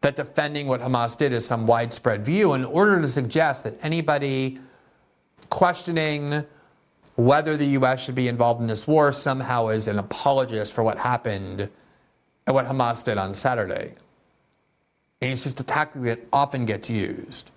that 0.00 0.16
defending 0.16 0.66
what 0.66 0.80
Hamas 0.80 1.16
did 1.16 1.32
is 1.32 1.46
some 1.46 1.66
widespread 1.66 2.24
view 2.24 2.54
in 2.54 2.64
order 2.64 3.02
to 3.02 3.08
suggest 3.08 3.64
that 3.64 3.76
anybody 3.82 4.58
questioning 5.50 6.44
whether 7.16 7.56
the 7.56 7.66
U.S. 7.66 8.02
should 8.02 8.14
be 8.14 8.28
involved 8.28 8.60
in 8.60 8.66
this 8.66 8.86
war 8.86 9.12
somehow 9.12 9.68
is 9.68 9.86
an 9.86 9.98
apologist 9.98 10.72
for 10.72 10.82
what 10.82 10.98
happened 10.98 11.68
and 12.46 12.54
what 12.54 12.66
Hamas 12.66 13.04
did 13.04 13.18
on 13.18 13.34
Saturday. 13.34 13.94
And 15.20 15.32
it's 15.32 15.44
just 15.44 15.60
a 15.60 15.64
tactic 15.64 16.02
that 16.02 16.20
often 16.32 16.64
gets 16.64 16.88
used 16.88 17.50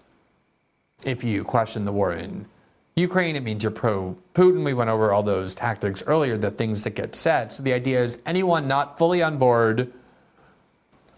if 1.05 1.23
you 1.23 1.43
question 1.43 1.85
the 1.85 1.91
war 1.91 2.13
in 2.13 2.45
Ukraine, 2.97 3.35
it 3.35 3.43
means 3.43 3.61
you're 3.61 3.71
pro 3.71 4.17
Putin. 4.33 4.65
We 4.65 4.73
went 4.73 4.89
over 4.89 5.13
all 5.13 5.21
those 5.21 5.53
tactics 5.53 6.03
earlier, 6.07 6.35
the 6.35 6.49
things 6.49 6.83
that 6.83 6.95
get 6.95 7.15
said. 7.15 7.53
So 7.53 7.61
the 7.61 7.73
idea 7.73 8.03
is 8.03 8.17
anyone 8.25 8.67
not 8.67 8.97
fully 8.97 9.21
on 9.21 9.37
board 9.37 9.93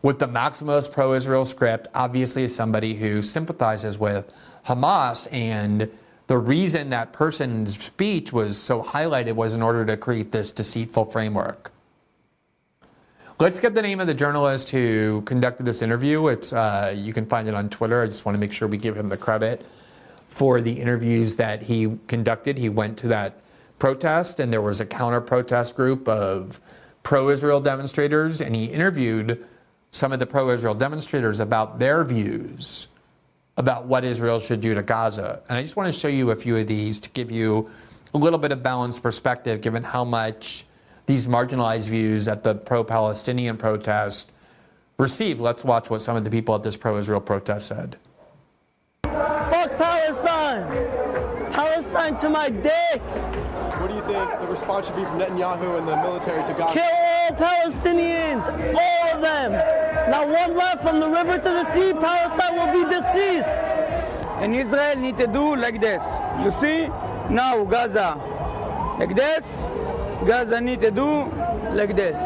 with 0.02 0.20
the 0.20 0.28
maximalist 0.28 0.92
pro 0.92 1.14
Israel 1.14 1.46
script 1.46 1.88
obviously 1.96 2.44
is 2.44 2.54
somebody 2.54 2.96
who 2.96 3.22
sympathizes 3.22 3.98
with 3.98 4.30
Hamas. 4.66 5.30
And 5.32 5.90
the 6.28 6.38
reason 6.38 6.90
that 6.90 7.14
person's 7.14 7.82
speech 7.82 8.34
was 8.34 8.58
so 8.58 8.84
highlighted 8.84 9.36
was 9.36 9.56
in 9.56 9.62
order 9.62 9.86
to 9.86 9.96
create 9.96 10.34
this 10.34 10.52
deceitful 10.52 11.06
framework. 11.06 11.72
Let's 13.40 13.62
get 13.62 13.74
the 13.74 13.82
name 13.82 14.02
of 14.02 14.08
the 14.08 14.14
journalist 14.14 14.70
who 14.70 15.22
conducted 15.22 15.66
this 15.66 15.82
interview. 15.82 16.28
It's 16.28 16.52
uh, 16.52 16.94
you 16.94 17.14
can 17.14 17.26
find 17.26 17.48
it 17.48 17.56
on 17.56 17.70
Twitter. 17.70 18.02
I 18.02 18.08
just 18.08 18.26
want 18.26 18.36
to 18.36 18.40
make 18.40 18.52
sure 18.52 18.68
we 18.68 18.76
give 18.76 18.98
him 18.98 19.08
the 19.08 19.16
credit 19.16 19.66
for 20.30 20.62
the 20.62 20.80
interviews 20.80 21.36
that 21.36 21.64
he 21.64 21.98
conducted. 22.08 22.58
He 22.58 22.70
went 22.70 22.98
to 23.00 23.08
that 23.10 23.42
protest, 23.78 24.40
and 24.40 24.54
there 24.54 24.62
was 24.62 24.80
a 24.80 24.86
counter 24.86 25.22
protest 25.22 25.76
group 25.76 26.08
of 26.08 26.62
pro 27.04 27.30
Israel 27.30 27.60
demonstrators, 27.60 28.42
and 28.42 28.56
he 28.56 28.66
interviewed 28.66 29.46
some 29.92 30.14
of 30.14 30.20
the 30.20 30.26
pro 30.26 30.50
Israel 30.52 30.76
demonstrators 30.76 31.40
about 31.40 31.80
their 31.80 32.04
views 32.04 32.88
about 33.60 33.86
what 33.86 34.06
Israel 34.06 34.40
should 34.40 34.62
do 34.62 34.74
to 34.74 34.82
Gaza. 34.82 35.42
And 35.50 35.58
I 35.58 35.62
just 35.62 35.76
want 35.76 35.94
to 35.94 36.00
show 36.00 36.08
you 36.08 36.32
a 36.32 36.36
few 36.36 36.56
of 36.56 36.68
these 36.68 36.98
to 37.00 37.10
give 37.10 37.30
you 37.30 37.70
a 38.14 38.18
little 38.18 38.40
bit 38.40 38.54
of 38.54 38.64
balanced 38.64 39.04
perspective 39.04 39.60
given 39.60 39.84
how 39.84 40.06
much 40.06 40.66
these 41.06 41.28
marginalized 41.28 41.90
views 41.90 42.30
at 42.30 42.42
the 42.44 42.56
pro 42.56 42.86
Palestinian 42.86 43.58
protest 43.58 44.32
received. 44.98 45.42
Let's 45.42 45.66
watch 45.66 45.90
what 45.90 46.02
some 46.02 46.16
of 46.16 46.24
the 46.24 46.30
people 46.30 46.56
at 46.56 46.64
this 46.64 46.78
pro 46.78 46.98
Israel 46.98 47.20
protest 47.20 47.68
said. 47.68 47.98
To 52.22 52.30
my 52.30 52.50
dick! 52.50 53.02
What 53.80 53.90
do 53.90 53.96
you 53.96 54.02
think 54.02 54.40
the 54.42 54.48
response 54.48 54.88
should 54.88 54.96
be 54.98 55.06
from 55.06 55.20
Netanyahu 55.20 55.78
and 55.80 55.88
the 55.88 55.96
military 55.96 56.44
to 56.44 56.54
Gaza? 56.54 56.74
Kill 56.74 56.84
all 56.84 57.30
Palestinians! 57.32 58.44
All 58.76 59.16
of 59.16 59.22
them! 59.22 59.52
Not 60.12 60.28
one 60.28 60.58
left 60.58 60.82
from 60.82 61.00
the 61.00 61.10
river 61.10 61.38
to 61.38 61.50
the 61.50 61.64
sea, 61.72 61.94
Palestine 61.94 62.56
will 62.58 62.84
be 62.84 62.90
deceased! 62.94 63.48
And 64.42 64.54
Israel 64.56 64.98
need 64.98 65.18
to 65.18 65.28
do 65.28 65.56
like 65.56 65.80
this. 65.80 66.04
You 66.44 66.52
see? 66.52 66.88
Now 67.30 67.64
Gaza. 67.64 68.16
Like 69.00 69.16
this. 69.16 69.56
Gaza 70.26 70.60
need 70.60 70.82
to 70.82 70.92
do 70.92 71.32
like 71.74 71.96
this. 71.96 72.18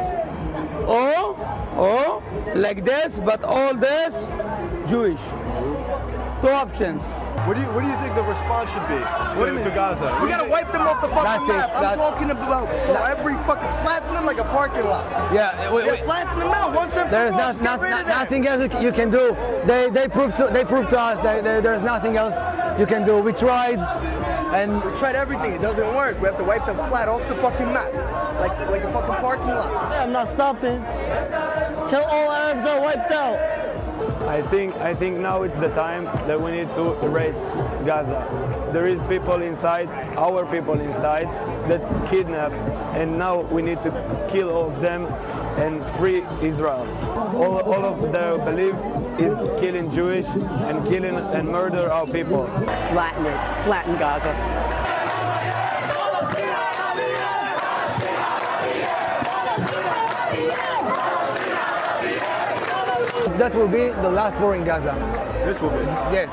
Or, 0.88 1.38
or, 1.78 2.24
like 2.56 2.84
this, 2.84 3.20
but 3.20 3.44
all 3.44 3.76
this, 3.76 4.28
Jewish. 4.90 5.22
Two 6.41 6.49
options. 6.49 7.02
What 7.45 7.56
do 7.56 7.61
you 7.61 7.68
What 7.72 7.82
do 7.84 7.88
you 7.90 7.98
think 7.98 8.15
the 8.15 8.24
response 8.24 8.72
should 8.72 8.88
be 8.88 8.95
What 9.40 9.48
to, 9.48 9.64
to? 9.64 9.70
Gaza? 9.72 10.18
We 10.22 10.30
gotta 10.30 10.48
wipe 10.49 10.72
them 10.72 10.82
off 10.88 11.02
the 11.02 11.10
fucking 11.10 11.24
That's 11.24 11.44
it, 11.44 11.48
map. 11.48 11.72
I'm 11.76 11.82
that- 11.82 11.95
talking 11.98 12.32
about 12.32 12.70
every 13.10 13.34
fucking 13.45 13.84
flatten 13.84 14.14
them 14.14 14.26
like 14.26 14.38
a 14.38 14.45
parking 14.45 14.86
lot. 14.86 15.06
Yeah, 15.34 15.72
wait, 15.74 15.86
Yeah, 15.86 15.91
wait. 15.91 16.06
flatten 16.06 16.40
them 16.40 16.52
out 16.52 16.74
once 16.74 16.95
and 16.95 17.10
for 17.10 17.15
There's 17.15 17.34
all. 17.34 17.40
not, 17.40 17.52
Just 17.53 17.64
not, 17.64 17.80
get 17.82 17.84
rid 17.84 17.91
not- 17.91 18.02
of 18.02 18.07
that. 18.07 18.20
nothing 18.24 18.48
else 18.48 18.74
you 18.82 18.91
can 18.94 19.10
do. 19.11 19.36
They 19.65 19.90
they 19.90 20.07
proved 20.07 20.38
to 20.38 20.48
they 20.53 20.64
proved 20.64 20.90
to 20.91 20.99
us 20.99 21.20
that 21.24 21.44
there- 21.44 21.60
there's 21.61 21.82
nothing 21.82 22.15
else 22.15 22.36
you 22.80 22.86
can 22.86 23.06
do. 23.06 23.18
We 23.20 23.34
tried, 23.34 23.78
and 24.53 24.82
We 24.82 24.91
tried 24.98 25.15
everything. 25.15 25.53
It 25.53 25.61
doesn't 25.61 25.94
work. 25.95 26.20
We 26.22 26.28
have 26.28 26.38
to 26.38 26.44
wipe 26.45 26.65
them 26.65 26.78
flat 26.90 27.07
off 27.10 27.28
the 27.28 27.36
fucking 27.36 27.72
map, 27.74 27.91
like 28.40 28.57
like 28.70 28.84
a 28.84 28.91
fucking 28.94 29.15
parking 29.15 29.48
lot. 29.48 29.70
I'm 29.99 30.14
not 30.14 30.30
stopping 30.30 30.80
till 31.88 32.03
all 32.06 32.32
Arabs 32.32 32.65
are 32.65 32.80
wiped 32.80 33.11
out. 33.11 33.38
I 34.27 34.41
think 34.41 34.75
I 34.77 34.93
think 34.93 35.19
now 35.19 35.43
it's 35.43 35.55
the 35.59 35.69
time 35.69 36.05
that 36.27 36.39
we 36.39 36.51
need 36.51 36.67
to 36.75 36.93
erase 37.05 37.35
Gaza. 37.85 38.21
There 38.73 38.88
is 38.88 39.01
people 39.03 39.41
inside, 39.41 39.89
our 40.17 40.45
people 40.45 40.80
inside, 40.80 41.27
that 41.69 41.81
kidnap, 42.09 42.51
and 42.95 43.17
now 43.17 43.41
we 43.41 43.61
need 43.61 43.81
to 43.84 43.91
kill 44.31 44.49
all 44.49 44.69
of 44.69 44.81
them 44.81 45.05
and 45.57 45.84
free 45.97 46.23
Israel. 46.41 46.88
All, 47.35 47.59
all 47.61 47.85
of 47.85 48.11
their 48.11 48.38
belief 48.39 48.75
is 49.19 49.34
killing 49.59 49.91
Jewish 49.91 50.27
and 50.27 50.88
killing 50.88 51.15
and 51.15 51.47
murder 51.47 51.91
our 51.91 52.07
people. 52.07 52.47
Flatten 52.93 53.25
it. 53.25 53.65
Flatten 53.65 53.97
Gaza. 53.99 54.82
That 63.38 63.55
will 63.55 63.68
be 63.68 63.89
the 63.89 64.10
last 64.10 64.39
war 64.39 64.55
in 64.55 64.64
Gaza. 64.64 64.93
This 65.45 65.60
will 65.60 65.72
be. 65.72 65.84
Yes, 66.14 66.30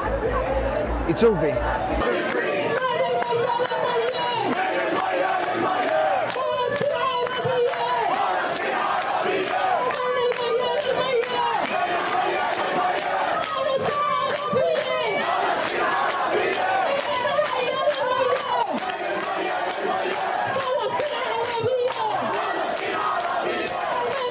it 1.08 1.18
should 1.18 1.40
be. 1.40 2.19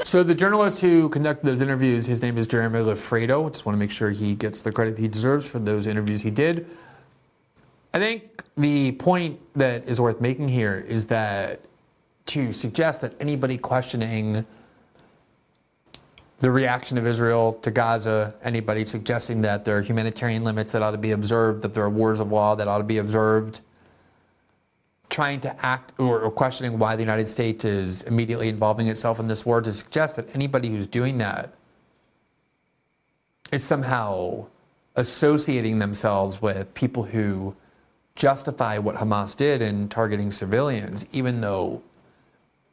So 0.10 0.23
the 0.23 0.34
journalist 0.34 0.81
who 0.81 1.07
conducted 1.07 1.45
those 1.45 1.61
interviews, 1.61 2.07
his 2.07 2.23
name 2.23 2.40
is 2.40 2.48
Jeremy 2.48 2.80
Loffredo. 2.80 3.52
Just 3.52 3.68
want 3.68 3.76
to 3.76 3.80
make 3.80 3.91
sure 3.91 4.10
he 4.10 4.34
gets 4.34 4.64
the 4.64 4.72
credit 4.72 4.98
he 4.98 5.07
deserves 5.07 5.48
for 5.48 5.60
those 5.60 5.86
interviews 5.86 6.23
he 6.23 6.31
did. 6.31 6.65
I 7.94 7.99
think 7.99 8.44
the 8.57 8.94
point 8.94 9.40
that 9.56 9.88
is 9.88 10.02
worth 10.02 10.19
making 10.19 10.48
here 10.48 10.84
is 10.88 11.06
that 11.06 11.61
to 12.26 12.52
suggest 12.53 13.02
that 13.02 13.14
anybody 13.19 13.56
questioning 13.56 14.48
the 16.40 16.49
reaction 16.49 16.98
of 16.98 17.06
Israel 17.06 17.53
to 17.61 17.69
Gaza, 17.69 18.34
anybody 18.41 18.86
suggesting 18.86 19.41
that 19.41 19.64
there 19.64 19.77
are 19.77 19.81
humanitarian 19.84 20.44
limits 20.44 20.72
that 20.72 20.81
ought 20.81 20.90
to 20.90 20.98
be 20.98 21.11
observed, 21.11 21.61
that 21.61 21.76
there 21.76 21.84
are 21.84 21.90
wars 21.91 22.19
of 22.19 22.31
law 22.31 22.56
that 22.56 22.68
ought 22.68 22.80
to 22.80 22.84
be 22.84 22.98
observed, 22.98 23.61
trying 25.10 25.40
to 25.41 25.65
act 25.65 25.91
or, 25.99 26.19
or, 26.19 26.31
questioning 26.31 26.77
why 26.77 26.95
the 26.95 27.02
United 27.02 27.27
States 27.27 27.65
is 27.65 28.03
immediately 28.03 28.48
involving 28.48 28.88
itself 28.88 29.19
in 29.19 29.27
this 29.27 29.45
war 29.45 29.60
to 29.60 29.73
suggest 29.73 30.15
that 30.15 30.34
anybody 30.36 30.69
who's 30.69 30.88
doing 30.88 31.18
that 31.18 31.53
is 33.52 33.64
somehow 33.64 34.45
associating 34.95 35.80
themselves 35.80 36.41
with 36.41 36.72
people 36.76 37.03
who 37.03 37.56
justify 38.15 38.77
what 38.77 38.98
Hamas 38.98 39.36
did 39.36 39.61
in 39.61 39.90
targeting 39.90 40.30
civilians, 40.30 41.06
even 41.11 41.41
though 41.41 41.81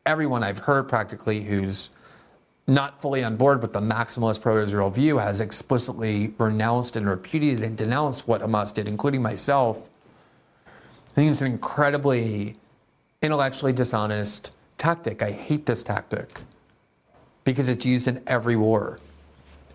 everyone 0.04 0.42
I've 0.42 0.58
heard 0.58 0.88
practically 0.88 1.40
who's 1.42 1.90
not 2.66 3.00
fully 3.00 3.22
on 3.22 3.36
board 3.36 3.62
with 3.62 3.72
the 3.72 3.80
maximalist 3.80 4.40
pro 4.40 4.58
Israel 4.58 4.90
view 4.90 5.18
has 5.18 5.40
explicitly 5.40 6.34
renounced 6.38 6.96
and 6.96 7.08
repudiated 7.08 7.62
and 7.62 7.76
denounced 7.76 8.26
what 8.26 8.40
Hamas 8.40 8.74
did, 8.74 8.88
including 8.88 9.22
myself 9.22 9.88
I 11.16 11.20
think 11.20 11.30
it's 11.30 11.40
an 11.40 11.46
incredibly 11.46 12.56
intellectually 13.22 13.72
dishonest 13.72 14.52
tactic. 14.76 15.22
I 15.22 15.30
hate 15.30 15.64
this 15.64 15.82
tactic 15.82 16.42
because 17.44 17.70
it's 17.70 17.86
used 17.86 18.06
in 18.06 18.22
every 18.26 18.54
war. 18.54 19.00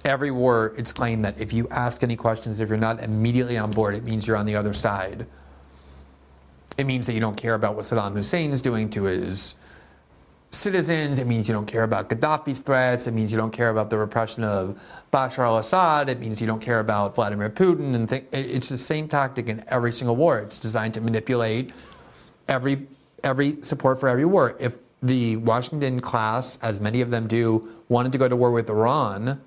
Every 0.06 0.30
war, 0.30 0.76
it's 0.78 0.94
claimed 0.94 1.26
that 1.26 1.40
if 1.40 1.52
you 1.52 1.68
ask 1.70 2.04
any 2.04 2.16
questions, 2.16 2.60
if 2.60 2.70
you're 2.70 2.78
not 2.78 3.00
immediately 3.00 3.58
on 3.58 3.72
board, 3.72 3.96
it 3.96 4.04
means 4.04 4.28
you're 4.28 4.38
on 4.38 4.46
the 4.46 4.56
other 4.56 4.72
side. 4.72 5.26
It 6.78 6.86
means 6.86 7.08
that 7.08 7.14
you 7.14 7.20
don't 7.20 7.38
care 7.38 7.56
about 7.56 7.76
what 7.76 7.86
Saddam 7.86 8.14
Hussein 8.14 8.52
is 8.52 8.62
doing 8.62 8.88
to 8.92 9.06
his 9.06 9.56
citizens. 10.52 11.18
It 11.18 11.28
means 11.28 11.48
you 11.48 11.54
don't 11.54 11.66
care 11.66 11.84
about 11.84 12.10
Gaddafi's 12.10 12.60
threats. 12.60 13.08
It 13.08 13.14
means 13.14 13.32
you 13.32 13.38
don't 13.38 13.52
care 13.52 13.70
about 13.70 13.90
the 13.90 13.98
repression 13.98 14.44
of 14.44 14.80
Bashar 15.12 15.46
al 15.46 15.58
Assad. 15.58 16.10
It 16.10 16.20
means 16.20 16.42
you 16.42 16.48
don't 16.48 16.62
care 16.62 16.80
about 16.80 17.16
Vladimir 17.16 17.50
Putin. 17.50 17.96
And 17.96 18.10
th- 18.10 18.26
it's 18.32 18.70
the 18.70 18.78
same 18.78 19.08
tactic 19.08 19.48
in 19.48 19.64
every 19.68 19.94
single 19.94 20.16
war. 20.16 20.40
It's 20.40 20.60
designed 20.60 20.94
to 20.96 21.02
manipulate 21.02 21.72
every, 22.48 22.86
every 23.24 23.64
support 23.64 24.00
for 24.00 24.10
every 24.10 24.26
war. 24.26 24.58
If 24.60 24.76
the 25.02 25.38
Washington 25.38 26.00
class, 26.02 26.60
as 26.62 26.80
many 26.80 27.02
of 27.02 27.10
them 27.10 27.28
do, 27.28 27.68
wanted 27.88 28.12
to 28.12 28.18
go 28.18 28.28
to 28.28 28.36
war 28.36 28.52
with 28.52 28.70
Iran, 28.70 29.42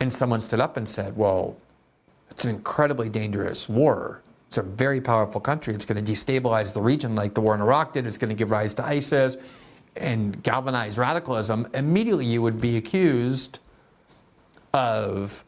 and 0.00 0.12
someone 0.12 0.40
stood 0.40 0.60
up 0.60 0.76
and 0.76 0.88
said, 0.88 1.16
well, 1.16 1.56
it's 2.30 2.44
an 2.44 2.50
incredibly 2.50 3.08
dangerous 3.08 3.68
war. 3.68 4.22
It's 4.48 4.58
a 4.58 4.62
very 4.62 5.00
powerful 5.00 5.40
country. 5.40 5.74
It's 5.74 5.84
going 5.84 6.02
to 6.02 6.12
destabilize 6.12 6.72
the 6.72 6.80
region 6.80 7.14
like 7.14 7.34
the 7.34 7.40
war 7.40 7.54
in 7.54 7.60
Iraq 7.60 7.94
did. 7.94 8.06
It's 8.06 8.18
going 8.18 8.28
to 8.28 8.34
give 8.34 8.50
rise 8.50 8.74
to 8.74 8.84
ISIS 8.84 9.36
and 9.96 10.42
galvanize 10.42 10.98
radicalism, 10.98 11.68
immediately 11.74 12.26
you 12.26 12.42
would 12.42 12.60
be 12.60 12.76
accused 12.76 13.58
of 14.72 15.44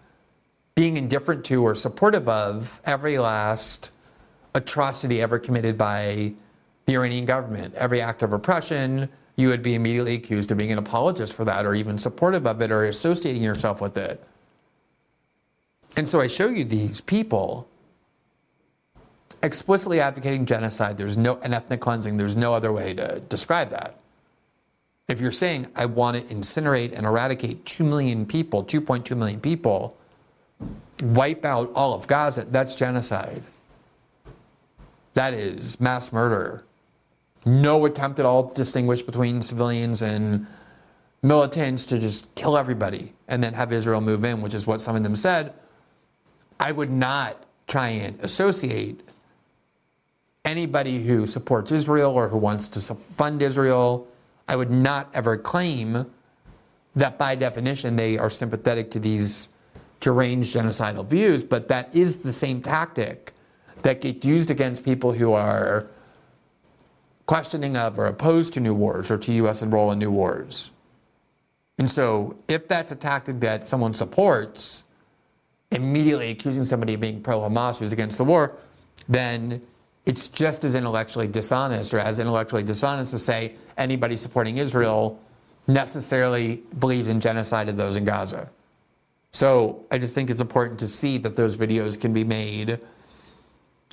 being 0.75 0.97
indifferent 0.97 1.45
to 1.47 1.62
or 1.62 1.75
supportive 1.75 2.29
of 2.29 2.81
every 2.85 3.19
last 3.19 3.93
atrocity 4.55 5.23
ever 5.23 5.39
committed 5.39 5.79
by 5.79 6.33
the 6.87 6.95
Iranian 6.95 7.25
government, 7.25 7.75
every 7.75 8.01
act 8.01 8.23
of 8.23 8.33
repression. 8.33 9.09
You 9.37 9.49
would 9.49 9.62
be 9.62 9.75
immediately 9.75 10.15
accused 10.15 10.51
of 10.53 10.59
being 10.59 10.73
an 10.73 10.79
apologist 10.79 11.33
for 11.35 11.45
that 11.45 11.66
or 11.66 11.75
even 11.75 11.99
supportive 11.99 12.47
of 12.47 12.61
it 12.61 12.71
or 12.71 12.85
associating 12.85 13.43
yourself 13.43 13.81
with 13.81 13.97
it. 13.97 14.23
And 15.97 16.09
so 16.09 16.21
I 16.21 16.27
show 16.27 16.49
you 16.49 16.65
these 16.65 17.01
people 17.01 17.69
explicitly 19.43 20.01
advocating 20.01 20.47
genocide. 20.47 20.97
There's 20.97 21.16
no 21.16 21.37
an 21.37 21.55
ethnic 21.55 21.81
cleansing. 21.81 22.16
There's 22.16 22.37
no 22.37 22.55
other 22.55 22.73
way 22.73 22.95
to 22.95 23.21
describe 23.29 23.71
that. 23.71 23.99
If 25.06 25.20
you're 25.20 25.32
saying, 25.32 25.66
I 25.76 25.86
want 25.86 26.16
to 26.16 26.35
incinerate 26.35 26.97
and 26.97 27.06
eradicate 27.06 27.66
2 27.66 27.85
million 27.85 28.24
people, 28.24 28.64
2.2 28.64 29.16
million 29.16 29.40
people, 29.40 29.97
wipe 31.02 31.44
out 31.44 31.70
all 31.74 31.93
of 31.93 32.06
Gaza, 32.06 32.47
that's 32.51 32.74
genocide. 32.74 33.43
That 35.12 35.35
is 35.35 35.78
mass 35.78 36.12
murder. 36.12 36.64
No 37.44 37.85
attempt 37.85 38.18
at 38.18 38.24
all 38.24 38.48
to 38.48 38.55
distinguish 38.55 39.02
between 39.02 39.43
civilians 39.43 40.01
and 40.01 40.47
militants 41.22 41.85
to 41.86 41.98
just 41.98 42.35
kill 42.35 42.56
everybody 42.56 43.12
and 43.28 43.44
then 43.44 43.52
have 43.52 43.72
Israel 43.72 44.01
move 44.01 44.24
in, 44.24 44.40
which 44.40 44.55
is 44.55 44.66
what 44.66 44.81
some 44.81 44.97
of 44.97 45.02
them 45.02 45.16
said. 45.16 45.52
I 46.59 46.72
would 46.72 46.90
not 46.90 47.44
try 47.66 47.89
and 47.89 48.18
associate 48.20 49.01
anybody 50.44 51.02
who 51.05 51.26
supports 51.26 51.72
Israel 51.72 52.12
or 52.12 52.28
who 52.28 52.39
wants 52.39 52.68
to 52.68 52.94
fund 53.16 53.43
Israel 53.43 54.09
I 54.49 54.57
would 54.57 54.71
not 54.71 55.11
ever 55.15 55.37
claim 55.37 56.07
that 56.95 57.19
by 57.19 57.35
definition 57.35 57.97
they 57.97 58.19
are 58.19 58.31
sympathetic 58.31 58.91
to 58.93 58.99
these 58.99 59.49
deranged 60.01 60.55
genocidal 60.55 61.07
views, 61.07 61.43
but 61.43 61.69
that 61.69 61.95
is 61.95 62.16
the 62.19 62.33
same 62.33 62.61
tactic 62.61 63.33
that 63.83 64.01
gets 64.01 64.25
used 64.25 64.51
against 64.51 64.85
people 64.85 65.12
who 65.12 65.33
are 65.33 65.87
questioning 67.27 67.77
of 67.77 67.99
or 67.99 68.07
opposed 68.07 68.53
to 68.55 68.61
new 68.61 68.75
wars 68.75 69.11
or 69.11 69.19
to 69.19 69.33
U.S. 69.33 69.62
enroll 69.62 69.91
in 69.93 69.99
new 69.99 70.11
wars. 70.11 70.71
And 71.79 71.91
so, 71.91 72.37
if 72.47 72.69
that's 72.69 72.93
a 72.93 72.97
tactic 72.97 73.41
that 73.41 73.66
someone 73.66 73.95
supports, 73.95 74.85
immediately 75.71 76.31
accusing 76.31 76.65
somebody 76.65 76.95
of 76.95 77.01
being 77.01 77.21
pro 77.21 77.41
Hamas 77.41 77.79
who's 77.79 77.93
against 77.93 78.19
the 78.19 78.25
war, 78.25 78.57
then 79.09 79.61
it's 80.06 80.28
just 80.28 80.64
as 80.64 80.74
intellectually 80.74 81.28
dishonest 81.28 81.94
or 81.94 81.98
as 81.98 82.18
intellectually 82.18 82.62
dishonest 82.62 83.10
to 83.12 83.18
say 83.18 83.55
anybody 83.76 84.16
supporting 84.16 84.59
Israel 84.59 85.18
necessarily 85.66 86.62
believes 86.78 87.09
in 87.09 87.20
genocide 87.20 87.68
of 87.68 87.76
those 87.76 87.97
in 87.97 88.05
Gaza. 88.05 88.51
So 89.32 89.85
I 89.90 89.98
just 89.98 90.14
think 90.14 90.31
it's 90.31 90.40
important 90.40 90.78
to 90.81 90.89
see 90.89 91.18
that 91.18 91.36
those 91.36 91.56
videos 91.56 91.98
can 91.98 92.12
be 92.12 92.22
made, 92.22 92.78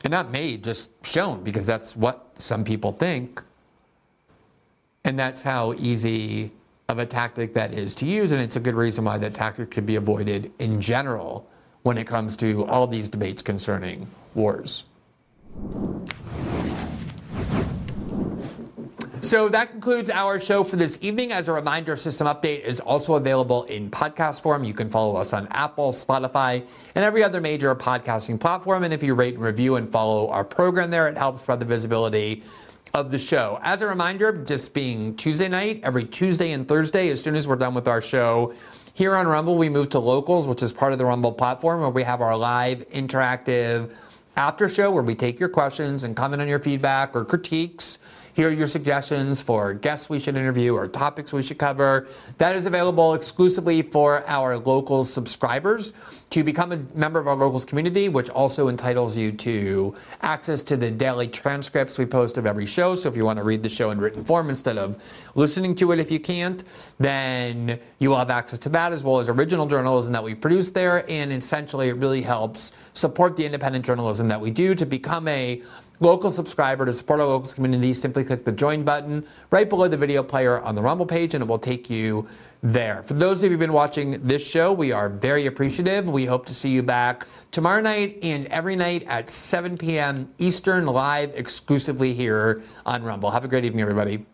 and 0.03 0.11
not 0.11 0.31
made, 0.31 0.63
just 0.63 0.91
shown, 1.05 1.43
because 1.43 1.65
that's 1.65 1.95
what 1.95 2.29
some 2.35 2.63
people 2.63 2.91
think. 2.91 3.41
And 5.03 5.17
that's 5.17 5.41
how 5.41 5.73
easy 5.73 6.51
of 6.89 6.99
a 6.99 7.05
tactic 7.05 7.53
that 7.53 7.73
is 7.73 7.95
to 7.95 8.05
use, 8.05 8.31
and 8.33 8.41
it's 8.41 8.55
a 8.55 8.59
good 8.59 8.75
reason 8.75 9.05
why 9.05 9.17
that 9.17 9.33
tactic 9.33 9.71
could 9.71 9.85
be 9.85 9.95
avoided 9.95 10.51
in 10.59 10.81
general 10.81 11.47
when 11.83 11.97
it 11.97 12.05
comes 12.05 12.35
to 12.38 12.65
all 12.65 12.85
these 12.85 13.09
debates 13.09 13.41
concerning 13.41 14.07
wars. 14.35 14.83
So 19.32 19.49
that 19.49 19.72
concludes 19.72 20.10
our 20.10 20.40
show 20.40 20.64
for 20.64 20.78
this 20.78 20.98
evening. 20.99 21.32
As 21.32 21.48
a 21.48 21.53
reminder, 21.53 21.95
System 21.95 22.28
Update 22.28 22.64
is 22.64 22.80
also 22.80 23.14
available 23.14 23.64
in 23.65 23.91
podcast 23.91 24.41
form. 24.41 24.64
You 24.64 24.73
can 24.73 24.90
follow 24.90 25.15
us 25.15 25.32
on 25.32 25.48
Apple, 25.52 25.91
Spotify, 25.91 26.68
and 26.95 27.06
every 27.06 27.23
other 27.23 27.40
major 27.40 27.73
podcasting 27.76 28.40
platform. 28.40 28.84
And 28.84 28.94
if 28.94 29.03
you 29.03 29.14
rate 29.14 29.36
and 29.36 29.44
review 29.44 29.76
and 29.76 29.91
follow 29.91 30.28
our 30.30 30.44
program 30.44 30.90
there, 30.90 31.07
it 31.07 31.18
helps 31.18 31.44
spread 31.44 31.60
the 31.60 31.65
visibility 31.65 32.44
of 32.94 33.11
the 33.11 33.19
show. 33.19 33.60
As 33.61 33.82
a 33.82 33.88
reminder, 33.88 34.34
just 34.44 34.73
being 34.73 35.15
Tuesday 35.15 35.48
night, 35.48 35.82
every 35.84 36.03
Tuesday 36.03 36.52
and 36.52 36.68
Thursday, 36.68 37.10
as 37.10 37.22
soon 37.22 37.36
as 37.36 37.48
we're 37.48 37.56
done 37.56 37.73
with 37.73 37.88
our 37.88 38.02
show, 38.02 38.53
here 38.94 39.15
on 39.15 39.28
Rumble, 39.28 39.56
we 39.56 39.69
move 39.69 39.90
to 39.90 39.99
Locals, 39.99 40.48
which 40.48 40.61
is 40.61 40.73
part 40.73 40.91
of 40.91 40.98
the 40.98 41.06
Rumble 41.06 41.32
platform, 41.32 41.80
where 41.82 41.90
we 41.90 42.03
have 42.03 42.22
our 42.22 42.36
live 42.36 42.90
interactive 42.90 43.94
after 44.35 44.69
show 44.69 44.91
where 44.91 45.03
we 45.03 45.15
take 45.15 45.39
your 45.39 45.49
questions 45.49 46.03
and 46.03 46.15
comment 46.15 46.41
on 46.41 46.47
your 46.47 46.59
feedback 46.59 47.15
or 47.15 47.25
critiques 47.25 47.99
Here 48.33 48.47
are 48.47 48.51
your 48.51 48.67
suggestions 48.67 49.41
for 49.41 49.73
guests 49.73 50.09
we 50.09 50.19
should 50.19 50.37
interview 50.37 50.73
or 50.73 50.87
topics 50.87 51.33
we 51.33 51.41
should 51.41 51.57
cover. 51.57 52.07
That 52.37 52.55
is 52.55 52.65
available 52.65 53.13
exclusively 53.13 53.81
for 53.81 54.27
our 54.27 54.57
local 54.57 55.03
subscribers. 55.03 55.91
To 56.29 56.45
become 56.45 56.71
a 56.71 56.77
member 56.95 57.19
of 57.19 57.27
our 57.27 57.35
locals 57.35 57.65
community, 57.65 58.07
which 58.07 58.29
also 58.29 58.69
entitles 58.69 59.17
you 59.17 59.33
to 59.33 59.93
access 60.21 60.63
to 60.63 60.77
the 60.77 60.89
daily 60.89 61.27
transcripts 61.27 61.97
we 61.97 62.05
post 62.05 62.37
of 62.37 62.45
every 62.45 62.65
show. 62.65 62.95
So 62.95 63.09
if 63.09 63.17
you 63.17 63.25
want 63.25 63.35
to 63.35 63.43
read 63.43 63.63
the 63.63 63.69
show 63.69 63.91
in 63.91 63.99
written 63.99 64.23
form 64.23 64.47
instead 64.47 64.77
of 64.77 65.03
listening 65.35 65.75
to 65.75 65.91
it 65.91 65.99
if 65.99 66.09
you 66.09 66.21
can't, 66.21 66.63
then 66.99 67.77
you 67.99 68.09
will 68.09 68.17
have 68.17 68.29
access 68.29 68.59
to 68.59 68.69
that 68.69 68.93
as 68.93 69.03
well 69.03 69.19
as 69.19 69.27
original 69.27 69.65
journalism 69.65 70.13
that 70.13 70.23
we 70.23 70.33
produce 70.33 70.69
there. 70.69 71.03
And 71.11 71.33
essentially, 71.33 71.89
it 71.89 71.97
really 71.97 72.21
helps 72.21 72.71
support 72.93 73.35
the 73.35 73.45
independent 73.45 73.85
journalism 73.85 74.29
that 74.29 74.39
we 74.39 74.51
do. 74.51 74.73
To 74.73 74.85
become 74.85 75.27
a 75.27 75.61
local 76.02 76.30
subscriber 76.30 76.86
to 76.86 76.94
support 76.94 77.22
our 77.22 77.28
locals 77.28 77.53
community, 77.53 77.94
simply 77.94 78.23
click 78.23 78.44
the 78.44 78.52
join 78.52 78.84
button 78.84 79.26
right 79.52 79.69
below 79.69 79.88
the 79.88 79.95
video 79.95 80.22
player 80.22 80.60
on 80.60 80.76
the 80.76 80.82
Rumble 80.82 81.06
page, 81.06 81.34
and 81.34 81.41
it 81.41 81.48
will 81.48 81.60
take 81.60 81.90
you 81.90 82.28
there. 82.61 83.02
For 83.03 83.14
those 83.14 83.40
of 83.40 83.45
you 83.45 83.49
who've 83.52 83.60
been 83.60 83.72
watching 83.72 84.19
this 84.28 84.45
show, 84.45 84.73
we 84.73 84.91
are 84.91 85.10
very 85.10 85.45
appreciative. 85.45 86.10
We 86.10 86.26
hope 86.26 86.45
to 86.48 86.53
see 86.53 86.69
you 86.69 86.84
back 86.84 87.26
tomorrow 87.52 87.82
night 87.82 88.19
and 88.22 88.48
every 88.48 88.76
night 88.76 89.03
at 89.07 89.30
7 89.30 89.78
p.m. 89.78 90.32
Eastern, 90.38 90.86
live 90.86 91.32
exclusively 91.36 92.14
here 92.14 92.61
on 92.86 93.03
Rumble. 93.03 93.32
Have 93.32 93.45
a 93.45 93.48
great 93.48 93.65
evening, 93.65 93.82
everybody. 93.82 94.26